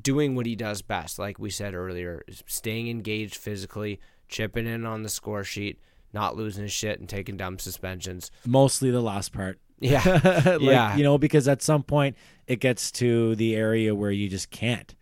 doing 0.00 0.34
what 0.34 0.46
he 0.46 0.56
does 0.56 0.80
best, 0.82 1.18
like 1.18 1.38
we 1.38 1.50
said 1.50 1.74
earlier, 1.74 2.24
staying 2.46 2.88
engaged 2.88 3.36
physically, 3.36 4.00
chipping 4.28 4.66
in 4.66 4.86
on 4.86 5.02
the 5.02 5.08
score 5.08 5.44
sheet, 5.44 5.80
not 6.12 6.36
losing 6.36 6.62
his 6.62 6.72
shit, 6.72 7.00
and 7.00 7.08
taking 7.08 7.36
dumb 7.36 7.58
suspensions. 7.58 8.30
Mostly 8.46 8.90
the 8.90 9.02
last 9.02 9.32
part. 9.32 9.58
Yeah, 9.80 10.02
like, 10.44 10.60
yeah. 10.60 10.96
You 10.96 11.02
know, 11.02 11.18
because 11.18 11.48
at 11.48 11.60
some 11.60 11.82
point 11.82 12.16
it 12.46 12.60
gets 12.60 12.92
to 12.92 13.34
the 13.34 13.56
area 13.56 13.94
where 13.94 14.12
you 14.12 14.28
just 14.28 14.50
can't. 14.50 14.94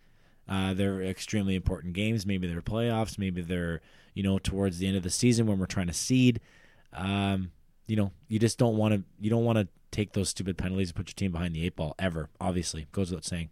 Uh, 0.49 0.73
they're 0.73 1.01
extremely 1.03 1.55
important 1.55 1.93
games. 1.93 2.25
Maybe 2.25 2.47
they're 2.47 2.61
playoffs. 2.61 3.17
Maybe 3.17 3.41
they're 3.41 3.79
you 4.15 4.23
know 4.23 4.39
towards 4.39 4.79
the 4.79 4.87
end 4.87 4.97
of 4.97 5.03
the 5.03 5.11
season 5.11 5.45
when 5.45 5.59
we're 5.59 5.67
trying 5.67 5.87
to 5.87 5.93
seed. 5.93 6.41
Um, 6.93 7.51
you 7.91 7.97
know, 7.97 8.11
you 8.29 8.39
just 8.39 8.57
don't 8.57 8.77
want 8.77 8.93
to. 8.93 9.03
You 9.19 9.29
don't 9.29 9.43
want 9.43 9.57
to 9.57 9.67
take 9.91 10.13
those 10.13 10.29
stupid 10.29 10.57
penalties 10.57 10.87
and 10.91 10.95
put 10.95 11.09
your 11.09 11.13
team 11.15 11.33
behind 11.33 11.53
the 11.53 11.65
eight 11.65 11.75
ball 11.75 11.93
ever. 11.99 12.29
Obviously, 12.39 12.87
goes 12.93 13.11
without 13.11 13.25
saying. 13.25 13.49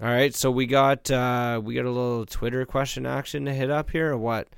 All 0.00 0.08
right, 0.08 0.34
so 0.34 0.50
we 0.50 0.64
got 0.64 1.10
uh, 1.10 1.60
we 1.62 1.74
got 1.74 1.84
a 1.84 1.90
little 1.90 2.24
Twitter 2.24 2.64
question 2.64 3.04
action 3.04 3.44
to 3.44 3.52
hit 3.52 3.70
up 3.70 3.90
here, 3.90 4.12
or 4.12 4.16
what? 4.16 4.48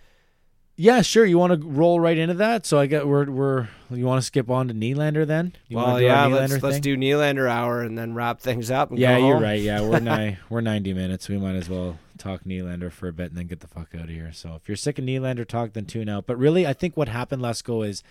Yeah, 0.77 1.03
sure. 1.03 1.25
You 1.25 1.37
want 1.39 1.61
to 1.61 1.67
roll 1.69 1.99
right 1.99 2.17
into 2.17 2.35
that? 2.35 2.65
So 2.65 2.79
I 2.79 2.87
get 2.87 3.09
we're 3.09 3.29
we're 3.29 3.69
you 3.91 4.05
want 4.07 4.21
to 4.23 4.27
skip 4.27 4.49
on 4.51 4.69
to 4.69 4.75
Nylander 4.75 5.27
then? 5.27 5.55
You 5.67 5.79
well, 5.79 6.01
yeah, 6.01 6.27
let's 6.27 6.63
let's 6.63 6.79
do 6.79 6.97
Nylander 6.97 7.51
hour 7.51 7.83
and 7.83 7.99
then 7.99 8.15
wrap 8.15 8.41
things 8.41 8.71
up. 8.71 8.91
And 8.91 8.99
Yeah, 9.01 9.17
you're 9.19 9.35
home. 9.35 9.43
right. 9.43 9.61
Yeah, 9.61 9.81
we're 9.83 9.99
ni- 10.29 10.37
we're 10.49 10.61
90 10.61 10.95
minutes. 10.95 11.29
We 11.29 11.39
might 11.39 11.57
as 11.57 11.69
well 11.69 11.99
talk 12.19 12.45
Nylander 12.45 12.93
for 12.93 13.09
a 13.09 13.13
bit 13.13 13.31
and 13.31 13.37
then 13.37 13.49
get 13.49 13.59
the 13.61 13.69
fuck 13.69 13.89
out 13.97 14.05
of 14.05 14.09
here. 14.11 14.31
So 14.33 14.55
if 14.55 14.69
you're 14.69 14.77
sick 14.77 15.01
of 15.01 15.05
Nylander 15.05 15.47
talk, 15.47 15.73
then 15.73 15.87
tune 15.87 16.09
out. 16.09 16.27
But 16.27 16.39
really, 16.39 16.67
I 16.67 16.73
think 16.73 16.97
what 16.97 17.09
happened, 17.09 17.43
Lesko, 17.43 17.87
is 17.87 18.03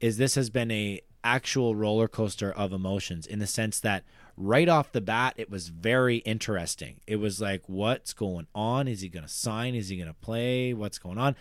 is 0.00 0.16
this 0.16 0.34
has 0.34 0.50
been 0.50 0.70
a 0.70 1.00
actual 1.22 1.74
roller 1.74 2.08
coaster 2.08 2.50
of 2.50 2.72
emotions 2.72 3.26
in 3.26 3.38
the 3.38 3.46
sense 3.46 3.80
that 3.80 4.04
right 4.36 4.68
off 4.68 4.92
the 4.92 5.00
bat, 5.00 5.34
it 5.36 5.50
was 5.50 5.68
very 5.68 6.18
interesting. 6.18 7.00
It 7.06 7.16
was 7.16 7.40
like, 7.40 7.62
what's 7.66 8.14
going 8.14 8.46
on? 8.54 8.88
Is 8.88 9.02
he 9.02 9.08
going 9.08 9.24
to 9.24 9.28
sign? 9.28 9.74
Is 9.74 9.90
he 9.90 9.96
going 9.96 10.08
to 10.08 10.14
play? 10.14 10.72
What's 10.72 10.98
going 10.98 11.18
on? 11.18 11.36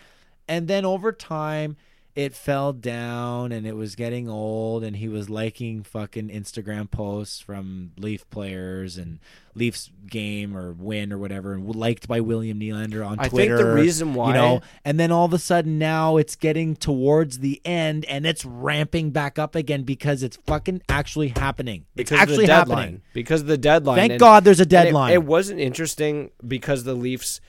And 0.47 0.67
then 0.67 0.83
over 0.83 1.11
time, 1.11 1.77
it 2.15 2.33
fell 2.33 2.73
down 2.73 3.51
and 3.51 3.65
it 3.65 3.75
was 3.75 3.95
getting 3.95 4.27
old 4.27 4.83
and 4.83 4.97
he 4.97 5.07
was 5.07 5.29
liking 5.29 5.83
fucking 5.83 6.27
Instagram 6.29 6.89
posts 6.89 7.39
from 7.39 7.91
Leaf 7.97 8.29
players 8.29 8.97
and 8.97 9.19
Leafs 9.55 9.89
game 10.07 10.57
or 10.57 10.73
win 10.73 11.13
or 11.13 11.17
whatever 11.17 11.53
and 11.53 11.73
liked 11.75 12.07
by 12.07 12.19
William 12.19 12.59
Nylander 12.59 13.07
on 13.07 13.17
Twitter. 13.17 13.55
I 13.55 13.57
think 13.57 13.67
the 13.67 13.73
reason 13.73 14.13
why 14.15 14.27
you 14.29 14.33
know, 14.33 14.61
and 14.83 14.99
then 14.99 15.11
all 15.11 15.25
of 15.25 15.33
a 15.33 15.39
sudden 15.39 15.77
now 15.77 16.17
it's 16.17 16.35
getting 16.35 16.75
towards 16.75 17.39
the 17.39 17.61
end 17.63 18.05
and 18.05 18.25
it's 18.25 18.43
ramping 18.43 19.11
back 19.11 19.39
up 19.39 19.55
again 19.55 19.83
because 19.83 20.21
it's 20.23 20.37
fucking 20.45 20.81
actually 20.89 21.29
happening. 21.29 21.85
It's 21.95 22.09
because 22.09 22.21
of 22.23 22.27
the 22.27 22.33
actually 22.33 22.45
deadline. 22.47 22.77
happening. 22.79 23.01
Because 23.13 23.41
of 23.41 23.47
the 23.47 23.57
deadline. 23.57 23.97
Thank 23.97 24.11
And- 24.13 24.19
God 24.19 24.43
there's 24.43 24.59
a 24.59 24.63
and 24.63 24.73
it- 24.73 24.75
deadline. 24.83 25.13
It, 25.13 25.23
wasn't 25.23 25.59
interesting 25.59 26.31
because 26.45 26.83
the 26.83 26.95
Leafs. 26.95 27.39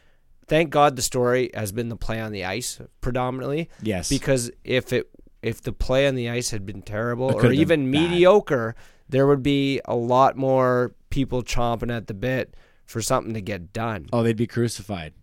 Thank 0.51 0.71
God 0.71 0.97
the 0.97 1.03
story 1.03 1.51
has 1.55 1.71
been 1.71 1.91
the 1.91 1.97
play 1.97 2.21
on 2.21 2.33
the 2.33 2.45
ice 2.45 2.81
predominantly. 3.01 3.71
Yes. 3.81 4.09
Because 4.09 4.51
if 4.65 4.93
it 4.93 5.09
if 5.43 5.63
the 5.63 5.73
play 5.73 6.09
on 6.09 6.17
the 6.17 6.29
ice 6.29 6.51
had 6.51 6.67
been 6.67 6.83
terrible 6.83 7.33
or 7.33 7.53
even 7.53 7.89
mediocre, 7.89 8.75
there 9.09 9.29
would 9.29 9.45
be 9.45 9.81
a 9.85 9.95
lot 9.95 10.37
more 10.37 10.93
people 11.09 11.45
chomping 11.45 11.95
at 11.95 12.09
the 12.09 12.15
bit 12.15 12.57
for 12.85 13.01
something 13.01 13.33
to 13.35 13.41
get 13.41 13.73
done. 13.73 14.09
Oh, 14.13 14.25
they'd 14.25 14.37
be 14.37 14.49
crucified, 14.49 15.15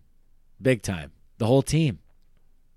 big 0.62 0.80
time. 0.80 1.12
The 1.36 1.46
whole 1.46 1.62
team. 1.62 1.98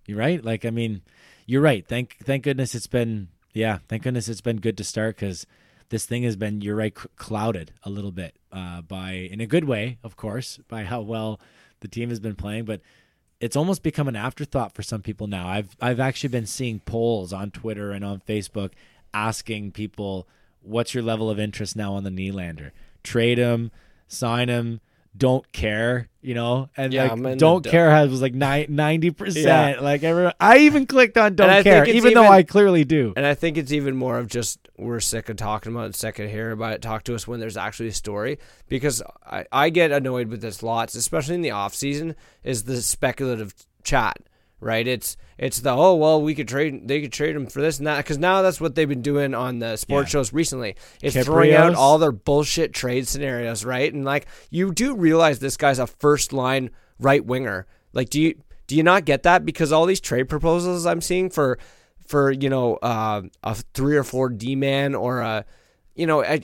You're 0.05 0.17
right. 0.17 0.43
Like, 0.43 0.65
I 0.65 0.71
mean, 0.71 1.03
you're 1.45 1.61
right. 1.61 1.87
Thank, 1.87 2.17
thank 2.21 2.43
goodness 2.43 2.75
it's 2.75 2.87
been. 2.87 3.29
Yeah, 3.53 3.79
thank 3.87 4.03
goodness 4.03 4.27
it's 4.27 4.41
been 4.41 4.57
good 4.57 4.77
to 4.77 4.83
start 4.83 5.15
because 5.15 5.47
this 5.87 6.05
thing 6.05 6.23
has 6.23 6.35
been. 6.35 6.59
You're 6.59 6.75
right, 6.75 6.93
clouded 7.15 7.71
a 7.83 7.89
little 7.89 8.11
bit 8.11 8.35
uh, 8.51 8.81
by, 8.81 9.11
in 9.11 9.39
a 9.39 9.47
good 9.47 9.63
way, 9.63 9.99
of 10.03 10.17
course, 10.17 10.59
by 10.67 10.83
how 10.83 10.99
well 11.01 11.39
the 11.81 11.87
team 11.87 12.09
has 12.09 12.19
been 12.19 12.35
playing, 12.35 12.65
but. 12.65 12.81
It's 13.39 13.55
almost 13.55 13.81
become 13.81 14.07
an 14.07 14.15
afterthought 14.15 14.75
for 14.75 14.83
some 14.83 15.01
people 15.01 15.25
now. 15.25 15.47
I've 15.47 15.75
I've 15.81 15.99
actually 15.99 16.29
been 16.29 16.45
seeing 16.45 16.79
polls 16.81 17.33
on 17.33 17.49
Twitter 17.49 17.91
and 17.91 18.05
on 18.05 18.19
Facebook 18.19 18.69
asking 19.15 19.71
people, 19.71 20.27
"What's 20.61 20.93
your 20.93 21.01
level 21.01 21.27
of 21.27 21.39
interest 21.39 21.75
now 21.75 21.95
on 21.95 22.03
the 22.03 22.11
Nylander? 22.11 22.69
Trade 23.01 23.39
him, 23.39 23.71
sign 24.07 24.47
him, 24.47 24.79
don't 25.15 25.49
care." 25.51 26.07
You 26.23 26.35
know, 26.35 26.69
and 26.77 26.93
Yeah, 26.93 27.13
like 27.13 27.39
don't 27.39 27.65
care 27.65 27.89
has 27.89 28.07
was 28.11 28.21
like 28.21 28.35
ninety 28.35 29.07
Yeah. 29.07 29.11
percent. 29.13 29.81
Like 29.81 30.03
everyone, 30.03 30.33
I 30.39 30.59
even 30.59 30.85
clicked 30.85 31.17
on 31.17 31.33
don't 31.35 31.63
care, 31.63 31.83
it's 31.83 31.93
even, 31.95 32.13
though 32.13 32.27
I 32.27 32.43
clearly 32.43 32.83
do. 32.83 33.13
And 33.17 33.25
I 33.25 33.33
think 33.33 33.57
it's 33.57 33.71
even 33.71 33.95
more 33.95 34.19
of 34.19 34.27
just 34.27 34.59
we're 34.77 34.99
sick 34.99 35.29
of 35.29 35.37
talking 35.37 35.71
about 35.71 35.89
it, 35.89 35.95
sick 35.95 36.19
of 36.19 36.29
hearing 36.29 36.53
about 36.53 36.73
it. 36.73 36.81
Talk 36.83 37.03
to 37.05 37.15
us 37.15 37.27
when 37.27 37.39
there's 37.39 37.57
actually 37.57 37.89
a 37.89 37.93
story 37.93 38.37
because 38.69 39.01
I, 39.25 39.45
I 39.51 39.69
get 39.71 39.91
annoyed 39.91 40.27
with 40.27 40.41
this 40.41 40.61
lots, 40.61 40.93
especially 40.93 41.33
in 41.35 41.41
the 41.41 41.51
off 41.51 41.73
season, 41.73 42.15
is 42.43 42.63
the 42.65 42.79
speculative 42.83 43.55
chat. 43.83 44.17
Right? 44.61 44.87
It's 44.87 45.17
it's 45.37 45.59
the 45.59 45.71
oh 45.71 45.95
well 45.95 46.21
we 46.21 46.35
could 46.35 46.47
trade 46.47 46.87
they 46.87 47.01
could 47.01 47.11
trade 47.11 47.35
him 47.35 47.47
for 47.47 47.61
this 47.61 47.79
and 47.79 47.87
that 47.87 47.97
because 47.97 48.19
now 48.19 48.41
that's 48.43 48.61
what 48.61 48.75
they've 48.75 48.87
been 48.87 49.01
doing 49.01 49.33
on 49.33 49.57
the 49.59 49.75
sports 49.75 50.09
Yeah. 50.09 50.19
shows 50.19 50.31
recently. 50.31 50.75
It's 51.01 51.15
throwing 51.25 51.53
out 51.53 51.73
all 51.75 51.97
their 51.97 52.11
bullshit 52.11 52.71
trade 52.71 53.07
scenarios, 53.07 53.65
right? 53.65 53.91
And 53.91 54.05
like 54.05 54.27
you 54.51 54.71
do 54.71 54.95
realize 54.95 55.39
this 55.39 55.57
guy's 55.57 55.79
a 55.79 55.87
first 55.87 56.31
line 56.31 56.69
right 56.99 57.25
winger. 57.25 57.65
Like 57.91 58.09
do 58.11 58.21
you 58.21 58.35
do 58.67 58.75
you 58.77 58.83
not 58.83 59.03
get 59.05 59.23
that 59.23 59.43
because 59.45 59.71
all 59.71 59.87
these 59.87 59.99
trade 59.99 60.29
proposals 60.29 60.85
I'm 60.85 61.01
seeing 61.01 61.31
for 61.31 61.57
for 62.07 62.31
you 62.31 62.49
know 62.49 62.75
uh, 62.75 63.23
a 63.43 63.55
three 63.73 63.97
or 63.97 64.03
four 64.03 64.29
D 64.29 64.55
man 64.55 64.93
or 64.93 65.21
a 65.21 65.43
you 65.95 66.05
know 66.05 66.23
I, 66.23 66.41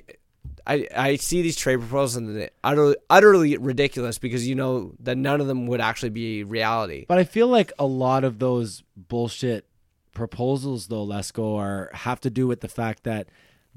I 0.68 0.88
I 0.96 1.16
see 1.16 1.42
these 1.42 1.56
trade 1.56 1.78
proposals 1.80 2.18
and 2.18 2.36
they're 2.36 2.50
utterly 2.64 2.96
utterly 3.10 3.58
ridiculous 3.58 4.18
because 4.18 4.48
you 4.48 4.54
know 4.56 4.94
that 5.00 5.18
none 5.18 5.40
of 5.42 5.48
them 5.48 5.66
would 5.68 5.80
actually 5.82 6.10
be 6.10 6.44
reality. 6.44 7.06
But 7.08 7.18
I 7.20 7.24
feel 7.24 7.48
like 7.48 7.72
a 7.80 7.86
lot 7.86 8.24
of 8.24 8.40
those 8.40 8.84
bullshit 8.96 9.66
proposals, 10.14 10.88
though, 10.88 11.06
Lesko, 11.06 11.58
are 11.58 11.90
have 11.94 12.20
to 12.22 12.30
do 12.30 12.48
with 12.48 12.62
the 12.62 12.68
fact 12.68 13.04
that 13.04 13.28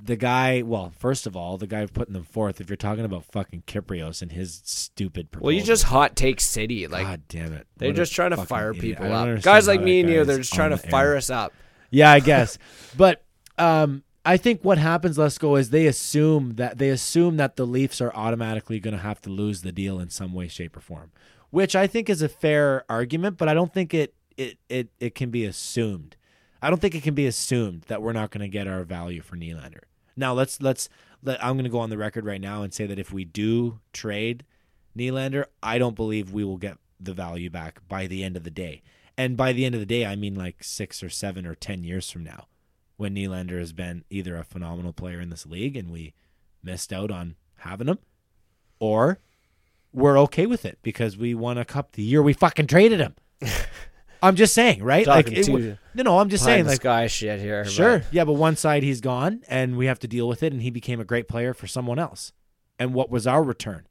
the 0.02 0.16
guy. 0.16 0.62
Well, 0.62 0.92
first 0.98 1.26
of 1.26 1.36
all, 1.36 1.58
the 1.58 1.66
guy 1.66 1.84
putting 1.86 2.14
them 2.14 2.24
forth. 2.24 2.60
If 2.60 2.68
you're 2.70 2.76
talking 2.76 3.04
about 3.04 3.24
fucking 3.26 3.64
Kypreos 3.66 4.22
and 4.22 4.32
his 4.32 4.62
stupid 4.64 5.30
proposal, 5.30 5.46
Well, 5.46 5.52
you 5.52 5.62
just 5.62 5.84
hot 5.84 6.16
take 6.16 6.40
city 6.40 6.86
like 6.86 7.06
God 7.06 7.22
damn 7.28 7.52
it! 7.52 7.66
they're 7.76 7.90
What 7.90 7.96
just 7.96 8.14
trying 8.14 8.30
to 8.30 8.38
fire 8.38 8.70
idiot. 8.70 8.98
people 8.98 9.12
up. 9.12 9.42
Guys 9.42 9.68
like 9.68 9.82
me 9.82 10.00
and 10.00 10.08
you, 10.08 10.24
they're 10.24 10.38
just 10.38 10.54
trying 10.54 10.70
to 10.70 10.78
fire 10.78 11.10
air. 11.12 11.16
us 11.18 11.30
up. 11.30 11.52
Yeah, 11.90 12.10
I 12.10 12.20
guess. 12.20 12.56
but 12.96 13.22
um, 13.58 14.02
I 14.24 14.36
think 14.36 14.62
what 14.62 14.78
happens, 14.78 15.16
Lesko, 15.16 15.58
is 15.58 15.70
they 15.70 15.86
assume 15.86 16.56
that 16.56 16.78
they 16.78 16.90
assume 16.90 17.36
that 17.38 17.56
the 17.56 17.66
Leafs 17.66 18.00
are 18.00 18.14
automatically 18.14 18.78
going 18.78 18.96
to 18.96 19.02
have 19.02 19.20
to 19.22 19.30
lose 19.30 19.62
the 19.62 19.72
deal 19.72 19.98
in 19.98 20.10
some 20.10 20.34
way, 20.34 20.46
shape, 20.46 20.76
or 20.76 20.80
form, 20.80 21.10
which 21.50 21.74
I 21.74 21.86
think 21.86 22.10
is 22.10 22.20
a 22.20 22.28
fair 22.28 22.84
argument. 22.88 23.38
But 23.38 23.48
I 23.48 23.54
don't 23.54 23.72
think 23.72 23.94
it 23.94 24.14
it 24.36 24.58
it, 24.68 24.88
it 25.00 25.14
can 25.14 25.30
be 25.30 25.44
assumed. 25.44 26.16
I 26.62 26.68
don't 26.68 26.80
think 26.80 26.94
it 26.94 27.02
can 27.02 27.14
be 27.14 27.26
assumed 27.26 27.82
that 27.88 28.02
we're 28.02 28.12
not 28.12 28.30
going 28.30 28.42
to 28.42 28.48
get 28.48 28.68
our 28.68 28.84
value 28.84 29.22
for 29.22 29.36
Nylander. 29.36 29.84
Now 30.16 30.34
let's 30.34 30.60
let's 30.60 30.90
let, 31.22 31.42
I'm 31.42 31.54
going 31.54 31.64
to 31.64 31.70
go 31.70 31.78
on 31.78 31.90
the 31.90 31.98
record 31.98 32.26
right 32.26 32.40
now 32.40 32.62
and 32.62 32.74
say 32.74 32.86
that 32.86 32.98
if 32.98 33.12
we 33.12 33.24
do 33.24 33.80
trade 33.92 34.44
Nylander, 34.96 35.44
I 35.62 35.78
don't 35.78 35.96
believe 35.96 36.32
we 36.32 36.44
will 36.44 36.58
get 36.58 36.76
the 36.98 37.14
value 37.14 37.48
back 37.48 37.80
by 37.88 38.06
the 38.06 38.22
end 38.22 38.36
of 38.36 38.44
the 38.44 38.50
day. 38.50 38.82
And 39.16 39.36
by 39.36 39.52
the 39.52 39.64
end 39.64 39.74
of 39.74 39.80
the 39.80 39.86
day, 39.86 40.04
I 40.04 40.16
mean 40.16 40.34
like 40.34 40.62
six 40.62 41.02
or 41.02 41.08
seven 41.08 41.46
or 41.46 41.54
ten 41.54 41.84
years 41.84 42.10
from 42.10 42.24
now, 42.24 42.48
when 43.00 43.14
Nylander 43.14 43.58
has 43.58 43.72
been 43.72 44.04
either 44.10 44.36
a 44.36 44.44
phenomenal 44.44 44.92
player 44.92 45.20
in 45.20 45.30
this 45.30 45.46
league 45.46 45.74
and 45.74 45.90
we 45.90 46.12
missed 46.62 46.92
out 46.92 47.10
on 47.10 47.34
having 47.56 47.86
him, 47.88 47.98
or 48.78 49.18
we're 49.90 50.18
okay 50.20 50.44
with 50.44 50.66
it 50.66 50.78
because 50.82 51.16
we 51.16 51.34
won 51.34 51.56
a 51.56 51.64
cup 51.64 51.92
the 51.92 52.02
year 52.02 52.22
we 52.22 52.34
fucking 52.34 52.66
traded 52.66 53.00
him. 53.00 53.14
I'm 54.22 54.36
just 54.36 54.52
saying, 54.52 54.82
right? 54.82 55.06
Talking 55.06 55.32
it 55.32 55.78
no, 55.94 56.02
no, 56.02 56.18
I'm 56.18 56.28
just 56.28 56.44
saying, 56.44 56.66
like, 56.66 56.76
sky 56.76 57.06
shit 57.06 57.40
here. 57.40 57.64
but- 57.64 57.72
Sure. 57.72 58.02
Yeah, 58.10 58.26
but 58.26 58.34
one 58.34 58.54
side 58.54 58.82
he's 58.82 59.00
gone 59.00 59.40
and 59.48 59.78
we 59.78 59.86
have 59.86 59.98
to 60.00 60.08
deal 60.08 60.28
with 60.28 60.42
it 60.42 60.52
and 60.52 60.60
he 60.60 60.68
became 60.70 61.00
a 61.00 61.04
great 61.06 61.26
player 61.26 61.54
for 61.54 61.66
someone 61.66 61.98
else. 61.98 62.32
And 62.78 62.92
what 62.92 63.08
was 63.10 63.26
our 63.26 63.42
return? 63.42 63.86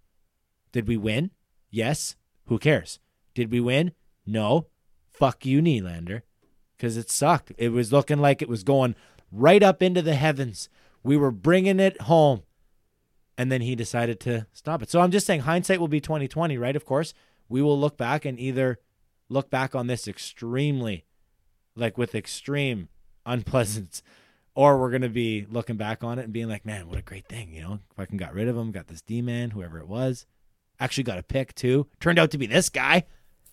Did 0.72 0.88
we 0.88 0.98
win? 0.98 1.32
Yes. 1.72 2.16
Who 2.46 2.60
cares? 2.60 3.00
Did 3.34 3.52
we 3.52 3.60
win? 3.60 3.94
No. 4.24 4.68
Fuck 5.10 5.48
you, 5.48 5.62
Nylander. 5.64 6.22
Because 6.80 6.98
it 6.98 7.12
sucked. 7.12 7.52
It 7.58 7.70
was 7.70 7.92
looking 7.92 8.20
like 8.20 8.42
it 8.42 8.50
was 8.50 8.64
going 8.64 8.96
right 9.32 9.62
up 9.62 9.84
into 9.84 10.02
the 10.02 10.16
heavens. 10.16 10.70
We 11.04 11.18
were 11.18 11.30
bringing 11.30 11.80
it 11.80 12.02
home. 12.02 12.44
And 13.38 13.52
then 13.52 13.62
he 13.62 13.76
decided 13.76 14.20
to 14.22 14.48
stop 14.54 14.82
it. 14.82 14.90
So 14.90 15.00
I'm 15.00 15.12
just 15.12 15.28
saying 15.28 15.42
hindsight 15.42 15.80
will 15.80 15.88
be 15.88 16.02
2020, 16.02 16.58
right? 16.58 16.76
Of 16.76 16.86
course. 16.86 17.14
We 17.48 17.62
will 17.62 17.80
look 17.80 17.98
back 17.98 18.26
and 18.26 18.40
either 18.40 18.80
look 19.28 19.50
back 19.50 19.76
on 19.76 19.88
this 19.88 20.08
extremely 20.08 21.06
like 21.76 21.98
with 21.98 22.16
extreme 22.16 22.90
unpleasance 23.26 24.02
or 24.56 24.78
we're 24.80 24.90
going 24.90 25.04
to 25.04 25.10
be 25.10 25.46
looking 25.50 25.78
back 25.78 26.04
on 26.04 26.18
it 26.18 26.24
and 26.24 26.34
being 26.34 26.50
like 26.50 26.66
man 26.66 26.88
what 26.88 26.98
a 26.98 27.02
great 27.04 27.28
thing 27.28 27.54
you 27.54 27.62
know 27.62 27.80
fucking 27.96 28.18
got 28.18 28.34
rid 28.34 28.48
of 28.48 28.58
him 28.58 28.72
got 28.72 28.88
this 28.88 29.04
d-man 29.04 29.52
whoever 29.52 29.78
it 29.78 29.88
was 29.88 30.26
Actually 30.80 31.04
got 31.04 31.20
a 31.20 31.24
pick 31.24 31.54
too. 31.56 31.88
Turned 32.00 32.20
out 32.20 32.32
to 32.32 32.38
be 32.38 32.46
this 32.46 32.70
guy, 32.70 33.04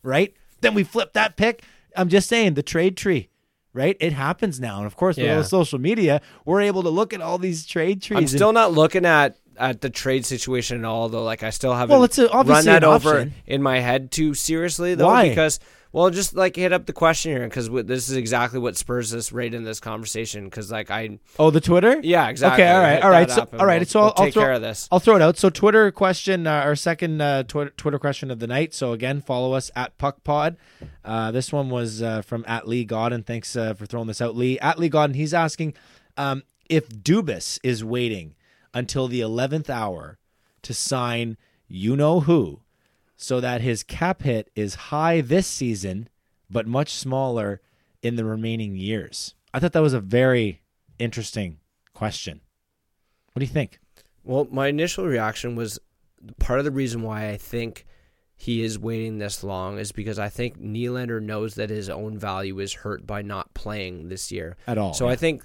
right? 0.03 0.33
Then 0.61 0.75
we 0.75 0.85
flipped 0.85 1.15
that 1.15 1.37
pick. 1.37 1.65
I'm 1.97 2.09
just 2.09 2.29
saying 2.29 2.55
the 2.55 2.63
trade 2.63 2.97
tree, 2.97 3.29
right? 3.73 3.97
It 4.01 4.13
happens 4.13 4.61
now, 4.61 4.79
and 4.79 4.87
of 4.87 4.97
course 4.97 5.17
with 5.17 5.27
Yeah. 5.27 5.33
all 5.37 5.43
the 5.43 5.49
social 5.49 5.79
media, 5.79 6.21
we're 6.45 6.61
able 6.63 6.83
to 6.83 6.89
look 6.91 7.13
at 7.15 7.21
all 7.21 7.39
these 7.39 7.67
trade 7.67 8.03
trees. 8.03 8.17
I'm 8.17 8.23
and- 8.25 8.31
still 8.31 8.53
not 8.53 8.73
looking 8.73 9.05
at 9.05 9.37
at 9.59 9.81
the 9.81 9.89
trade 9.89 10.27
situation 10.27 10.79
at 10.81 10.85
all, 10.85 11.09
though. 11.09 11.23
Like 11.25 11.43
I 11.43 11.49
still 11.49 11.73
haven't 11.73 11.91
Well, 11.95 12.05
it's 12.05 12.19
a- 12.19 12.27
run 12.27 12.31
obviously 12.35 12.73
that 12.73 12.85
over 12.85 13.31
in 13.47 13.63
my 13.63 13.81
head 13.81 14.11
too 14.11 14.35
seriously, 14.35 14.95
though. 14.95 15.07
Why? 15.07 15.31
Because 15.31 15.59
well, 15.93 16.11
just 16.11 16.35
like 16.35 16.57
hit 16.57 16.73
up 16.73 16.87
the 16.87 16.93
question 16.93 17.33
here, 17.33 17.45
because 17.49 17.69
this 17.87 18.09
is 18.09 18.17
exactly 18.17 18.59
what 18.59 18.77
spurs 18.77 19.15
us 19.15 19.33
right 19.33 19.53
in 19.53 19.65
this 19.65 19.81
conversation. 19.81 20.45
Because 20.45 20.71
like 20.71 20.91
I, 20.91 21.19
Oh, 21.39 21.51
the 21.51 21.61
Twitter? 21.61 22.01
yeah, 22.03 22.29
exactly. 22.29 22.65
okay 22.65 22.73
all 22.73 22.81
right 22.81 23.03
all 23.03 23.11
right 23.11 23.31
so, 23.31 23.49
all 23.59 23.65
right 23.67 23.81
we'll- 23.81 23.87
so 23.87 24.01
we'll 24.01 24.09
I'll, 24.09 24.15
I'll 24.19 24.25
take 24.27 24.35
throw, 24.35 24.43
care 24.43 24.53
of 24.53 24.63
this. 24.63 24.89
I'll 24.93 24.99
throw 25.01 25.17
it 25.17 25.23
out. 25.23 25.37
So 25.39 25.49
Twitter 25.51 25.91
question, 25.91 26.47
uh, 26.47 26.51
our 26.53 26.77
second 26.77 27.21
uh, 27.21 27.43
Twitter, 27.45 27.71
Twitter 27.77 27.99
question 27.99 28.31
of 28.31 28.39
the 28.39 28.47
night. 28.47 28.75
So 28.75 28.93
again, 28.93 29.21
follow 29.21 29.53
us 29.53 29.71
at 29.75 29.97
Puck 29.99 30.23
Pod. 30.25 30.57
Uh, 31.05 31.31
this 31.31 31.53
one 31.53 31.71
was 31.71 32.03
uh, 32.03 32.23
from 32.23 32.45
at 32.47 32.69
Lee 32.69 32.85
Godden. 32.85 33.23
Thanks 33.23 33.55
uh, 33.57 33.75
for 33.75 33.87
throwing 33.87 34.07
this 34.09 34.21
out, 34.21 34.37
Lee. 34.37 34.59
At 34.59 34.79
Lee 34.79 34.89
Godden, 34.89 35.15
he's 35.15 35.33
asking 35.35 35.75
um, 36.17 36.43
if 36.69 36.89
Dubas 36.89 37.59
is 37.63 37.85
waiting 37.85 38.35
until 38.75 39.09
the 39.09 39.21
eleventh 39.21 39.71
hour 39.71 40.19
to 40.63 40.75
sign 40.75 41.37
you 41.69 41.97
know 41.97 42.21
who, 42.21 42.61
so 43.17 43.41
that 43.41 43.61
his 43.61 43.83
cap 43.83 44.23
hit 44.23 44.51
is 44.55 44.75
high 44.75 45.21
this 45.21 45.47
season, 45.47 46.09
but 46.51 46.67
much 46.67 46.93
smaller 46.93 47.61
in 48.03 48.17
the 48.17 48.25
remaining 48.25 48.77
years. 48.77 49.35
I 49.55 49.59
thought 49.59 49.73
that 49.73 49.83
was 49.83 49.95
a 49.95 50.01
very 50.01 50.61
interesting 50.99 51.59
question. 51.95 52.41
What 53.33 53.41
do 53.41 53.47
you 53.47 53.53
think? 53.53 53.81
Well, 54.23 54.47
my 54.51 54.69
initial 54.69 55.07
reaction 55.07 55.57
was 55.57 55.79
part 56.39 56.59
of 56.59 56.65
the 56.65 56.71
reason 56.71 57.03
why 57.03 57.29
I 57.31 57.37
think 57.37 57.87
he 58.35 58.63
is 58.63 58.79
waiting 58.79 59.19
this 59.19 59.43
long 59.43 59.79
is 59.79 59.93
because 59.93 60.19
I 60.19 60.29
think 60.29 60.61
Nylander 60.61 61.23
knows 61.23 61.55
that 61.55 61.71
his 61.71 61.89
own 61.89 62.19
value 62.19 62.59
is 62.59 62.75
hurt 62.75 63.07
by 63.07 63.23
not 63.23 63.55
playing 63.55 64.09
this 64.09 64.31
year 64.31 64.57
At 64.67 64.77
all, 64.77 64.93
So 64.93 65.07
yeah. 65.07 65.13
I 65.13 65.17
think, 65.17 65.43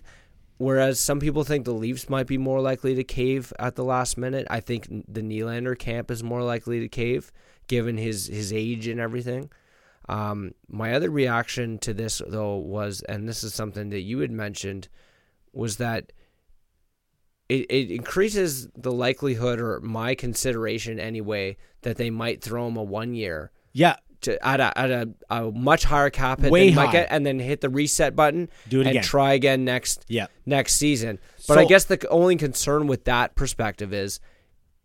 whereas 0.57 0.99
some 0.99 1.19
people 1.22 1.45
think 1.45 1.64
the 1.64 1.73
Leafs 1.73 2.10
might 2.10 2.27
be 2.27 2.38
more 2.38 2.60
likely 2.60 2.95
to 2.95 3.03
cave 3.03 3.53
at 3.60 3.76
the 3.76 3.85
last 3.85 4.18
minute, 4.18 4.45
I 4.49 4.60
think 4.60 4.88
the 5.07 5.22
Nylander 5.22 5.77
camp 5.80 6.11
is 6.11 6.22
more 6.22 6.43
likely 6.43 6.81
to 6.81 6.89
cave 6.89 7.31
given 7.72 7.98
his 7.98 8.27
his 8.27 8.52
age 8.53 8.85
and 8.88 8.99
everything. 8.99 9.49
Um, 10.10 10.53
my 10.68 10.93
other 10.93 11.10
reaction 11.10 11.80
to 11.80 11.93
this 11.93 12.22
though 12.27 12.57
was, 12.57 13.02
and 13.07 13.27
this 13.30 13.43
is 13.43 13.53
something 13.53 13.89
that 13.91 14.02
you 14.02 14.19
had 14.19 14.30
mentioned, 14.31 14.89
was 15.53 15.77
that 15.77 16.11
it, 17.49 17.65
it 17.69 17.91
increases 17.91 18.68
the 18.76 18.91
likelihood 18.91 19.60
or 19.61 19.80
my 19.81 20.15
consideration 20.15 20.99
anyway 20.99 21.56
that 21.81 21.98
they 21.98 22.10
might 22.10 22.41
throw 22.41 22.68
him 22.68 22.77
a 22.77 22.84
one 22.84 23.14
year 23.14 23.52
Yeah, 23.73 23.95
to 24.22 24.31
at 24.45 24.60
a 24.60 24.77
at 24.77 24.91
a, 24.91 25.10
a 25.30 25.52
much 25.52 25.84
higher 25.85 26.10
cap 26.10 26.41
hit 26.41 26.52
Way 26.52 26.72
than 26.72 26.85
high. 26.85 26.91
get, 26.91 27.07
and 27.10 27.26
then 27.26 27.39
hit 27.39 27.61
the 27.61 27.69
reset 27.69 28.15
button 28.15 28.49
Do 28.69 28.80
it 28.80 28.88
and 28.88 28.89
again. 28.91 29.03
try 29.03 29.34
again 29.34 29.64
next 29.65 30.06
yeah. 30.10 30.27
next 30.45 30.73
season. 30.76 31.19
But 31.48 31.57
I 31.57 31.65
guess 31.65 31.85
the 31.85 32.06
only 32.10 32.35
concern 32.35 32.88
with 32.88 33.06
that 33.06 33.35
perspective 33.35 33.93
is 33.93 34.19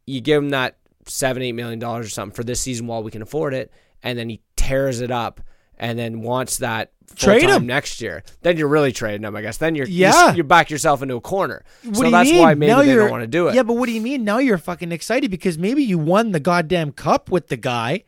you 0.06 0.20
give 0.20 0.42
him 0.42 0.50
that 0.50 0.76
seven 1.06 1.42
eight 1.42 1.52
million 1.52 1.78
dollars 1.78 2.06
or 2.06 2.10
something 2.10 2.34
for 2.34 2.44
this 2.44 2.60
season 2.60 2.86
while 2.86 3.02
we 3.02 3.10
can 3.10 3.22
afford 3.22 3.54
it, 3.54 3.72
and 4.02 4.18
then 4.18 4.28
he 4.28 4.40
tears 4.56 5.00
it 5.00 5.10
up 5.10 5.40
and 5.78 5.98
then 5.98 6.22
wants 6.22 6.58
that 6.58 6.92
Trade 7.14 7.42
him. 7.48 7.66
next 7.66 8.00
year. 8.00 8.24
Then 8.42 8.56
you're 8.56 8.66
really 8.68 8.90
trading 8.92 9.22
him, 9.22 9.36
I 9.36 9.42
guess. 9.42 9.58
Then 9.58 9.74
you're 9.74 9.86
Yeah. 9.86 10.30
you, 10.32 10.38
you 10.38 10.44
back 10.44 10.70
yourself 10.70 11.02
into 11.02 11.14
a 11.16 11.20
corner. 11.20 11.64
What 11.84 11.96
so 11.96 12.00
do 12.02 12.06
you 12.08 12.12
that's 12.12 12.30
mean? 12.30 12.40
why 12.42 12.54
maybe 12.54 12.72
now 12.72 12.82
they 12.82 12.94
don't 12.94 13.10
want 13.10 13.22
to 13.22 13.26
do 13.28 13.48
it. 13.48 13.54
Yeah, 13.54 13.62
but 13.62 13.74
what 13.74 13.86
do 13.86 13.92
you 13.92 14.00
mean? 14.00 14.24
Now 14.24 14.38
you're 14.38 14.58
fucking 14.58 14.90
excited 14.90 15.30
because 15.30 15.56
maybe 15.58 15.82
you 15.84 15.98
won 15.98 16.32
the 16.32 16.40
goddamn 16.40 16.92
cup 16.92 17.30
with 17.30 17.48
the 17.48 17.56
guy, 17.56 18.04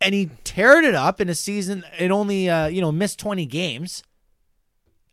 and 0.00 0.12
he 0.14 0.26
teared 0.44 0.84
it 0.84 0.94
up 0.94 1.20
in 1.20 1.28
a 1.28 1.34
season. 1.34 1.84
and 1.98 2.12
only 2.12 2.50
uh, 2.50 2.66
you 2.66 2.80
know 2.80 2.90
missed 2.92 3.18
twenty 3.18 3.46
games. 3.46 4.02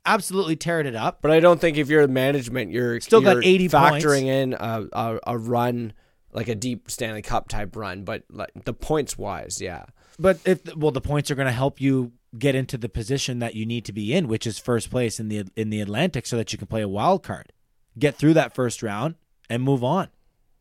Absolutely 0.05 0.55
teared 0.55 0.85
it 0.85 0.95
up. 0.95 1.21
But 1.21 1.31
I 1.31 1.39
don't 1.41 1.59
think 1.59 1.77
if 1.77 1.89
you're 1.89 2.07
the 2.07 2.13
management, 2.13 2.71
you're 2.71 2.99
Still 3.01 3.19
got 3.21 3.33
you're 3.33 3.43
80 3.43 3.69
factoring 3.69 4.01
points. 4.01 4.13
in 4.13 4.53
a, 4.53 4.85
a 4.93 5.19
a 5.27 5.37
run 5.37 5.91
like 6.31 6.47
a 6.47 6.55
deep 6.55 6.89
Stanley 6.89 7.21
Cup 7.21 7.47
type 7.47 7.75
run, 7.75 8.03
but 8.03 8.23
like 8.29 8.51
the 8.65 8.73
points 8.73 9.17
wise, 9.17 9.61
yeah. 9.61 9.85
But 10.19 10.39
if 10.45 10.75
well, 10.75 10.91
the 10.91 11.01
points 11.01 11.29
are 11.31 11.35
going 11.35 11.47
to 11.47 11.51
help 11.51 11.79
you 11.79 12.13
get 12.37 12.55
into 12.55 12.77
the 12.77 12.89
position 12.89 13.39
that 13.39 13.55
you 13.55 13.65
need 13.65 13.85
to 13.85 13.93
be 13.93 14.13
in, 14.13 14.27
which 14.27 14.45
is 14.47 14.59
first 14.59 14.89
place 14.89 15.19
in 15.19 15.29
the 15.29 15.45
in 15.55 15.69
the 15.69 15.81
Atlantic, 15.81 16.25
so 16.25 16.37
that 16.37 16.51
you 16.51 16.57
can 16.57 16.67
play 16.67 16.81
a 16.81 16.87
wild 16.87 17.23
card, 17.23 17.53
get 17.97 18.15
through 18.15 18.33
that 18.33 18.55
first 18.55 18.83
round, 18.83 19.15
and 19.49 19.63
move 19.63 19.83
on, 19.83 20.09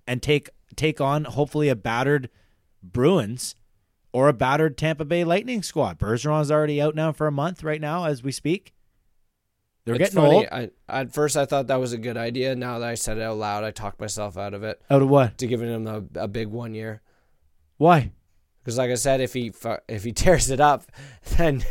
and 0.07 0.23
take 0.23 0.51
take 0.75 1.01
on 1.01 1.25
hopefully 1.25 1.69
a 1.69 1.77
battered 1.77 2.29
Bruins 2.83 3.55
or 4.13 4.29
a 4.29 4.33
battered 4.33 4.79
Tampa 4.79 5.05
Bay 5.05 5.25
Lightning 5.25 5.63
squad. 5.63 5.99
Bergeron's 5.99 6.51
already 6.51 6.81
out 6.81 6.95
now 6.95 7.13
for 7.13 7.27
a 7.27 7.33
month 7.33 7.63
right 7.63 7.81
now 7.81 8.05
as 8.05 8.23
we 8.23 8.33
speak. 8.33 8.73
They're 9.87 9.95
It's 9.95 10.13
getting 10.15 10.17
funny. 10.21 10.37
old. 10.37 10.47
I, 10.53 10.71
at 11.01 11.13
first, 11.15 11.37
I 11.39 11.47
thought 11.47 11.69
that 11.69 11.81
was 11.81 11.93
a 11.95 11.99
good 11.99 12.17
idea. 12.19 12.55
Now 12.57 12.81
that 12.81 12.89
I 12.89 12.95
said 12.97 13.17
it 13.17 13.23
out 13.23 13.39
loud, 13.39 13.65
I 13.65 13.71
talked 13.71 14.01
myself 14.01 14.37
out 14.37 14.53
of 14.53 14.63
it 14.65 14.83
Out 14.91 15.01
of 15.01 15.09
what? 15.09 15.39
to 15.39 15.47
giving 15.47 15.69
him 15.73 15.87
a, 15.87 16.03
a 16.25 16.29
big 16.29 16.49
one 16.49 16.75
year. 16.75 17.01
Why? 17.79 18.11
Because, 18.63 18.77
like 18.79 18.91
I 18.91 18.97
said, 18.97 19.21
if 19.21 19.33
he 19.33 19.53
if 19.89 20.03
he 20.05 20.13
tears 20.25 20.51
it 20.51 20.61
up, 20.61 20.85
then 21.37 21.65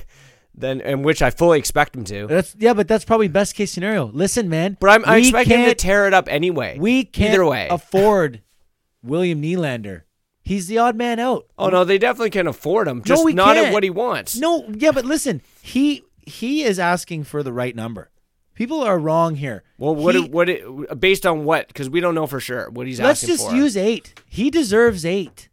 then 0.53 0.79
and 0.79 1.03
which 1.03 1.21
I 1.21 1.29
fully 1.29 1.59
expect 1.59 1.93
him 1.95 2.05
to. 2.05 2.25
That's 2.27 2.55
yeah, 2.57 2.73
but 2.73 2.87
that's 2.87 3.03
probably 3.03 3.27
best 3.27 3.53
case 3.55 3.71
scenario. 3.73 4.05
Listen, 4.05 4.47
man, 4.49 4.77
But 4.79 4.91
I'm, 4.91 5.03
I 5.05 5.17
expect 5.17 5.49
him 5.49 5.65
to 5.65 5.75
tear 5.75 6.07
it 6.07 6.13
up 6.13 6.29
anyway. 6.29 6.77
We 6.79 7.03
can't 7.03 7.33
either 7.33 7.45
way. 7.45 7.67
afford 7.69 8.41
William 9.03 9.41
Nylander. 9.41 10.03
He's 10.41 10.67
the 10.67 10.77
odd 10.77 10.95
man 10.95 11.19
out. 11.19 11.47
oh 11.57 11.67
no, 11.69 11.83
they 11.83 11.97
definitely 11.97 12.29
can 12.29 12.47
afford 12.47 12.87
him. 12.87 13.03
Just 13.03 13.25
we 13.25 13.33
not 13.33 13.55
can't. 13.55 13.67
at 13.67 13.73
what 13.73 13.83
he 13.83 13.89
wants. 13.89 14.37
No, 14.37 14.65
yeah, 14.77 14.91
but 14.91 15.03
listen, 15.03 15.41
he 15.61 16.03
he 16.25 16.63
is 16.63 16.79
asking 16.79 17.23
for 17.25 17.43
the 17.43 17.53
right 17.53 17.75
number. 17.75 18.09
People 18.53 18.81
are 18.81 18.97
wrong 18.97 19.35
here. 19.35 19.63
Well, 19.77 19.95
what 19.95 20.15
He- 20.15 20.21
what 20.29 20.49
it, 20.49 20.99
based 20.99 21.25
on 21.25 21.43
what? 21.43 21.67
Because 21.67 21.89
we 21.89 21.99
don't 21.99 22.15
know 22.15 22.25
for 22.27 22.39
sure 22.39 22.69
what 22.69 22.87
he's 22.87 22.99
asking 22.99 23.27
for. 23.27 23.31
let's 23.33 23.43
just 23.43 23.55
use 23.55 23.75
eight. 23.77 24.21
He 24.29 24.49
deserves 24.49 25.05
eight. 25.05 25.49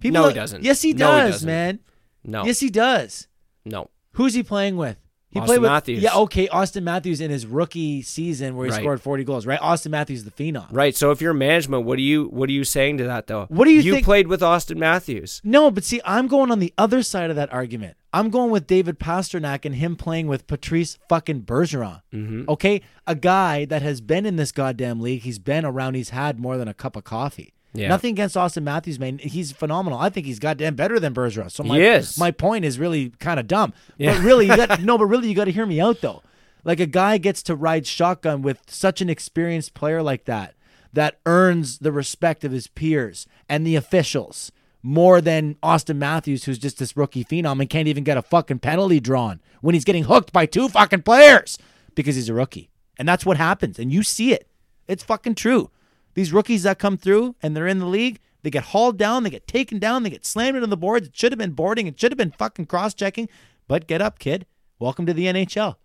People 0.00 0.22
No, 0.22 0.28
he 0.28 0.34
doesn't. 0.34 0.62
Yes, 0.62 0.80
he 0.82 0.92
does, 0.92 1.00
No, 1.00 1.16
he 1.16 1.22
does, 1.22 1.30
doesn't. 1.32 1.46
man. 1.48 1.78
no, 2.24 2.44
Yes, 2.44 2.60
he 2.60 2.70
does. 2.70 3.26
no. 3.64 3.90
Who's 4.12 4.34
he 4.34 4.42
playing 4.44 4.76
with? 4.76 4.96
He 5.30 5.40
Auston 5.40 5.44
played 5.44 5.60
with 5.60 5.70
Matthews. 5.70 6.02
Yeah, 6.02 6.14
okay, 6.14 6.48
Auston 6.48 6.84
Matthews 6.84 7.20
in 7.20 7.30
his 7.30 7.44
rookie 7.46 8.00
season 8.00 8.56
where 8.56 8.64
he 8.66 8.70
Right. 8.72 8.80
scored 8.80 9.02
40 9.02 9.24
goals, 9.24 9.44
right? 9.44 9.60
Auston 9.60 9.90
Matthews 9.90 10.24
the 10.24 10.30
phenom. 10.30 10.66
Right. 10.70 10.96
So 10.96 11.10
if 11.10 11.20
you're 11.20 11.34
management, 11.34 11.84
what 11.84 11.98
are 11.98 12.02
you 12.02 12.28
what 12.32 12.48
are 12.48 12.52
you 12.52 12.64
saying 12.64 12.96
to 12.98 13.04
that 13.04 13.26
though? 13.26 13.44
What 13.50 13.66
do 13.66 13.70
you 13.72 13.82
You 13.82 13.92
think- 13.92 14.06
played 14.06 14.26
with 14.28 14.40
Auston 14.40 14.76
Matthews. 14.78 15.42
No, 15.44 15.70
but 15.70 15.84
see, 15.84 16.00
I'm 16.04 16.28
going 16.28 16.50
on 16.50 16.60
the 16.60 16.72
other 16.78 17.02
side 17.02 17.28
of 17.28 17.36
that 17.36 17.52
argument. 17.52 17.97
I'm 18.12 18.30
going 18.30 18.50
with 18.50 18.66
David 18.66 18.98
Pastrnak 18.98 19.64
and 19.64 19.74
him 19.74 19.96
playing 19.96 20.28
with 20.28 20.46
Patrice 20.46 20.98
fucking 21.08 21.42
Bergeron. 21.42 22.00
Mm-hmm. 22.12 22.48
Okay, 22.48 22.80
a 23.06 23.14
guy 23.14 23.64
that 23.66 23.82
has 23.82 24.00
been 24.00 24.24
in 24.24 24.36
this 24.36 24.52
goddamn 24.52 25.00
league. 25.00 25.22
He's 25.22 25.38
been 25.38 25.64
around. 25.64 25.94
He's 25.94 26.10
had 26.10 26.38
more 26.38 26.56
than 26.56 26.68
a 26.68 26.74
cup 26.74 26.96
of 26.96 27.04
coffee. 27.04 27.52
Yeah. 27.74 27.88
Nothing 27.88 28.12
against 28.12 28.34
Auston 28.34 28.62
Matthews, 28.62 28.98
man. 28.98 29.18
He's 29.18 29.52
phenomenal. 29.52 29.98
I 29.98 30.08
think 30.08 30.26
he's 30.26 30.38
goddamn 30.38 30.74
better 30.74 30.98
than 30.98 31.12
Bergeron. 31.12 31.50
So 31.50 31.62
my 31.62 31.78
my 32.18 32.30
point 32.30 32.64
is 32.64 32.78
really 32.78 33.10
kind 33.20 33.38
of 33.38 33.46
dumb. 33.46 33.74
Yeah. 33.98 34.14
But 34.14 34.24
really, 34.24 34.46
you 34.46 34.56
got 34.56 34.80
no. 34.82 34.96
But 34.96 35.06
really, 35.06 35.28
you 35.28 35.34
got 35.34 35.44
to 35.44 35.52
hear 35.52 35.66
me 35.66 35.80
out 35.80 36.00
though. 36.00 36.22
Like 36.64 36.80
a 36.80 36.86
guy 36.86 37.18
gets 37.18 37.42
to 37.44 37.54
ride 37.54 37.86
shotgun 37.86 38.42
with 38.42 38.62
such 38.68 39.00
an 39.00 39.08
experienced 39.08 39.74
player 39.74 40.02
like 40.02 40.24
that, 40.24 40.54
that 40.92 41.20
earns 41.26 41.78
the 41.78 41.92
respect 41.92 42.42
of 42.42 42.52
his 42.52 42.66
peers 42.66 43.26
and 43.48 43.66
the 43.66 43.76
officials 43.76 44.50
more 44.82 45.20
than 45.20 45.56
Auston 45.56 45.96
Matthews, 45.96 46.44
who's 46.44 46.58
just 46.58 46.78
this 46.78 46.96
rookie 46.96 47.24
phenom 47.24 47.60
and 47.60 47.68
can't 47.68 47.88
even 47.88 48.04
get 48.04 48.16
a 48.16 48.22
fucking 48.22 48.60
penalty 48.60 49.00
drawn 49.00 49.40
when 49.60 49.74
he's 49.74 49.84
getting 49.84 50.04
hooked 50.04 50.32
by 50.32 50.46
two 50.46 50.68
fucking 50.68 51.02
players 51.02 51.58
because 51.94 52.14
he's 52.14 52.28
a 52.28 52.34
rookie. 52.34 52.70
And 52.98 53.08
that's 53.08 53.26
what 53.26 53.36
happens. 53.36 53.78
And 53.78 53.92
you 53.92 54.02
see 54.02 54.32
it. 54.32 54.48
It's 54.86 55.04
fucking 55.04 55.34
true. 55.34 55.70
These 56.14 56.32
rookies 56.32 56.62
that 56.62 56.78
come 56.78 56.96
through 56.96 57.36
and 57.42 57.56
they're 57.56 57.66
in 57.66 57.78
the 57.78 57.86
league, 57.86 58.20
they 58.42 58.50
get 58.50 58.64
hauled 58.64 58.96
down, 58.96 59.22
they 59.22 59.30
get 59.30 59.46
taken 59.46 59.78
down, 59.78 60.02
they 60.02 60.10
get 60.10 60.24
slammed 60.24 60.56
into 60.56 60.66
the 60.68 60.76
boards. 60.76 61.08
It 61.08 61.16
should 61.16 61.32
have 61.32 61.38
been 61.38 61.52
boarding, 61.52 61.86
it 61.86 62.00
should 62.00 62.12
have 62.12 62.18
been 62.18 62.32
fucking 62.32 62.66
cross 62.66 62.94
checking. 62.94 63.28
But 63.66 63.86
get 63.86 64.00
up, 64.00 64.18
kid. 64.18 64.46
Welcome 64.78 65.06
to 65.06 65.12
the 65.12 65.26
NHL. 65.26 65.76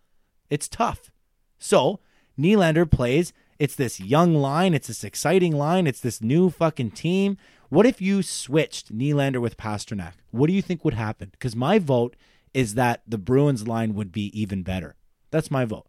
It's 0.49 0.67
tough. 0.67 1.11
So 1.57 1.99
Nylander 2.39 2.89
plays. 2.89 3.33
It's 3.59 3.75
this 3.75 3.99
young 3.99 4.35
line. 4.35 4.73
It's 4.73 4.87
this 4.87 5.03
exciting 5.03 5.55
line. 5.55 5.87
It's 5.87 5.99
this 5.99 6.21
new 6.21 6.49
fucking 6.49 6.91
team. 6.91 7.37
What 7.73 7.87
if 7.87 7.99
you 7.99 8.21
switched 8.21 8.95
Nylander 8.95 9.41
with 9.41 9.57
Pastrnak? 9.57 10.13
What 10.29 10.45
do 10.45 10.53
you 10.53 10.61
think 10.61 10.85
would 10.85 10.93
happen? 10.93 11.29
Because 11.31 11.55
my 11.55 11.79
vote 11.79 12.15
is 12.53 12.75
that 12.75 13.01
the 13.07 13.17
Bruins 13.17 13.67
line 13.67 13.95
would 13.95 14.11
be 14.11 14.25
even 14.39 14.61
better. 14.61 14.95
That's 15.31 15.49
my 15.49 15.65
vote. 15.65 15.87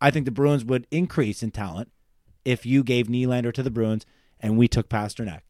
I 0.00 0.12
think 0.12 0.26
the 0.26 0.30
Bruins 0.30 0.64
would 0.64 0.86
increase 0.92 1.42
in 1.42 1.50
talent 1.50 1.90
if 2.44 2.64
you 2.64 2.84
gave 2.84 3.08
Nylander 3.08 3.52
to 3.54 3.64
the 3.64 3.70
Bruins 3.70 4.06
and 4.38 4.56
we 4.56 4.68
took 4.68 4.88
Pastrnak. 4.88 5.40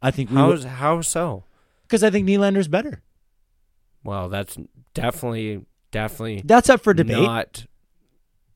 I 0.00 0.10
think 0.10 0.30
we 0.30 0.36
How's 0.36 0.64
how 0.64 1.02
so? 1.02 1.44
because 1.82 2.02
I 2.02 2.08
think 2.08 2.26
Nylander's 2.26 2.68
better. 2.68 3.02
Well, 4.02 4.30
that's 4.30 4.56
definitely 4.94 5.66
definitely 5.90 6.40
That's 6.42 6.70
up 6.70 6.80
for 6.80 6.94
debate. 6.94 7.22
not 7.22 7.66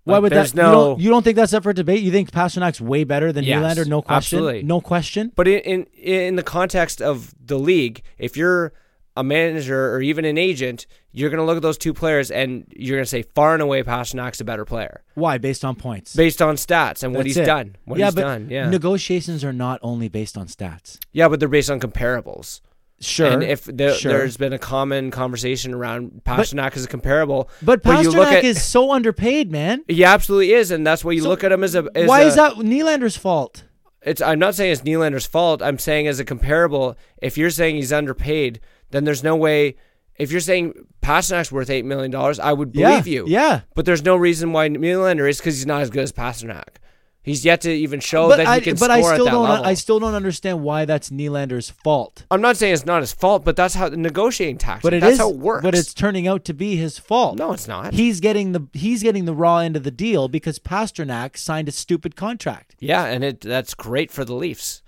Why 0.07 0.15
Like, 0.15 0.23
would 0.23 0.33
there's 0.33 0.53
that? 0.53 0.63
no? 0.63 0.69
You 0.69 0.73
don't, 0.73 1.01
you 1.01 1.11
don't 1.11 1.23
think 1.25 1.37
that's 1.37 1.53
up 1.53 1.63
for 1.65 1.73
debate? 1.73 2.01
You 2.03 2.11
think 2.13 2.31
Pastrnak's 2.31 2.81
way 2.81 3.05
better 3.05 3.33
than 3.33 3.45
Yes, 3.45 3.61
Nylander? 3.61 3.87
No 3.87 4.01
question. 4.03 4.17
absolutely. 4.39 4.63
No 4.63 4.81
question. 4.81 5.33
But 5.37 5.49
in, 5.49 5.59
in 5.61 5.87
in 6.01 6.37
the 6.37 6.43
context 6.45 7.03
of 7.03 7.35
the 7.45 7.59
league, 7.59 8.03
if 8.17 8.37
you're 8.37 8.73
a 9.17 9.25
manager 9.25 9.95
or 9.95 10.01
even 10.03 10.25
an 10.25 10.39
agent, 10.39 10.87
you're 11.11 11.31
going 11.31 11.39
to 11.39 11.45
look 11.45 11.57
at 11.57 11.63
those 11.63 11.79
two 11.79 11.93
players 11.95 12.31
and 12.31 12.67
you're 12.77 12.97
going 12.99 13.05
to 13.05 13.09
say 13.09 13.23
far 13.35 13.55
and 13.55 13.63
away 13.63 13.83
Pastrnak's 13.83 14.41
a 14.43 14.45
better 14.45 14.65
player 14.67 15.03
Why? 15.15 15.39
Based 15.39 15.65
on 15.65 15.75
points. 15.75 16.15
based 16.15 16.41
on 16.43 16.57
stats 16.57 17.03
and 17.03 17.15
what 17.15 17.25
he's 17.27 17.39
it. 17.39 17.47
done. 17.47 17.77
What 17.87 17.99
yeah, 17.99 18.07
he's 18.07 18.15
but 18.15 18.21
done. 18.21 18.49
Yeah. 18.51 18.69
negotiations 18.69 19.43
are 19.43 19.55
not 19.55 19.81
only 19.83 20.09
based 20.11 20.37
on 20.37 20.47
stats. 20.49 20.99
yeah, 21.13 21.29
but 21.29 21.41
they're 21.41 21.49
based 21.49 21.71
on 21.71 21.81
comparables. 21.81 22.61
Sure. 23.01 23.27
And 23.31 23.43
if 23.43 23.65
the, 23.65 23.93
sure. 23.95 24.11
there's 24.13 24.37
been 24.39 24.55
a 24.55 24.59
common 24.59 25.11
conversation 25.11 25.75
around 25.75 26.23
Pastrnak 26.25 26.77
as 26.77 26.85
a 26.85 26.89
comparable, 26.89 27.51
but 27.63 27.85
where 27.85 28.03
you 28.03 28.11
look 28.11 28.29
Pastrnak 28.29 28.33
at- 28.39 28.45
is 28.45 28.65
so 28.65 28.91
underpaid, 28.93 29.51
man. 29.53 29.85
he 29.87 30.03
absolutely 30.03 30.53
is, 30.53 30.71
and 30.71 30.87
that's 30.87 31.05
why 31.05 31.13
you 31.13 31.21
So 31.23 31.29
look 31.29 31.45
at 31.45 31.53
him 31.53 31.63
as 31.63 31.75
a. 31.75 31.87
As 31.95 32.09
Why 32.09 32.23
a- 32.23 32.27
is 32.27 32.37
that 32.37 32.55
Nylander's 32.55 33.17
fault? 33.17 33.65
It's. 34.03 34.23
I'm 34.23 34.39
not 34.39 34.55
saying 34.55 34.73
it's 34.73 34.81
Nylander's 34.83 35.27
fault. 35.27 35.61
I'm 35.63 35.79
saying 35.79 36.07
as 36.07 36.19
a 36.21 36.25
comparable, 36.25 36.97
if 37.21 37.37
you're 37.37 37.51
saying 37.51 37.77
he's 37.77 37.93
underpaid, 37.93 38.61
then 38.93 39.05
there's 39.05 39.23
no 39.23 39.37
way. 39.37 39.77
If 40.17 40.33
you're 40.33 40.41
saying 40.41 40.73
Pastrnak's 41.03 41.53
worth 41.53 41.69
eight 41.69 41.85
million 41.85 42.11
dollars, 42.11 42.39
I 42.41 42.55
would 42.55 42.75
Yeah, 42.75 42.93
believe 43.01 43.07
you. 43.07 43.25
yeah. 43.29 43.61
But 43.75 43.85
there's 43.85 44.03
no 44.03 44.17
reason 44.17 44.53
why 44.55 44.71
Nylander 44.71 45.29
is 45.29 45.37
because 45.37 45.57
he's 45.57 45.67
not 45.67 45.83
as 45.83 45.91
good 45.91 46.03
as 46.05 46.13
Pastrnak. 46.13 46.77
He's 47.27 47.45
yet 47.45 47.61
to 47.63 47.71
even 47.73 47.99
show 48.01 48.29
but 48.29 48.37
that 48.39 48.47
I, 48.47 48.55
he 48.55 48.61
can 48.63 48.77
but 48.77 48.91
score 48.97 49.11
I 49.13 49.15
still 49.17 49.27
don't. 49.27 49.43
level. 49.49 49.67
I 49.67 49.75
still 49.75 49.99
don't 49.99 50.15
understand 50.15 50.63
why 50.63 50.85
that's 50.87 51.11
Nylander's 51.11 51.69
fault. 51.71 52.25
I'm 52.31 52.41
not 52.41 52.57
saying 52.57 52.73
it's 52.73 52.87
not 52.87 53.03
his 53.03 53.13
fault, 53.13 53.45
but 53.45 53.57
that's 53.57 53.75
how 53.75 53.89
the 53.89 53.97
negotiating 53.97 54.59
tactic. 54.59 54.85
But 54.85 54.95
it 54.95 55.01
that's 55.01 55.15
is- 55.15 55.19
how 55.19 55.31
it 55.31 55.37
works. 55.37 55.65
But 55.65 55.75
it's 55.75 55.93
turning 55.93 56.29
out 56.29 56.45
to 56.47 56.55
be 56.55 56.77
his 56.77 56.99
fault. 57.01 57.37
no, 57.37 57.53
it's 57.53 57.67
not. 57.69 57.93
He's 57.95 58.21
getting 58.21 58.53
the 58.53 58.69
he's 58.73 59.03
getting 59.03 59.25
the 59.25 59.35
raw 59.35 59.59
end 59.59 59.77
of 59.77 59.83
the 59.83 59.91
deal 59.91 60.29
because 60.29 60.59
Pastrnak 60.61 61.37
signed 61.37 61.69
a 61.69 61.73
stupid 61.73 62.17
contract. 62.17 62.77
yeah, 62.79 63.05
and 63.07 63.23
it 63.25 63.41
that's 63.43 63.75
great 63.75 64.11
for 64.13 64.25
the 64.25 64.35
Leafs. 64.35 64.83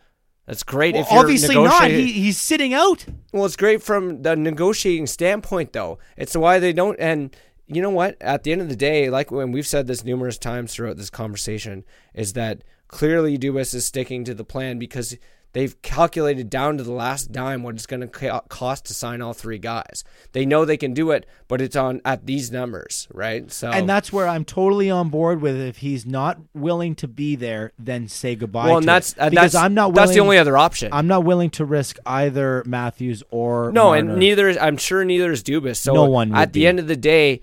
That's 0.47 0.63
great 0.63 0.95
Well, 0.95 1.03
if 1.03 1.13
obviously 1.13 1.57
not. 1.57 1.91
He, 1.91 2.11
he's 2.11 2.39
sitting 2.41 2.73
out. 2.73 3.05
Well, 3.35 3.45
it's 3.45 3.55
great 3.57 3.83
from 3.83 4.23
the 4.23 4.35
negotiating 4.35 5.07
standpoint, 5.07 5.75
though. 5.75 5.99
It's 6.17 6.35
why 6.35 6.59
they 6.59 6.73
don't. 6.73 6.99
And 6.99 7.37
you 7.69 7.81
know 7.83 7.91
what? 7.91 8.17
At 8.21 8.43
the 8.43 8.53
end 8.53 8.61
of 8.63 8.69
the 8.69 8.77
day, 8.77 9.11
like 9.11 9.31
when 9.31 9.53
we've 9.53 9.67
said 9.67 9.87
this 9.87 10.05
numerous 10.05 10.39
times 10.39 10.75
throughout 10.75 10.97
this 10.97 11.11
conversation, 11.11 11.85
is 12.15 12.33
that 12.35 12.63
clearly 12.89 13.37
Dubas 13.39 13.75
is 13.75 13.85
sticking 13.85 14.25
to 14.25 14.35
the 14.35 14.45
plan 14.45 14.79
because 14.79 15.17
they've 15.55 15.81
calculated 15.83 16.51
down 16.51 16.77
to 16.77 16.85
the 16.85 16.93
last 16.93 17.33
dime 17.33 17.63
what 17.63 17.75
it's 17.75 17.87
going 17.87 18.01
to 18.07 18.43
cost 18.49 18.85
to 18.85 18.95
sign 18.95 19.23
all 19.23 19.33
three 19.33 19.59
guys. 19.59 20.05
They 20.33 20.45
know 20.45 20.65
they 20.65 20.77
can 20.77 20.93
do 20.93 21.11
it, 21.11 21.27
but 21.49 21.61
it's 21.63 21.75
on 21.75 22.01
at 22.05 22.27
these 22.27 22.51
numbers, 22.53 23.09
right? 23.13 23.51
So 23.51 23.71
And 23.71 23.89
that's 23.89 24.13
where 24.13 24.29
I'm 24.29 24.45
totally 24.45 24.91
on 24.91 25.09
board 25.09 25.41
with. 25.41 25.57
If 25.57 25.79
he's 25.79 26.05
not 26.07 26.39
willing 26.55 26.95
to 26.97 27.09
be 27.09 27.35
there, 27.35 27.73
then 27.79 28.09
say 28.09 28.37
goodbye. 28.37 28.67
well, 28.69 28.77
and 28.79 28.87
that's 28.89 29.15
uh, 29.19 29.31
because 29.31 29.53
that's 29.53 29.63
I'm 29.65 29.73
not. 29.75 29.93
Willing, 29.93 29.95
that's 30.07 30.13
the 30.15 30.21
only 30.21 30.39
other 30.39 30.57
option. 30.57 30.93
I'm 30.93 31.07
not 31.07 31.25
willing 31.25 31.51
to 31.51 31.65
risk 31.65 31.99
either 32.07 32.63
Matthews 32.67 33.23
or 33.31 33.73
No, 33.73 33.87
Marner. 33.87 34.11
and 34.11 34.19
neither 34.19 34.49
is 34.49 34.59
I'm 34.59 34.77
sure 34.77 35.03
neither 35.05 35.33
is 35.33 35.43
Dubas. 35.43 35.77
So 35.77 35.95
No 35.95 36.05
one 36.05 36.35
at 36.35 36.53
the 36.53 36.61
be. 36.61 36.67
end 36.67 36.79
of 36.79 36.89
the 36.89 36.97
day, 36.97 37.41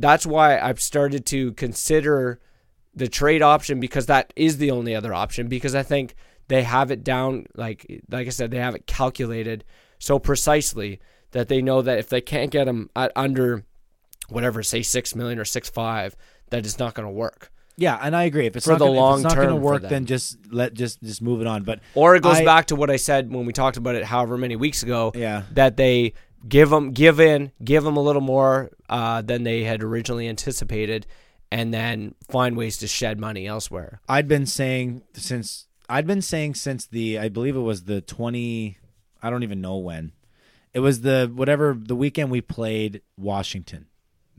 that's 0.00 0.24
why 0.26 0.58
I've 0.58 0.80
started 0.80 1.26
to 1.26 1.52
consider 1.52 2.40
the 2.94 3.08
trade 3.08 3.42
option 3.42 3.80
because 3.80 4.06
that 4.06 4.32
is 4.36 4.58
the 4.58 4.70
only 4.70 4.94
other 4.94 5.12
option 5.14 5.48
because 5.48 5.74
I 5.74 5.82
think 5.82 6.14
they 6.48 6.62
have 6.62 6.90
it 6.90 7.04
down 7.04 7.46
like 7.54 7.86
like 8.10 8.26
I 8.26 8.30
said 8.30 8.50
they 8.50 8.58
have 8.58 8.74
it 8.74 8.86
calculated 8.86 9.64
so 9.98 10.18
precisely 10.18 11.00
that 11.32 11.48
they 11.48 11.60
know 11.60 11.82
that 11.82 11.98
if 11.98 12.08
they 12.08 12.20
can't 12.20 12.50
get 12.50 12.66
him 12.66 12.90
at 12.96 13.12
under 13.14 13.64
whatever 14.28 14.62
say 14.62 14.82
6 14.82 15.14
million 15.14 15.38
or 15.38 15.44
6.5 15.44 16.14
that 16.50 16.64
it's 16.64 16.78
not 16.78 16.94
going 16.94 17.06
to 17.06 17.12
work. 17.12 17.52
Yeah, 17.76 17.96
and 18.02 18.16
I 18.16 18.24
agree. 18.24 18.46
If 18.46 18.56
it's 18.56 18.64
For 18.66 18.72
not 18.72 18.80
the 18.80 18.86
gonna, 18.86 19.10
if 19.12 19.14
it's 19.18 19.22
not 19.24 19.36
going 19.36 19.48
to 19.50 19.54
work, 19.56 19.82
then 19.82 20.04
just 20.06 20.36
let 20.50 20.74
just 20.74 21.00
just 21.00 21.22
move 21.22 21.40
it 21.40 21.46
on. 21.46 21.62
But 21.62 21.78
Or 21.94 22.16
it 22.16 22.24
goes 22.24 22.38
I- 22.38 22.44
back 22.44 22.66
to 22.66 22.76
what 22.76 22.90
I 22.90 22.96
said 22.96 23.32
when 23.32 23.46
we 23.46 23.52
talked 23.52 23.76
about 23.76 23.94
it 23.94 24.04
however 24.04 24.36
many 24.36 24.56
weeks 24.56 24.82
ago. 24.82 25.12
Yeah. 25.14 25.42
That 25.52 25.76
they 25.76 26.14
give 26.46 26.70
them 26.70 26.92
give 26.92 27.20
in, 27.20 27.52
give 27.62 27.84
them 27.84 27.96
a 27.96 28.02
little 28.02 28.22
more 28.22 28.70
uh, 28.88 29.22
than 29.22 29.44
they 29.44 29.64
had 29.64 29.82
originally 29.82 30.28
anticipated, 30.28 31.06
and 31.50 31.72
then 31.72 32.14
find 32.30 32.56
ways 32.56 32.76
to 32.78 32.86
shed 32.86 33.18
money 33.18 33.46
elsewhere. 33.46 34.00
I'd 34.08 34.28
been 34.28 34.46
saying 34.46 35.02
since 35.14 35.66
I'd 35.88 36.06
been 36.06 36.22
saying 36.22 36.54
since 36.54 36.86
the 36.86 37.18
I 37.18 37.28
believe 37.28 37.56
it 37.56 37.60
was 37.60 37.84
the 37.84 38.00
twenty 38.00 38.78
I 39.22 39.30
don't 39.30 39.42
even 39.42 39.60
know 39.60 39.76
when. 39.76 40.12
It 40.74 40.80
was 40.80 41.00
the 41.00 41.30
whatever 41.32 41.76
the 41.78 41.96
weekend 41.96 42.30
we 42.30 42.40
played 42.40 43.02
Washington. 43.16 43.86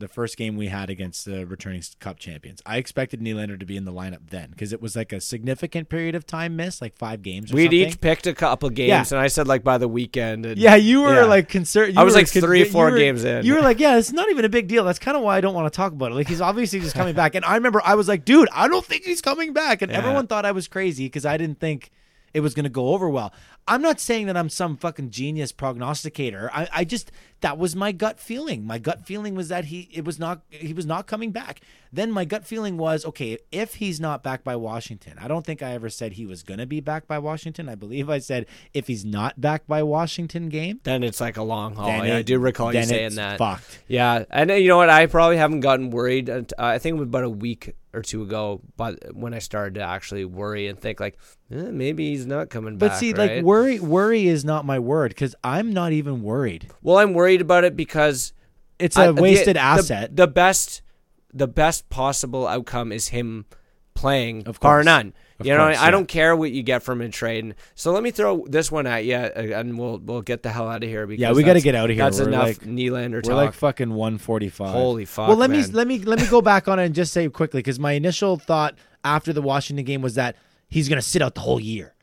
The 0.00 0.08
first 0.08 0.36
game 0.38 0.56
we 0.56 0.68
had 0.68 0.90
against 0.90 1.26
the 1.26 1.46
returning 1.46 1.82
cup 2.00 2.18
champions. 2.18 2.62
I 2.66 2.78
expected 2.78 3.20
Nylander 3.20 3.60
to 3.60 3.66
be 3.66 3.76
in 3.76 3.84
the 3.84 3.92
lineup 3.92 4.30
then 4.30 4.50
because 4.50 4.72
it 4.72 4.80
was 4.80 4.96
like 4.96 5.12
a 5.12 5.20
significant 5.20 5.88
period 5.88 6.14
of 6.14 6.26
time 6.26 6.56
missed, 6.56 6.80
like 6.82 6.96
five 6.96 7.22
games 7.22 7.52
or 7.52 7.56
We'd 7.56 7.64
something. 7.66 7.78
each 7.80 8.00
picked 8.00 8.26
a 8.26 8.34
couple 8.34 8.70
games, 8.70 8.88
Yeah. 8.88 9.04
and 9.16 9.22
I 9.22 9.28
said 9.28 9.46
like 9.46 9.62
by 9.62 9.76
the 9.78 9.86
weekend. 9.88 10.46
And, 10.46 10.58
Yeah, 10.58 10.74
you 10.74 11.02
were 11.02 11.14
Yeah. 11.20 11.24
like 11.26 11.48
concerned. 11.48 11.98
I 11.98 12.02
was 12.02 12.14
like 12.14 12.26
three, 12.28 12.64
four 12.64 12.96
games 12.96 13.24
in. 13.24 13.44
You 13.44 13.54
were 13.54 13.60
like, 13.60 13.78
yeah, 13.78 13.98
it's 13.98 14.10
not 14.12 14.30
even 14.30 14.44
a 14.44 14.48
big 14.48 14.66
deal. 14.68 14.84
That's 14.84 14.98
kind 14.98 15.16
of 15.16 15.22
why 15.22 15.36
I 15.36 15.40
don't 15.42 15.54
want 15.54 15.72
to 15.72 15.76
talk 15.76 15.92
about 15.92 16.12
it. 16.12 16.14
Like 16.14 16.28
he's 16.28 16.40
obviously 16.40 16.80
just 16.80 16.94
coming 16.96 17.14
back. 17.22 17.34
And 17.34 17.44
I 17.44 17.54
remember 17.56 17.80
I 17.84 17.94
was 17.94 18.08
like, 18.08 18.24
dude, 18.24 18.48
I 18.52 18.68
don't 18.68 18.84
think 18.84 19.04
he's 19.04 19.20
coming 19.20 19.52
back. 19.52 19.82
And 19.82 19.92
Yeah. 19.92 19.98
everyone 19.98 20.26
thought 20.26 20.46
I 20.46 20.52
was 20.52 20.66
crazy 20.66 21.04
because 21.06 21.26
I 21.26 21.36
didn't 21.36 21.60
think 21.60 21.90
it 22.32 22.40
was 22.40 22.54
going 22.54 22.64
to 22.64 22.70
go 22.70 22.88
over 22.88 23.08
well. 23.08 23.32
I'm 23.66 23.82
not 23.82 24.00
saying 24.00 24.26
that 24.26 24.36
I'm 24.36 24.48
some 24.48 24.76
fucking 24.76 25.10
genius 25.10 25.52
prognosticator. 25.52 26.50
I, 26.52 26.68
I 26.72 26.84
just 26.84 27.12
that 27.40 27.58
was 27.58 27.74
my 27.76 27.92
gut 27.92 28.20
feeling. 28.20 28.66
My 28.66 28.78
gut 28.78 29.06
feeling 29.06 29.34
was 29.34 29.48
that 29.48 29.66
he 29.66 29.88
it 29.92 30.04
was 30.04 30.18
not 30.18 30.42
he 30.48 30.72
was 30.72 30.86
not 30.86 31.06
coming 31.06 31.30
back. 31.30 31.60
Then 31.92 32.12
my 32.12 32.24
gut 32.24 32.44
feeling 32.46 32.76
was 32.76 33.04
okay 33.04 33.36
if 33.50 33.74
he's 33.76 33.98
not 33.98 34.22
back 34.22 34.44
by 34.44 34.54
Washington. 34.54 35.14
I 35.20 35.26
don't 35.26 35.44
think 35.44 35.60
I 35.62 35.72
ever 35.72 35.90
said 35.90 36.12
he 36.12 36.24
was 36.24 36.42
going 36.44 36.58
to 36.60 36.66
be 36.66 36.80
back 36.80 37.06
by 37.08 37.18
Washington. 37.18 37.68
I 37.68 37.74
believe 37.74 38.08
I 38.08 38.18
said 38.18 38.46
if 38.72 38.86
he's 38.86 39.04
not 39.04 39.40
back 39.40 39.66
by 39.66 39.82
Washington 39.82 40.48
game, 40.48 40.80
then 40.84 41.02
it's 41.02 41.20
like 41.20 41.36
a 41.36 41.42
long 41.42 41.74
haul. 41.74 41.88
Yeah, 41.88 42.16
I 42.18 42.22
do 42.22 42.38
recall 42.38 42.72
you 42.72 42.84
saying 42.84 43.16
that. 43.16 43.38
Fucked. 43.38 43.80
Yeah, 43.88 44.24
and 44.30 44.50
uh, 44.52 44.54
you 44.54 44.68
know 44.68 44.76
what? 44.76 44.88
I 44.90 45.06
probably 45.06 45.36
haven't 45.36 45.60
gotten 45.60 45.90
worried. 45.90 46.30
I 46.58 46.78
think 46.78 46.94
it 46.96 46.98
was 47.00 47.08
about 47.08 47.24
a 47.24 47.30
week 47.30 47.74
or 47.92 48.02
two 48.02 48.22
ago, 48.22 48.60
but 48.76 49.12
when 49.16 49.34
I 49.34 49.40
started 49.40 49.74
to 49.74 49.82
actually 49.82 50.24
worry 50.24 50.68
and 50.68 50.78
think 50.78 51.00
like, 51.00 51.18
eh, 51.50 51.70
maybe 51.72 52.10
he's 52.10 52.24
not 52.24 52.48
coming 52.50 52.76
But 52.78 52.86
back. 52.90 52.92
But 52.92 52.98
see, 53.00 53.12
right? 53.14 53.36
like 53.38 53.44
worry, 53.44 53.80
worry 53.80 54.28
is 54.28 54.44
not 54.44 54.64
my 54.64 54.78
word 54.78 55.08
because 55.10 55.34
I'm 55.42 55.72
not 55.72 55.90
even 55.90 56.22
worried. 56.22 56.68
well, 56.82 56.98
I'm 56.98 57.14
worried 57.14 57.40
about 57.40 57.64
it 57.64 57.74
because 57.74 58.32
It's 58.78 58.96
I- 58.96 59.06
a 59.06 59.12
the- 59.12 59.20
wasted 59.20 59.56
the- 59.56 59.60
asset. 59.60 60.14
The, 60.14 60.28
best, 60.28 60.82
the 61.32 61.48
best 61.48 61.88
possible 61.90 62.46
outcome 62.46 62.92
is 62.92 63.08
him 63.08 63.46
playing, 63.94 64.46
Of 64.46 64.60
bar 64.60 64.78
course. 64.78 64.84
none. 64.86 65.12
Of 65.38 65.46
you 65.46 65.52
know, 65.54 65.64
course, 65.64 65.78
I 65.78 65.86
yeah. 65.86 65.90
don't 65.90 66.06
care 66.08 66.36
what 66.36 66.50
you 66.52 66.62
get 66.62 66.82
from 66.82 67.00
a 67.00 67.08
trade. 67.08 67.44
And 67.44 67.54
so 67.74 67.92
let 67.92 68.02
me 68.02 68.10
throw 68.10 68.44
this 68.46 68.70
one 68.70 68.86
at 68.86 69.04
you, 69.06 69.14
uh, 69.14 69.30
and 69.34 69.78
we'll 69.78 69.98
we'll 69.98 70.20
get 70.22 70.42
the 70.42 70.50
hell 70.50 70.68
out 70.68 70.82
of 70.82 70.88
here. 70.88 71.06
Because 71.06 71.20
Yeah, 71.20 71.32
we 71.32 71.42
got 71.42 71.54
to 71.54 71.60
get 71.62 71.74
out 71.74 71.88
of 71.90 71.96
here. 71.96 72.04
That's 72.04 72.20
We're 72.20 72.28
enough 72.28 72.42
like, 72.44 72.58
Nylander 72.60 73.12
We're 73.14 73.22
talk. 73.22 73.32
like 73.32 73.54
fucking 73.54 73.88
145. 73.90 74.70
Holy 74.70 75.04
fuck, 75.06 75.28
Well, 75.28 75.36
let 75.38 75.48
me 75.50 75.64
let 75.64 75.86
me 75.86 75.98
let 76.00 76.20
me 76.20 76.26
go 76.26 76.42
back 76.42 76.68
on 76.68 76.78
it 76.78 76.84
and 76.86 76.94
just 76.94 77.12
say 77.12 77.26
quickly 77.28 77.60
because 77.60 77.78
my 77.78 77.92
initial 77.92 78.36
thought 78.36 78.74
after 79.02 79.32
the 79.32 79.40
Washington 79.42 79.84
game 79.86 80.02
was 80.02 80.14
that 80.16 80.36
he's 80.68 80.88
going 80.90 81.00
to 81.00 81.06
sit 81.06 81.22
out 81.22 81.34
the 81.34 81.40
whole 81.40 81.60
year. 81.60 81.94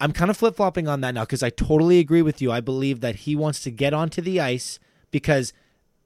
I'm 0.00 0.12
kind 0.12 0.30
of 0.30 0.36
flip 0.36 0.56
flopping 0.56 0.88
on 0.88 1.00
that 1.02 1.14
now 1.14 1.22
because 1.22 1.42
I 1.42 1.50
totally 1.50 1.98
agree 2.00 2.22
with 2.22 2.40
you. 2.42 2.50
I 2.50 2.60
believe 2.60 3.00
that 3.00 3.16
he 3.16 3.36
wants 3.36 3.62
to 3.64 3.70
get 3.70 3.92
onto 3.94 4.20
the 4.22 4.40
ice 4.40 4.78
because 5.10 5.52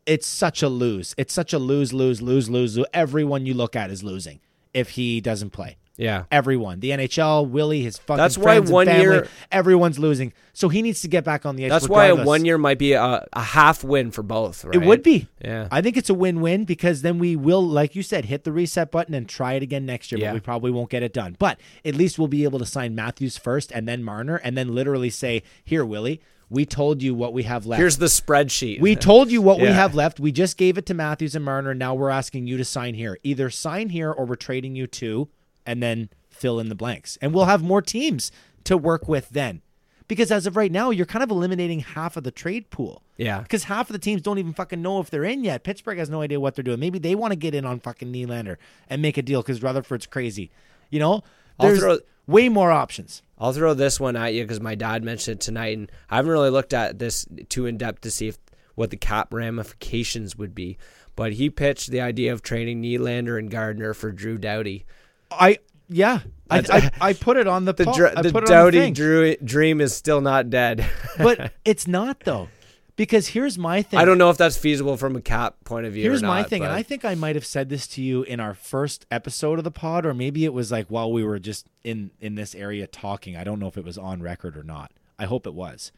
it's 0.06 0.26
such 0.26 0.62
a 0.62 0.68
lose. 0.68 1.14
It's 1.16 1.32
such 1.32 1.52
a 1.52 1.58
lose, 1.58 1.92
lose, 1.92 2.20
lose, 2.22 2.50
lose. 2.50 2.76
lose. 2.76 2.86
Everyone 2.92 3.46
you 3.46 3.54
look 3.54 3.74
at 3.76 3.90
is 3.90 4.02
losing 4.02 4.40
if 4.72 4.90
he 4.90 5.20
doesn't 5.20 5.50
play. 5.50 5.76
yeah. 5.96 6.24
Everyone, 6.32 6.80
the 6.80 6.90
NHL, 6.90 7.48
Willie, 7.48 7.82
his 7.82 7.96
fucking 7.98 8.16
That's 8.18 8.36
why 8.36 8.58
one 8.58 8.86
family, 8.86 9.02
year- 9.02 9.28
everyone's 9.52 9.98
losing. 9.98 10.32
So 10.52 10.68
he 10.68 10.82
needs 10.82 11.00
to 11.02 11.08
get 11.08 11.22
back 11.24 11.46
on 11.46 11.54
the 11.56 11.64
ice. 11.66 11.70
That's 11.70 11.88
why 11.88 12.06
a 12.06 12.16
one 12.24 12.44
year 12.44 12.58
might 12.58 12.78
be 12.78 12.92
a, 12.94 13.24
a 13.32 13.40
half 13.42 13.84
win 13.84 14.10
for 14.10 14.22
both. 14.24 14.64
Right? 14.64 14.74
It 14.74 14.84
would 14.84 15.02
be. 15.04 15.28
Yeah. 15.40 15.68
I 15.70 15.80
think 15.80 15.96
it's 15.96 16.10
a 16.10 16.14
win-win 16.14 16.64
because 16.64 17.02
then 17.02 17.18
we 17.20 17.36
will, 17.36 17.62
like 17.64 17.94
you 17.94 18.02
said, 18.02 18.24
hit 18.24 18.42
the 18.44 18.50
reset 18.52 18.90
button 18.90 19.14
and 19.14 19.28
try 19.28 19.52
it 19.54 19.62
again 19.62 19.86
next 19.86 20.10
year. 20.10 20.20
Yeah. 20.20 20.30
But 20.30 20.34
we 20.34 20.40
probably 20.40 20.70
won't 20.72 20.90
get 20.90 21.02
it 21.04 21.12
done. 21.12 21.36
But 21.38 21.60
at 21.84 21.94
least 21.94 22.18
we'll 22.18 22.28
be 22.28 22.42
able 22.44 22.58
to 22.58 22.66
sign 22.66 22.94
Matthews 22.96 23.38
first 23.38 23.70
and 23.72 23.86
then 23.88 24.02
Marner 24.02 24.36
and 24.36 24.56
then 24.58 24.74
literally 24.74 25.10
say, 25.10 25.42
"Here, 25.64 25.84
Willie, 25.84 26.20
we 26.54 26.64
told 26.64 27.02
you 27.02 27.14
what 27.14 27.32
we 27.32 27.42
have 27.42 27.66
left. 27.66 27.80
Here's 27.80 27.98
the 27.98 28.06
spreadsheet. 28.06 28.80
we 28.80 28.96
told 28.96 29.30
you 29.30 29.42
what 29.42 29.60
we 29.60 29.66
have 29.66 29.94
left. 29.94 30.20
We 30.20 30.32
just 30.32 30.56
gave 30.56 30.78
it 30.78 30.86
to 30.86 30.94
Matthews 30.94 31.34
and 31.34 31.44
Marner. 31.44 31.74
Now 31.74 31.94
we're 31.94 32.10
asking 32.10 32.46
you 32.46 32.56
to 32.56 32.64
sign 32.64 32.94
here. 32.94 33.18
Either 33.22 33.50
sign 33.50 33.90
here 33.90 34.10
or 34.10 34.24
we're 34.24 34.36
trading 34.36 34.74
you 34.74 34.86
to, 34.86 35.28
and 35.66 35.82
then 35.82 36.08
fill 36.30 36.58
in 36.60 36.68
the 36.68 36.74
blanks. 36.74 37.18
And 37.20 37.34
we'll 37.34 37.44
have 37.44 37.62
more 37.62 37.82
teams 37.82 38.32
to 38.64 38.76
work 38.76 39.08
with 39.08 39.30
then." 39.30 39.60
Because 40.06 40.30
as 40.30 40.46
of 40.46 40.54
right 40.56 40.70
now, 40.70 40.90
you're 40.90 41.06
kind 41.06 41.22
of 41.22 41.30
eliminating 41.30 41.80
half 41.80 42.16
of 42.18 42.24
the 42.24 42.30
trade 42.30 42.68
pool. 42.68 43.02
Yeah. 43.16 43.40
Because 43.40 43.64
half 43.64 43.88
of 43.88 43.94
the 43.94 43.98
teams 43.98 44.20
don't 44.20 44.38
even 44.38 44.52
fucking 44.52 44.82
know 44.82 45.00
if 45.00 45.08
they're 45.08 45.24
in 45.24 45.44
yet. 45.44 45.64
Pittsburgh 45.64 45.96
has 45.98 46.10
no 46.10 46.20
idea 46.20 46.38
what 46.38 46.54
they're 46.54 46.62
doing. 46.62 46.78
Maybe 46.78 46.98
they 46.98 47.14
want 47.14 47.32
to 47.32 47.36
get 47.36 47.54
in 47.54 47.64
on 47.64 47.80
fucking 47.80 48.12
Nylander 48.12 48.56
and 48.90 49.00
make 49.00 49.16
a 49.16 49.22
deal 49.22 49.40
because 49.40 49.62
Rutherford's 49.62 50.06
crazy. 50.06 50.50
You 50.90 51.00
know, 51.00 51.22
I'll 51.58 51.68
there's 51.68 51.78
throw- 51.78 51.98
way 52.26 52.48
more 52.48 52.70
options. 52.70 53.22
I'll 53.38 53.52
throw 53.52 53.74
this 53.74 53.98
one 53.98 54.16
at 54.16 54.32
you 54.34 54.42
because 54.44 54.60
my 54.60 54.74
dad 54.74 55.02
mentioned 55.02 55.36
it 55.36 55.40
tonight, 55.40 55.76
and 55.76 55.90
I 56.08 56.16
haven't 56.16 56.30
really 56.30 56.50
looked 56.50 56.72
at 56.72 56.98
this 56.98 57.26
too 57.48 57.66
in 57.66 57.76
depth 57.76 58.02
to 58.02 58.10
see 58.10 58.28
if 58.28 58.38
what 58.74 58.90
the 58.90 58.96
cap 58.96 59.32
ramifications 59.34 60.36
would 60.36 60.54
be. 60.54 60.78
But 61.16 61.34
he 61.34 61.50
pitched 61.50 61.90
the 61.90 62.00
idea 62.00 62.32
of 62.32 62.42
trading 62.42 62.82
Nylander 62.82 63.38
and 63.38 63.50
Gardiner 63.50 63.94
for 63.94 64.10
Drew 64.12 64.38
Doughty. 64.38 64.84
I 65.30 65.58
yeah. 65.88 66.20
I, 66.50 66.58
I, 66.70 66.90
I 67.08 67.12
put 67.12 67.36
it 67.36 67.46
on 67.46 67.64
the 67.64 67.72
The, 67.72 67.84
dr- 67.84 68.12
the 68.14 68.18
on 68.18 68.32
the 68.32 68.40
Doughty 68.40 68.90
drew- 68.90 69.36
dream 69.36 69.80
is 69.80 69.94
still 69.94 70.20
not 70.20 70.50
dead. 70.50 70.84
but 71.18 71.52
it's 71.64 71.86
not 71.86 72.20
though, 72.20 72.48
because 72.96 73.28
here's 73.28 73.58
my 73.58 73.82
thing. 73.82 73.98
I 73.98 74.04
don't 74.04 74.18
know 74.18 74.30
if 74.30 74.36
that's 74.36 74.56
feasible 74.56 74.96
from 74.96 75.16
a 75.16 75.20
cap 75.20 75.56
point 75.64 75.86
of 75.86 75.92
view. 75.92 76.02
Here's 76.02 76.22
or 76.22 76.26
my 76.26 76.40
not, 76.42 76.50
thing, 76.50 76.62
and 76.62 76.72
I 76.72 76.82
think 76.82 77.04
I 77.04 77.14
might 77.14 77.34
have 77.34 77.46
said 77.46 77.68
this 77.68 77.86
to 77.88 78.02
you 78.02 78.22
in 78.22 78.40
our 78.40 78.54
first 78.54 79.06
episode 79.10 79.58
of 79.58 79.64
the 79.64 79.70
pod, 79.70 80.06
or 80.06 80.14
maybe 80.14 80.44
it 80.44 80.52
was 80.52 80.70
like 80.70 80.86
while 80.88 81.12
we 81.12 81.24
were 81.24 81.38
just 81.38 81.66
in 81.82 82.10
in 82.20 82.34
this 82.34 82.54
area 82.54 82.86
talking. 82.86 83.36
I 83.36 83.44
don't 83.44 83.58
know 83.58 83.68
if 83.68 83.76
it 83.76 83.84
was 83.84 83.98
on 83.98 84.22
record 84.22 84.56
or 84.56 84.62
not. 84.62 84.92
I 85.18 85.24
hope 85.26 85.46
it 85.46 85.54
was. 85.54 85.92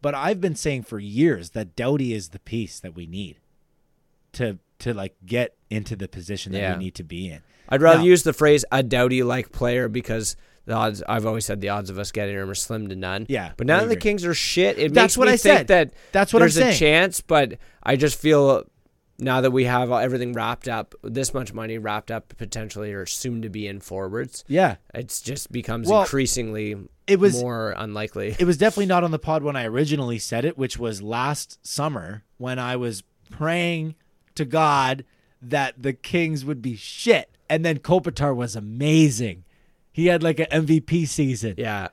But 0.00 0.14
I've 0.16 0.40
been 0.40 0.56
saying 0.56 0.82
for 0.82 0.98
years 0.98 1.50
that 1.50 1.76
Doughty 1.76 2.12
is 2.12 2.30
the 2.30 2.40
piece 2.40 2.80
that 2.80 2.94
we 2.94 3.06
need 3.06 3.36
to 4.32 4.58
to 4.80 4.92
like 4.92 5.14
get 5.24 5.54
into 5.70 5.94
the 5.94 6.08
position 6.08 6.52
that 6.52 6.58
Yeah. 6.58 6.72
we 6.76 6.84
need 6.84 6.94
to 6.96 7.04
be 7.04 7.28
in. 7.28 7.40
I'd 7.68 7.80
rather 7.82 7.98
Now- 7.98 8.04
use 8.04 8.24
the 8.24 8.32
phrase 8.32 8.64
a 8.72 8.82
Doughty 8.82 9.22
like 9.22 9.52
player 9.52 9.88
because 9.88 10.36
the 10.64 10.74
odds 10.74 11.02
I've 11.08 11.26
always 11.26 11.44
said 11.44 11.60
the 11.60 11.70
odds 11.70 11.90
of 11.90 11.98
us 11.98 12.12
getting 12.12 12.34
him 12.36 12.48
are 12.48 12.54
slim 12.54 12.88
to 12.88 12.96
none. 12.96 13.26
Yeah, 13.28 13.52
But 13.56 13.66
now 13.66 13.80
that 13.80 13.88
the. 13.88 13.96
Kings 13.96 14.24
are 14.24 14.34
shit, 14.34 14.78
it 14.78 14.94
That's 14.94 15.14
makes 15.14 15.16
what 15.18 15.26
me 15.28 15.32
I 15.34 15.36
think 15.36 15.58
said. 15.58 15.66
that 15.68 15.92
That's 16.12 16.32
what 16.32 16.40
I'm 16.40 16.44
there's 16.44 16.54
saying. 16.54 16.74
a 16.74 16.76
chance, 16.76 17.20
but 17.20 17.54
I 17.82 17.96
just 17.96 18.18
feel 18.18 18.64
now 19.18 19.40
that 19.40 19.50
we 19.52 19.64
have 19.64 19.90
everything 19.92 20.32
wrapped 20.32 20.68
up, 20.68 20.94
this 21.02 21.32
much 21.34 21.52
money 21.52 21.78
wrapped 21.78 22.10
up 22.10 22.34
potentially 22.38 22.92
or 22.92 23.06
soon 23.06 23.42
to 23.42 23.48
be 23.48 23.66
in 23.68 23.78
forwards, 23.80 24.44
Yeah. 24.48 24.76
it's 24.94 25.20
just 25.20 25.52
becomes 25.52 25.88
Well, 25.88 26.02
increasingly 26.02 26.76
it 27.06 27.20
was- 27.20 27.40
more 27.40 27.74
unlikely. 27.76 28.34
It 28.38 28.44
was 28.46 28.56
definitely 28.56 28.86
not 28.94 29.04
on 29.04 29.10
the 29.10 29.18
pod 29.18 29.42
when 29.42 29.54
I 29.56 29.64
originally 29.66 30.18
said 30.18 30.44
it, 30.44 30.56
which 30.58 30.78
was 30.78 31.02
last 31.02 31.64
summer 31.66 32.24
when 32.38 32.58
I 32.58 32.76
was 32.76 33.02
praying 33.30 33.94
to 34.34 34.44
God 34.44 35.04
that 35.40 35.74
the 35.82 35.92
Kings 35.92 36.44
would 36.44 36.62
be 36.62 36.76
shit. 36.76 37.36
And 37.50 37.64
then 37.64 37.78
Kopitar 37.80 38.34
was 38.34 38.56
amazing. 38.56 39.44
He 39.92 40.06
had 40.06 40.22
like 40.22 40.38
an 40.40 40.46
MVP 40.66 41.06
season. 41.06 41.54
yeah. 41.58 41.88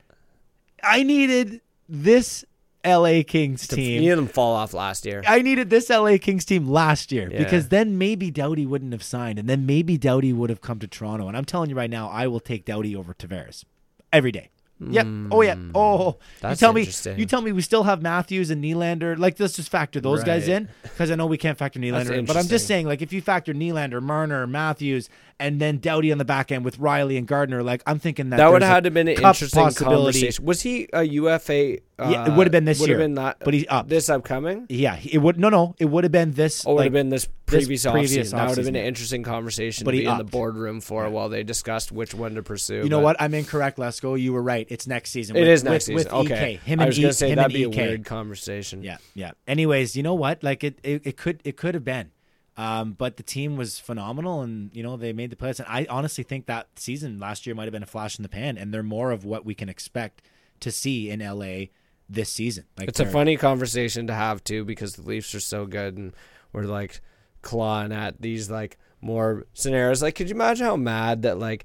I 0.82 1.02
needed 1.02 1.60
this 1.88 2.44
LA 2.84 3.22
Kings 3.26 3.66
To, 3.68 3.76
team. 3.76 4.02
you 4.02 4.16
them 4.16 4.26
fall 4.26 4.54
off 4.54 4.72
last 4.72 5.04
year. 5.04 5.22
I 5.26 5.42
needed 5.42 5.68
this 5.68 5.90
LA 5.90 6.16
Kings 6.18 6.46
team 6.46 6.66
last 6.66 7.12
year 7.12 7.28
Yeah. 7.30 7.38
because 7.38 7.68
then 7.68 7.98
maybe 7.98 8.30
Doughty 8.30 8.64
wouldn't 8.64 8.92
have 8.92 9.02
signed 9.02 9.38
and 9.38 9.46
then 9.48 9.66
maybe 9.66 9.98
Doughty 9.98 10.32
would 10.32 10.48
have 10.48 10.62
come 10.62 10.78
to 10.78 10.86
Toronto. 10.86 11.28
And 11.28 11.36
I'm 11.36 11.44
telling 11.44 11.68
you 11.68 11.76
right 11.76 11.90
now, 11.90 12.08
I 12.08 12.26
will 12.28 12.40
take 12.40 12.64
Doughty 12.64 12.96
over 12.96 13.12
Tavares 13.12 13.64
every 14.10 14.32
day. 14.32 14.48
Yep. 14.82 15.06
Oh 15.30 15.42
yeah. 15.42 15.56
Oh, 15.74 15.98
you 16.06 16.10
Hmm. 16.12 16.18
That's 16.40 16.58
tell 16.58 16.72
me. 16.72 16.88
You 17.18 17.26
tell 17.26 17.42
me 17.42 17.52
we 17.52 17.60
still 17.60 17.82
have 17.82 18.00
Matthews 18.00 18.48
and 18.48 18.64
Nylander. 18.64 19.18
Like 19.18 19.38
let's 19.38 19.54
just 19.56 19.68
factor 19.68 20.00
those 20.00 20.24
guys 20.24 20.48
in 20.48 20.70
because 20.82 21.10
I 21.10 21.16
know 21.16 21.26
we 21.26 21.36
can't 21.36 21.58
factor 21.58 21.78
Nylander 21.78 22.12
in. 22.16 22.24
But 22.24 22.38
I'm 22.38 22.46
just 22.46 22.66
saying, 22.66 22.86
like 22.86 23.02
if 23.02 23.12
you 23.12 23.20
factor 23.20 23.52
Nylander, 23.52 24.00
Marner, 24.00 24.46
Matthews, 24.46 25.10
and 25.40 25.60
then 25.60 25.78
Doughty 25.78 26.12
on 26.12 26.18
the 26.18 26.24
back 26.24 26.52
end 26.52 26.64
with 26.64 26.78
Rielly 26.78 27.18
and 27.18 27.26
Gardiner, 27.26 27.62
like 27.62 27.82
I'm 27.86 27.98
thinking 27.98 28.30
that 28.30 28.36
That 28.36 28.52
would 28.52 28.62
have 28.62 28.70
had 28.72 28.84
to 28.84 28.90
been 28.90 29.08
an 29.08 29.16
interesting 29.16 29.72
conversation. 29.72 30.44
Was 30.44 30.60
he 30.60 30.88
a 30.92 31.02
UFA? 31.02 31.78
Uh, 31.98 32.08
Yeah, 32.10 32.26
it 32.26 32.36
would 32.36 32.46
have 32.46 32.52
been 32.52 32.64
this 32.64 32.80
would 32.80 32.88
year, 32.88 32.98
Have 32.98 33.04
been 33.04 33.14
that, 33.14 33.38
but 33.40 33.52
he's 33.52 33.66
up. 33.68 33.88
This 33.88 34.08
upcoming. 34.08 34.66
Yeah, 34.68 34.98
it 35.02 35.18
would. 35.18 35.38
No, 35.38 35.48
no, 35.48 35.74
it 35.78 35.86
would 35.86 36.04
have 36.04 36.12
been 36.12 36.32
this. 36.32 36.64
Or 36.64 36.74
would 36.74 36.80
like, 36.80 36.84
have 36.84 36.92
been 36.92 37.08
this 37.08 37.28
previous, 37.46 37.84
previous 37.84 38.28
offseason. 38.28 38.30
That 38.32 38.48
would 38.48 38.58
have 38.58 38.66
been 38.66 38.76
an 38.76 38.84
interesting 38.86 39.22
conversation 39.22 39.84
But 39.84 39.92
to 39.92 39.98
be 39.98 40.04
in 40.04 40.18
the 40.18 40.24
boardroom 40.24 40.80
for 40.80 41.08
while 41.10 41.28
they 41.28 41.42
discussed 41.42 41.90
which 41.90 42.14
one 42.14 42.34
to 42.36 42.42
pursue. 42.42 42.82
You 42.82 42.88
know 42.88 42.98
but 42.98 43.04
what? 43.04 43.16
I'm 43.20 43.34
incorrect, 43.34 43.78
Lesko. 43.78 44.20
You 44.20 44.32
were 44.32 44.42
right. 44.42 44.66
It's 44.70 44.86
next 44.86 45.10
season. 45.10 45.36
It 45.36 45.40
with, 45.40 45.48
is 45.48 45.64
next 45.64 45.88
with, 45.88 46.04
season. 46.04 46.18
With 46.18 46.26
okay. 46.26 46.54
EK. 46.54 46.60
Him 46.64 46.80
I 46.80 46.84
and 46.84 46.88
was 46.88 46.98
gonna 46.98 47.08
E- 47.08 47.12
say 47.12 47.34
that'd 47.34 47.52
be 47.52 47.64
a 47.64 47.68
weird 47.70 48.04
conversation. 48.04 48.82
Yeah, 48.82 48.98
yeah. 49.14 49.32
Anyways, 49.46 49.96
you 49.96 50.02
know 50.02 50.14
what? 50.14 50.42
Like 50.42 50.64
it, 50.64 50.78
it, 50.82 51.02
it 51.06 51.16
could, 51.16 51.40
it 51.44 51.56
could 51.56 51.74
have 51.74 51.84
been. 51.84 52.10
Um, 52.56 52.92
but 52.92 53.16
the 53.16 53.22
team 53.22 53.56
was 53.56 53.78
phenomenal, 53.78 54.42
and 54.42 54.70
you 54.74 54.82
know 54.82 54.96
they 54.96 55.12
made 55.12 55.30
the 55.30 55.36
playoffs. 55.36 55.60
And 55.60 55.68
I 55.68 55.86
honestly 55.88 56.24
think 56.24 56.46
that 56.46 56.68
season 56.76 57.18
last 57.18 57.46
year 57.46 57.54
might 57.54 57.64
have 57.64 57.72
been 57.72 57.82
a 57.82 57.86
flash 57.86 58.18
in 58.18 58.22
the 58.22 58.28
pan, 58.28 58.58
and 58.58 58.74
they're 58.74 58.82
more 58.82 59.12
of 59.12 59.24
what 59.24 59.44
we 59.44 59.54
can 59.54 59.68
expect 59.68 60.22
to 60.60 60.70
see 60.70 61.10
in 61.10 61.20
LA 61.20 61.66
this 62.08 62.30
season. 62.30 62.64
Like 62.76 62.88
It's 62.88 63.00
a 63.00 63.06
funny 63.06 63.36
conversation 63.36 64.08
to 64.08 64.14
have 64.14 64.42
too 64.44 64.64
because 64.64 64.94
the 64.94 65.02
Leafs 65.02 65.34
are 65.34 65.40
so 65.40 65.64
good 65.64 65.96
and 65.96 66.12
we're 66.52 66.64
like 66.64 67.00
clawing 67.42 67.92
at 67.92 68.20
these 68.20 68.50
like 68.50 68.78
more 69.00 69.46
scenarios. 69.54 70.02
Like, 70.02 70.16
could 70.16 70.28
you 70.28 70.34
imagine 70.34 70.66
how 70.66 70.76
mad 70.76 71.22
that 71.22 71.38
like 71.38 71.64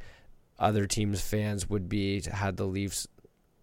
other 0.59 0.85
teams' 0.85 1.21
fans 1.21 1.69
would 1.69 1.89
be 1.89 2.21
had 2.21 2.57
the 2.57 2.65
Leafs 2.65 3.07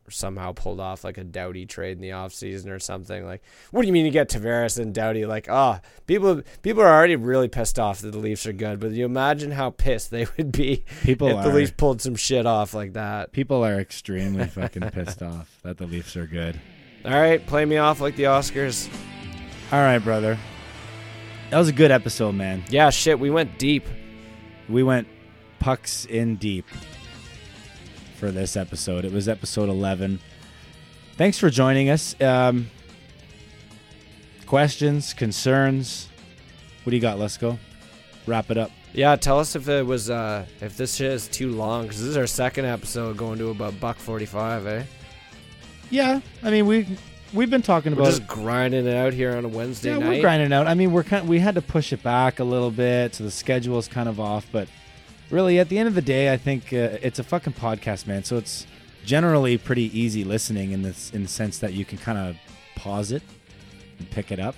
somehow 0.09 0.53
pulled 0.53 0.81
off 0.81 1.05
like 1.05 1.19
a 1.19 1.25
Doughty 1.25 1.67
trade 1.67 1.97
in 1.97 2.03
the 2.03 2.11
offseason 2.11 2.71
or 2.71 2.79
something? 2.79 3.25
Like, 3.25 3.43
what 3.71 3.83
do 3.83 3.87
you 3.87 3.93
mean 3.93 4.05
you 4.05 4.13
get 4.13 4.29
Tavares 4.29 4.79
and 4.79 4.95
Doughty? 4.95 5.27
Like, 5.27 5.49
oh, 5.49 5.79
people 6.07 6.43
people 6.63 6.83
are 6.83 6.93
already 6.93 7.17
really 7.17 7.49
pissed 7.49 7.79
off 7.79 8.01
that 8.01 8.13
the 8.13 8.19
Leafs 8.19 8.47
are 8.47 8.53
good, 8.53 8.81
but 8.81 8.93
you 8.93 9.05
imagine 9.05 9.51
how 9.51 9.71
pissed 9.71 10.11
they 10.11 10.27
would 10.37 10.53
be 10.53 10.85
People 11.03 11.29
if 11.29 11.45
the. 11.45 11.53
Leafs 11.53 11.73
pulled 11.77 12.01
some 12.01 12.17
shit 12.17 12.47
off 12.47 12.75
like 12.75 12.95
that. 12.95 13.33
People 13.33 13.65
are 13.65 13.79
extremely 13.79 14.47
fucking 14.47 14.91
pissed 14.91 15.23
off 15.23 15.59
that 15.63 15.79
the 15.79 15.87
Leafs 15.87 16.17
are 16.17 16.27
good. 16.27 16.61
All 17.05 17.13
right, 17.13 17.45
play 17.47 17.65
me 17.65 17.79
off 17.79 18.01
like 18.01 18.17
the 18.17 18.25
Oscars. 18.25 18.89
All 19.73 19.81
right, 19.81 19.99
brother. 19.99 20.39
That 21.51 21.59
was 21.59 21.69
a 21.69 21.73
good 21.73 21.91
episode, 21.91 22.33
man. 22.33 22.65
Yeah, 22.71 22.91
shit, 22.91 23.19
we 23.19 23.31
went 23.31 23.59
deep. 23.59 23.87
We 24.69 24.83
went 24.83 25.09
pucks 25.59 26.07
in 26.07 26.37
deep 26.37 26.67
for 28.23 28.31
this 28.31 28.57
episode. 28.57 29.05
It 29.05 29.11
was 29.11 29.29
episode 29.29 29.69
11. 29.69 30.21
Thanks 31.17 31.41
for 31.41 31.51
joining 31.51 31.91
us. 31.91 32.15
Um, 32.21 32.71
questions, 34.47 35.13
concerns? 35.13 36.09
What 36.85 36.93
do 36.93 36.97
you 36.97 37.03
got? 37.03 37.19
Let's 37.19 37.37
go. 37.37 37.59
Wrap 38.29 38.53
it 38.53 38.59
up. 38.59 38.71
Yeah, 38.93 39.17
tell 39.17 39.41
us 39.41 39.57
if 39.57 39.69
it 39.69 39.85
was 39.85 40.09
uh 40.09 40.47
if 40.61 40.77
this 40.77 40.95
shit 40.95 41.11
is 41.11 41.27
too 41.27 41.51
long 41.51 41.83
because 41.83 41.99
this 41.99 42.11
is 42.11 42.17
our 42.17 42.29
second 42.29 42.67
episode 42.67 43.17
going 43.17 43.39
to 43.39 43.49
about 43.51 43.81
buck 43.81 43.97
forty 43.97 44.27
five, 44.27 44.69
eh? 44.69 44.85
Yeah, 45.91 46.21
I 46.45 46.51
mean 46.51 46.67
we 46.67 46.87
we've 47.33 47.51
been 47.51 47.63
talking 47.63 47.97
We're 47.97 48.03
about 48.03 48.11
just 48.11 48.29
grinding 48.29 48.87
it 48.87 48.95
out 48.95 49.15
here 49.15 49.37
on 49.37 49.45
a 49.45 49.49
Wednesday 49.49 49.91
yeah, 49.91 49.99
night. 49.99 50.09
we're 50.09 50.21
grinding 50.21 50.53
out. 50.53 50.69
I 50.69 50.75
mean, 50.75 50.93
we're 50.93 51.03
kind 51.03 51.29
we 51.29 51.41
had 51.41 51.57
to 51.57 51.63
push 51.63 51.93
it 51.93 52.05
back 52.05 52.39
a 52.39 52.45
little 52.45 52.71
bit, 52.71 53.17
so 53.17 53.25
the 53.25 53.33
schedule 53.33 53.79
is 53.79 53.89
kind 53.89 54.09
of 54.09 54.21
off. 54.21 54.47
But 54.53 54.69
really, 55.33 55.59
at 55.59 55.69
the 55.69 55.79
end 55.79 55.89
of 55.89 55.95
the 55.95 56.03
day, 56.03 56.33
I 56.33 56.37
think 56.37 56.73
uh, 56.73 56.99
it's 57.03 57.19
a 57.19 57.25
fucking 57.25 57.55
podcast, 57.55 58.07
man. 58.07 58.23
So 58.23 58.37
it's 58.37 58.67
generally 59.05 59.59
pretty 59.59 59.99
easy 59.99 60.23
listening 60.23 60.71
in 60.71 60.83
this 60.83 61.11
in 61.13 61.25
the 61.25 61.29
sense 61.29 61.59
that 61.59 61.73
you 61.73 61.85
can 61.85 61.99
kind 61.99 62.19
of 62.19 62.37
pause 62.77 63.11
it 63.11 63.23
and 63.99 64.09
pick 64.11 64.31
it 64.31 64.39
up. 64.39 64.55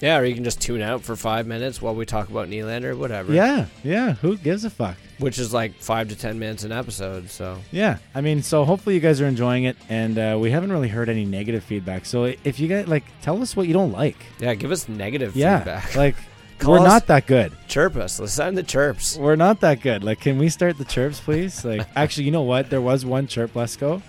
Yeah, 0.00 0.18
or 0.18 0.24
you 0.24 0.34
can 0.34 0.42
just 0.42 0.60
tune 0.60 0.82
out 0.82 1.02
for 1.02 1.14
five 1.14 1.46
minutes 1.46 1.80
while 1.80 1.94
we 1.94 2.04
talk 2.04 2.28
about 2.28 2.48
Nylander, 2.48 2.98
whatever. 2.98 3.32
Yeah, 3.32 3.66
yeah. 3.84 4.14
Who 4.14 4.36
gives 4.36 4.64
a 4.64 4.70
fuck? 4.70 4.96
which 5.18 5.38
is 5.38 5.54
like 5.54 5.72
five 5.76 6.08
to 6.08 6.16
ten 6.16 6.36
minutes 6.40 6.64
an 6.64 6.72
episode. 6.72 7.30
So 7.30 7.56
Yeah, 7.70 7.98
I 8.12 8.20
mean, 8.20 8.42
so 8.42 8.64
hopefully 8.64 8.96
you 8.96 9.00
guys 9.00 9.20
are 9.20 9.26
enjoying 9.28 9.62
it, 9.64 9.76
and 9.88 10.18
uh, 10.18 10.36
we 10.40 10.50
haven't 10.50 10.72
really 10.72 10.88
heard 10.88 11.08
any 11.08 11.24
negative 11.24 11.62
feedback. 11.62 12.04
So 12.06 12.24
if 12.24 12.58
you 12.58 12.66
guys 12.66 12.88
like, 12.88 13.04
tell 13.22 13.40
us 13.40 13.54
what 13.54 13.68
you 13.68 13.72
don't 13.72 13.92
like. 13.92 14.16
yeah, 14.40 14.54
give 14.54 14.72
us 14.72 14.88
negative 14.88 15.36
Yeah, 15.36 15.58
feedback. 15.58 15.94
like 15.96 16.16
Call 16.62 16.74
we're 16.74 16.80
us- 16.80 16.84
not 16.84 17.06
that 17.08 17.26
good. 17.26 17.52
chirp 17.68 17.96
us. 17.96 18.18
Let's 18.20 18.32
send 18.32 18.56
the 18.56 18.62
chirps. 18.62 19.16
We're 19.16 19.36
not 19.36 19.60
that 19.60 19.80
good. 19.80 20.04
Like, 20.04 20.20
can 20.20 20.38
we 20.38 20.48
start 20.48 20.78
the 20.78 20.84
chirps, 20.84 21.20
please? 21.20 21.64
Like, 21.64 21.86
actually, 21.96 22.24
you 22.24 22.30
know 22.30 22.42
what? 22.42 22.70
There 22.70 22.80
was 22.80 23.04
one 23.04 23.26
chirp. 23.26 23.54
Let's 23.56 23.76
go. 23.76 24.00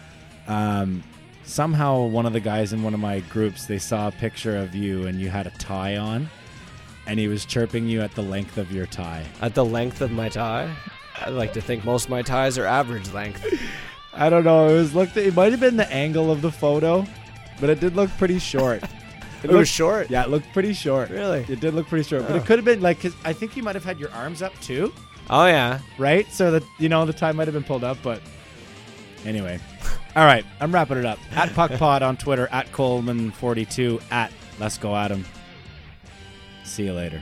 Um, 0.47 1.03
somehow, 1.43 2.03
one 2.05 2.25
of 2.25 2.33
the 2.33 2.39
guys 2.39 2.71
in 2.73 2.83
one 2.83 2.93
of 2.93 2.99
my 2.99 3.19
groups 3.21 3.65
they 3.65 3.79
saw 3.79 4.07
a 4.07 4.11
picture 4.11 4.57
of 4.57 4.75
you 4.75 5.07
and 5.07 5.19
you 5.19 5.29
had 5.29 5.47
a 5.47 5.51
tie 5.51 5.97
on, 5.97 6.29
and 7.07 7.19
he 7.19 7.27
was 7.27 7.45
chirping 7.45 7.87
you 7.87 8.01
at 8.01 8.13
the 8.15 8.21
length 8.23 8.57
of 8.57 8.71
your 8.71 8.85
tie. 8.85 9.25
At 9.41 9.55
the 9.55 9.65
length 9.65 10.01
of 10.01 10.11
my 10.11 10.29
tie, 10.29 10.73
I 11.19 11.29
like 11.29 11.53
to 11.53 11.61
think 11.61 11.83
most 11.85 12.05
of 12.05 12.09
my 12.11 12.21
ties 12.21 12.57
are 12.57 12.65
average 12.65 13.11
length. 13.13 13.45
I 14.13 14.29
don't 14.29 14.43
know. 14.43 14.69
It 14.69 14.73
was 14.73 14.93
looked. 14.93 15.17
It 15.17 15.35
might 15.35 15.51
have 15.51 15.59
been 15.59 15.77
the 15.77 15.91
angle 15.91 16.29
of 16.31 16.41
the 16.41 16.51
photo, 16.51 17.05
but 17.59 17.69
it 17.69 17.79
did 17.79 17.95
look 17.95 18.09
pretty 18.17 18.37
short. 18.39 18.83
It 19.43 19.51
was 19.51 19.67
short. 19.67 20.09
Yeah, 20.09 20.23
it 20.23 20.29
looked 20.29 20.51
pretty 20.53 20.73
short. 20.73 21.09
Really? 21.09 21.45
It 21.49 21.59
did 21.59 21.73
look 21.73 21.87
pretty 21.87 22.07
short, 22.07 22.23
but 22.23 22.31
Oh. 22.33 22.35
it 22.37 22.45
could 22.45 22.57
have 22.57 22.65
been 22.65 22.81
like 22.81 22.97
because 22.97 23.15
I 23.25 23.33
think 23.33 23.55
you 23.57 23.63
might 23.63 23.75
have 23.75 23.83
had 23.83 23.99
your 23.99 24.09
arms 24.11 24.41
up 24.41 24.53
too, 24.61 24.93
Oh 25.29 25.45
yeah. 25.45 25.79
right? 25.97 26.25
So 26.31 26.51
that 26.51 26.63
you 26.79 26.89
know 26.89 27.05
the 27.05 27.13
time 27.13 27.35
might 27.35 27.47
have 27.47 27.53
been 27.53 27.63
pulled 27.63 27.83
up, 27.83 27.97
but 28.03 28.21
anyway. 29.25 29.59
All 30.15 30.25
right, 30.25 30.45
I'm 30.61 30.71
wrapping 30.71 30.97
it 30.97 31.05
up. 31.05 31.17
At 31.35 31.49
PuckPod 31.49 32.01
on 32.03 32.17
Twitter, 32.17 32.47
at 32.51 32.71
Coleman42, 32.71 34.01
at 34.11 34.31
Let's 34.59 34.77
Go 34.77 34.95
Adam. 34.95 35.25
See 36.63 36.83
you 36.85 36.93
later. 36.93 37.21